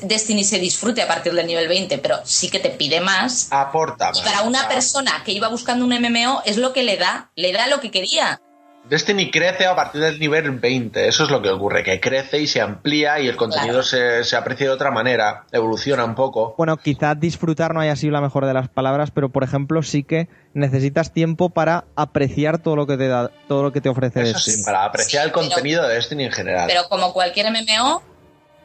Destiny 0.01 0.43
se 0.43 0.59
disfrute 0.59 1.01
a 1.01 1.07
partir 1.07 1.33
del 1.33 1.47
nivel 1.47 1.67
20, 1.67 1.97
pero 1.99 2.19
sí 2.23 2.49
que 2.49 2.59
te 2.59 2.69
pide 2.69 3.01
más. 3.01 3.47
Aporta 3.51 4.11
Y 4.13 4.19
más. 4.19 4.21
para 4.21 4.41
una 4.43 4.67
persona 4.67 5.23
que 5.25 5.31
iba 5.31 5.47
buscando 5.47 5.85
un 5.85 5.91
MMO 5.91 6.41
es 6.45 6.57
lo 6.57 6.73
que 6.73 6.83
le 6.83 6.97
da, 6.97 7.31
le 7.35 7.51
da 7.53 7.67
lo 7.67 7.79
que 7.79 7.91
quería. 7.91 8.41
Destiny 8.89 9.29
crece 9.31 9.65
a 9.67 9.75
partir 9.75 10.01
del 10.01 10.19
nivel 10.19 10.49
20. 10.51 11.07
Eso 11.07 11.23
es 11.23 11.29
lo 11.29 11.41
que 11.41 11.49
ocurre, 11.49 11.83
que 11.83 11.99
crece 11.99 12.39
y 12.39 12.47
se 12.47 12.59
amplía 12.61 13.19
y 13.19 13.27
el 13.27 13.35
contenido 13.35 13.81
Claro. 13.81 13.83
se, 13.83 14.23
se 14.23 14.35
aprecia 14.35 14.65
de 14.67 14.73
otra 14.73 14.89
manera, 14.91 15.45
evoluciona 15.51 16.03
un 16.05 16.15
poco. 16.15 16.55
Bueno, 16.57 16.75
quizás 16.77 17.19
disfrutar 17.19 17.73
no 17.73 17.81
haya 17.81 17.95
sido 17.95 18.13
la 18.13 18.21
mejor 18.21 18.45
de 18.47 18.53
las 18.53 18.67
palabras, 18.69 19.11
pero 19.11 19.29
por 19.29 19.43
ejemplo 19.43 19.83
sí 19.83 20.03
que 20.03 20.27
necesitas 20.53 21.13
tiempo 21.13 21.51
para 21.51 21.85
apreciar 21.95 22.57
todo 22.57 22.75
lo 22.75 22.87
que 22.87 22.97
te 22.97 23.07
da, 23.07 23.29
todo 23.47 23.61
lo 23.63 23.71
que 23.71 23.81
te 23.81 23.89
ofrece 23.89 24.21
Eso 24.23 24.33
Destiny. 24.33 24.57
sí, 24.57 24.63
para 24.65 24.85
apreciar 24.85 25.23
Sí, 25.23 25.27
el 25.27 25.33
pero- 25.33 25.47
contenido 25.47 25.87
de 25.87 25.93
Destiny 25.95 26.23
en 26.25 26.31
general. 26.31 26.65
Pero 26.67 26.89
como 26.89 27.13
cualquier 27.13 27.51
MMO, 27.51 28.01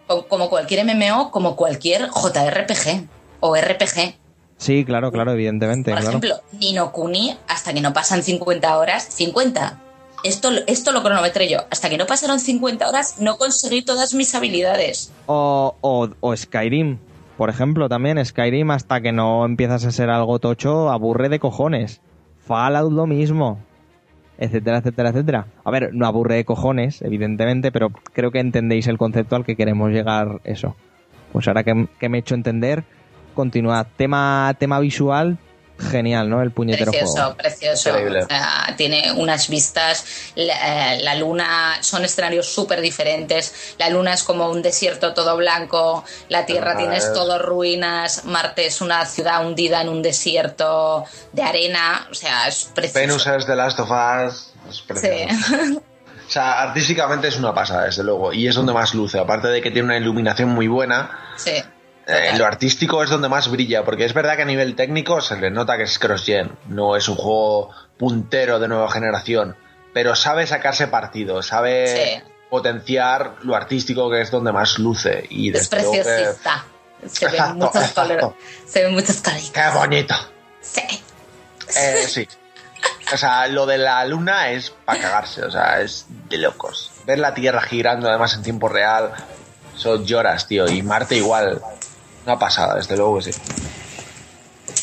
co- 0.07 0.27
como 0.27 0.49
cualquier 0.49 0.85
MMO, 0.87 1.31
como 1.31 1.55
cualquier 1.55 2.09
JRPG 2.09 3.09
o 3.41 3.55
RPG. 3.57 4.15
Sí, 4.57 4.85
claro, 4.85 5.11
claro, 5.13 5.33
evidentemente, 5.33 5.91
Por 5.91 6.01
claro. 6.01 6.17
ejemplo, 6.19 6.41
Nino 6.53 6.93
Kuni, 6.93 7.37
hasta 7.49 7.75
que 7.75 7.81
no 7.81 7.93
pasan 7.93 8.23
50 8.23 8.79
horas, 8.79 9.03
50. 9.11 9.81
Esto, 10.25 10.49
esto 10.67 10.91
lo 10.93 11.03
cronometré 11.03 11.51
yo. 11.51 11.59
Hasta 11.71 11.91
que 11.91 11.99
no 11.99 12.07
pasaron 12.07 12.41
50 12.41 12.89
horas, 12.89 13.17
no 13.21 13.37
conseguí 13.37 13.83
todas 13.83 14.15
mis 14.15 14.35
habilidades. 14.35 15.13
O, 15.27 15.77
o, 15.83 16.37
Skyrim, 16.37 16.99
por 17.37 17.51
ejemplo, 17.51 17.91
también 17.91 18.25
Skyrim 18.25 18.71
hasta 18.71 19.03
que 19.03 19.13
no 19.13 19.45
empiezas 19.45 19.85
a 19.85 19.93
ser 19.93 20.09
algo 20.09 20.39
tocho, 20.39 20.91
aburre 20.91 21.29
de 21.29 21.39
cojones. 21.39 22.01
Fallout 22.39 22.91
lo 22.91 23.07
mismo, 23.07 23.59
etcétera, 24.39 24.79
etcétera, 24.79 25.11
etcétera. 25.11 25.47
A 25.63 25.71
ver, 25.71 25.91
no 25.93 26.07
aburre 26.07 26.37
de 26.37 26.47
cojones, 26.47 27.03
evidentemente, 27.03 27.71
pero 27.71 27.91
creo 28.15 28.31
que 28.31 28.41
entendéis 28.41 28.87
el 28.87 28.97
concepto 28.97 29.37
al 29.37 29.45
que 29.45 29.57
queremos 29.57 29.91
llegar 29.91 30.41
eso. 30.45 30.75
Pues 31.33 31.47
ahora 31.49 31.65
que, 31.65 31.87
que 32.01 32.09
me 32.09 32.17
he 32.17 32.21
hecho 32.21 32.35
entender, 32.35 32.85
continúa. 33.35 33.85
Tema, 33.85 34.55
tema 34.59 34.81
visual, 34.81 35.37
genial, 35.91 36.29
¿no? 36.29 36.43
El 36.43 36.51
puñetero 36.51 36.91
Precioso, 36.91 37.13
juego. 37.15 37.37
precioso. 37.37 37.89
Increíble. 37.91 38.23
O 38.25 38.27
sea, 38.27 38.75
tiene 38.77 39.13
unas 39.13 39.49
vistas. 39.49 40.05
La, 40.35 40.95
eh, 40.95 41.01
la 41.03 41.15
luna 41.15 41.79
son 41.81 42.05
escenarios 42.05 42.47
súper 42.53 42.81
diferentes. 42.81 43.75
La 43.79 43.89
luna 43.91 44.15
es 44.15 44.23
como 44.23 44.49
un 44.51 44.63
desierto 44.63 45.15
todo 45.15 45.37
blanco. 45.37 46.05
La 46.29 46.47
tierra 46.47 46.73
Ah, 46.75 46.79
tienes 46.79 47.05
es- 47.05 47.13
todo 47.13 47.39
ruinas. 47.39 48.25
Marte 48.25 48.67
es 48.67 48.81
una 48.81 49.05
ciudad 49.07 49.47
hundida 49.47 49.81
en 49.83 49.89
un 49.89 50.03
desierto 50.03 51.05
de 51.33 51.43
arena. 51.43 52.07
O 52.11 52.15
sea, 52.15 52.49
es 52.49 52.65
precioso. 52.75 52.99
Venus 53.01 53.27
es 53.27 53.47
The 53.47 53.57
Last 53.57 53.81
of 53.81 53.91
Us. 53.91 54.53
Es 54.71 54.81
precioso. 54.81 55.37
Sí. 55.47 55.79
O 56.27 56.31
sea, 56.31 56.63
artísticamente 56.63 57.29
es 57.29 57.37
una 57.37 57.53
pasada, 57.55 57.85
desde 57.85 58.03
luego. 58.03 58.33
Y 58.33 58.49
es 58.49 58.55
donde 58.55 58.73
más 58.73 58.95
luce. 58.95 59.19
Aparte 59.19 59.49
de 59.49 59.61
que 59.61 59.71
tiene 59.71 59.87
una 59.89 59.99
iluminación 59.99 60.49
muy 60.49 60.67
buena, 60.69 61.11
sí. 61.37 61.63
En 62.07 62.39
lo 62.39 62.47
artístico 62.47 63.03
es 63.03 63.11
donde 63.11 63.29
más 63.29 63.49
brilla. 63.51 63.85
Porque 63.85 64.05
es 64.05 64.13
verdad 64.15 64.37
que 64.37 64.43
a 64.43 64.47
nivel 64.47 64.75
técnico 64.77 65.21
se 65.21 65.37
le 65.37 65.51
nota 65.51 65.77
que 65.77 65.85
es 65.85 65.99
cross-gen. 65.99 66.53
No 66.69 66.97
es 66.97 67.09
un 67.09 67.17
juego 67.17 67.71
puntero 67.99 68.59
de 68.59 68.69
nueva 68.69 68.91
generación. 68.91 69.57
Pero 69.93 70.15
sabe 70.17 70.47
sacarse 70.47 70.89
partido, 70.89 71.43
sabe 71.43 72.21
Sí. 72.23 72.31
potenciar 72.51 73.37
lo 73.43 73.55
artístico 73.57 74.11
que 74.11 74.21
es 74.21 74.31
donde 74.31 74.53
más 74.53 74.79
luce. 74.79 75.27
Y 75.31 75.57
Es 75.57 75.69
que- 75.69 75.77
preciosista. 75.77 76.65
Se 77.07 77.29
ven 77.29 77.55
muchos 77.57 77.91
colores. 77.93 78.27
Se 78.67 78.83
ven 78.85 78.95
muchos 78.95 79.17
colores. 79.21 79.51
¡Qué 79.51 79.63
bonito! 79.75 80.15
Sí. 80.61 80.83
Eh, 81.77 82.05
sí. 82.09 82.27
O 83.13 83.17
sea, 83.17 83.47
lo 83.49 83.67
de 83.67 83.79
la 83.79 84.05
luna 84.05 84.51
es 84.51 84.71
para 84.71 85.01
cagarse, 85.01 85.43
o 85.45 85.51
sea, 85.51 85.81
es 85.81 86.07
de 86.29 86.39
locos. 86.39 86.91
Ver 87.07 87.19
la 87.19 87.35
Tierra 87.35 87.61
girando 87.63 88.09
además 88.09 88.35
en 88.35 88.43
tiempo 88.43 88.69
real, 88.69 89.13
eso 89.77 90.03
lloras, 90.03 90.47
tío. 90.47 90.67
Y 90.69 90.83
Marte 90.83 91.17
igual. 91.17 91.61
Una 92.27 92.39
pasada, 92.39 92.77
desde 92.77 92.97
luego 92.97 93.19
que 93.19 93.33
sí. 93.33 93.41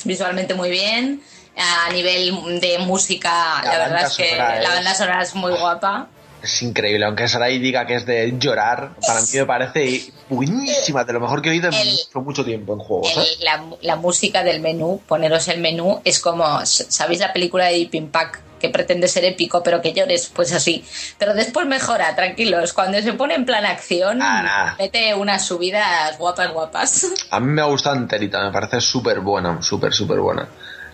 visualmente 0.06 0.54
muy 0.54 0.70
bien. 0.70 1.22
A 1.58 1.92
nivel 1.92 2.60
de 2.62 2.80
música, 2.80 3.62
La 3.64 3.78
la, 3.78 3.78
verdad 3.78 4.04
es 4.08 4.16
que 4.16 4.30
sonora 4.30 4.62
la 4.62 4.70
banda 4.70 4.96
sonora 4.96 5.22
es 5.22 5.36
muy 5.36 5.52
guapa. 5.52 6.08
Es 6.44 6.62
increíble, 6.64 7.06
aunque 7.06 7.28
Sarai 7.28 7.60
diga 7.60 7.86
que 7.86 7.96
es 7.96 8.06
de 8.06 8.34
llorar, 8.40 8.94
para 9.06 9.22
mí 9.22 9.28
me 9.34 9.46
parece 9.46 10.12
buenísima, 10.28 11.04
de 11.04 11.14
lo 11.14 11.20
mejor 11.20 11.42
que 11.42 11.50
he 11.50 11.52
oído 11.52 11.68
en 11.68 11.74
El- 11.76 11.88
mucho, 11.92 12.22
mucho 12.22 12.44
tiempo 12.46 12.74
en 12.74 12.80
juegos. 12.80 13.16
¿eh? 13.16 13.38
La, 13.44 13.64
la 13.82 13.96
música 13.96 14.44
del 14.44 14.60
menú, 14.60 15.02
poneros 15.08 15.48
el 15.50 15.60
menú, 15.62 16.02
es 16.04 16.20
como, 16.20 16.66
¿sabéis 16.66 17.20
la 17.20 17.32
película 17.32 17.66
de 17.66 17.74
Deep 17.74 17.96
Impact? 17.96 18.42
que 18.62 18.70
pretende 18.70 19.08
ser 19.08 19.26
épico, 19.26 19.64
pero 19.64 19.82
que 19.82 19.92
llores, 19.92 20.30
pues 20.36 20.54
así. 20.54 20.86
Pero 21.18 21.34
después 21.34 21.66
mejora, 21.66 22.16
tranquilos. 22.16 22.74
Cuando 22.74 23.02
se 23.02 23.14
pone 23.14 23.34
en 23.34 23.44
plan 23.44 23.66
acción, 23.66 24.20
Ah, 24.22 24.76
mete 24.78 25.16
unas 25.16 25.44
subidas 25.44 26.16
guapas, 26.20 26.54
guapas. 26.54 27.08
A 27.32 27.40
mí 27.40 27.48
me 27.48 27.62
ha 27.64 27.66
gustado 27.66 27.96
enterita, 27.96 28.40
me 28.46 28.52
parece 28.52 28.80
súper 28.80 29.22
buena, 29.22 29.60
súper, 29.64 29.92
súper 29.96 30.20
buena. 30.20 30.48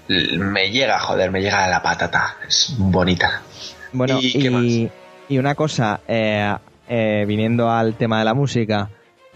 Me 0.08 0.72
llega, 0.72 0.98
joder, 1.00 1.30
me 1.30 1.42
llega 1.42 1.66
a 1.66 1.68
la 1.68 1.84
patata. 1.84 2.38
Es 2.48 2.70
bonita. 2.78 3.42
Bueno, 3.92 4.18
¿Y 4.22 4.40
qué 4.40 4.50
más? 4.50 4.92
Y, 5.30 5.38
una 5.38 5.56
cosa, 5.56 6.00
eh, 6.08 6.56
eh, 6.90 7.26
viniendo 7.28 7.70
al 7.70 7.96
tema 7.96 8.20
de 8.20 8.26
la 8.26 8.34
música, 8.34 8.90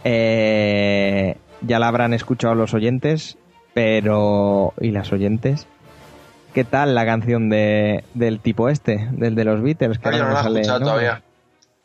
eh, 0.03 1.35
ya 1.61 1.79
la 1.79 1.87
habrán 1.87 2.13
escuchado 2.13 2.55
los 2.55 2.73
oyentes, 2.73 3.37
pero... 3.73 4.73
¿Y 4.79 4.91
las 4.91 5.11
oyentes? 5.11 5.67
¿Qué 6.53 6.63
tal 6.63 6.95
la 6.95 7.05
canción 7.05 7.49
de, 7.49 8.03
del 8.13 8.39
tipo 8.39 8.67
este, 8.69 9.07
del 9.11 9.35
de 9.35 9.45
los 9.45 9.61
Beatles? 9.61 9.99
Que 9.99 10.09
Ah, 10.09 10.11
yo 10.11 10.23
no 10.25 10.31
la 10.33 10.39
he 10.41 10.41
escuchado 10.61 10.79
todavía. 10.81 11.21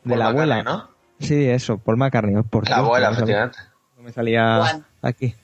De 0.03 0.09
Paul 0.09 0.19
la 0.19 0.27
abuela. 0.27 0.55
McCartney, 0.57 0.89
¿no? 1.19 1.25
Sí, 1.25 1.45
eso, 1.49 1.77
Paul 1.77 1.97
McCartney. 1.97 2.43
Por 2.43 2.69
La 2.69 2.75
Dios, 2.77 2.85
abuela, 2.85 3.07
no 3.07 3.13
me 3.13 3.19
salía- 3.19 3.43
efectivamente. 3.45 3.77
no 3.97 4.03
me 4.03 4.11
salía 4.11 4.81
aquí. 5.01 5.35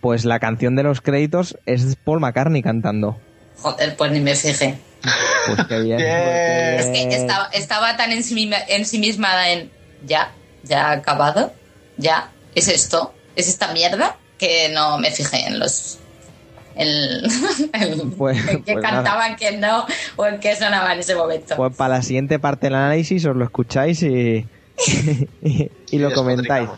Pues 0.00 0.24
la 0.24 0.38
canción 0.40 0.76
de 0.76 0.82
los 0.82 1.00
créditos 1.02 1.58
es 1.66 1.94
Paul 1.96 2.20
McCartney 2.20 2.62
cantando. 2.62 3.18
Joder, 3.58 3.96
pues 3.96 4.12
ni 4.12 4.20
me 4.20 4.34
fijé. 4.34 4.78
Pues 5.46 5.66
qué 5.68 5.80
bien. 5.80 5.96
Bien. 5.98 6.20
pues 6.24 6.80
Es 6.80 6.86
qué 6.86 6.92
que 6.92 7.06
bien. 7.08 7.12
estaba, 7.20 7.46
estaba 7.52 7.96
tan 7.96 8.12
ensimismada 8.12 9.50
en 9.50 9.70
ya, 10.06 10.32
ya 10.62 10.88
ha 10.88 10.92
acabado, 10.92 11.52
ya, 11.96 12.30
es 12.54 12.68
esto, 12.68 13.14
es 13.36 13.48
esta 13.48 13.72
mierda, 13.72 14.16
que 14.38 14.68
no 14.70 14.98
me 14.98 15.10
fijé 15.10 15.46
en 15.46 15.58
los. 15.58 15.98
En, 16.76 16.88
en- 17.74 18.10
Pues- 18.12 18.38
en 18.48 18.62
qué 18.62 18.72
pues 18.74 18.82
nada. 18.84 18.96
cantaban, 19.02 19.36
qué 19.36 19.52
no, 19.52 19.86
o 20.16 20.26
en 20.26 20.38
qué 20.40 20.54
sonaba 20.56 20.92
en 20.92 21.00
ese 21.00 21.14
momento. 21.14 21.56
Pues 21.56 21.74
para 21.76 21.96
la 21.96 22.02
siguiente 22.02 22.38
parte 22.38 22.66
del 22.66 22.74
análisis 22.76 23.24
os 23.26 23.36
lo 23.36 23.44
escucháis 23.44 24.02
y, 24.02 24.46
y, 25.42 25.70
y 25.90 25.98
lo 25.98 26.10
Y 26.10 26.14
comentáis. 26.14 26.68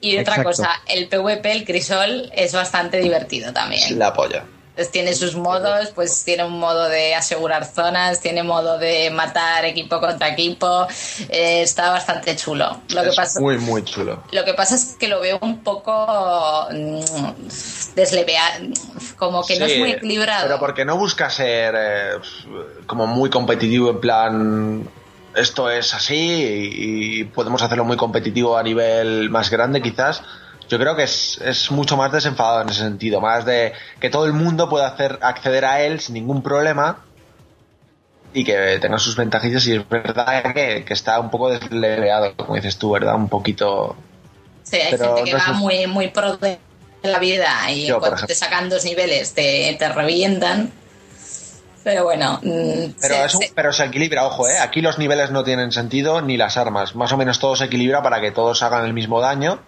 y 0.00 0.18
otra 0.18 0.34
exacto. 0.36 0.50
cosa, 0.50 0.70
el 0.88 1.08
PvP, 1.08 1.52
el 1.52 1.64
Crisol, 1.64 2.30
es 2.34 2.52
bastante 2.52 3.00
divertido 3.00 3.52
también. 3.52 3.98
La 3.98 4.12
polla. 4.12 4.44
Pues 4.78 4.92
tiene 4.92 5.12
sus 5.12 5.34
modos, 5.34 5.88
pues 5.92 6.22
tiene 6.22 6.44
un 6.44 6.60
modo 6.60 6.88
de 6.88 7.12
asegurar 7.12 7.64
zonas, 7.64 8.20
tiene 8.20 8.44
modo 8.44 8.78
de 8.78 9.10
matar 9.10 9.64
equipo 9.64 9.98
contra 9.98 10.28
equipo, 10.28 10.86
eh, 11.28 11.62
está 11.62 11.90
bastante 11.90 12.36
chulo. 12.36 12.82
Lo 12.90 13.02
que 13.02 13.10
pasa 13.10 13.40
muy, 13.40 13.58
muy 13.58 13.82
chulo. 13.82 14.22
Lo 14.30 14.44
que 14.44 14.54
pasa 14.54 14.76
es 14.76 14.94
que 14.96 15.08
lo 15.08 15.18
veo 15.18 15.40
un 15.42 15.64
poco 15.64 16.68
mm, 16.70 17.96
desleveado, 17.96 18.66
como 19.16 19.44
que 19.44 19.58
no 19.58 19.66
es 19.66 19.78
muy 19.80 19.90
equilibrado. 19.90 20.46
Pero 20.46 20.60
porque 20.60 20.84
no 20.84 20.96
busca 20.96 21.28
ser 21.28 21.74
eh, 21.76 22.10
como 22.86 23.08
muy 23.08 23.30
competitivo 23.30 23.90
en 23.90 24.00
plan 24.00 24.88
esto 25.34 25.68
es 25.70 25.92
así 25.92 26.14
y, 26.14 27.20
y 27.20 27.24
podemos 27.24 27.60
hacerlo 27.62 27.84
muy 27.84 27.96
competitivo 27.96 28.56
a 28.56 28.62
nivel 28.62 29.28
más 29.28 29.50
grande 29.50 29.82
quizás. 29.82 30.22
Yo 30.68 30.78
creo 30.78 30.94
que 30.96 31.04
es, 31.04 31.38
es 31.44 31.70
mucho 31.70 31.96
más 31.96 32.12
desenfadado 32.12 32.62
en 32.62 32.68
ese 32.68 32.80
sentido, 32.82 33.20
más 33.20 33.44
de 33.44 33.72
que 34.00 34.10
todo 34.10 34.26
el 34.26 34.32
mundo 34.34 34.68
pueda 34.68 34.86
hacer 34.88 35.18
acceder 35.22 35.64
a 35.64 35.80
él 35.82 36.00
sin 36.00 36.14
ningún 36.14 36.42
problema 36.42 36.98
y 38.34 38.44
que 38.44 38.78
tenga 38.80 38.98
sus 38.98 39.16
ventajillas 39.16 39.66
y 39.66 39.76
es 39.76 39.88
verdad 39.88 40.52
que, 40.54 40.84
que 40.84 40.92
está 40.92 41.18
un 41.20 41.30
poco 41.30 41.50
desleveado, 41.50 42.34
como 42.36 42.54
dices 42.54 42.76
tú, 42.76 42.90
¿verdad? 42.90 43.14
Un 43.16 43.28
poquito... 43.28 43.96
Sí, 44.62 44.76
hay 44.76 44.90
pero 44.90 45.16
gente 45.16 45.30
que 45.30 45.32
no 45.32 45.38
va 45.38 45.52
muy, 45.54 45.86
muy 45.86 46.08
pro 46.08 46.36
de 46.36 46.58
la 47.02 47.18
vida 47.18 47.70
y 47.70 47.86
Yo, 47.86 47.98
cuando 48.00 48.26
te 48.26 48.34
sacan 48.34 48.68
dos 48.68 48.84
niveles 48.84 49.32
te, 49.32 49.74
te 49.78 49.88
revientan. 49.88 50.70
Pero 51.82 52.04
bueno, 52.04 52.38
mm, 52.42 52.90
Pero, 53.00 53.14
se- 53.14 53.24
es 53.24 53.34
un- 53.34 53.42
se- 53.42 53.52
pero 53.54 53.72
se 53.72 53.84
equilibra, 53.86 54.26
ojo, 54.26 54.46
¿eh? 54.46 54.58
Aquí 54.58 54.82
los 54.82 54.98
niveles 54.98 55.30
no 55.30 55.42
tienen 55.44 55.72
sentido 55.72 56.20
ni 56.20 56.36
las 56.36 56.58
armas. 56.58 56.94
Más 56.94 57.10
o 57.12 57.16
menos 57.16 57.38
todo 57.38 57.56
se 57.56 57.64
equilibra 57.64 58.02
para 58.02 58.20
que 58.20 58.30
todos 58.32 58.62
hagan 58.62 58.84
el 58.84 58.92
mismo 58.92 59.22
daño. 59.22 59.60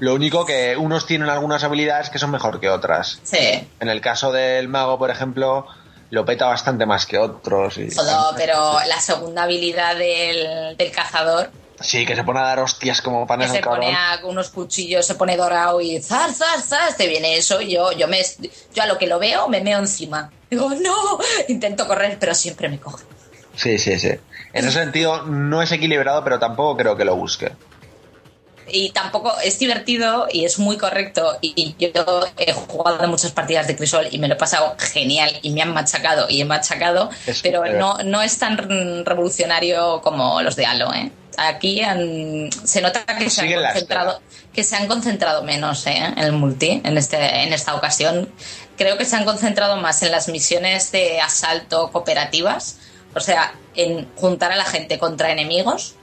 Lo 0.00 0.14
único 0.14 0.44
que 0.44 0.76
unos 0.76 1.06
tienen 1.06 1.28
algunas 1.28 1.62
habilidades 1.64 2.10
que 2.10 2.18
son 2.18 2.30
mejor 2.30 2.60
que 2.60 2.68
otras. 2.68 3.20
sí, 3.22 3.68
En 3.80 3.88
el 3.88 4.00
caso 4.00 4.32
del 4.32 4.68
mago, 4.68 4.98
por 4.98 5.10
ejemplo, 5.10 5.66
lo 6.10 6.24
peta 6.24 6.46
bastante 6.46 6.84
más 6.86 7.06
que 7.06 7.18
otros. 7.18 7.78
Y... 7.78 7.88
pero 8.36 8.78
la 8.86 9.00
segunda 9.00 9.44
habilidad 9.44 9.96
del, 9.96 10.76
del 10.76 10.90
cazador, 10.90 11.50
Sí, 11.80 12.06
que 12.06 12.14
se 12.14 12.22
pone 12.22 12.38
a 12.38 12.44
dar 12.44 12.60
hostias 12.60 13.02
como 13.02 13.22
que 13.24 13.28
panes 13.28 13.50
se 13.50 13.56
al 13.58 13.64
cabrón. 13.64 13.80
pone 13.86 13.96
a 13.96 14.20
unos 14.24 14.50
cuchillos, 14.50 15.04
se 15.04 15.16
pone 15.16 15.36
dorado 15.36 15.80
y 15.80 16.00
zas, 16.00 16.36
zas, 16.38 16.64
zas, 16.66 16.96
te 16.96 17.08
viene 17.08 17.36
eso 17.36 17.60
yo, 17.60 17.90
yo, 17.92 18.06
me, 18.06 18.22
yo 18.72 18.82
a 18.82 18.86
lo 18.86 18.96
que 18.96 19.06
lo 19.06 19.18
veo 19.18 19.48
me 19.48 19.60
meo 19.60 19.80
encima. 19.80 20.30
Digo, 20.50 20.70
no, 20.70 21.18
intento 21.48 21.86
correr, 21.86 22.16
pero 22.18 22.34
siempre 22.34 22.68
me 22.68 22.78
coge. 22.78 23.04
Sí, 23.56 23.78
sí, 23.78 23.98
sí. 23.98 24.10
En 24.52 24.64
ese 24.68 24.78
sentido 24.82 25.22
no 25.22 25.62
es 25.62 25.72
equilibrado, 25.72 26.22
pero 26.22 26.38
tampoco 26.38 26.76
creo 26.76 26.96
que 26.96 27.04
lo 27.04 27.16
busque. 27.16 27.52
Y 28.68 28.90
tampoco 28.90 29.34
es 29.42 29.58
divertido 29.58 30.26
y 30.32 30.44
es 30.44 30.58
muy 30.58 30.76
correcto 30.78 31.36
y 31.42 31.74
yo 31.78 31.92
he 32.38 32.52
jugado 32.52 33.06
muchas 33.08 33.32
partidas 33.32 33.66
de 33.66 33.76
Crisol 33.76 34.08
y 34.10 34.18
me 34.18 34.28
lo 34.28 34.34
he 34.34 34.38
pasado 34.38 34.74
genial 34.78 35.30
y 35.42 35.50
me 35.50 35.62
han 35.62 35.72
machacado 35.74 36.26
y 36.28 36.40
he 36.40 36.44
machacado 36.44 37.10
Es 37.26 37.42
pero 37.42 37.62
no, 37.78 37.98
no 38.04 38.22
es 38.22 38.38
tan 38.38 38.56
revolucionario 39.04 40.00
como 40.02 40.40
los 40.42 40.56
de 40.56 40.66
Halo 40.66 40.92
¿eh? 40.94 41.10
aquí 41.36 41.82
han- 41.82 42.50
se 42.64 42.80
nota 42.80 43.04
que 43.06 43.28
se, 43.30 43.40
han 43.42 43.46
concentrado, 43.72 44.20
que 44.52 44.64
se 44.64 44.76
han 44.76 44.86
concentrado 44.86 45.42
menos 45.42 45.86
¿eh? 45.86 45.96
en 45.96 46.18
el 46.18 46.32
multi 46.32 46.80
en, 46.84 46.96
este, 46.96 47.42
en 47.42 47.52
esta 47.52 47.74
ocasión 47.74 48.28
creo 48.76 48.96
que 48.96 49.04
se 49.04 49.16
han 49.16 49.24
concentrado 49.24 49.76
más 49.76 50.02
en 50.02 50.10
las 50.10 50.28
misiones 50.28 50.90
de 50.92 51.20
asalto 51.20 51.90
cooperativas 51.92 52.78
o 53.14 53.20
sea 53.20 53.54
en 53.74 54.08
juntar 54.16 54.52
a 54.52 54.56
la 54.56 54.64
gente 54.64 54.98
contra 54.98 55.30
enemigos 55.32 55.94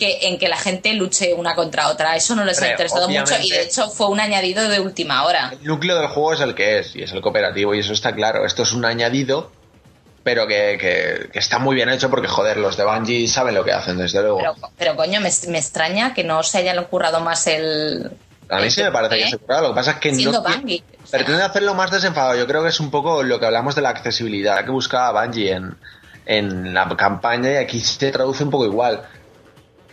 que 0.00 0.18
en 0.26 0.38
que 0.38 0.48
la 0.48 0.56
gente 0.56 0.92
luche 0.94 1.32
una 1.34 1.54
contra 1.54 1.88
otra. 1.88 2.16
Eso 2.16 2.34
no 2.34 2.44
les 2.44 2.60
ha 2.60 2.70
interesado 2.70 3.08
mucho 3.08 3.34
y 3.40 3.50
de 3.50 3.62
hecho 3.62 3.88
fue 3.90 4.08
un 4.08 4.18
añadido 4.18 4.68
de 4.68 4.80
última 4.80 5.22
hora. 5.24 5.50
El 5.52 5.64
núcleo 5.64 5.96
del 5.96 6.08
juego 6.08 6.32
es 6.32 6.40
el 6.40 6.56
que 6.56 6.80
es, 6.80 6.96
y 6.96 7.02
es 7.04 7.12
el 7.12 7.20
cooperativo, 7.20 7.72
y 7.74 7.78
eso 7.78 7.92
está 7.92 8.12
claro. 8.14 8.44
Esto 8.44 8.64
es 8.64 8.72
un 8.72 8.84
añadido, 8.84 9.52
pero 10.24 10.46
que, 10.48 10.76
que- 10.80 11.30
que 11.30 11.38
está 11.38 11.58
muy 11.60 11.76
bien 11.76 11.88
hecho 11.90 12.10
porque, 12.10 12.26
joder, 12.28 12.56
los 12.56 12.76
de 12.76 12.84
Bungie 12.84 13.28
saben 13.28 13.54
lo 13.54 13.64
que 13.64 13.72
hacen, 13.72 13.96
desde 13.98 14.20
luego. 14.22 14.38
Pero, 14.38 14.54
pero 14.76 14.96
coño, 14.96 15.20
me, 15.20 15.30
me 15.48 15.58
extraña 15.58 16.12
que 16.14 16.24
no 16.24 16.42
se 16.42 16.58
hayan 16.58 16.82
currado 16.86 17.20
más 17.20 17.46
el... 17.46 18.10
A 18.48 18.56
mí 18.56 18.64
el 18.64 18.70
sí 18.72 18.82
me 18.82 18.90
parece 18.90 19.16
que 19.16 19.22
¿eh? 19.24 19.30
se 19.30 19.38
curra, 19.38 19.60
lo 19.60 19.68
que 19.68 19.74
pasa 19.76 19.90
es 19.92 19.96
que 19.98 20.10
no... 20.12 20.42
ti- 20.42 20.52
Bungie. 20.58 20.82
o 21.04 21.06
sea, 21.06 21.18
Pretende 21.20 21.42
hacerlo 21.44 21.74
más 21.74 21.90
desenfadado. 21.92 22.36
Yo 22.36 22.46
creo 22.48 22.62
que 22.64 22.70
es 22.70 22.80
un 22.80 22.90
poco 22.90 23.22
lo 23.22 23.38
que 23.38 23.46
hablamos 23.46 23.76
de 23.76 23.82
la 23.82 23.90
accesibilidad 23.90 24.64
que 24.64 24.70
buscaba 24.72 25.22
Bungie 25.24 25.52
en, 25.52 25.76
en 26.26 26.74
la 26.74 26.88
campaña 26.96 27.52
y 27.52 27.56
aquí 27.56 27.80
se 27.80 28.10
traduce 28.10 28.42
un 28.42 28.50
poco 28.50 28.64
igual. 28.66 29.02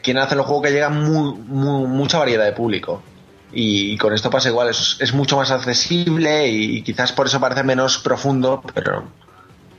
Quieren 0.07 0.23
hacer 0.23 0.37
un 0.37 0.45
juego 0.45 0.61
que 0.61 0.71
llega 0.71 0.87
muy, 0.87 1.33
mucha 1.33 2.17
variedad 2.17 2.45
de 2.45 2.53
público. 2.53 3.03
Y, 3.51 3.97
con 3.97 4.13
esto 4.13 4.29
pasa 4.29 4.47
igual, 4.47 4.69
es, 4.69 5.13
mucho 5.13 5.35
más 5.35 5.51
accesible 5.51 6.47
y, 6.47 6.81
quizás 6.81 7.11
por 7.11 7.25
eso 7.25 7.41
parece 7.41 7.61
menos 7.63 7.97
profundo, 7.97 8.63
pero, 8.73 9.03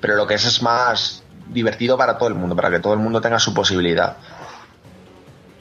pero 0.03 0.17
lo 0.17 0.27
que 0.27 0.35
es 0.35 0.45
es 0.45 0.61
más 0.61 1.23
divertido 1.49 1.97
para 1.97 2.19
todo 2.19 2.29
el 2.29 2.35
mundo, 2.35 2.55
para 2.55 2.69
que 2.71 2.79
todo 2.79 2.93
el 2.93 2.99
mundo 2.99 3.23
tenga 3.23 3.39
su 3.39 3.55
posibilidad. 3.55 4.19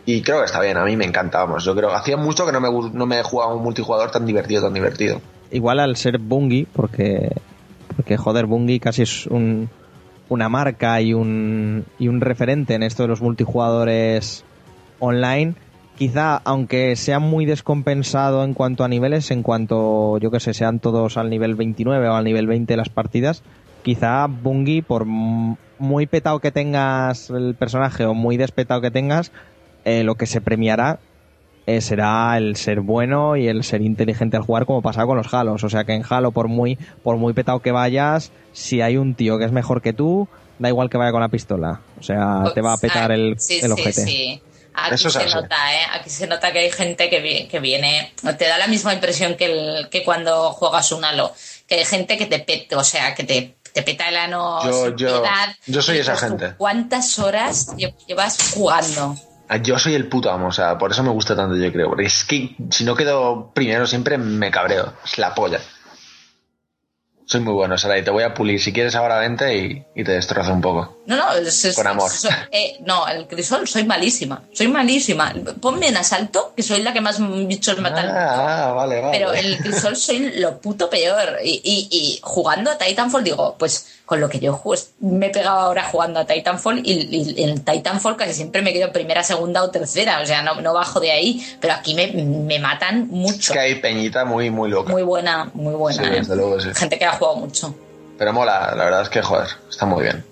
Y 0.05 0.21
creo 0.21 0.39
que 0.39 0.47
está 0.47 0.59
bien, 0.59 0.75
a 0.75 0.83
mí 0.83 0.97
me 0.97 1.05
encanta, 1.05 1.37
vamos. 1.37 1.63
Yo 1.63 1.73
creo, 1.73 1.95
hacía 1.95 2.17
mucho 2.17 2.45
que 2.45 2.51
no 2.51 2.59
me, 2.59 2.67
no 2.69 3.05
me 3.05 3.21
he 3.21 3.23
jugado 3.23 3.55
un 3.55 3.63
multijugador 3.63 4.11
tan 4.11 4.25
divertido, 4.25 4.63
tan 4.63 4.73
divertido. 4.73 5.21
Igual 5.49 5.79
al 5.79 5.95
ser 5.95 6.17
Bungie, 6.17 6.67
porque, 6.73 7.31
porque 7.95 8.17
joder, 8.17 8.47
Bungie 8.47 8.81
casi 8.81 9.03
es 9.03 9.27
un, 9.27 9.69
una 10.27 10.49
marca 10.49 10.99
y 10.99 11.13
un, 11.13 11.85
y 11.99 12.09
un 12.09 12.19
referente 12.19 12.73
en 12.73 12.83
esto 12.83 13.03
de 13.03 13.07
los 13.07 13.21
multijugadores 13.21 14.43
online. 14.99 15.55
Quizá, 15.97 16.37
aunque 16.45 16.95
sea 16.95 17.19
muy 17.19 17.45
descompensado 17.45 18.43
en 18.43 18.53
cuanto 18.53 18.83
a 18.83 18.87
niveles, 18.87 19.31
en 19.31 19.41
cuanto, 19.41 20.19
yo 20.19 20.29
que 20.29 20.39
sé, 20.39 20.53
sean 20.53 20.79
todos 20.79 21.17
al 21.17 21.29
nivel 21.29 21.55
29 21.55 22.07
o 22.07 22.13
al 22.13 22.23
nivel 22.23 22.45
20 22.45 22.77
las 22.77 22.89
partidas, 22.89 23.41
quizá 23.81 24.27
Bungie, 24.27 24.83
por 24.83 25.05
muy 25.05 26.05
petado 26.05 26.39
que 26.39 26.51
tengas 26.51 27.29
el 27.31 27.55
personaje 27.55 28.05
o 28.05 28.13
muy 28.13 28.37
despetado 28.37 28.81
que 28.81 28.91
tengas, 28.91 29.31
eh, 29.85 30.03
lo 30.03 30.15
que 30.15 30.27
se 30.27 30.41
premiará 30.41 30.99
eh, 31.67 31.81
será 31.81 32.37
el 32.37 32.55
ser 32.55 32.79
bueno 32.79 33.35
y 33.35 33.47
el 33.47 33.63
ser 33.63 33.81
inteligente 33.81 34.37
al 34.37 34.43
jugar 34.43 34.65
como 34.65 34.81
pasaba 34.81 35.07
con 35.07 35.17
los 35.17 35.33
Halos. 35.33 35.63
O 35.65 35.69
sea 35.69 35.83
que 35.83 35.93
en 35.93 36.03
Halo, 36.09 36.31
por 36.31 36.47
muy, 36.47 36.77
por 37.03 37.17
muy 37.17 37.33
petado 37.33 37.59
que 37.59 37.71
vayas, 37.71 38.31
si 38.53 38.81
hay 38.81 38.95
un 38.95 39.15
tío 39.15 39.37
que 39.37 39.43
es 39.43 39.51
mejor 39.51 39.81
que 39.81 39.91
tú, 39.93 40.29
da 40.59 40.69
igual 40.69 40.89
que 40.89 40.97
vaya 40.97 41.11
con 41.11 41.19
la 41.19 41.27
pistola. 41.27 41.81
O 41.99 42.03
sea, 42.03 42.51
te 42.53 42.61
va 42.61 42.73
a 42.73 42.77
petar 42.77 43.11
el, 43.11 43.37
sí, 43.37 43.55
el 43.55 43.67
sí, 43.67 43.71
ojete. 43.71 43.91
sí. 43.91 44.41
Aquí 44.79 44.93
Eso 44.95 45.09
se 45.09 45.25
nota, 45.25 45.73
¿eh? 45.73 45.85
Aquí 45.93 46.09
se 46.09 46.27
nota 46.27 46.51
que 46.51 46.59
hay 46.59 46.71
gente 46.71 47.09
que, 47.09 47.19
vi- 47.19 47.47
que 47.47 47.59
viene... 47.59 48.13
Te 48.37 48.47
da 48.47 48.57
la 48.59 48.67
misma 48.67 48.93
impresión 48.93 49.35
que, 49.35 49.45
el, 49.45 49.89
que 49.89 50.03
cuando 50.03 50.51
juegas 50.51 50.91
un 50.91 51.03
Halo. 51.03 51.33
Que 51.67 51.75
hay 51.79 51.85
gente 51.85 52.15
que 52.17 52.27
te 52.27 52.39
peta, 52.39 52.77
o 52.77 52.83
sea, 52.83 53.15
que 53.15 53.23
te, 53.23 53.55
te 53.73 53.81
peta 53.81 54.07
el 54.07 54.17
ano 54.17 54.63
Yo- 54.63 54.95
yo- 54.95 55.21
piedad. 55.21 55.55
yo 55.65 55.81
soy 55.81 55.97
esa 55.97 56.15
gente. 56.15 56.53
¿Cuántas 56.57 57.17
horas 57.19 57.69
lle- 57.75 57.93
llevas 58.07 58.37
jugando? 58.53 59.15
Ah, 59.49 59.57
Yo 59.57 59.79
soy 59.79 59.95
el 59.95 60.07
puto 60.09 60.29
amo, 60.29 60.49
o 60.49 60.51
sea, 60.51 60.77
por 60.77 60.91
eso 60.91 61.01
me 61.03 61.09
gusta 61.09 61.35
tanto, 61.35 61.55
yo 61.55 61.71
creo. 61.71 61.87
Porque 61.89 62.05
es 62.05 62.23
que 62.25 62.55
si 62.69 62.83
no 62.83 62.95
quedo 62.95 63.51
primero 63.53 63.87
siempre 63.87 64.17
me 64.17 64.51
cabreo. 64.51 64.93
Es 65.05 65.17
la 65.17 65.33
polla. 65.33 65.59
Soy 67.29 67.41
muy 67.41 67.53
bueno, 67.53 67.77
Sara, 67.77 67.97
y 67.97 68.03
te 68.03 68.09
voy 68.09 68.23
a 68.23 68.33
pulir. 68.33 68.61
Si 68.61 68.71
quieres 68.71 68.95
ahora 68.95 69.19
vente 69.19 69.53
y, 69.57 69.83
y 69.93 70.03
te 70.05 70.13
destrozo 70.13 70.53
un 70.53 70.61
poco. 70.61 70.97
No, 71.07 71.17
no, 71.17 71.33
es- 71.33 71.65
es- 71.65 71.75
Con 71.75 71.85
amor. 71.85 72.09
eh, 72.51 72.77
no, 72.85 73.05
el 73.05 73.27
crisol 73.27 73.67
soy 73.67 73.83
malísima. 73.83 74.43
Soy 74.53 74.69
malísima. 74.69 75.33
Ponme 75.59 75.89
en 75.89 75.97
asalto, 75.97 76.53
que 76.55 76.63
soy 76.63 76.81
la 76.83 76.93
que 76.93 77.01
más 77.01 77.17
bichos 77.47 77.77
mata. 77.79 78.69
Ah, 78.69 78.71
vale, 78.71 79.01
vale. 79.01 79.17
Pero 79.17 79.33
el 79.33 79.57
crisol 79.57 79.97
soy 79.97 80.39
lo 80.39 80.57
puto 80.61 80.89
peor. 80.89 81.39
Y, 81.43 81.59
y- 81.65 81.87
y 81.91 82.19
jugando 82.23 82.71
a 82.71 82.77
Titanfall, 82.77 83.25
digo, 83.25 83.57
pues 83.59 83.87
con 84.07 84.21
lo 84.21 84.29
que 84.29 84.39
yo 84.39 84.53
juego, 84.53 84.81
me 85.01 85.25
he 85.25 85.29
pegado 85.31 85.59
ahora 85.59 85.83
jugando 85.83 86.21
a 86.21 86.25
Titanfall 86.25 86.79
y, 86.81 87.43
en 87.43 87.59
Titanfall 87.59 88.15
casi 88.15 88.33
siempre 88.33 88.61
me 88.61 88.71
quedo 88.71 88.89
primera, 88.93 89.21
segunda 89.21 89.61
o 89.61 89.69
tercera. 89.69 90.21
O 90.21 90.25
sea, 90.25 90.41
no, 90.41 90.61
no 90.61 90.73
bajo 90.73 91.01
de 91.01 91.11
ahí. 91.11 91.45
Pero 91.59 91.73
aquí 91.73 91.93
me, 91.93 92.07
me 92.13 92.57
matan 92.57 93.01
Es 93.01 93.07
mucho. 93.09 93.51
que 93.51 93.59
hay 93.59 93.75
peñita 93.75 94.23
muy, 94.23 94.49
muy 94.49 94.69
loca. 94.69 94.93
Muy 94.93 95.03
buena, 95.03 95.51
muy 95.53 95.75
buena. 95.75 96.01
Sí, 96.01 96.09
¿eh? 96.09 96.19
desde 96.19 96.37
luego, 96.37 96.57
sí. 96.57 96.69
Gente 96.73 96.97
que 96.97 97.03
ha 97.03 97.11
jugado 97.11 97.35
mucho. 97.35 97.75
Pero 98.17 98.31
mola, 98.31 98.73
la 98.77 98.85
verdad 98.85 99.01
es 99.01 99.09
que, 99.09 99.21
joder, 99.21 99.49
está 99.69 99.85
muy 99.85 100.03
bien. 100.03 100.23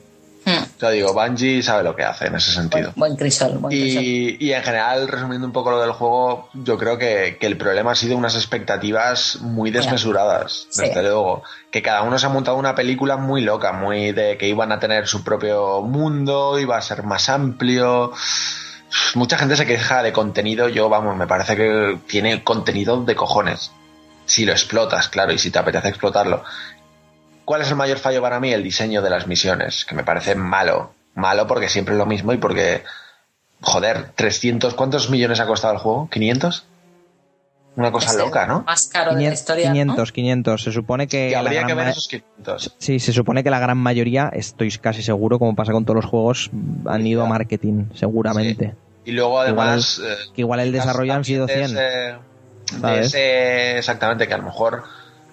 Ya 0.82 0.90
digo, 0.90 1.14
Bungie 1.14 1.64
sabe 1.64 1.84
lo 1.84 1.96
que 1.96 2.04
hace 2.04 2.28
en 2.28 2.36
ese 2.36 2.52
sentido. 2.52 2.92
Buen 2.98 3.16
crisol, 3.16 3.58
buen 3.60 3.72
crisol. 3.72 4.04
Y, 4.04 4.38
y 4.40 4.52
en 4.52 4.62
general, 4.62 5.08
resumiendo 5.08 5.48
un 5.48 5.54
poco 5.54 5.72
lo 5.72 5.82
del 5.82 5.94
juego, 5.94 6.50
yo 6.54 6.78
creo 6.78 6.98
que, 6.98 7.38
que 7.40 7.48
el 7.48 7.56
problema 7.58 7.92
ha 7.92 7.96
sido 7.96 8.18
unas 8.18 8.36
expectativas 8.36 9.38
muy 9.42 9.72
desmesuradas, 9.72 10.68
Sí. 10.70 10.82
desde 10.82 11.02
luego. 11.04 11.44
Que 11.72 11.82
cada 11.82 12.02
uno 12.02 12.20
se 12.20 12.26
ha 12.26 12.30
montado 12.30 12.58
una 12.58 12.76
película 12.76 13.16
muy 13.16 13.42
loca, 13.42 13.72
muy 13.72 14.12
de 14.12 14.38
que 14.38 14.48
iban 14.50 14.72
a 14.74 14.80
tener 14.80 15.08
su 15.08 15.24
propio 15.24 15.82
mundo, 15.82 16.60
iba 16.60 16.76
a 16.78 16.82
ser 16.82 17.04
más 17.04 17.30
amplio. 17.30 18.12
Mucha 19.14 19.38
gente 19.38 19.56
se 19.56 19.66
queja 19.66 20.04
de 20.04 20.12
contenido, 20.12 20.68
yo, 20.70 20.90
vamos, 20.90 21.16
me 21.16 21.28
parece 21.28 21.56
que 21.56 22.00
tiene 22.08 22.44
contenido 22.44 23.04
de 23.04 23.16
cojones. 23.16 23.72
Si 24.26 24.46
lo 24.46 24.52
explotas, 24.54 25.08
claro, 25.08 25.32
y 25.32 25.38
si 25.38 25.52
te 25.52 25.60
apetece 25.60 25.88
explotarlo. 25.90 26.44
¿Cuál 27.46 27.62
es 27.62 27.70
el 27.70 27.76
mayor 27.76 28.00
fallo 28.00 28.22
para 28.22 28.40
mí? 28.40 28.52
El 28.52 28.64
diseño 28.64 29.02
de 29.02 29.10
las 29.10 29.28
misiones, 29.28 29.86
que 29.86 29.96
me 29.96 30.04
parece 30.04 30.36
malo. 30.36 30.94
Malo 31.14 31.48
porque 31.48 31.70
siempre 31.70 31.94
es 31.94 31.98
lo 32.00 32.06
mismo 32.06 32.34
y 32.34 32.38
porque, 32.38 32.84
joder, 33.62 34.12
300, 34.16 34.74
¿cuántos 34.74 35.10
millones 35.10 35.40
ha 35.40 35.46
costado 35.48 35.74
el 35.74 35.80
juego? 35.80 36.10
¿500? 36.12 36.64
Una 37.78 37.92
cosa 37.92 38.12
Es 38.12 38.18
loca, 38.18 38.46
¿no? 38.48 38.64
Más 38.66 38.88
caro 38.88 39.12
de 39.14 39.16
la 39.16 39.20
500, 39.36 39.40
historia. 39.40 39.68
¿no? 39.68 39.74
500, 39.74 40.12
500. 40.14 40.64
Se 40.64 40.72
supone 40.72 41.08
que. 41.08 41.28
Que 41.28 41.32
la 41.34 41.40
habría 41.40 41.60
gran 41.60 41.68
que 41.68 41.74
ver 41.76 41.88
esos 41.90 42.08
500. 42.08 42.76
Sí, 42.80 43.00
se 43.00 43.12
supone 43.12 43.44
que 43.44 43.50
la 43.50 43.60
gran 43.60 43.78
mayoría, 43.78 44.30
estoy 44.34 44.72
casi 44.72 45.04
seguro, 45.04 45.40
como 45.40 45.56
pasa 45.56 45.74
con 45.74 45.84
todos 45.84 45.96
los 45.98 46.06
juegos, 46.06 46.50
han 46.86 47.06
ido 47.06 47.24
a 47.24 47.28
marketing, 47.28 47.86
seguramente. 47.94 48.76
Y 49.04 49.12
luego 49.12 49.40
además... 49.42 50.02
eh, 50.04 50.16
Que 50.34 50.42
igual 50.42 50.62
el 50.62 50.72
desarrollo 50.72 51.14
han 51.14 51.26
sido 51.26 51.46
de 51.48 51.54
100. 51.54 51.66
ese- 51.66 52.16
de 52.82 53.00
ese- 53.02 53.78
exactamente, 53.78 54.28
que 54.28 54.34
a 54.34 54.38
lo 54.38 54.44
mejor 54.44 54.84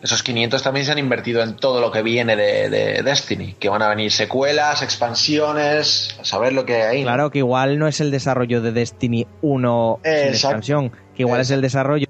esos 0.03 0.23
500 0.23 0.63
también 0.63 0.85
se 0.85 0.93
han 0.93 0.99
invertido 0.99 1.43
en 1.43 1.55
todo 1.57 1.81
lo 1.81 1.93
que 1.93 2.03
viene 2.03 2.35
de, 2.37 2.69
de 2.69 3.03
Destiny, 3.03 3.55
que 3.55 3.69
van 3.69 3.83
a 3.83 3.89
venir 3.89 4.11
secuelas, 4.11 4.83
expansiones, 4.83 6.17
a 6.21 6.25
saber 6.25 6.53
lo 6.53 6.65
que 6.67 6.83
hay. 6.83 7.03
Claro 7.03 7.31
que 7.31 7.39
igual 7.39 7.79
no 7.79 7.87
es 7.87 8.01
el 8.01 8.11
desarrollo 8.11 8.61
de 8.61 8.73
Destiny 8.73 9.27
1 9.43 10.01
sin 10.03 10.13
Exacto. 10.13 10.35
expansión, 10.37 10.91
que 11.15 11.23
igual 11.23 11.41
es 11.41 11.51
el 11.51 11.61
desarrollo 11.63 12.07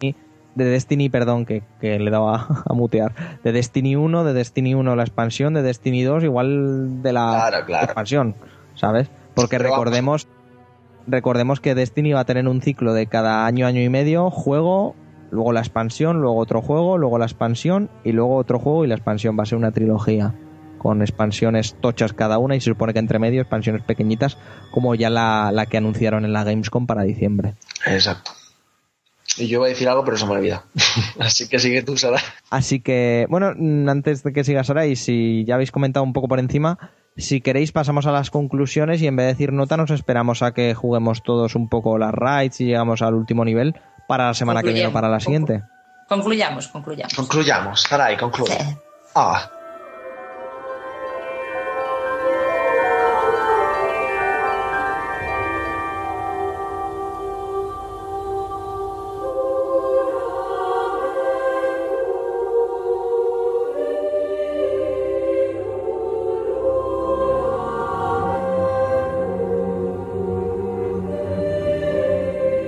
de 0.00 0.64
Destiny, 0.64 1.10
perdón, 1.10 1.44
que, 1.44 1.62
que 1.82 1.98
le 1.98 2.10
daba 2.10 2.46
a 2.68 2.72
mutear, 2.72 3.12
de 3.44 3.52
Destiny 3.52 3.94
1, 3.96 4.24
de 4.24 4.32
Destiny 4.32 4.74
1 4.74 4.96
la 4.96 5.02
expansión, 5.02 5.52
de 5.52 5.60
Destiny 5.62 6.02
2 6.02 6.24
igual 6.24 7.02
de 7.02 7.12
la 7.12 7.28
Claro, 7.50 7.66
claro. 7.66 7.84
expansión, 7.84 8.34
¿sabes? 8.74 9.08
Porque 9.34 9.58
Pero 9.58 9.64
vamos. 9.70 9.84
recordemos 9.84 10.28
recordemos 11.06 11.60
que 11.60 11.74
Destiny 11.74 12.14
va 12.14 12.20
a 12.20 12.24
tener 12.24 12.48
un 12.48 12.62
ciclo 12.62 12.94
de 12.94 13.06
cada 13.06 13.44
año, 13.46 13.66
año 13.66 13.82
y 13.82 13.88
medio, 13.90 14.30
juego, 14.30 14.96
luego 15.30 15.52
la 15.52 15.60
expansión, 15.60 16.20
luego 16.20 16.38
otro 16.38 16.62
juego, 16.62 16.98
luego 16.98 17.18
la 17.18 17.26
expansión 17.26 17.90
y 18.04 18.12
luego 18.12 18.36
otro 18.36 18.58
juego 18.58 18.84
y 18.84 18.88
la 18.88 18.94
expansión 18.94 19.38
va 19.38 19.42
a 19.42 19.46
ser 19.46 19.58
una 19.58 19.72
trilogía 19.72 20.34
con 20.78 21.02
expansiones 21.02 21.74
tochas 21.80 22.12
cada 22.12 22.38
una 22.38 22.54
y 22.54 22.60
se 22.60 22.70
supone 22.70 22.92
que 22.92 22.98
entre 22.98 23.18
medio 23.18 23.40
expansiones 23.40 23.82
pequeñitas 23.82 24.36
como 24.70 24.94
ya 24.94 25.10
la, 25.10 25.50
la 25.52 25.66
que 25.66 25.78
anunciaron 25.78 26.24
en 26.24 26.32
la 26.32 26.44
Gamescom 26.44 26.86
para 26.86 27.02
diciembre. 27.02 27.54
Exacto. 27.86 28.32
Y 29.38 29.48
yo 29.48 29.58
iba 29.58 29.66
a 29.66 29.68
decir 29.68 29.88
algo, 29.88 30.04
pero 30.04 30.16
se 30.16 30.26
me 30.26 30.32
olvida. 30.32 30.64
Así 31.18 31.48
que 31.48 31.58
sigue 31.58 31.82
tú, 31.82 31.96
Sara. 31.96 32.18
Así 32.50 32.80
que, 32.80 33.26
bueno, 33.28 33.52
mm, 33.56 33.88
antes 33.88 34.22
de 34.22 34.32
que 34.32 34.44
sigas 34.44 34.70
ahora 34.70 34.86
y 34.86 34.96
si 34.96 35.44
ya 35.44 35.56
habéis 35.56 35.72
comentado 35.72 36.04
un 36.04 36.12
poco 36.12 36.28
por 36.28 36.38
encima, 36.38 36.78
si 37.16 37.40
queréis 37.40 37.72
pasamos 37.72 38.06
a 38.06 38.12
las 38.12 38.30
conclusiones 38.30 39.02
y 39.02 39.06
en 39.06 39.16
vez 39.16 39.24
de 39.24 39.32
decir 39.32 39.52
nota 39.52 39.76
nos 39.76 39.90
esperamos 39.90 40.42
a 40.42 40.52
que 40.52 40.74
juguemos 40.74 41.22
todos 41.22 41.54
un 41.54 41.68
poco 41.68 41.98
las 41.98 42.14
raids 42.14 42.60
y 42.60 42.66
llegamos 42.66 43.02
al 43.02 43.14
último 43.14 43.44
nivel 43.44 43.74
para 44.06 44.26
la 44.28 44.34
semana 44.34 44.62
que 44.62 44.72
viene 44.72 44.88
o 44.88 44.92
para 44.92 45.08
la 45.08 45.20
siguiente. 45.20 45.64
Concluyamos, 46.08 46.68
concluyamos. 46.68 47.14
Concluyamos, 47.14 47.82
Sarai, 47.82 48.16
concluye. 48.16 48.52
Sí. 48.58 48.76
Ah, 49.14 49.50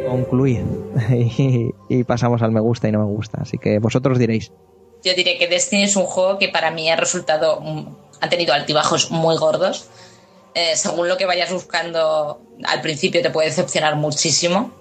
Concluid 0.09 0.77
y, 1.10 1.70
y 1.88 2.04
pasamos 2.04 2.42
al 2.42 2.52
me 2.52 2.60
gusta 2.60 2.88
y 2.88 2.92
no 2.92 2.98
me 2.98 3.06
gusta. 3.06 3.38
Así 3.42 3.58
que 3.58 3.78
vosotros 3.78 4.18
diréis. 4.18 4.52
Yo 5.04 5.14
diré 5.14 5.38
que 5.38 5.46
Destiny 5.46 5.84
es 5.84 5.96
un 5.96 6.04
juego 6.04 6.38
que 6.38 6.48
para 6.48 6.70
mí 6.70 6.90
ha 6.90 6.96
resultado, 6.96 7.60
mm, 7.60 7.96
ha 8.20 8.28
tenido 8.28 8.52
altibajos 8.52 9.10
muy 9.10 9.36
gordos. 9.36 9.88
Eh, 10.54 10.76
según 10.76 11.08
lo 11.08 11.16
que 11.16 11.26
vayas 11.26 11.52
buscando, 11.52 12.40
al 12.64 12.80
principio 12.80 13.22
te 13.22 13.30
puede 13.30 13.48
decepcionar 13.48 13.94
muchísimo, 13.94 14.72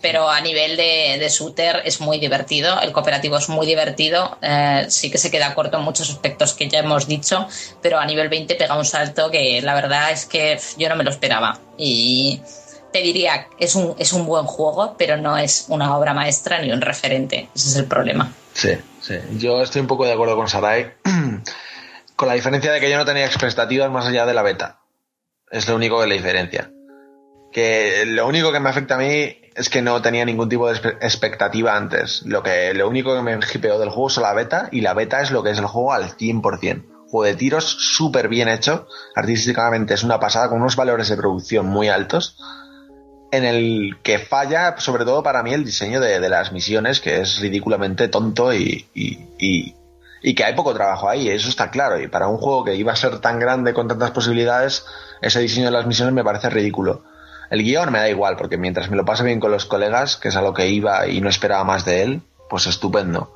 pero 0.00 0.28
a 0.28 0.40
nivel 0.40 0.76
de, 0.76 1.18
de 1.20 1.28
shooter 1.28 1.82
es 1.84 2.00
muy 2.00 2.18
divertido, 2.18 2.80
el 2.80 2.92
cooperativo 2.92 3.36
es 3.36 3.48
muy 3.48 3.66
divertido, 3.66 4.38
eh, 4.42 4.86
sí 4.88 5.10
que 5.10 5.18
se 5.18 5.30
queda 5.30 5.54
corto 5.54 5.78
en 5.78 5.84
muchos 5.84 6.10
aspectos 6.10 6.54
que 6.54 6.68
ya 6.68 6.80
hemos 6.80 7.06
dicho, 7.06 7.46
pero 7.80 7.98
a 7.98 8.06
nivel 8.06 8.28
20 8.28 8.54
pega 8.56 8.76
un 8.76 8.84
salto 8.84 9.30
que 9.30 9.60
la 9.62 9.74
verdad 9.74 10.10
es 10.10 10.26
que 10.26 10.58
yo 10.76 10.88
no 10.88 10.96
me 10.96 11.04
lo 11.04 11.10
esperaba. 11.10 11.60
Y 11.76 12.40
te 12.92 13.00
diría, 13.00 13.48
es 13.58 13.74
un, 13.74 13.94
es 13.98 14.12
un 14.12 14.26
buen 14.26 14.44
juego, 14.44 14.96
pero 14.98 15.16
no 15.16 15.36
es 15.36 15.66
una 15.68 15.96
obra 15.96 16.14
maestra 16.14 16.60
ni 16.60 16.72
un 16.72 16.80
referente, 16.80 17.48
ese 17.54 17.68
es 17.68 17.76
el 17.76 17.86
problema. 17.86 18.32
sí, 18.52 18.72
sí. 19.00 19.14
Yo 19.38 19.62
estoy 19.62 19.80
un 19.80 19.86
poco 19.86 20.04
de 20.04 20.12
acuerdo 20.12 20.36
con 20.36 20.48
Sarai. 20.48 20.94
con 22.18 22.26
la 22.26 22.34
diferencia 22.34 22.72
de 22.72 22.80
que 22.80 22.90
yo 22.90 22.96
no 22.96 23.04
tenía 23.04 23.24
expectativas 23.24 23.88
más 23.92 24.06
allá 24.06 24.26
de 24.26 24.34
la 24.34 24.42
beta. 24.42 24.80
Es 25.52 25.68
lo 25.68 25.76
único 25.76 26.00
que 26.00 26.08
la 26.08 26.14
diferencia. 26.14 26.72
Que 27.52 28.04
lo 28.06 28.26
único 28.26 28.50
que 28.50 28.58
me 28.58 28.68
afecta 28.68 28.96
a 28.96 28.98
mí 28.98 29.36
es 29.54 29.70
que 29.70 29.82
no 29.82 30.02
tenía 30.02 30.24
ningún 30.24 30.48
tipo 30.48 30.68
de 30.68 30.76
expectativa 31.00 31.76
antes. 31.76 32.22
Lo 32.26 32.42
que 32.42 32.74
lo 32.74 32.88
único 32.88 33.14
que 33.14 33.22
me 33.22 33.38
hipeó 33.54 33.78
del 33.78 33.90
juego 33.90 34.08
es 34.08 34.16
la 34.16 34.34
beta 34.34 34.68
y 34.72 34.80
la 34.80 34.94
beta 34.94 35.20
es 35.20 35.30
lo 35.30 35.44
que 35.44 35.50
es 35.50 35.58
el 35.58 35.66
juego 35.66 35.92
al 35.92 36.16
100%. 36.16 36.86
Juego 37.08 37.24
de 37.24 37.36
tiros 37.36 37.64
súper 37.64 38.28
bien 38.28 38.48
hecho, 38.48 38.88
artísticamente 39.14 39.94
es 39.94 40.02
una 40.02 40.18
pasada 40.18 40.48
con 40.48 40.60
unos 40.60 40.74
valores 40.74 41.08
de 41.08 41.16
producción 41.16 41.66
muy 41.66 41.88
altos 41.88 42.36
en 43.30 43.44
el 43.44 43.98
que 44.02 44.18
falla 44.18 44.76
sobre 44.78 45.04
todo 45.04 45.22
para 45.22 45.42
mí 45.42 45.52
el 45.52 45.64
diseño 45.64 46.00
de, 46.00 46.18
de 46.20 46.28
las 46.28 46.52
misiones 46.52 47.00
que 47.00 47.20
es 47.20 47.40
ridículamente 47.40 48.08
tonto 48.08 48.52
y, 48.54 48.86
y- 48.94 49.74
y- 50.22 50.34
que 50.34 50.44
hay 50.44 50.54
poco 50.54 50.74
trabajo 50.74 51.08
ahí, 51.08 51.28
eso 51.28 51.48
está 51.48 51.70
claro. 51.70 52.00
Y 52.00 52.08
para 52.08 52.28
un 52.28 52.38
juego 52.38 52.64
que 52.64 52.74
iba 52.74 52.92
a 52.92 52.96
ser 52.96 53.18
tan 53.20 53.38
grande 53.38 53.72
con 53.74 53.86
tantas 53.88 54.10
posibilidades 54.10 54.84
ese 55.22 55.40
diseño 55.40 55.66
de 55.66 55.72
las 55.72 55.86
misiones 55.86 56.14
me 56.14 56.24
parece 56.24 56.50
ridículo. 56.50 57.02
El 57.50 57.62
guion 57.62 57.90
me 57.92 57.98
da 57.98 58.08
igual 58.10 58.36
porque 58.36 58.58
mientras 58.58 58.90
me 58.90 58.96
lo 58.96 59.04
pase 59.04 59.24
bien 59.24 59.40
con 59.40 59.50
los 59.52 59.64
colegas 59.64 60.16
que 60.16 60.28
es 60.28 60.36
a 60.36 60.42
lo 60.42 60.52
que 60.54 60.68
iba 60.68 61.06
y 61.06 61.20
no 61.20 61.28
esperaba 61.28 61.64
más 61.64 61.84
de 61.84 62.02
él 62.02 62.22
pues 62.50 62.66
estupendo. 62.66 63.34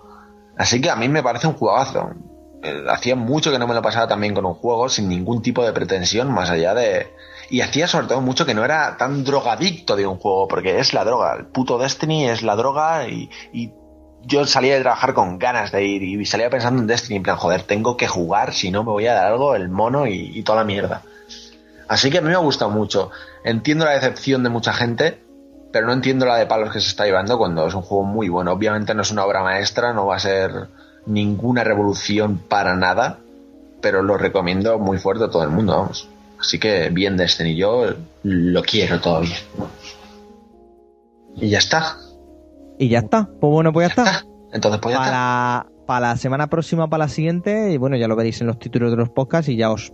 Así 0.58 0.80
que 0.80 0.90
a 0.90 0.96
mí 0.96 1.08
me 1.08 1.22
parece 1.22 1.46
un 1.46 1.54
jugazo 1.54 2.10
Eh, 2.64 2.84
hacía 2.88 3.16
mucho 3.16 3.50
que 3.50 3.58
no 3.58 3.66
me 3.66 3.74
lo 3.74 3.82
pasaba 3.82 4.06
también 4.06 4.34
con 4.34 4.44
un 4.46 4.54
juego 4.54 4.88
sin 4.88 5.08
ningún 5.08 5.42
tipo 5.42 5.64
de 5.64 5.72
pretensión 5.72 6.30
más 6.32 6.48
allá 6.50 6.74
de 6.74 7.12
y 7.52 7.60
hacía 7.60 7.86
sobre 7.86 8.06
todo 8.06 8.22
mucho 8.22 8.46
que 8.46 8.54
no 8.54 8.64
era 8.64 8.96
tan 8.96 9.24
drogadicto 9.24 9.94
de 9.94 10.06
un 10.06 10.16
juego 10.16 10.48
porque 10.48 10.80
es 10.80 10.94
la 10.94 11.04
droga 11.04 11.36
el 11.36 11.44
puto 11.44 11.76
Destiny 11.76 12.30
es 12.30 12.42
la 12.42 12.56
droga 12.56 13.06
y, 13.06 13.28
y 13.52 13.70
yo 14.22 14.46
salía 14.46 14.74
de 14.76 14.80
trabajar 14.80 15.12
con 15.12 15.38
ganas 15.38 15.70
de 15.70 15.84
ir 15.84 16.02
y 16.02 16.24
salía 16.24 16.48
pensando 16.48 16.80
en 16.80 16.86
Destiny 16.86 17.18
en 17.18 17.22
plan 17.24 17.36
joder 17.36 17.64
tengo 17.64 17.98
que 17.98 18.08
jugar 18.08 18.54
si 18.54 18.70
no 18.70 18.84
me 18.84 18.92
voy 18.92 19.06
a 19.06 19.12
dar 19.12 19.26
algo 19.26 19.54
el 19.54 19.68
mono 19.68 20.06
y, 20.06 20.30
y 20.34 20.42
toda 20.44 20.60
la 20.60 20.64
mierda. 20.64 21.02
Así 21.88 22.08
que 22.08 22.18
a 22.18 22.20
mí 22.22 22.28
me 22.28 22.34
ha 22.34 22.38
gustado 22.38 22.70
mucho. 22.70 23.10
Entiendo 23.44 23.84
la 23.84 23.90
decepción 23.90 24.42
de 24.42 24.48
mucha 24.48 24.72
gente 24.72 25.22
pero 25.72 25.86
no 25.86 25.92
entiendo 25.92 26.24
la 26.24 26.36
de 26.36 26.46
palos 26.46 26.72
que 26.72 26.80
se 26.80 26.88
está 26.88 27.04
llevando 27.04 27.36
cuando 27.36 27.66
es 27.66 27.74
un 27.74 27.82
juego 27.82 28.04
muy 28.04 28.30
bueno. 28.30 28.52
Obviamente 28.52 28.94
no 28.94 29.02
es 29.02 29.10
una 29.10 29.26
obra 29.26 29.42
maestra 29.42 29.92
no 29.92 30.06
va 30.06 30.16
a 30.16 30.20
ser 30.20 30.68
ninguna 31.04 31.64
revolución 31.64 32.38
para 32.38 32.76
nada 32.76 33.18
pero 33.82 34.00
lo 34.00 34.16
recomiendo 34.16 34.78
muy 34.78 34.96
fuerte 34.96 35.24
a 35.24 35.30
todo 35.30 35.42
el 35.42 35.50
mundo, 35.50 35.76
vamos. 35.76 36.08
Así 36.42 36.58
que 36.58 36.88
bien 36.90 37.16
Destiny, 37.16 37.54
yo 37.54 37.86
lo 38.24 38.62
quiero 38.62 39.00
todavía. 39.00 39.36
Y 41.36 41.50
ya 41.50 41.58
está. 41.58 41.96
Y 42.80 42.88
ya 42.88 42.98
está. 42.98 43.28
Pues 43.40 43.52
bueno, 43.52 43.72
pues 43.72 43.86
ya 43.86 43.88
está. 43.90 44.26
Entonces 44.52 44.80
pues 44.82 44.92
ya 44.92 45.04
está. 45.04 45.12
Para, 45.12 45.66
para 45.86 46.08
la 46.08 46.16
semana 46.16 46.48
próxima, 46.48 46.90
para 46.90 47.04
la 47.04 47.08
siguiente, 47.08 47.70
y 47.70 47.76
bueno, 47.76 47.96
ya 47.96 48.08
lo 48.08 48.16
veréis 48.16 48.40
en 48.40 48.48
los 48.48 48.58
títulos 48.58 48.90
de 48.90 48.96
los 48.96 49.08
podcasts 49.10 49.48
y 49.50 49.56
ya 49.56 49.70
os 49.70 49.92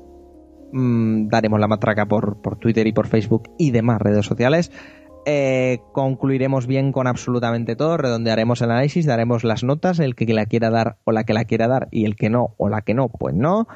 mm, 0.73 1.29
daremos 1.29 1.61
la 1.61 1.69
matraca 1.69 2.07
por, 2.07 2.41
por 2.41 2.57
Twitter 2.59 2.87
y 2.87 2.93
por 2.93 3.09
Facebook 3.09 3.51
y 3.59 3.70
demás 3.70 4.01
redes 4.01 4.25
sociales. 4.25 4.73
Eh, 5.27 5.81
concluiremos 5.93 6.66
bien 6.66 6.93
con 6.93 7.07
absolutamente 7.07 7.77
todo, 7.77 7.99
redondearemos 7.99 8.62
el 8.62 8.70
análisis, 8.70 9.05
daremos 9.05 9.45
las 9.45 9.65
notas, 9.65 9.99
el 9.99 10.15
que 10.15 10.25
la 10.33 10.47
quiera 10.47 10.70
dar 10.70 10.97
o 11.05 11.12
la 11.12 11.25
que 11.25 11.35
la 11.35 11.45
quiera 11.45 11.69
dar 11.69 11.89
y 11.91 12.07
el 12.07 12.16
que 12.16 12.31
no 12.31 12.55
o 12.57 12.70
la 12.70 12.81
que 12.81 12.95
no, 12.95 13.11
pues 13.11 13.35
no. 13.35 13.69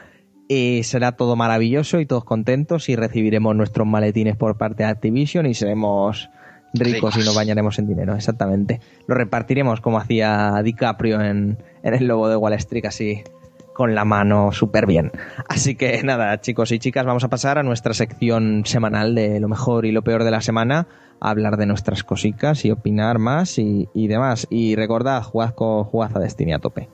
Y 0.49 0.83
será 0.83 1.13
todo 1.13 1.37
maravilloso 1.37 2.01
y 2.01 2.07
todos 2.07 2.25
contentos 2.25 2.89
y 2.89 2.97
recibiremos 2.97 3.57
nuestros 3.57 3.87
maletines 3.87 4.37
por 4.37 4.59
parte 4.59 4.83
de 4.83 4.91
Activision 4.91 5.47
y 5.47 5.55
seremos 5.55 6.29
ricos, 6.75 7.17
y 7.17 7.21
nos 7.21 7.35
bañaremos 7.35 7.79
en 7.79 7.87
dinero, 7.87 8.15
exactamente. 8.15 8.81
Lo 9.07 9.15
repartiremos 9.15 9.81
como 9.81 9.99
hacía 9.99 10.61
DiCaprio 10.63 11.21
en, 11.21 11.59
en 11.83 11.95
el 11.95 12.07
Lobo 12.07 12.29
de 12.29 12.37
Wall 12.37 12.55
Street, 12.55 12.87
así 12.87 13.23
con 13.73 13.95
la 13.95 14.05
mano 14.05 14.53
súper 14.53 14.87
bien. 14.87 15.13
Así 15.49 15.75
que 15.75 16.03
nada, 16.03 16.41
chicos 16.41 16.73
y 16.73 16.79
chicas, 16.79 17.05
vamos 17.05 17.25
a 17.25 17.29
pasar 17.29 17.59
a 17.59 17.63
nuestra 17.63 17.95
sección 17.95 18.65
semanal 18.67 19.15
de 19.15 19.41
lo 19.41 19.49
mejor 19.49 19.87
y 19.87 19.93
lo 19.93 20.03
peor 20.03 20.25
de 20.25 20.31
la 20.31 20.41
semana, 20.41 20.87
a 21.21 21.31
hablar 21.31 21.57
de 21.57 21.67
nuestras 21.67 22.05
cositas 22.05 22.65
y 22.65 22.71
opinar 22.71 23.19
más 23.19 23.59
y, 23.59 23.89
y 23.95 24.09
demás. 24.09 24.47
Y 24.51 24.77
recordad, 24.77 25.23
jugad, 25.23 25.55
con, 25.55 25.85
jugad 25.85 26.17
a 26.17 26.21
Destiny 26.21 26.53
a 26.53 26.59
tope. 26.59 26.89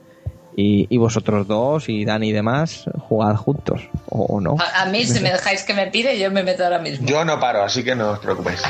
Y, 0.61 0.87
y 0.89 0.97
vosotros 0.97 1.47
dos 1.47 1.87
y 1.87 2.03
Dani 2.03 2.29
y 2.29 2.31
demás, 2.33 2.83
jugad 3.07 3.35
juntos, 3.37 3.79
o, 4.09 4.25
o 4.25 4.41
no. 4.41 4.57
A, 4.59 4.81
a 4.81 4.85
mí, 4.87 5.05
si 5.05 5.21
me 5.21 5.31
dejáis 5.31 5.63
que 5.63 5.73
me 5.73 5.87
pire, 5.87 6.19
yo 6.19 6.29
me 6.31 6.43
meto 6.43 6.65
ahora 6.65 6.79
mismo. 6.79 7.07
Yo 7.07 7.23
no 7.23 7.39
paro, 7.39 7.63
así 7.63 7.81
que 7.81 7.95
no 7.95 8.11
os 8.11 8.19
preocupéis. 8.19 8.61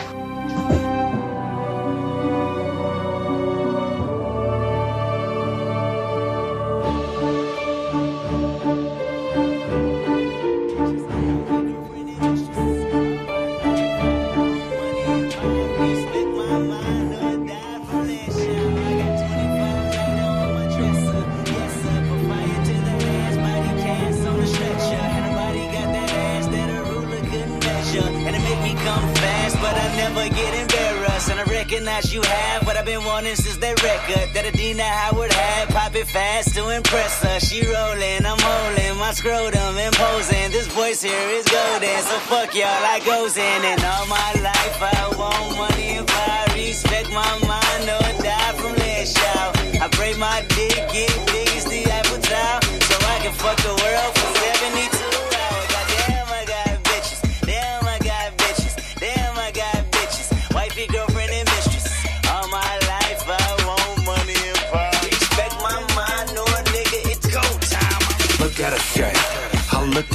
And 31.89 32.05
recognize 32.05 32.13
you 32.13 32.21
have 32.21 32.65
what 32.65 32.77
I've 32.77 32.85
been 32.85 33.03
wanting 33.03 33.35
since 33.35 33.57
that 33.57 33.81
record 33.83 34.33
that 34.33 34.45
Adina 34.45 34.83
Howard 34.83 35.33
had. 35.33 35.69
Pop 35.69 35.95
it 35.95 36.07
fast 36.07 36.53
to 36.55 36.69
impress 36.69 37.21
her. 37.23 37.39
She 37.39 37.61
rolling, 37.65 38.25
I'm 38.25 38.37
holding 38.39 38.97
my 38.97 39.11
scrotum 39.13 39.77
imposing. 39.77 40.51
This 40.51 40.67
voice 40.67 41.01
here 41.01 41.29
is 41.29 41.45
golden, 41.45 42.01
so 42.03 42.17
fuck 42.29 42.53
y'all, 42.53 42.65
I 42.65 43.01
goes 43.05 43.37
in. 43.37 43.61
And 43.65 43.83
all 43.83 44.05
my 44.07 44.31
life 44.41 44.77
I 44.81 45.13
want 45.17 45.57
money 45.57 45.97
and 45.97 46.07
power. 46.07 46.53
Respect 46.53 47.09
my 47.09 47.33
mind, 47.47 47.89
or 47.89 48.23
die 48.23 48.53
from 48.53 48.75
less 48.75 49.17
shout. 49.17 49.57
I 49.81 49.87
pray 49.91 50.13
my 50.15 50.45
dick 50.49 50.75
get 50.93 51.28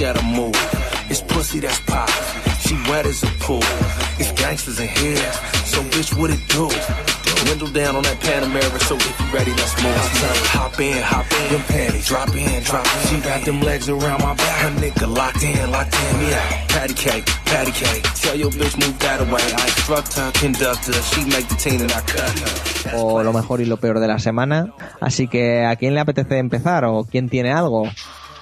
I 0.05 0.09
look 0.09 0.17
at 0.17 0.23
her 0.23 0.37
move. 0.37 1.11
It's 1.11 1.21
pussy 1.21 1.61
that's 1.61 1.81
poppin'. 1.81 2.15
She 2.61 2.75
wet 2.91 3.07
as 3.07 3.23
a 3.23 3.27
pool. 3.41 3.65
It's 4.19 4.33
gangsters 4.33 4.81
in 4.81 4.89
here. 4.89 5.33
So 5.65 5.81
bitch, 5.93 6.17
what 6.19 6.31
it 6.31 6.41
do? 6.49 6.69
Window 7.49 7.69
down 7.69 7.97
on 7.97 8.03
that 8.05 8.19
Panamera, 8.21 8.81
so 8.89 8.97
if 8.97 9.21
you 9.21 9.27
ready, 9.33 9.53
let's 9.53 9.77
move. 9.83 9.93
Tell 9.93 10.35
her, 10.35 10.49
hop 10.57 10.81
in, 10.81 11.03
hop 11.03 11.27
in, 11.29 11.53
them 11.53 11.61
panties, 11.69 12.07
drop 12.07 12.35
in, 12.35 12.63
drop 12.63 12.87
in. 12.87 13.01
She 13.09 13.21
got 13.21 13.45
them 13.45 13.61
legs 13.61 13.89
around 13.89 14.23
my 14.23 14.35
back, 14.35 14.57
her 14.65 14.71
nigga 14.81 15.15
locked 15.15 15.43
in, 15.43 15.71
locked 15.71 15.95
in, 15.95 16.21
yeah. 16.25 16.67
Patty 16.69 16.95
cake, 16.95 17.27
patty 17.45 17.73
cake. 17.73 18.03
Tell 18.15 18.37
your 18.37 18.51
bitch 18.51 18.81
move 18.81 18.99
that 19.01 19.21
away. 19.21 19.45
I 19.61 19.65
instruct 19.65 20.15
her, 20.15 20.33
conduct 20.33 20.87
her. 20.87 21.03
She 21.13 21.25
make 21.27 21.47
the 21.49 21.57
teen 21.57 21.81
and 21.83 21.93
I 21.93 22.01
cut 22.01 22.39
her. 22.39 22.97
o 22.97 23.23
lo 23.23 23.33
mejor 23.33 23.61
y 23.61 23.67
lo 23.67 23.77
peor 23.77 24.01
de 24.01 24.09
la 24.09 24.19
semana. 24.19 24.73
Así 25.01 25.29
que, 25.29 25.65
¿a 25.67 25.77
quién 25.77 25.95
le 25.95 26.01
apetece 26.01 26.39
empezar? 26.39 26.85
¿O 26.87 27.05
quién 27.05 27.29
tiene 27.29 27.53
algo? 27.53 27.91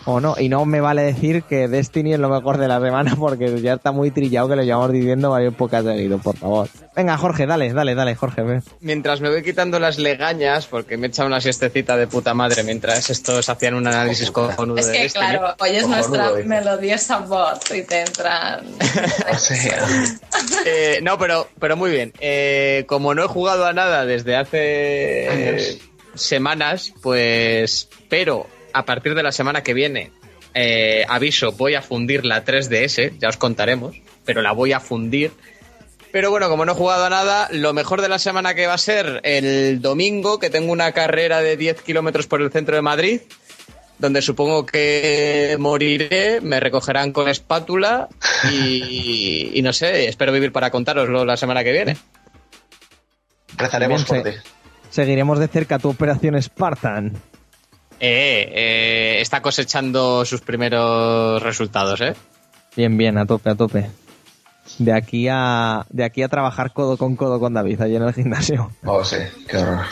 ¿O 0.05 0.21
no? 0.21 0.35
Y 0.39 0.49
no 0.49 0.65
me 0.65 0.81
vale 0.81 1.03
decir 1.03 1.43
que 1.45 1.69
Destiny 1.69 2.15
es 2.15 2.19
lo 2.19 2.29
mejor 2.29 2.59
de 2.59 2.67
la 2.69 2.81
semana 2.81 3.15
porque 3.17 3.61
ya 3.61 3.75
está 3.75 3.93
muy 3.93 4.11
trillado 4.11 4.49
que 4.49 4.57
lo 4.57 4.63
llevamos 4.65 4.91
diciendo 4.93 5.31
varios 5.31 5.55
pocas 5.55 5.85
seguidos, 5.85 6.21
por 6.23 6.37
favor. 6.37 6.69
Venga, 6.97 7.17
Jorge, 7.17 7.47
dale, 7.47 7.73
dale, 7.73 7.95
dale, 7.95 8.15
Jorge. 8.15 8.61
Mientras 8.81 9.21
me 9.21 9.29
voy 9.31 9.43
quitando 9.43 9.79
las 9.79 9.99
legañas, 9.99 10.67
porque 10.67 10.97
me 10.97 11.07
he 11.07 11.11
echado 11.11 11.29
una 11.29 11.41
siestecita 11.41 11.97
de 11.97 12.07
puta 12.09 12.35
madre 12.35 12.63
mientras 12.65 13.09
estos 13.11 13.49
hacían 13.49 13.75
un 13.75 13.87
análisis 13.87 14.31
cojonudo 14.31 14.79
Es 14.79 14.87
de 14.87 14.93
que, 14.93 15.03
Destiny. 15.05 15.25
claro, 15.27 15.55
oyes 15.61 15.83
Cojonudo, 15.85 15.97
nuestra 16.09 16.37
dice. 16.37 16.49
melodiosa 16.49 17.19
voz 17.19 17.59
y 17.75 17.83
te 17.83 18.01
entran. 18.01 18.65
O 19.33 19.39
sea, 19.39 19.87
Eh, 20.67 21.01
no, 21.03 21.17
pero, 21.19 21.49
pero 21.59 21.77
muy 21.77 21.91
bien. 21.91 22.13
Eh, 22.21 22.85
como 22.89 23.15
no 23.15 23.25
he 23.25 23.29
jugado 23.29 23.67
a 23.67 23.73
nada 23.73 24.05
desde 24.05 24.37
hace 24.37 25.29
Años. 25.31 25.79
semanas, 26.15 26.93
pues. 27.03 27.89
Pero 28.09 28.47
a 28.73 28.85
partir 28.85 29.15
de 29.15 29.23
la 29.23 29.33
semana 29.33 29.63
que 29.63 29.75
viene, 29.75 30.11
eh, 30.55 31.05
aviso, 31.09 31.53
voy 31.53 31.75
a 31.75 31.83
fundir 31.83 32.25
la 32.25 32.45
3DS, 32.45 33.19
ya 33.19 33.29
os 33.29 33.37
contaremos, 33.37 33.97
pero 34.25 34.43
la 34.43 34.53
voy 34.53 34.73
a 34.73 34.81
fundir. 34.81 35.33
Pero 36.11 36.31
bueno, 36.31 36.49
como 36.51 36.67
no 36.67 36.73
he 36.73 36.75
jugado 36.75 37.07
a 37.07 37.11
nada, 37.11 37.49
lo 37.51 37.73
mejor 37.73 38.03
de 38.03 38.09
la 38.09 38.19
semana 38.19 38.55
que 38.55 38.67
va 38.67 38.75
a 38.75 38.79
ser 38.79 39.21
el 39.25 39.81
domingo, 39.81 40.39
que 40.39 40.51
tengo 40.51 40.71
una 40.71 40.93
carrera 40.93 41.41
de 41.41 41.57
10 41.57 41.83
kilómetros 41.83 42.27
por 42.27 42.43
el 42.43 42.51
centro 42.51 42.77
de 42.77 42.83
Madrid, 42.83 43.21
donde 43.99 44.21
supongo 44.21 44.67
que 44.67 45.57
moriré, 45.59 46.41
me 46.43 46.61
recogerán 46.61 47.13
con 47.13 47.29
espátula 47.29 48.09
y, 48.51 49.53
y 49.55 49.63
no 49.63 49.73
sé, 49.73 50.09
espero 50.09 50.33
vivir 50.33 50.53
para 50.53 50.71
contároslo 50.71 51.25
la 51.25 51.39
semana 51.39 51.65
que 51.65 51.73
viene. 51.73 51.97
rezaremos 53.57 54.05
ti. 54.05 54.17
Seguiremos 54.91 55.39
de 55.39 55.49
cerca 55.49 55.79
tu 55.79 55.89
operación 55.89 56.41
Spartan. 56.43 57.15
Eh, 58.05 58.51
eh, 58.53 59.21
está 59.21 59.41
cosechando 59.41 60.25
sus 60.25 60.41
primeros 60.41 61.41
resultados, 61.41 62.01
¿eh? 62.01 62.15
Bien, 62.77 62.97
bien, 62.97 63.17
a 63.17 63.27
tope, 63.27 63.51
a 63.51 63.55
tope. 63.55 63.89
De 64.79 64.93
aquí 64.93 65.29
a, 65.31 65.87
de 65.89 66.03
aquí 66.03 66.25
a 66.25 66.29
trabajar 66.29 66.73
codo 66.73 66.97
con 66.97 67.15
codo 67.15 67.39
con 67.39 67.55
David 67.55 67.81
allí 67.81 67.95
en 67.95 68.03
el 68.03 68.13
gimnasio. 68.13 68.73
Oh, 68.85 69.05
sí, 69.05 69.19
qué 69.47 69.59
horror. 69.59 69.85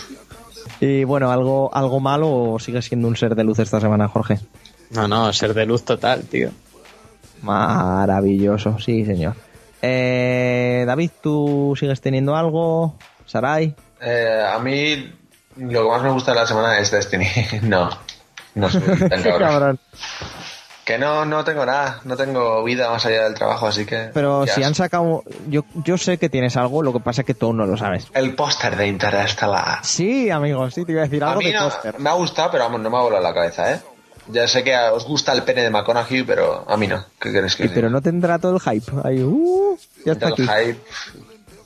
Y 0.81 1.05
bueno, 1.05 1.31
¿algo, 1.31 1.73
algo 1.73 2.01
malo 2.01 2.55
o 2.55 2.59
sigues 2.59 2.87
siendo 2.87 3.07
un 3.07 3.15
ser 3.15 3.37
de 3.37 3.45
luz 3.45 3.61
esta 3.61 3.81
semana, 3.81 4.09
Jorge? 4.09 4.41
No, 4.91 5.07
no, 5.07 5.33
ser 5.33 5.55
de 5.55 5.67
luz 5.67 5.85
total, 5.85 6.25
tío. 6.25 6.51
Maravilloso, 7.43 8.77
sí, 8.81 9.05
señor. 9.05 9.37
Eh, 9.83 10.83
David, 10.85 11.11
¿tú 11.23 11.77
sigues 11.79 12.01
teniendo 12.01 12.35
algo? 12.35 12.97
Sarai. 13.25 13.73
Eh, 14.01 14.43
a 14.53 14.59
mí 14.59 15.13
lo 15.57 15.83
que 15.85 15.89
más 15.89 16.03
me 16.03 16.11
gusta 16.11 16.33
de 16.33 16.41
la 16.41 16.47
semana 16.47 16.79
es 16.79 16.91
Destiny. 16.91 17.27
no, 17.63 17.91
no 18.55 18.71
soy 18.71 18.83
tan 18.83 18.99
Qué 19.23 19.31
cabrón. 19.31 19.39
cabrón. 19.49 19.79
Que 20.85 20.99
no, 20.99 21.25
no 21.25 21.45
tengo 21.45 21.65
nada, 21.65 22.01
no 22.05 22.17
tengo 22.17 22.65
vida 22.65 22.91
más 22.91 23.05
allá 23.07 23.23
del 23.25 23.35
trabajo, 23.35 23.69
así 23.69 23.85
que... 23.87 24.11
Pero 24.13 24.45
si 24.49 24.63
han 24.65 24.75
sacado... 24.75 25.23
Yo, 25.49 25.65
yo 25.85 25.97
sé 25.97 26.19
que 26.19 26.29
tienes 26.29 26.57
algo, 26.57 26.83
lo 26.83 26.93
que 26.93 26.99
pasa 26.99 27.21
es 27.21 27.27
que 27.27 27.35
tú 27.35 27.53
no 27.53 27.65
lo 27.65 27.77
sabes. 27.77 28.09
El 28.13 28.35
póster 28.35 28.75
de 28.77 28.89
Interestelar. 28.89 29.85
Sí, 29.85 30.31
amigos, 30.31 30.75
sí, 30.75 30.85
te 30.85 30.93
iba 30.93 31.03
a 31.03 31.05
decir 31.05 31.23
A 31.23 31.29
algo 31.29 31.41
mí 31.43 31.47
de 31.47 31.53
no, 31.55 31.65
póster. 31.65 31.99
me 32.01 32.11
ha 32.11 32.15
gustado, 32.15 32.51
pero 32.51 32.65
vamos, 32.65 32.81
no 32.81 32.91
me 32.91 32.97
ha 32.97 33.01
volado 33.03 33.23
la 33.23 33.33
cabeza, 33.35 33.73
¿eh? 33.73 33.81
Ya 34.29 34.49
sé 34.49 34.65
que 34.65 34.77
os 34.77 35.05
gusta 35.07 35.33
el 35.33 35.43
pene 35.45 35.63
de 35.63 35.71
McConaughey, 35.71 36.25
pero 36.25 36.65
a 36.69 36.77
mí 36.77 36.89
no. 36.89 37.05
¿Qué 37.21 37.31
queréis 37.31 37.55
que 37.55 37.65
Sí, 37.65 37.71
pero 37.75 37.89
no 37.89 38.01
tendrá 38.01 38.39
todo 38.41 38.55
el 38.57 38.61
hype. 38.61 38.91
Ahí, 39.05 39.23
uh, 39.23 39.77
ya 40.05 40.13
está 40.13 40.27
El 40.29 40.33
aquí. 40.33 40.43
hype 40.43 40.81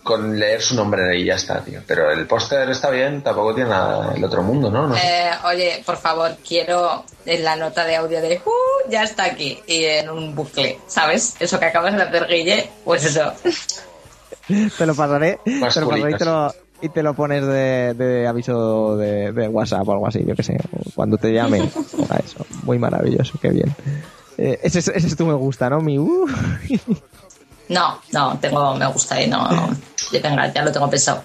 con 0.04 0.38
leer 0.38 0.62
su 0.62 0.76
nombre 0.76 1.02
ahí 1.10 1.24
ya 1.24 1.34
está, 1.34 1.60
tío. 1.64 1.80
Pero 1.86 2.10
el 2.12 2.26
póster 2.26 2.68
está 2.70 2.90
bien, 2.90 3.22
tampoco 3.22 3.54
tiene 3.54 3.70
nada 3.70 4.14
el 4.14 4.22
otro 4.22 4.42
mundo, 4.44 4.70
¿no? 4.70 4.94
Eh, 4.94 5.30
oye, 5.46 5.82
por 5.84 5.96
favor, 5.96 6.36
quiero 6.46 7.04
en 7.26 7.42
la 7.42 7.56
nota 7.56 7.84
de 7.84 7.96
audio 7.96 8.20
de 8.20 8.40
uh, 8.44 8.90
ya 8.90 9.02
está 9.02 9.24
aquí 9.24 9.58
y 9.66 9.84
en 9.84 10.10
un 10.10 10.34
bucle, 10.34 10.78
¿sabes? 10.86 11.34
Eso 11.40 11.58
que 11.58 11.64
acabas 11.64 11.96
de 11.96 12.02
hacer, 12.02 12.26
Guille, 12.28 12.70
pues 12.84 13.04
eso. 13.06 13.32
Te 14.78 14.84
lo 14.86 14.94
pasaré, 14.94 15.38
Más 15.46 15.72
te 15.72 15.80
lo 15.80 15.88
pasaré 15.88 16.10
y 16.12 16.14
te 16.18 16.24
lo, 16.26 16.54
y 16.82 16.88
te 16.90 17.02
lo 17.02 17.14
pones 17.14 17.46
de, 17.46 17.94
de 17.94 18.26
aviso 18.26 18.94
de, 18.98 19.32
de 19.32 19.48
WhatsApp 19.48 19.88
o 19.88 19.92
algo 19.92 20.06
así, 20.06 20.22
yo 20.26 20.34
que 20.36 20.42
sé, 20.42 20.58
cuando 20.94 21.16
te 21.16 21.32
llame. 21.32 21.60
a 22.10 22.16
eso, 22.22 22.44
muy 22.64 22.78
maravilloso, 22.78 23.38
qué 23.40 23.48
bien. 23.48 23.74
Eh, 24.36 24.58
ese, 24.62 24.80
es- 24.80 24.88
ese 24.88 25.06
es 25.06 25.16
tu 25.16 25.24
me 25.24 25.32
gusta, 25.32 25.70
¿no? 25.70 25.80
Mi 25.80 25.98
uh. 25.98 26.26
No, 27.68 28.00
no, 28.12 28.38
tengo, 28.40 28.74
me 28.74 28.86
gusta 28.86 29.20
y 29.20 29.26
no, 29.26 29.48
venga, 30.12 30.52
ya 30.52 30.62
lo 30.62 30.72
tengo 30.72 30.88
pensado. 30.90 31.24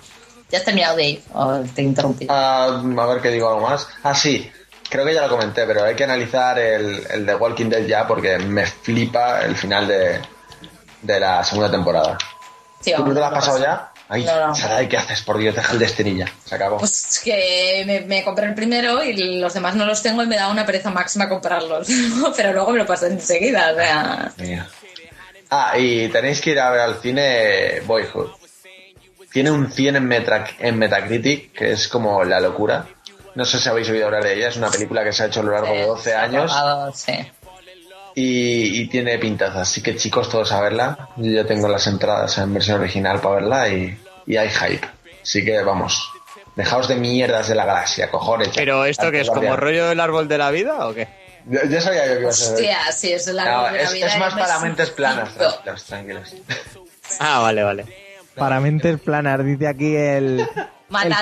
¿Ya 0.50 0.58
has 0.60 0.66
terminado 0.66 0.96
de 0.96 1.04
ir 1.10 1.24
o 1.34 1.60
te 1.76 1.82
interrumpí? 1.84 2.26
Ah, 2.30 2.82
a 2.98 3.06
ver 3.06 3.22
qué 3.22 3.30
digo 3.30 3.50
algo 3.50 3.68
más. 3.70 3.88
Ah, 4.04 4.16
sí. 4.16 4.50
creo 4.90 5.06
que 5.06 5.14
ya 5.14 5.22
lo 5.28 5.30
comenté, 5.30 5.66
pero 5.68 5.84
hay 5.84 5.96
que 5.96 6.04
analizar 6.06 6.58
el, 6.58 7.06
el 7.12 7.26
de 7.26 7.36
Walking 7.36 7.70
Dead 7.70 7.86
ya 7.86 8.08
porque 8.08 8.40
me 8.40 8.66
flipa 8.66 9.42
el 9.42 9.56
final 9.56 9.88
de, 9.88 10.20
de 11.04 11.20
la 11.20 11.44
segunda 11.44 11.70
temporada. 11.70 12.18
Sí, 12.82 12.94
¿Tú 12.96 13.06
no 13.06 13.14
te 13.14 13.20
lo 13.20 13.26
has 13.26 13.34
pasado 13.34 13.58
pasa. 13.60 13.66
ya? 13.66 13.92
Ay, 14.12 14.24
No, 14.26 14.48
no. 14.48 14.56
Sarai, 14.56 14.90
¿qué 14.90 14.98
haces? 14.98 15.22
Por 15.22 15.38
Dios, 15.38 15.54
deja 15.54 15.72
el 15.74 15.78
Destiny 15.78 16.18
ya. 16.18 16.26
Se 16.44 16.56
acabó. 16.56 16.78
Pues 16.78 17.22
que 17.24 17.84
me, 17.86 18.02
me 18.02 18.24
compré 18.24 18.48
el 18.48 18.56
primero 18.56 19.04
y 19.04 19.38
los 19.40 19.54
demás 19.54 19.76
no 19.76 19.86
los 19.86 20.02
tengo 20.02 20.24
y 20.24 20.28
me 20.28 20.36
da 20.36 20.48
una 20.50 20.66
pereza 20.66 20.90
máxima 20.90 21.30
comprarlos. 21.30 21.88
Pero 22.36 22.54
luego 22.54 22.72
me 22.72 22.80
lo 22.80 22.88
paso 22.88 23.06
enseguida, 23.06 23.72
o 23.72 23.76
sea. 23.76 24.32
Mía. 24.38 24.68
Ah, 25.50 25.78
y 25.78 26.08
tenéis 26.10 26.42
que 26.42 26.52
ir 26.52 26.60
a 26.60 26.70
ver 26.70 26.82
al 26.82 26.96
cine 26.96 27.82
Boyhood. 27.86 28.30
Tiene 29.32 29.52
un 29.52 29.72
100 29.72 29.96
en, 29.96 30.78
Metacritic, 30.78 31.54
que 31.54 31.72
es 31.72 31.88
como 31.88 32.24
la 32.24 32.40
locura. 32.40 32.86
No 33.36 33.46
sé 33.46 33.60
si 33.60 33.70
habéis 33.70 33.90
oído 33.90 34.06
hablar 34.06 34.24
de 34.24 34.36
ella, 34.36 34.50
es 34.50 34.58
una 34.58 34.70
película 34.70 35.04
que 35.04 35.14
se 35.14 35.24
ha 35.24 35.26
hecho 35.28 35.42
a 35.42 35.44
lo 35.44 35.52
largo 35.52 35.74
de 35.74 35.86
12 35.86 36.16
años 36.16 36.52
sí. 36.96 37.14
y, 38.16 38.82
y 38.82 38.88
tiene 38.88 39.18
pintaza. 39.20 39.62
Así 39.62 39.82
que 39.82 39.96
chicos, 39.96 40.30
todos 40.30 40.52
a 40.52 40.62
verla. 40.62 41.10
Yo 41.18 41.32
ya 41.32 41.46
tengo 41.46 41.68
las 41.68 41.86
entradas 41.88 42.38
en 42.40 42.54
versión 42.54 42.80
original 42.80 43.22
para 43.22 43.36
verla 43.36 43.70
y, 43.70 43.98
y 44.26 44.38
hay 44.38 44.50
hype. 44.50 44.88
Así 45.22 45.46
que 45.46 45.62
vamos, 45.62 46.12
dejaos 46.56 46.88
de 46.88 46.96
mierdas 46.96 47.48
de 47.48 47.56
la 47.56 47.66
galaxia, 47.66 48.10
cojones. 48.10 48.50
Pero 48.56 48.86
esto 48.86 49.12
que 49.12 49.22
es 49.22 49.30
como 49.30 49.56
rollo 49.56 49.90
del 49.90 50.00
árbol 50.00 50.28
de 50.28 50.38
la 50.38 50.52
vida 50.52 50.88
o 50.88 50.94
qué? 50.94 51.08
Ya, 51.48 51.66
ya 51.66 51.82
sabía 51.82 52.08
yo 52.08 52.14
que 52.16 52.20
iba 52.22 52.30
a 52.30 52.34
ser. 52.34 52.54
Hostia, 52.54 52.92
sí, 52.92 53.12
es 53.14 53.28
la 53.28 53.46
No, 53.46 53.64
de 53.66 53.72
la 53.72 53.82
es, 53.84 53.94
vida 53.94 54.08
es 54.08 54.18
más 54.18 54.34
para 54.34 54.60
me 54.60 54.68
mentes 54.68 54.90
planas, 54.92 55.34
tranquilos, 55.36 55.84
tranquilos. 55.86 56.36
Ah, 57.20 57.40
vale, 57.40 57.64
vale. 57.64 57.86
Para 58.36 58.60
mentes 58.60 59.00
planas, 59.00 59.44
dice 59.44 59.68
aquí 59.68 59.96
el, 59.96 60.48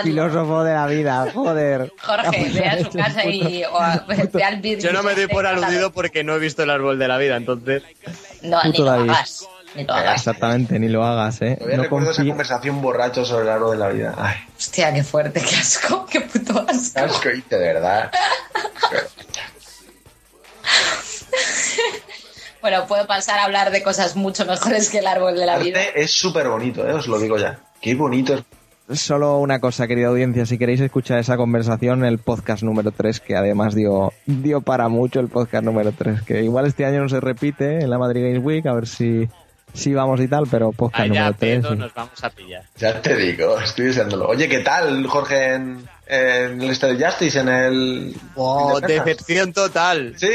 filósofo 0.04 0.64
de 0.64 0.74
la 0.74 0.86
vida. 0.88 1.28
Joder. 1.34 1.92
Jorge, 2.02 2.52
ve 2.54 2.66
a 2.66 2.84
su 2.84 2.90
casa 2.92 3.26
y 3.26 3.64
o 3.64 3.80
a- 3.80 4.06
ve 4.08 4.44
al 4.44 4.62
vídeo. 4.62 4.80
Yo 4.80 4.94
no 4.94 5.04
me 5.04 5.16
doy 5.16 5.28
por 5.28 5.46
aludido 5.48 5.92
porque 5.92 6.24
no 6.24 6.36
he 6.36 6.40
visto 6.40 6.64
el 6.64 6.70
árbol 6.70 7.00
de 7.00 7.08
la 7.08 7.18
vida, 7.18 7.38
entonces. 7.38 7.84
No, 8.42 8.64
ni 8.64 8.78
lo 8.78 8.92
hagas. 8.92 9.48
Ni 9.76 9.84
lo 9.84 9.94
hagas. 9.94 10.16
Exactamente, 10.18 10.80
ni 10.80 10.90
lo 10.90 11.04
hagas, 11.04 11.42
¿eh? 11.42 11.56
Todavía 11.56 11.78
No 11.78 11.84
recuerdo 11.84 12.12
esa 12.12 12.24
conversación 12.26 12.82
borracho 12.82 13.26
sobre 13.26 13.44
el 13.44 13.50
árbol 13.50 13.72
de 13.72 13.78
la 13.78 13.90
vida. 13.90 14.16
Ay, 14.18 14.36
Hostia, 14.58 14.94
qué 14.94 15.04
fuerte, 15.04 15.42
qué 15.42 15.56
asco, 15.56 16.06
qué 16.06 16.22
puto 16.22 16.66
asco. 16.68 16.94
qué 16.96 17.00
asco, 17.02 17.30
y 17.30 17.42
de 17.50 17.58
verdad. 17.58 18.12
Bueno, 22.62 22.88
puedo 22.88 23.06
pasar 23.06 23.40
a 23.40 23.46
hablar 23.46 23.72
de 23.72 23.84
cosas 23.84 24.16
mucho 24.16 24.46
mejores 24.46 24.90
que 24.90 25.00
el 25.00 25.08
árbol 25.08 25.36
de 25.36 25.46
la 25.46 25.58
vida. 25.60 25.80
Arte 25.80 26.02
es 26.02 26.12
súper 26.12 26.50
bonito, 26.50 26.88
¿eh? 26.88 26.94
os 26.94 27.08
lo 27.08 27.20
digo 27.20 27.38
ya. 27.38 27.60
Qué 27.82 27.96
bonito 27.96 28.34
es. 28.34 29.00
Solo 29.00 29.40
una 29.40 29.60
cosa, 29.60 29.86
querida 29.86 30.08
audiencia, 30.08 30.46
si 30.46 30.58
queréis 30.58 30.80
escuchar 30.80 31.20
esa 31.20 31.36
conversación, 31.36 32.06
el 32.06 32.20
podcast 32.20 32.64
número 32.64 32.92
3, 32.92 33.20
que 33.20 33.36
además 33.36 33.76
dio, 33.76 34.14
dio 34.26 34.62
para 34.62 34.88
mucho 34.88 35.20
el 35.20 35.28
podcast 35.28 35.66
número 35.66 35.92
3, 35.92 36.22
que 36.22 36.44
igual 36.44 36.66
este 36.66 36.86
año 36.86 37.02
no 37.02 37.10
se 37.10 37.20
repite 37.20 37.80
en 37.82 37.90
la 37.90 37.98
Madrid 37.98 38.24
Games 38.24 38.44
Week, 38.44 38.66
a 38.66 38.74
ver 38.74 38.88
si, 38.88 39.28
si 39.74 39.94
vamos 39.94 40.22
y 40.22 40.30
tal, 40.30 40.46
pero 40.50 40.72
podcast 40.72 41.04
Allá, 41.04 41.20
número 41.20 41.36
3. 41.38 41.60
pedo, 41.60 41.76
nos 41.76 41.94
vamos 41.94 42.24
a 42.24 42.30
pillar. 42.30 42.64
Ya 42.78 43.02
te 43.02 43.16
digo, 43.18 43.60
estoy 43.60 43.88
deseándolo. 43.88 44.30
Oye, 44.30 44.48
¿qué 44.48 44.60
tal, 44.60 45.06
Jorge, 45.06 45.56
en, 45.56 45.86
en 46.08 46.62
el 46.62 47.04
Justice, 47.04 47.40
en 47.40 47.50
el... 47.50 48.16
Oh, 48.36 48.80
en 48.82 48.88
decepción 48.88 49.52
total. 49.52 50.16
Sí, 50.18 50.30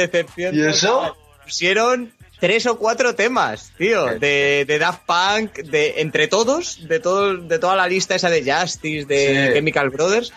Decepción 0.00 0.54
¿Y 0.54 0.62
eso? 0.62 0.88
total. 0.88 1.12
Pusieron 1.44 2.12
tres 2.40 2.66
o 2.66 2.78
cuatro 2.78 3.14
temas, 3.14 3.72
tío, 3.78 4.06
de, 4.18 4.64
de 4.66 4.78
Daft 4.78 5.02
Punk, 5.06 5.52
de 5.58 6.00
entre 6.00 6.26
todos, 6.28 6.88
de 6.88 6.98
todo, 7.00 7.36
de 7.36 7.58
toda 7.58 7.76
la 7.76 7.86
lista 7.86 8.14
esa 8.14 8.30
de 8.30 8.42
Justice, 8.42 9.06
de 9.06 9.46
Sí. 9.48 9.54
Chemical 9.54 9.90
Brothers, 9.90 10.32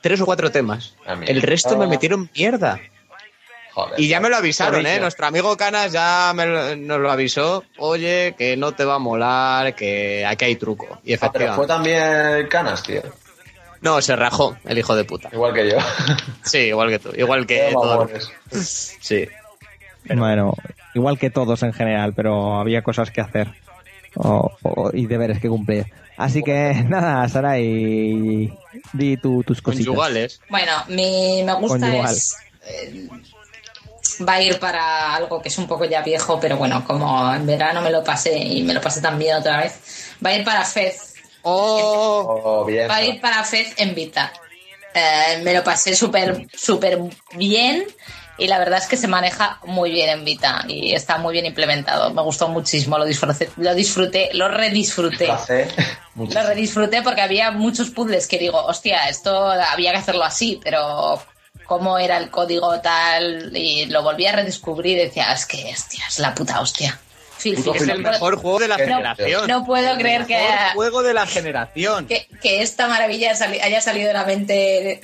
tres 0.00 0.20
o 0.20 0.24
cuatro 0.24 0.50
temas. 0.50 0.94
El 1.26 1.42
resto 1.42 1.76
me 1.76 1.86
metieron 1.86 2.30
mierda. 2.34 2.80
joder. 3.72 4.00
Y 4.00 4.08
ya 4.08 4.18
me 4.18 4.28
lo 4.28 4.36
avisaron. 4.36 4.84
¿eh? 4.86 4.98
Nuestro 4.98 5.26
amigo 5.26 5.56
Canas 5.56 5.92
ya 5.92 6.32
me 6.34 6.46
lo- 6.46 6.74
nos 6.76 6.98
lo 7.00 7.10
avisó. 7.12 7.62
Oye, 7.76 8.34
que 8.36 8.56
no 8.56 8.72
te 8.72 8.84
va 8.84 8.94
a 8.96 8.98
molar, 8.98 9.74
que 9.76 10.24
aquí 10.26 10.46
hay 10.46 10.56
truco. 10.56 10.86
Y 11.04 11.14
Ah, 11.14 11.30
pero 11.32 11.54
fue 11.54 11.64
efectivamente. 11.64 11.66
también 11.68 12.48
Canas, 12.48 12.82
tío. 12.82 13.02
No, 13.80 14.00
se 14.02 14.16
rajó 14.16 14.56
el 14.64 14.78
hijo 14.78 14.96
de 14.96 15.04
puta. 15.04 15.28
Igual 15.32 15.54
que 15.54 15.70
yo. 15.70 15.76
Sí, 16.42 16.58
igual 16.58 16.90
que 16.90 16.98
tú. 16.98 17.10
Igual 17.16 17.46
que 17.46 17.66
Qué 17.68 17.72
todo. 17.72 17.98
mamones. 17.98 18.30
Sí. 19.00 19.28
Bueno, 20.14 20.54
igual 20.94 21.18
que 21.18 21.30
todos 21.30 21.62
en 21.62 21.72
general, 21.72 22.12
pero 22.14 22.58
había 22.58 22.82
cosas 22.82 23.10
que 23.10 23.20
hacer 23.20 23.48
o- 24.16 24.50
o- 24.62 24.90
y 24.94 25.06
deberes 25.06 25.38
que 25.40 25.48
cumplir. 25.48 25.86
Así 26.16 26.42
que 26.42 26.74
nada, 26.88 27.28
Sara, 27.28 27.58
y 27.60 28.52
di 28.92 29.16
tu- 29.18 29.42
tus 29.44 29.60
cositas. 29.62 29.86
Conyugales. 29.86 30.40
Bueno, 30.48 30.72
mi 30.88 31.42
me 31.44 31.54
gusta 31.54 31.78
Conyugal. 31.78 32.14
es. 32.14 32.36
eh, 32.66 33.08
va 34.28 34.34
a 34.34 34.42
ir 34.42 34.58
para 34.58 35.14
algo 35.14 35.40
que 35.40 35.48
es 35.48 35.58
un 35.58 35.66
poco 35.68 35.84
ya 35.84 36.02
viejo, 36.02 36.40
pero 36.40 36.56
bueno, 36.56 36.84
como 36.84 37.32
en 37.34 37.46
verano 37.46 37.80
me 37.82 37.90
lo 37.90 38.02
pasé 38.02 38.36
y 38.36 38.62
me 38.62 38.74
lo 38.74 38.80
pasé 38.80 39.00
también 39.00 39.36
otra 39.36 39.58
vez. 39.58 40.14
Va 40.24 40.30
a 40.30 40.34
ir 40.36 40.44
para 40.44 40.64
Fez. 40.64 41.14
Oh, 41.42 42.40
Oh, 42.44 42.64
bien. 42.64 42.88
Va 42.90 42.96
a 42.96 43.02
ir 43.04 43.20
para 43.20 43.44
Fez 43.44 43.74
en 43.76 43.94
Vita. 43.94 44.32
Eh, 44.94 45.40
me 45.42 45.52
lo 45.54 45.62
pasé 45.62 45.94
súper, 45.94 46.46
súper 46.54 46.98
bien 47.34 47.86
y 48.38 48.46
la 48.46 48.58
verdad 48.58 48.78
es 48.78 48.86
que 48.86 48.96
se 48.96 49.08
maneja 49.08 49.58
muy 49.64 49.90
bien 49.90 50.08
en 50.10 50.24
Vita 50.24 50.64
y 50.68 50.94
está 50.94 51.18
muy 51.18 51.32
bien 51.32 51.46
implementado. 51.46 52.12
Me 52.14 52.22
gustó 52.22 52.48
muchísimo, 52.48 52.96
lo 52.96 53.04
disfruté, 53.04 53.50
lo 53.56 53.74
disfruté, 53.74 54.30
lo 54.32 54.48
redisfruté. 54.48 55.28
Lo 56.16 56.42
redisfruté 56.42 57.02
porque 57.02 57.20
había 57.20 57.50
muchos 57.50 57.90
puzzles 57.90 58.26
que 58.26 58.38
digo, 58.38 58.64
hostia, 58.64 59.08
esto 59.08 59.50
había 59.50 59.92
que 59.92 59.98
hacerlo 59.98 60.24
así, 60.24 60.60
pero 60.62 61.20
cómo 61.66 61.98
era 61.98 62.16
el 62.16 62.30
código 62.30 62.80
tal 62.80 63.54
y 63.56 63.86
lo 63.86 64.02
volví 64.02 64.26
a 64.26 64.32
redescubrir 64.32 64.98
y 64.98 65.02
decía, 65.02 65.32
es 65.32 65.44
que, 65.44 65.70
hostia, 65.72 66.04
es 66.08 66.18
la 66.18 66.34
puta 66.34 66.60
hostia. 66.60 66.98
Puto 67.56 67.72
Phil, 67.72 67.82
es 67.82 67.88
el 67.88 68.02
no- 68.02 68.10
mejor 68.10 68.36
juego 68.36 68.58
de 68.58 68.68
la 68.68 68.76
No, 68.78 68.84
generación. 68.84 69.46
No 69.48 69.64
puedo 69.64 69.96
creer 69.96 70.26
que, 70.26 70.34
Mejor 70.38 70.72
juego 70.74 71.02
de 71.02 71.14
la 71.14 71.26
generación. 71.26 72.06
que, 72.06 72.26
que 72.42 72.62
esta 72.62 72.88
maravilla 72.88 73.34
sali- 73.34 73.60
haya 73.60 73.80
salido 73.80 74.08
de 74.08 74.14
la 74.14 74.24
mente 74.24 75.00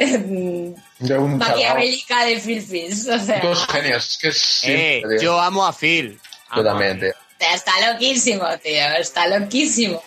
De 0.99 1.19
un 1.19 1.39
maquiavélica 1.39 2.25
de 2.25 2.39
Phil 2.41 2.63
Fish. 2.63 3.09
O 3.09 3.19
sea, 3.19 3.41
Dos 3.41 3.67
genios. 3.69 4.05
Es 4.13 4.19
que 4.19 4.29
es 4.29 4.61
Eh, 4.65 5.03
yo 5.21 5.41
amo 5.41 5.67
a 5.67 5.73
Phil. 5.73 6.19
Tío. 6.55 7.13
está 7.55 7.93
loquísimo, 7.93 8.47
tío, 8.63 8.87
está 8.99 9.27
loquísimo. 9.27 10.03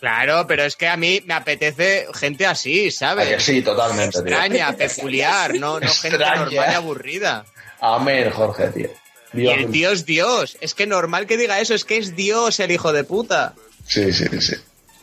Claro, 0.00 0.46
pero 0.46 0.62
es 0.64 0.76
que 0.76 0.86
a 0.86 0.96
mí 0.96 1.20
me 1.24 1.34
apetece 1.34 2.06
gente 2.14 2.46
así, 2.46 2.84
que 2.84 2.90
¿sabes? 2.92 3.42
Sí, 3.42 3.62
totalmente, 3.62 4.22
tío. 4.22 4.28
Extraña, 4.28 4.72
peculiar, 4.76 5.54
no, 5.54 5.80
no 5.80 5.88
gente 5.92 6.18
normal 6.18 6.52
y 6.52 6.56
aburrida. 6.74 7.44
Amén, 7.80 8.30
Jorge, 8.30 8.68
tío. 8.68 8.90
Y 9.32 9.38
Dios. 9.38 9.54
el 9.58 9.70
tío 9.70 9.90
es 9.90 10.06
Dios. 10.06 10.56
Es 10.60 10.74
que 10.74 10.86
normal 10.86 11.26
que 11.26 11.36
diga 11.36 11.60
eso, 11.60 11.74
es 11.74 11.84
que 11.84 11.98
es 11.98 12.16
Dios 12.16 12.60
el 12.60 12.70
hijo 12.70 12.92
de 12.92 13.04
puta. 13.04 13.54
Sí, 13.86 14.12
sí, 14.12 14.26
sí. 14.40 14.54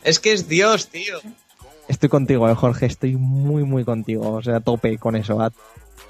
Es 0.02 0.20
que 0.20 0.32
es 0.32 0.48
Dios, 0.48 0.88
tío. 0.88 1.20
Estoy 1.88 2.08
contigo, 2.08 2.48
eh, 2.48 2.54
Jorge, 2.54 2.86
estoy 2.86 3.16
muy, 3.16 3.64
muy 3.64 3.84
contigo. 3.84 4.32
O 4.32 4.42
sea, 4.42 4.56
a 4.56 4.60
tope 4.60 4.98
con 4.98 5.16
eso, 5.16 5.40
a, 5.40 5.52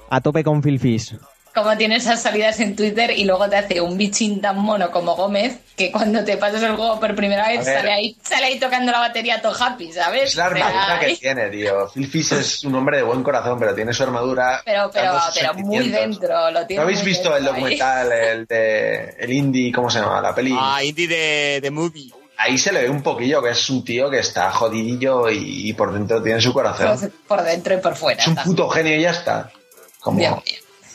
a 0.09 0.21
tope 0.21 0.43
con 0.43 0.61
Phil 0.61 0.79
Fish. 0.79 1.15
Como 1.57 1.75
tiene 1.75 1.95
esas 1.95 2.21
salidas 2.21 2.59
en 2.59 2.75
Twitter 2.75 3.09
y 3.09 3.25
luego 3.25 3.49
te 3.49 3.55
hace 3.55 3.81
un 3.81 3.97
bichín 3.97 4.39
tan 4.39 4.59
mono 4.59 4.91
como 4.91 5.15
Gómez 5.15 5.57
que 5.75 5.91
cuando 5.91 6.23
te 6.23 6.37
pasas 6.37 6.61
el 6.61 6.75
juego 6.75 6.99
por 6.99 7.15
primera 7.15 7.47
vez 7.47 7.65
sale 7.65 7.91
ahí, 7.91 8.15
sale 8.21 8.45
ahí 8.45 8.59
tocando 8.59 8.91
la 8.91 8.99
batería 8.99 9.41
todo 9.41 9.55
happy, 9.59 9.91
¿sabes? 9.91 10.29
Es 10.29 10.35
la 10.35 10.49
O 10.49 10.55
sea, 10.55 10.67
armadura 10.67 10.99
que 10.99 11.15
tiene, 11.15 11.49
tío. 11.49 11.89
Phil 11.89 12.07
Fish 12.07 12.33
es 12.33 12.63
un 12.63 12.75
hombre 12.75 12.97
de 12.97 13.03
buen 13.03 13.23
corazón, 13.23 13.57
pero 13.57 13.73
tiene 13.73 13.91
su 13.91 14.03
armadura. 14.03 14.61
Pero, 14.63 14.91
pero, 14.93 15.13
pero 15.33 15.53
muy 15.55 15.89
dentro, 15.89 16.51
lo 16.51 16.67
tiene 16.67 16.79
¿No 16.79 16.83
habéis 16.83 17.03
visto 17.03 17.35
el 17.35 17.45
documental, 17.45 18.11
el 18.11 18.45
de 18.45 19.15
el 19.17 19.33
indie, 19.33 19.71
cómo 19.71 19.89
se 19.89 19.99
llama? 19.99 20.21
La 20.21 20.35
peli. 20.35 20.55
Ah, 20.55 20.83
indie 20.83 21.07
de, 21.07 21.59
de 21.59 21.71
movie. 21.71 22.11
Ahí 22.37 22.59
se 22.59 22.71
le 22.71 22.83
ve 22.83 22.89
un 22.91 23.01
poquillo 23.01 23.41
que 23.41 23.49
es 23.49 23.69
un 23.71 23.83
tío 23.83 24.11
que 24.11 24.19
está 24.19 24.51
jodidillo 24.51 25.27
y, 25.31 25.69
y 25.69 25.73
por 25.73 25.91
dentro 25.91 26.21
tiene 26.21 26.39
su 26.39 26.53
corazón. 26.53 26.99
Por, 26.99 27.39
por 27.39 27.43
dentro 27.43 27.73
y 27.73 27.77
por 27.77 27.95
fuera. 27.95 28.21
Es 28.21 28.27
un 28.27 28.35
puto 28.35 28.69
genio 28.69 28.95
y 28.95 29.01
ya 29.01 29.09
está. 29.09 29.51
Como. 29.99 30.43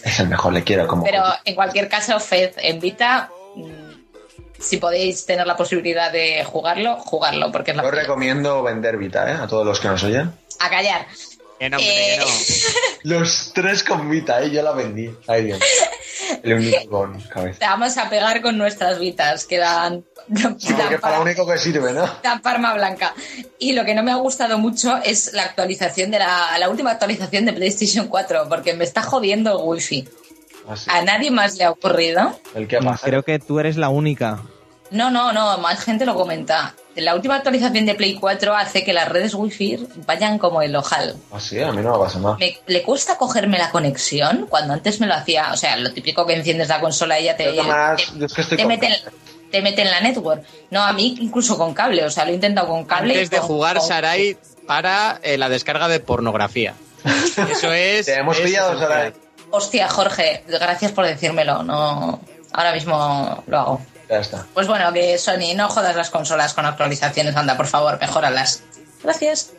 Es 0.05 0.21
el 0.21 0.29
mejor, 0.29 0.53
le 0.53 0.63
quiero 0.65 0.87
como. 0.87 1.05
Pero 1.05 1.23
en 1.45 1.55
cualquier 1.55 1.89
caso, 1.89 2.19
Fed 2.21 2.53
en 2.59 2.81
Vita, 2.81 3.31
mm, 3.55 3.93
si 4.59 4.77
podéis 4.77 5.27
tener 5.27 5.47
la 5.47 5.57
posibilidad 5.57 6.13
de 6.13 6.45
jugarlo, 6.45 6.97
jugarlo, 6.97 7.51
porque 7.51 7.73
es 7.73 7.77
la 7.77 7.83
Yo 7.83 7.91
recomiendo 7.91 8.63
vender 8.63 8.97
Vita, 8.97 9.31
¿eh? 9.31 9.35
A 9.35 9.47
todos 9.47 9.67
los 9.67 9.81
que 9.81 9.89
nos 9.89 10.03
oyen. 10.05 10.33
A 10.61 10.71
callar. 10.71 11.07
Que 11.59 11.71
no, 11.71 11.77
hombre, 11.77 12.15
Eh, 12.15 12.19
no. 12.19 12.27
Los 13.17 13.53
tres 13.55 13.83
con 13.85 14.09
Vita, 14.11 14.43
¿eh? 14.43 14.51
Yo 14.51 14.63
la 14.63 14.73
vendí. 14.73 15.11
Ay, 15.29 15.45
Dios. 15.45 15.61
El 16.43 16.55
único 16.55 16.91
con 16.91 17.21
cabeza. 17.21 17.59
Te 17.59 17.67
vamos 17.67 17.97
a 17.99 18.09
pegar 18.09 18.41
con 18.43 18.59
nuestras 18.59 18.99
vitas, 18.99 19.45
que 19.45 19.59
dan, 19.59 20.05
Sí, 20.59 20.73
porque 20.73 20.95
es 20.95 21.01
para 21.01 21.17
lo 21.17 21.23
único 21.23 21.47
que 21.47 21.59
sirve, 21.59 21.93
¿no? 21.93 22.09
dan 22.23 22.41
parma 22.43 22.75
blanca. 22.75 23.15
Y 23.59 23.73
lo 23.73 23.85
que 23.85 23.95
no 23.95 24.03
me 24.03 24.13
ha 24.13 24.17
gustado 24.17 24.59
mucho 24.59 24.97
es 25.05 25.33
la 25.33 25.45
actualización 25.45 26.11
de 26.11 26.21
la, 26.21 26.57
la 26.59 26.69
última 26.69 26.93
actualización 26.93 27.45
de 27.45 27.53
PlayStation 27.53 28.09
4, 28.09 28.49
porque 28.49 28.75
me 28.75 28.85
está 28.85 29.03
jodiendo 29.03 29.51
el 29.51 29.59
wifi. 29.63 30.09
Así. 30.69 30.89
¿A 30.91 31.03
nadie 31.03 31.31
más 31.31 31.57
le 31.57 31.65
ha 31.65 31.71
ocurrido? 31.71 32.39
El 32.55 32.69
que 32.69 32.79
pasa. 32.79 33.05
Creo 33.05 33.25
que 33.25 33.39
tú 33.39 33.59
eres 33.59 33.77
la 33.77 33.89
única. 33.89 34.43
No, 34.91 35.11
no, 35.11 35.33
no, 35.33 35.59
más 35.59 35.83
gente 35.83 36.07
lo 36.07 36.15
comenta. 36.15 36.75
La 36.97 37.15
última 37.15 37.37
actualización 37.37 37.87
de 37.87 37.95
Play 37.95 38.15
4 38.15 38.55
hace 38.55 38.85
que 38.85 38.93
las 38.93 39.09
redes 39.09 39.35
Wi-Fi 39.35 39.87
vayan 40.07 40.39
como 40.39 40.61
el 40.63 40.75
ojal. 40.77 41.17
Así, 41.33 41.61
a 41.61 41.73
mí 41.73 41.81
no 41.83 41.93
me 41.93 41.99
pasa 42.05 42.19
nada. 42.19 42.37
Me, 42.39 42.59
le 42.67 42.83
cuesta 42.83 43.17
cogerme 43.17 43.59
la 43.59 43.71
conexión 43.71 44.47
cuando 44.49 44.75
antes 44.75 45.01
me 45.01 45.07
lo 45.07 45.15
hacía. 45.15 45.51
O 45.53 45.57
sea, 45.57 45.77
lo 45.77 45.93
típico 45.93 46.27
que 46.27 46.35
enciendes 46.35 46.69
la 46.69 46.81
consola 46.81 47.19
y 47.21 47.25
ya 47.25 47.37
te, 47.37 47.53
nomás- 47.55 48.13
te- 48.19 48.25
es 48.27 48.33
que 48.35 48.41
estoy 48.43 48.57
te 48.59 48.63
con- 48.65 48.69
mete, 48.69 48.87
en- 48.87 49.51
te 49.51 49.63
mete 49.63 49.83
en 49.83 49.91
la 49.91 50.01
network. 50.01 50.43
No, 50.71 50.83
a 50.83 50.93
mí 50.93 51.17
incluso 51.21 51.57
con 51.57 51.73
cable. 51.75 52.05
O 52.05 52.11
sea, 52.11 52.25
lo 52.25 52.31
he 52.33 52.35
intentado 52.35 52.69
con 52.69 52.85
cable. 52.85 53.15
y 53.15 53.17
Antes 53.17 53.31
de 53.31 53.39
con- 53.39 53.47
jugar, 53.47 53.79
con- 53.79 53.87
Sarai, 53.89 54.37
para 54.67 55.19
eh, 55.23 55.39
la 55.39 55.49
descarga 55.49 55.89
de 55.89 56.01
pornografía. 56.01 56.75
Eso 57.51 57.73
es. 57.73 58.07
Te 58.07 58.15
hemos 58.17 58.39
pillado. 58.39 58.79
Sarai. 58.79 59.13
Hostia, 59.51 59.89
Jorge, 59.89 60.45
gracias 60.49 60.93
por 60.93 61.05
decírmelo. 61.07 61.63
No, 61.63 62.21
ahora 62.53 62.73
mismo 62.73 63.43
lo 63.47 63.59
hago. 63.59 63.81
Ya 64.13 64.19
está. 64.21 64.47
Pues 64.53 64.67
bueno, 64.67 64.93
que 64.93 65.17
Sony, 65.17 65.55
no 65.57 65.69
jodas 65.71 65.97
las 65.97 66.11
consolas 66.11 66.53
con 66.53 66.67
actualizaciones, 66.67 67.35
anda, 67.35 67.57
por 67.57 67.67
favor, 67.67 67.99
mejóralas. 67.99 68.63
Gracias. 69.03 69.55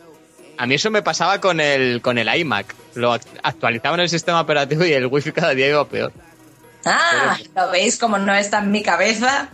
A 0.56 0.66
mí 0.66 0.76
eso 0.76 0.90
me 0.92 1.02
pasaba 1.02 1.40
con 1.40 1.58
el, 1.60 2.00
con 2.00 2.18
el 2.18 2.32
iMac. 2.32 2.72
Lo 2.94 3.12
act- 3.12 3.26
actualizaban 3.42 3.98
el 3.98 4.08
sistema 4.08 4.40
operativo 4.40 4.84
y 4.84 4.92
el 4.92 5.06
wifi 5.06 5.32
cada 5.32 5.54
día 5.54 5.68
iba 5.70 5.84
peor. 5.88 6.12
Ah, 6.86 7.36
¿lo 7.56 7.70
veis 7.72 7.98
como 7.98 8.16
no 8.18 8.32
está 8.34 8.60
en 8.60 8.70
mi 8.70 8.82
cabeza? 8.82 9.48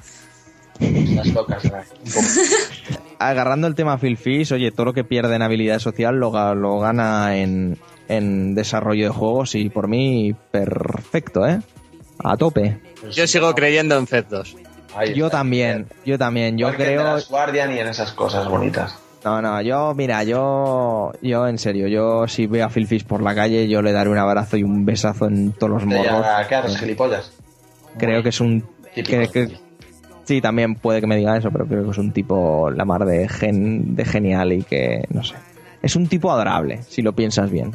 Las 0.81 1.28
locas. 1.28 1.62
Agarrando 3.18 3.66
el 3.66 3.74
tema 3.74 3.98
Phil 3.98 4.16
Fish, 4.18 4.52
oye, 4.52 4.70
todo 4.72 4.86
lo 4.86 4.93
que 4.93 5.05
pierde 5.05 5.36
en 5.36 5.43
habilidad 5.43 5.78
social 5.78 6.16
lo, 6.16 6.55
lo 6.55 6.78
gana 6.81 7.36
en, 7.36 7.78
en 8.09 8.55
desarrollo 8.55 9.05
de 9.05 9.10
juegos 9.10 9.55
y 9.55 9.68
por 9.70 9.89
mí, 9.89 10.35
perfecto, 10.51 11.47
¿eh? 11.47 11.60
A 12.22 12.36
tope. 12.36 12.78
Yo 13.12 13.27
sigo 13.27 13.55
creyendo 13.55 13.97
en 13.97 14.06
Fed 14.06 14.24
2. 14.28 14.56
Ahí 14.95 15.15
Yo 15.15 15.27
está. 15.27 15.39
también, 15.39 15.87
yo 16.05 16.19
también, 16.19 16.59
yo 16.59 16.69
Igual 16.69 16.77
que 16.77 16.83
en 16.83 16.89
The 16.89 16.95
creo... 16.97 17.15
Last 17.15 17.31
Guardian 17.31 17.73
y 17.73 17.79
en 17.79 17.89
esas 17.89 18.12
cosas 18.12 18.49
bonitas. 18.49 18.97
No, 19.25 19.43
no, 19.43 19.61
yo, 19.61 19.95
mira, 19.95 20.25
yo, 20.25 21.12
yo 21.21 21.47
en 21.47 21.59
serio, 21.59 21.87
yo 21.89 22.27
si 22.27 22.47
veo 22.47 22.65
a 22.65 22.71
Phil 22.71 22.87
Fish 22.87 23.05
por 23.05 23.23
la 23.23 23.35
calle, 23.35 23.69
yo 23.69 23.83
le 23.83 23.93
daré 23.93 24.09
un 24.09 24.17
abrazo 24.19 24.57
y 24.57 24.62
un 24.62 24.85
besazo 24.87 25.27
en 25.27 25.53
todos 25.53 25.71
los 25.73 25.85
morros. 25.87 26.07
llama, 26.07 26.47
¿Qué 26.49 26.55
haces, 26.55 26.79
gilipollas? 26.79 27.33
Creo 27.99 28.23
que 28.23 28.31
es 28.31 28.41
un... 28.41 28.62
Típico. 28.95 29.19
que- 29.19 29.29
que- 29.49 29.59
sí, 30.25 30.41
también 30.41 30.75
puede 30.75 31.01
que 31.01 31.07
me 31.07 31.17
diga 31.17 31.37
eso, 31.37 31.51
pero 31.51 31.67
creo 31.67 31.85
que 31.85 31.91
es 31.91 31.99
un 31.99 32.12
tipo 32.12 32.71
la 32.71 32.85
mar 32.85 33.05
de, 33.05 33.29
gen, 33.29 33.95
de 33.95 34.05
genial 34.07 34.53
y 34.53 34.62
que, 34.62 35.05
no 35.11 35.23
sé. 35.23 35.35
Es 35.83 35.97
un 35.97 36.07
tipo 36.09 36.31
adorable, 36.33 36.83
si 36.89 37.03
lo 37.03 37.12
piensas 37.12 37.51
bien. 37.51 37.73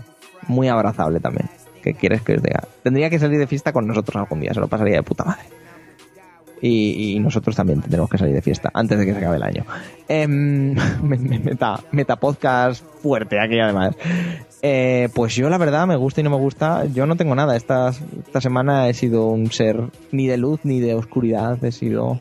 Muy 0.48 0.68
abrazable 0.68 1.20
también. 1.20 1.48
¿Qué 1.84 1.94
quieres 1.94 2.22
que 2.24 2.34
os 2.36 2.42
diga? 2.44 2.64
Tendría 2.84 3.10
que 3.12 3.20
salir 3.20 3.38
de 3.40 3.46
fiesta 3.48 3.72
con 3.72 3.86
nosotros 3.88 4.16
algún 4.16 4.40
día, 4.40 4.54
se 4.54 4.60
lo 4.60 4.68
pasaría 4.68 4.96
de 4.96 5.04
puta 5.04 5.24
madre. 5.24 5.44
Y, 6.68 7.14
y 7.16 7.20
nosotros 7.20 7.56
también 7.56 7.80
tendremos 7.82 8.10
que 8.10 8.18
salir 8.18 8.34
de 8.34 8.42
fiesta 8.42 8.72
antes 8.74 8.98
de 8.98 9.06
que 9.06 9.12
se 9.12 9.20
acabe 9.20 9.36
el 9.38 9.44
año. 9.44 9.66
Em, 10.08 10.74
me- 11.04 11.18
me- 11.18 11.38
meta, 11.38 11.80
meta 11.92 12.16
podcast 12.16 12.84
fuerte 13.04 13.40
aquí 13.40 13.60
además. 13.60 13.96
Eh, 14.64 15.10
pues 15.14 15.36
yo 15.36 15.48
la 15.52 15.60
verdad 15.60 15.86
me 15.86 15.96
gusta 15.96 16.22
y 16.22 16.24
no 16.24 16.32
me 16.32 16.38
gusta. 16.38 16.86
Yo 16.86 17.06
no 17.06 17.18
tengo 17.18 17.36
nada. 17.36 17.56
Esta, 17.56 17.90
esta 17.90 18.42
semana 18.42 18.90
he 18.90 18.96
sido 18.96 19.28
un 19.28 19.52
ser 19.52 19.80
ni 20.12 20.26
de 20.26 20.38
luz 20.38 20.62
ni 20.64 20.80
de 20.80 20.96
oscuridad. 20.96 21.64
He 21.64 21.72
sido... 21.72 22.20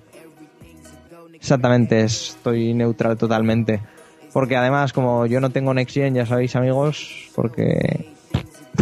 Exactamente, 1.32 2.00
estoy 2.02 2.74
neutral 2.74 3.16
totalmente. 3.16 3.80
Porque 4.32 4.56
además, 4.56 4.92
como 4.92 5.26
yo 5.26 5.40
no 5.40 5.50
tengo 5.50 5.72
Next 5.72 5.94
ya 5.96 6.26
sabéis 6.26 6.54
amigos, 6.56 7.30
porque 7.34 8.12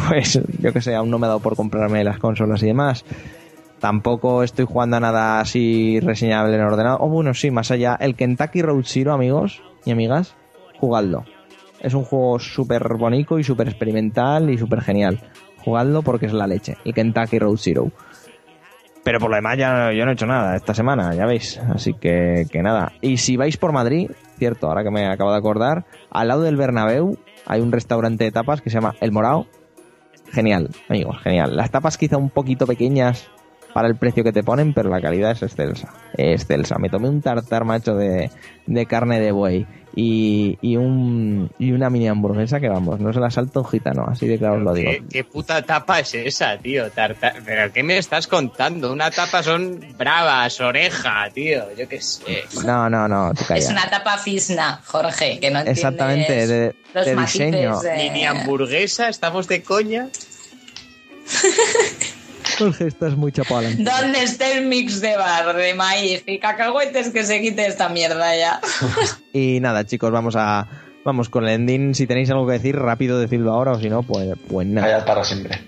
pues 0.09 0.41
yo 0.61 0.73
que 0.73 0.81
sé, 0.81 0.95
aún 0.95 1.11
no 1.11 1.19
me 1.19 1.27
he 1.27 1.29
dado 1.29 1.41
por 1.41 1.55
comprarme 1.55 2.03
las 2.03 2.19
consolas 2.19 2.63
y 2.63 2.67
demás. 2.67 3.05
Tampoco 3.83 4.45
estoy 4.45 4.65
jugando 4.65 4.99
a 4.99 5.01
nada 5.01 5.41
así 5.41 5.99
reseñable 5.99 6.55
en 6.55 6.61
ordenador. 6.61 6.99
O 7.03 7.09
bueno, 7.09 7.35
sí, 7.35 7.51
más 7.51 7.73
allá. 7.73 7.97
El 7.99 8.15
Kentucky 8.15 8.63
Road 8.63 8.85
Zero, 8.87 9.13
amigos 9.13 9.61
y 9.85 9.91
amigas, 9.91 10.37
jugadlo. 10.79 11.25
Es 11.81 11.93
un 11.93 12.05
juego 12.05 12.39
súper 12.39 12.95
bonito 12.97 13.41
y 13.41 13.43
súper 13.43 13.67
experimental 13.67 14.51
y 14.51 14.57
súper 14.57 14.83
genial. 14.83 15.19
Jugadlo 15.65 16.03
porque 16.03 16.27
es 16.27 16.33
la 16.33 16.47
leche. 16.47 16.77
El 16.85 16.95
Kentucky 16.95 17.41
Road 17.41 17.57
Zero. 17.57 17.91
Pero 19.03 19.19
por 19.19 19.31
lo 19.31 19.35
demás 19.35 19.59
ya 19.59 19.91
yo 19.91 20.05
no 20.05 20.13
he 20.13 20.15
hecho 20.15 20.27
nada 20.27 20.55
esta 20.55 20.75
semana, 20.75 21.13
ya 21.17 21.27
veis. 21.27 21.59
Así 21.75 21.93
que, 21.95 22.47
que 22.53 22.63
nada. 22.63 22.93
Y 23.01 23.17
si 23.17 23.37
vais 23.37 23.57
por 23.57 23.73
Madrid, 23.73 24.13
cierto, 24.39 24.69
ahora 24.69 24.85
que 24.85 24.93
me 24.93 25.07
acabo 25.07 25.33
de 25.33 25.39
acordar, 25.39 25.87
al 26.09 26.29
lado 26.29 26.43
del 26.43 26.57
Bernabéu 26.57 27.19
hay 27.47 27.61
un 27.61 27.73
restaurante 27.73 28.23
de 28.23 28.31
tapas 28.31 28.61
que 28.61 28.71
se 28.71 28.75
llama 28.75 28.95
El 29.01 29.11
Morao. 29.11 29.49
Genial, 30.31 30.69
amigos, 30.89 31.19
genial. 31.21 31.57
Las 31.57 31.73
tapas 31.73 31.99
quizá 31.99 32.17
un 32.17 32.31
poquito 32.31 32.65
pequeñas 32.69 33.29
para 33.73 33.89
el 33.89 33.97
precio 33.97 34.23
que 34.25 34.33
te 34.33 34.43
ponen, 34.43 34.73
pero 34.75 34.89
la 34.91 35.01
calidad 35.01 35.33
es 35.33 35.43
excelsa. 35.43 35.93
Excelsa. 36.17 36.79
Me 36.79 36.89
tomé 36.91 37.09
un 37.09 37.23
tartar 37.23 37.65
macho 37.65 37.95
de, 37.95 38.31
de 38.67 38.87
carne 38.87 39.21
de 39.21 39.33
buey 39.33 39.67
y, 39.95 40.59
y, 40.63 40.77
un, 40.77 41.51
y 41.59 41.73
una 41.73 41.91
mini 41.91 42.09
hamburguesa 42.09 42.61
que 42.61 42.69
vamos, 42.69 42.99
no 43.01 43.13
se 43.13 43.21
la 43.21 43.31
salta 43.31 43.61
un 43.61 43.67
gitano, 43.67 44.07
así 44.09 44.27
de 44.27 44.39
claro 44.39 44.57
os 44.57 44.63
lo 44.63 44.73
digo. 44.75 44.91
¿Qué, 44.91 45.05
qué 45.11 45.25
puta 45.25 45.61
tapa 45.63 46.01
es 46.01 46.15
esa, 46.15 46.57
tío? 46.59 46.91
Tarta- 46.91 47.35
¿Pero 47.45 47.71
qué 47.73 47.83
me 47.83 47.99
estás 47.99 48.27
contando? 48.27 48.91
Una 48.93 49.11
tapa 49.11 49.43
son 49.43 49.81
bravas, 49.99 50.61
oreja, 50.61 51.29
tío. 51.35 51.65
Yo 51.77 51.87
qué 51.89 52.01
sé. 52.01 52.45
No, 52.65 52.89
no, 52.89 53.07
no, 53.07 53.33
tú 53.35 53.45
calla. 53.47 53.59
Es 53.61 53.69
una 53.71 53.89
tapa 53.91 54.17
fisna, 54.19 54.81
Jorge, 54.87 55.39
que 55.41 55.51
no 55.51 55.59
entiendes 55.59 55.79
Exactamente, 55.85 56.47
de, 56.47 56.75
los 56.95 57.05
de 57.07 57.17
diseño. 57.17 57.81
de- 57.81 57.97
Mini 57.97 58.25
hamburguesa, 58.25 59.09
estamos 59.11 59.47
de 59.49 59.63
coña. 59.63 60.09
Jorge, 62.59 62.87
estás 62.87 63.17
muy 63.17 63.33
adelante. 63.37 63.83
¿Dónde 63.83 64.23
está 64.23 64.51
el 64.53 64.67
mix 64.67 65.01
de 65.01 65.17
bar 65.17 65.55
de 65.57 65.75
maíz 65.75 66.23
y 66.27 66.39
cacahuetes 66.39 67.11
que 67.11 67.25
se 67.25 67.41
quite 67.41 67.67
esta 67.67 67.89
mierda 67.89 68.37
ya? 68.37 68.61
Y 69.33 69.61
nada, 69.61 69.87
chicos, 69.87 70.11
vamos 70.11 70.37
a 70.37 70.69
vamos 71.05 71.29
con 71.29 71.45
el 71.45 71.51
ending. 71.51 71.95
Si 71.95 72.07
tenéis 72.07 72.31
algo 72.31 72.47
que 72.47 72.53
decir, 72.53 72.77
rápido 72.77 73.19
decidlo 73.19 73.53
ahora 73.53 73.73
o 73.73 73.81
si 73.81 73.89
no, 73.89 74.03
pues, 74.03 74.29
pues 74.49 74.67
nada. 74.67 74.87
Allá 74.87 75.05
para 75.05 75.25
siempre. 75.25 75.59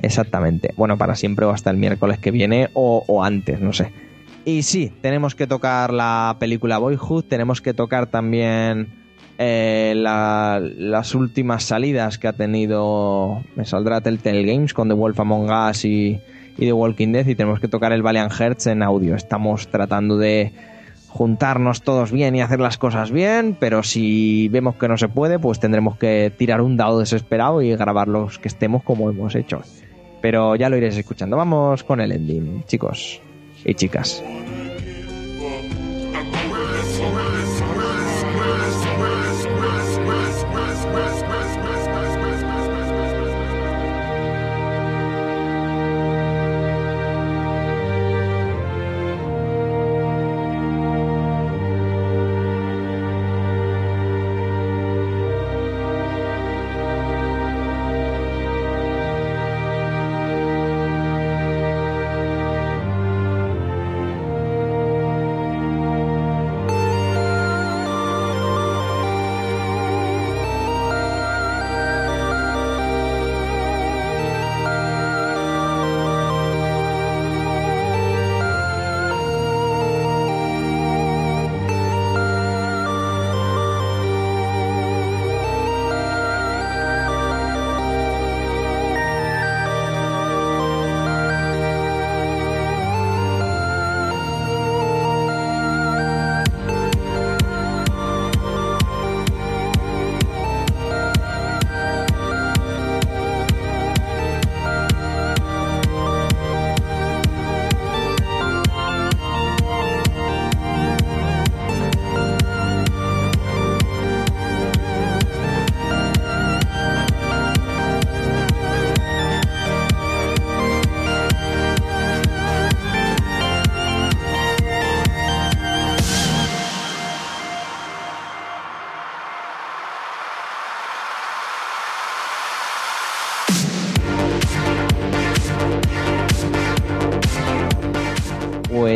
Exactamente. 0.00 0.72
Bueno, 0.76 0.96
para 0.96 1.16
siempre 1.16 1.44
o 1.46 1.50
hasta 1.50 1.70
el 1.70 1.76
miércoles 1.76 2.18
que 2.18 2.30
viene 2.30 2.70
o, 2.74 3.04
o 3.06 3.24
antes, 3.24 3.60
no 3.60 3.72
sé. 3.72 3.92
Y 4.44 4.62
sí, 4.62 4.92
tenemos 5.02 5.34
que 5.34 5.46
tocar 5.46 5.92
la 5.92 6.36
película 6.38 6.78
Boyhood, 6.78 7.24
tenemos 7.24 7.60
que 7.60 7.74
tocar 7.74 8.06
también 8.06 9.07
eh, 9.38 9.92
la- 9.96 10.60
las 10.60 11.14
últimas 11.14 11.62
salidas 11.64 12.18
que 12.18 12.28
ha 12.28 12.32
tenido. 12.32 13.42
Me 13.56 13.64
saldrá 13.64 14.00
Telltale 14.00 14.44
Games 14.44 14.74
con 14.74 14.88
The 14.88 14.94
Wolf 14.94 15.18
Among 15.20 15.50
Us 15.50 15.84
y, 15.84 16.20
y 16.56 16.66
The 16.66 16.72
Walking 16.72 17.12
Dead 17.12 17.26
y 17.26 17.34
tenemos 17.34 17.60
que 17.60 17.68
tocar 17.68 17.92
el 17.92 18.02
Valiant 18.02 18.32
Hearts 18.32 18.66
en 18.66 18.82
audio. 18.82 19.14
Estamos 19.14 19.68
tratando 19.68 20.16
de 20.18 20.52
juntarnos 21.08 21.82
todos 21.82 22.12
bien 22.12 22.34
y 22.36 22.42
hacer 22.42 22.60
las 22.60 22.76
cosas 22.76 23.10
bien, 23.10 23.56
pero 23.58 23.82
si 23.82 24.48
vemos 24.48 24.74
que 24.76 24.88
no 24.88 24.98
se 24.98 25.08
puede, 25.08 25.38
pues 25.38 25.58
tendremos 25.58 25.96
que 25.96 26.30
tirar 26.36 26.60
un 26.60 26.76
dado 26.76 26.98
desesperado 26.98 27.62
y 27.62 27.74
grabar 27.76 28.08
los 28.08 28.38
que 28.38 28.48
estemos 28.48 28.82
como 28.82 29.08
hemos 29.08 29.34
hecho. 29.34 29.62
Pero 30.20 30.56
ya 30.56 30.68
lo 30.68 30.76
iréis 30.76 30.96
escuchando. 30.98 31.36
Vamos 31.36 31.84
con 31.84 32.00
el 32.00 32.12
ending, 32.12 32.64
chicos 32.66 33.20
y 33.64 33.74
chicas. 33.74 34.22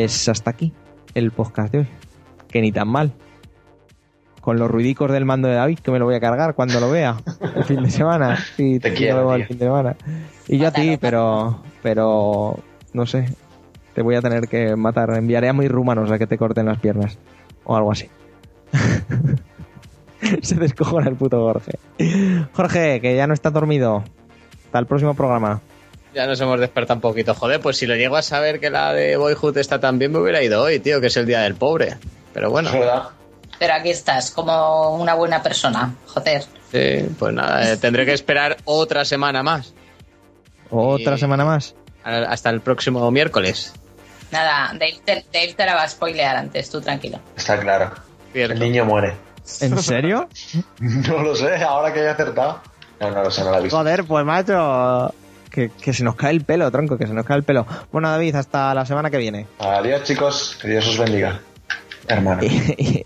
Pues 0.03 0.29
hasta 0.29 0.51
aquí 0.51 0.73
el 1.15 1.31
podcast 1.31 1.73
de 1.73 1.79
hoy. 1.79 1.89
Que 2.49 2.61
ni 2.61 2.73
tan 2.73 2.89
mal. 2.89 3.13
Con 4.41 4.59
los 4.59 4.69
ruidicos 4.69 5.13
del 5.13 5.25
mando 5.25 5.47
de 5.47 5.55
David, 5.55 5.79
que 5.79 5.93
me 5.93 6.01
lo 6.01 6.07
voy 6.07 6.17
a 6.17 6.21
cargar 6.21 6.57
cuando 6.57 6.81
lo 6.81 6.91
vea 6.91 7.19
el 7.55 7.63
fin 7.63 7.85
de 7.85 7.89
semana. 7.89 8.37
Sí, 8.57 8.81
Te 8.81 8.95
quiero, 8.95 9.33
el 9.33 9.47
fin 9.47 9.59
de 9.59 9.67
semana. 9.67 9.95
Y 10.49 10.59
yo 10.59 10.67
a 10.67 10.73
ti, 10.73 10.99
pero, 11.01 11.63
pero 11.85 12.59
no 12.93 13.07
sé. 13.07 13.33
Te 13.95 14.03
voy 14.03 14.17
a 14.17 14.21
tener 14.21 14.49
que 14.49 14.75
matar. 14.75 15.11
Enviaré 15.17 15.49
a 15.49 15.53
mis 15.53 15.71
rumanos 15.71 16.11
a 16.11 16.19
que 16.19 16.27
te 16.27 16.37
corten 16.37 16.67
las 16.67 16.81
piernas. 16.81 17.17
O 17.63 17.77
algo 17.77 17.93
así. 17.93 18.09
Se 20.43 20.57
descojona 20.57 21.11
el 21.11 21.15
puto 21.15 21.39
Jorge. 21.45 21.79
Jorge, 22.55 23.01
que 23.01 23.15
ya 23.15 23.29
no 23.29 23.35
está 23.35 23.53
dormido. 23.53 24.03
Hasta 24.65 24.81
el 24.81 24.87
próximo 24.87 25.15
programa. 25.15 25.61
Ya 26.15 26.27
nos 26.27 26.41
hemos 26.41 26.61
despertado 26.61 26.97
un 26.97 27.01
poquito. 27.01 27.35
Joder, 27.35 27.61
pues 27.61 27.79
si 27.79 27.87
lo 27.87 27.95
llego 27.97 28.17
a 28.17 28.23
saber 28.23 28.61
que 28.61 28.69
la 28.71 28.93
de 28.93 29.17
Boyhood 29.17 29.57
está 29.59 29.81
tan 29.81 29.99
bien, 29.99 30.13
me 30.13 30.19
hubiera 30.19 30.43
ido 30.43 30.63
hoy, 30.63 30.79
tío, 30.79 31.01
que 31.01 31.07
es 31.07 31.17
el 31.17 31.25
día 31.27 31.41
del 31.41 31.55
pobre. 31.55 31.97
Pero 32.35 32.51
bueno. 32.51 32.71
Pero 33.59 33.75
aquí 33.75 33.91
estás, 33.91 34.31
como 34.31 34.95
una 34.97 35.15
buena 35.15 35.43
persona. 35.43 35.95
Joder. 36.07 36.45
sí, 36.71 37.09
pues 37.19 37.33
nada, 37.33 37.73
eh, 37.73 37.77
tendré 37.77 38.05
que 38.05 38.13
esperar 38.13 38.57
otra 38.65 39.05
semana 39.05 39.43
más. 39.43 39.73
Otra 40.71 41.15
Y- 41.15 41.19
semana 41.19 41.45
más. 41.45 41.75
Hasta 42.05 42.51
el 42.51 42.61
próximo 42.61 43.09
miércoles. 43.11 43.73
Nada, 44.33 44.69
Dave 44.73 44.99
te, 45.05 45.25
Dave 45.33 45.55
te 45.55 45.65
la 45.65 45.75
va 45.77 45.83
a 45.85 45.89
spoilear 45.89 46.37
antes, 46.37 46.69
tú 46.71 46.81
tranquilo. 46.81 47.21
Está 47.37 47.61
claro. 47.61 47.93
Cierto. 48.33 48.55
El 48.55 48.61
niño 48.61 48.85
muere. 48.85 49.15
¿En 49.61 49.79
serio? 49.79 50.29
No 50.81 51.19
lo 51.23 51.35
sé, 51.37 51.55
ahora 51.63 51.93
que 51.93 52.01
he 52.01 52.09
acertado. 52.09 52.61
No, 53.01 53.11
no 53.11 53.23
lo 53.23 53.31
sé, 53.31 53.45
no 53.45 53.51
lo 53.51 53.59
he 53.59 53.63
visto. 53.63 53.77
Joder, 53.77 54.05
pues 54.05 54.25
macho. 54.25 55.15
Que, 55.53 55.69
que 55.69 55.93
se 55.93 56.03
nos 56.03 56.17
cae 56.17 56.31
el 56.31 56.45
pelo, 56.45 56.71
tronco, 56.71 56.97
que 56.97 57.07
se 57.07 57.13
nos 57.13 57.27
cae 57.27 57.37
el 57.37 57.43
pelo. 57.43 57.67
Bueno, 57.93 58.11
David, 58.11 58.35
hasta 58.37 58.75
la 58.75 58.87
semana 58.87 59.11
que 59.11 59.19
viene. 59.19 59.47
Adiós, 59.59 60.03
chicos. 60.05 60.59
Que 60.61 60.69
Dios 60.69 60.89
os 60.89 60.99
bendiga. 60.99 61.41
Hermano. 62.09 62.43
Y, 62.49 63.05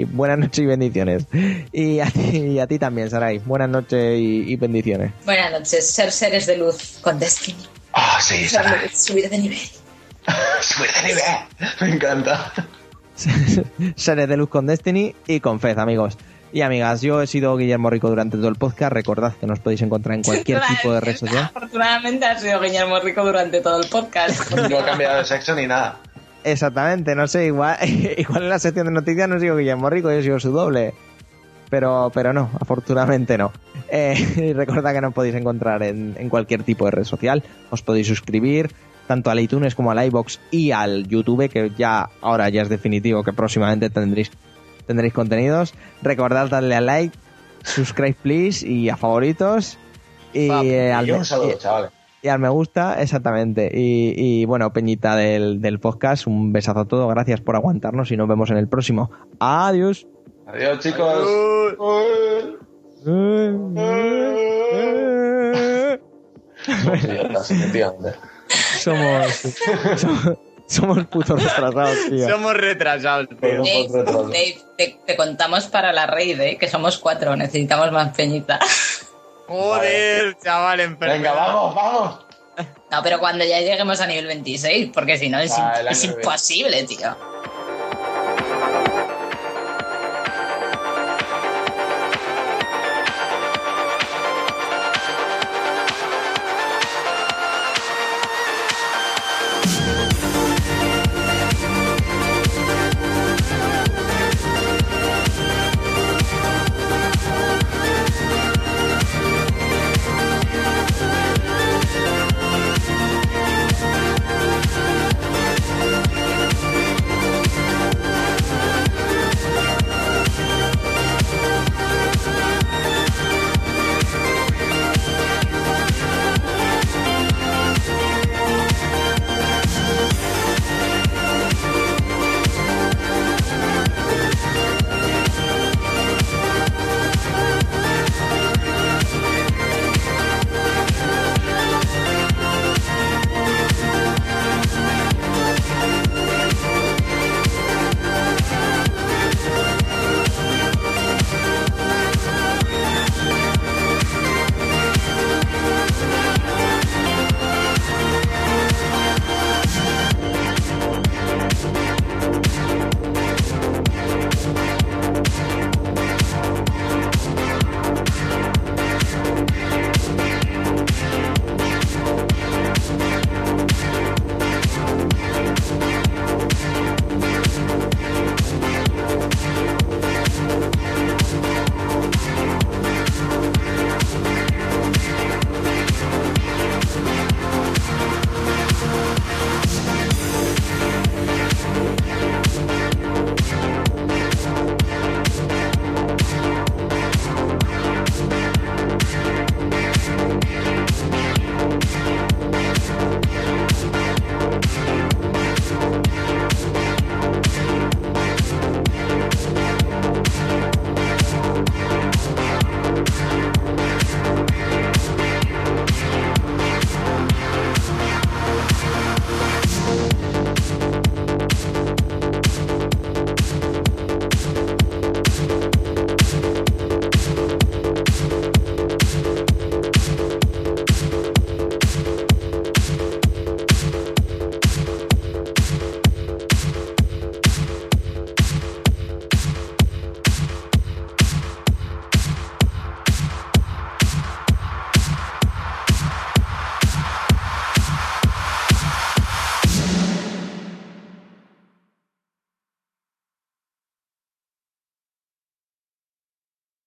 y 0.00 0.04
buenas 0.04 0.38
noches 0.38 0.58
y 0.60 0.66
bendiciones. 0.66 1.26
Y 1.72 2.00
a 2.00 2.06
ti, 2.06 2.36
y 2.38 2.58
a 2.58 2.66
ti 2.66 2.78
también, 2.78 3.10
Sarai. 3.10 3.38
Buenas 3.38 3.68
noches 3.70 4.18
y, 4.18 4.52
y 4.52 4.56
bendiciones. 4.56 5.12
Buenas 5.24 5.50
noches, 5.50 5.90
ser 5.90 6.12
seres 6.12 6.46
de 6.46 6.58
luz 6.58 6.98
con 7.00 7.18
Destiny. 7.18 7.66
Ah, 7.92 8.18
sí, 8.20 8.46
Sara. 8.46 8.82
Subir 8.94 9.28
de 9.30 9.38
nivel. 9.38 9.58
Subir 10.60 10.90
de 10.92 11.08
nivel. 11.08 11.24
Me 11.80 11.94
encanta. 11.94 12.52
Seres 13.96 14.28
de 14.28 14.36
luz 14.36 14.48
con 14.48 14.66
Destiny 14.66 15.14
y 15.26 15.40
con 15.40 15.58
Fez, 15.58 15.76
amigos. 15.78 16.16
Y 16.52 16.62
amigas, 16.62 17.02
yo 17.02 17.20
he 17.20 17.26
sido 17.26 17.56
Guillermo 17.56 17.90
Rico 17.90 18.08
durante 18.08 18.38
todo 18.38 18.48
el 18.48 18.56
podcast. 18.56 18.92
Recordad 18.92 19.34
que 19.34 19.46
nos 19.46 19.58
podéis 19.58 19.82
encontrar 19.82 20.16
en 20.16 20.22
cualquier 20.22 20.62
tipo 20.62 20.92
de 20.92 21.00
red 21.00 21.16
social. 21.16 21.44
Afortunadamente 21.44 22.24
ha 22.24 22.38
sido 22.38 22.58
Guillermo 22.60 22.98
Rico 23.00 23.24
durante 23.24 23.60
todo 23.60 23.82
el 23.82 23.88
podcast. 23.88 24.50
No 24.56 24.66
he 24.66 24.84
cambiado 24.84 25.18
de 25.18 25.24
sexo 25.24 25.54
ni 25.54 25.66
nada. 25.66 25.98
Exactamente, 26.44 27.14
no 27.14 27.26
sé, 27.26 27.46
igual, 27.46 27.76
igual 28.16 28.44
en 28.44 28.48
la 28.48 28.58
sección 28.58 28.86
de 28.86 28.92
noticias 28.92 29.28
no 29.28 29.38
sigo 29.38 29.56
Guillermo 29.56 29.90
Rico, 29.90 30.10
yo 30.10 30.22
sigo 30.22 30.40
su 30.40 30.50
doble. 30.50 30.94
Pero, 31.68 32.10
pero 32.14 32.32
no, 32.32 32.50
afortunadamente 32.58 33.36
no. 33.36 33.52
Eh, 33.90 34.14
y 34.36 34.52
recordad 34.54 34.94
que 34.94 35.02
nos 35.02 35.12
podéis 35.12 35.34
encontrar 35.34 35.82
en, 35.82 36.16
en 36.18 36.30
cualquier 36.30 36.62
tipo 36.62 36.86
de 36.86 36.92
red 36.92 37.04
social. 37.04 37.42
Os 37.70 37.82
podéis 37.82 38.06
suscribir 38.06 38.70
tanto 39.06 39.30
al 39.30 39.40
iTunes 39.40 39.74
como 39.74 39.90
al 39.90 40.06
iBox 40.06 40.40
y 40.50 40.70
al 40.70 41.08
YouTube, 41.08 41.48
que 41.48 41.72
ya 41.76 42.08
ahora 42.20 42.48
ya 42.50 42.62
es 42.62 42.68
definitivo 42.68 43.24
que 43.24 43.32
próximamente 43.32 43.90
tendréis, 43.90 44.30
tendréis 44.88 45.14
contenidos. 45.14 45.72
Recordad 46.02 46.48
darle 46.48 46.74
a 46.74 46.80
like, 46.80 47.16
subscribe 47.62 48.16
please 48.20 48.66
y 48.66 48.88
a 48.88 48.96
favoritos. 48.96 49.78
Y, 50.32 50.48
eh, 50.50 50.92
al 50.92 51.08
Y 51.08 51.12
me- 51.12 51.18
un 51.18 51.24
saludo, 51.24 51.52
y- 51.52 51.58
chavales. 51.58 51.90
y 52.22 52.28
al 52.28 52.38
me 52.40 52.48
gusta, 52.48 53.00
exactamente. 53.00 53.70
Y, 53.72 54.14
y, 54.16 54.44
bueno, 54.44 54.72
Peñita 54.72 55.14
del, 55.14 55.60
del 55.62 55.78
podcast, 55.78 56.26
un 56.26 56.52
besazo 56.52 56.80
a 56.80 56.84
todos, 56.86 57.08
gracias 57.14 57.40
por 57.40 57.54
aguantarnos 57.54 58.10
y 58.10 58.16
nos 58.16 58.28
vemos 58.28 58.50
en 58.50 58.56
el 58.56 58.66
próximo. 58.68 59.10
Adiós. 59.38 60.06
Adiós, 60.46 60.78
chicos. 60.80 61.14
Efectivamente. 67.50 68.14
Somos, 68.78 69.54
somos, 69.96 70.38
somos 70.74 71.04
putos 71.06 71.42
retrasados, 71.42 71.98
tío. 72.08 72.28
Somos 72.28 72.54
retrasados, 72.54 73.28
tío. 73.28 73.36
Dave, 73.40 73.88
Dave, 73.90 74.58
te, 74.76 74.98
te 75.06 75.16
contamos 75.16 75.66
para 75.66 75.92
la 75.92 76.06
raid, 76.06 76.40
¿eh? 76.40 76.56
que 76.58 76.68
somos 76.68 76.98
cuatro, 76.98 77.34
necesitamos 77.36 77.90
más 77.92 78.14
peñita. 78.14 78.58
Joder, 79.48 80.36
chaval, 80.42 80.80
enfermo. 80.80 81.14
Venga, 81.14 81.32
vamos, 81.32 81.74
vamos. 81.74 82.18
No, 82.90 83.02
pero 83.02 83.18
cuando 83.18 83.44
ya 83.44 83.60
lleguemos 83.60 84.00
a 84.00 84.06
nivel 84.06 84.26
26, 84.26 84.90
porque 84.92 85.16
si 85.16 85.28
no 85.28 85.38
es, 85.38 85.52
Ah, 85.56 85.80
imposible, 86.02 86.82
tío. 86.84 87.16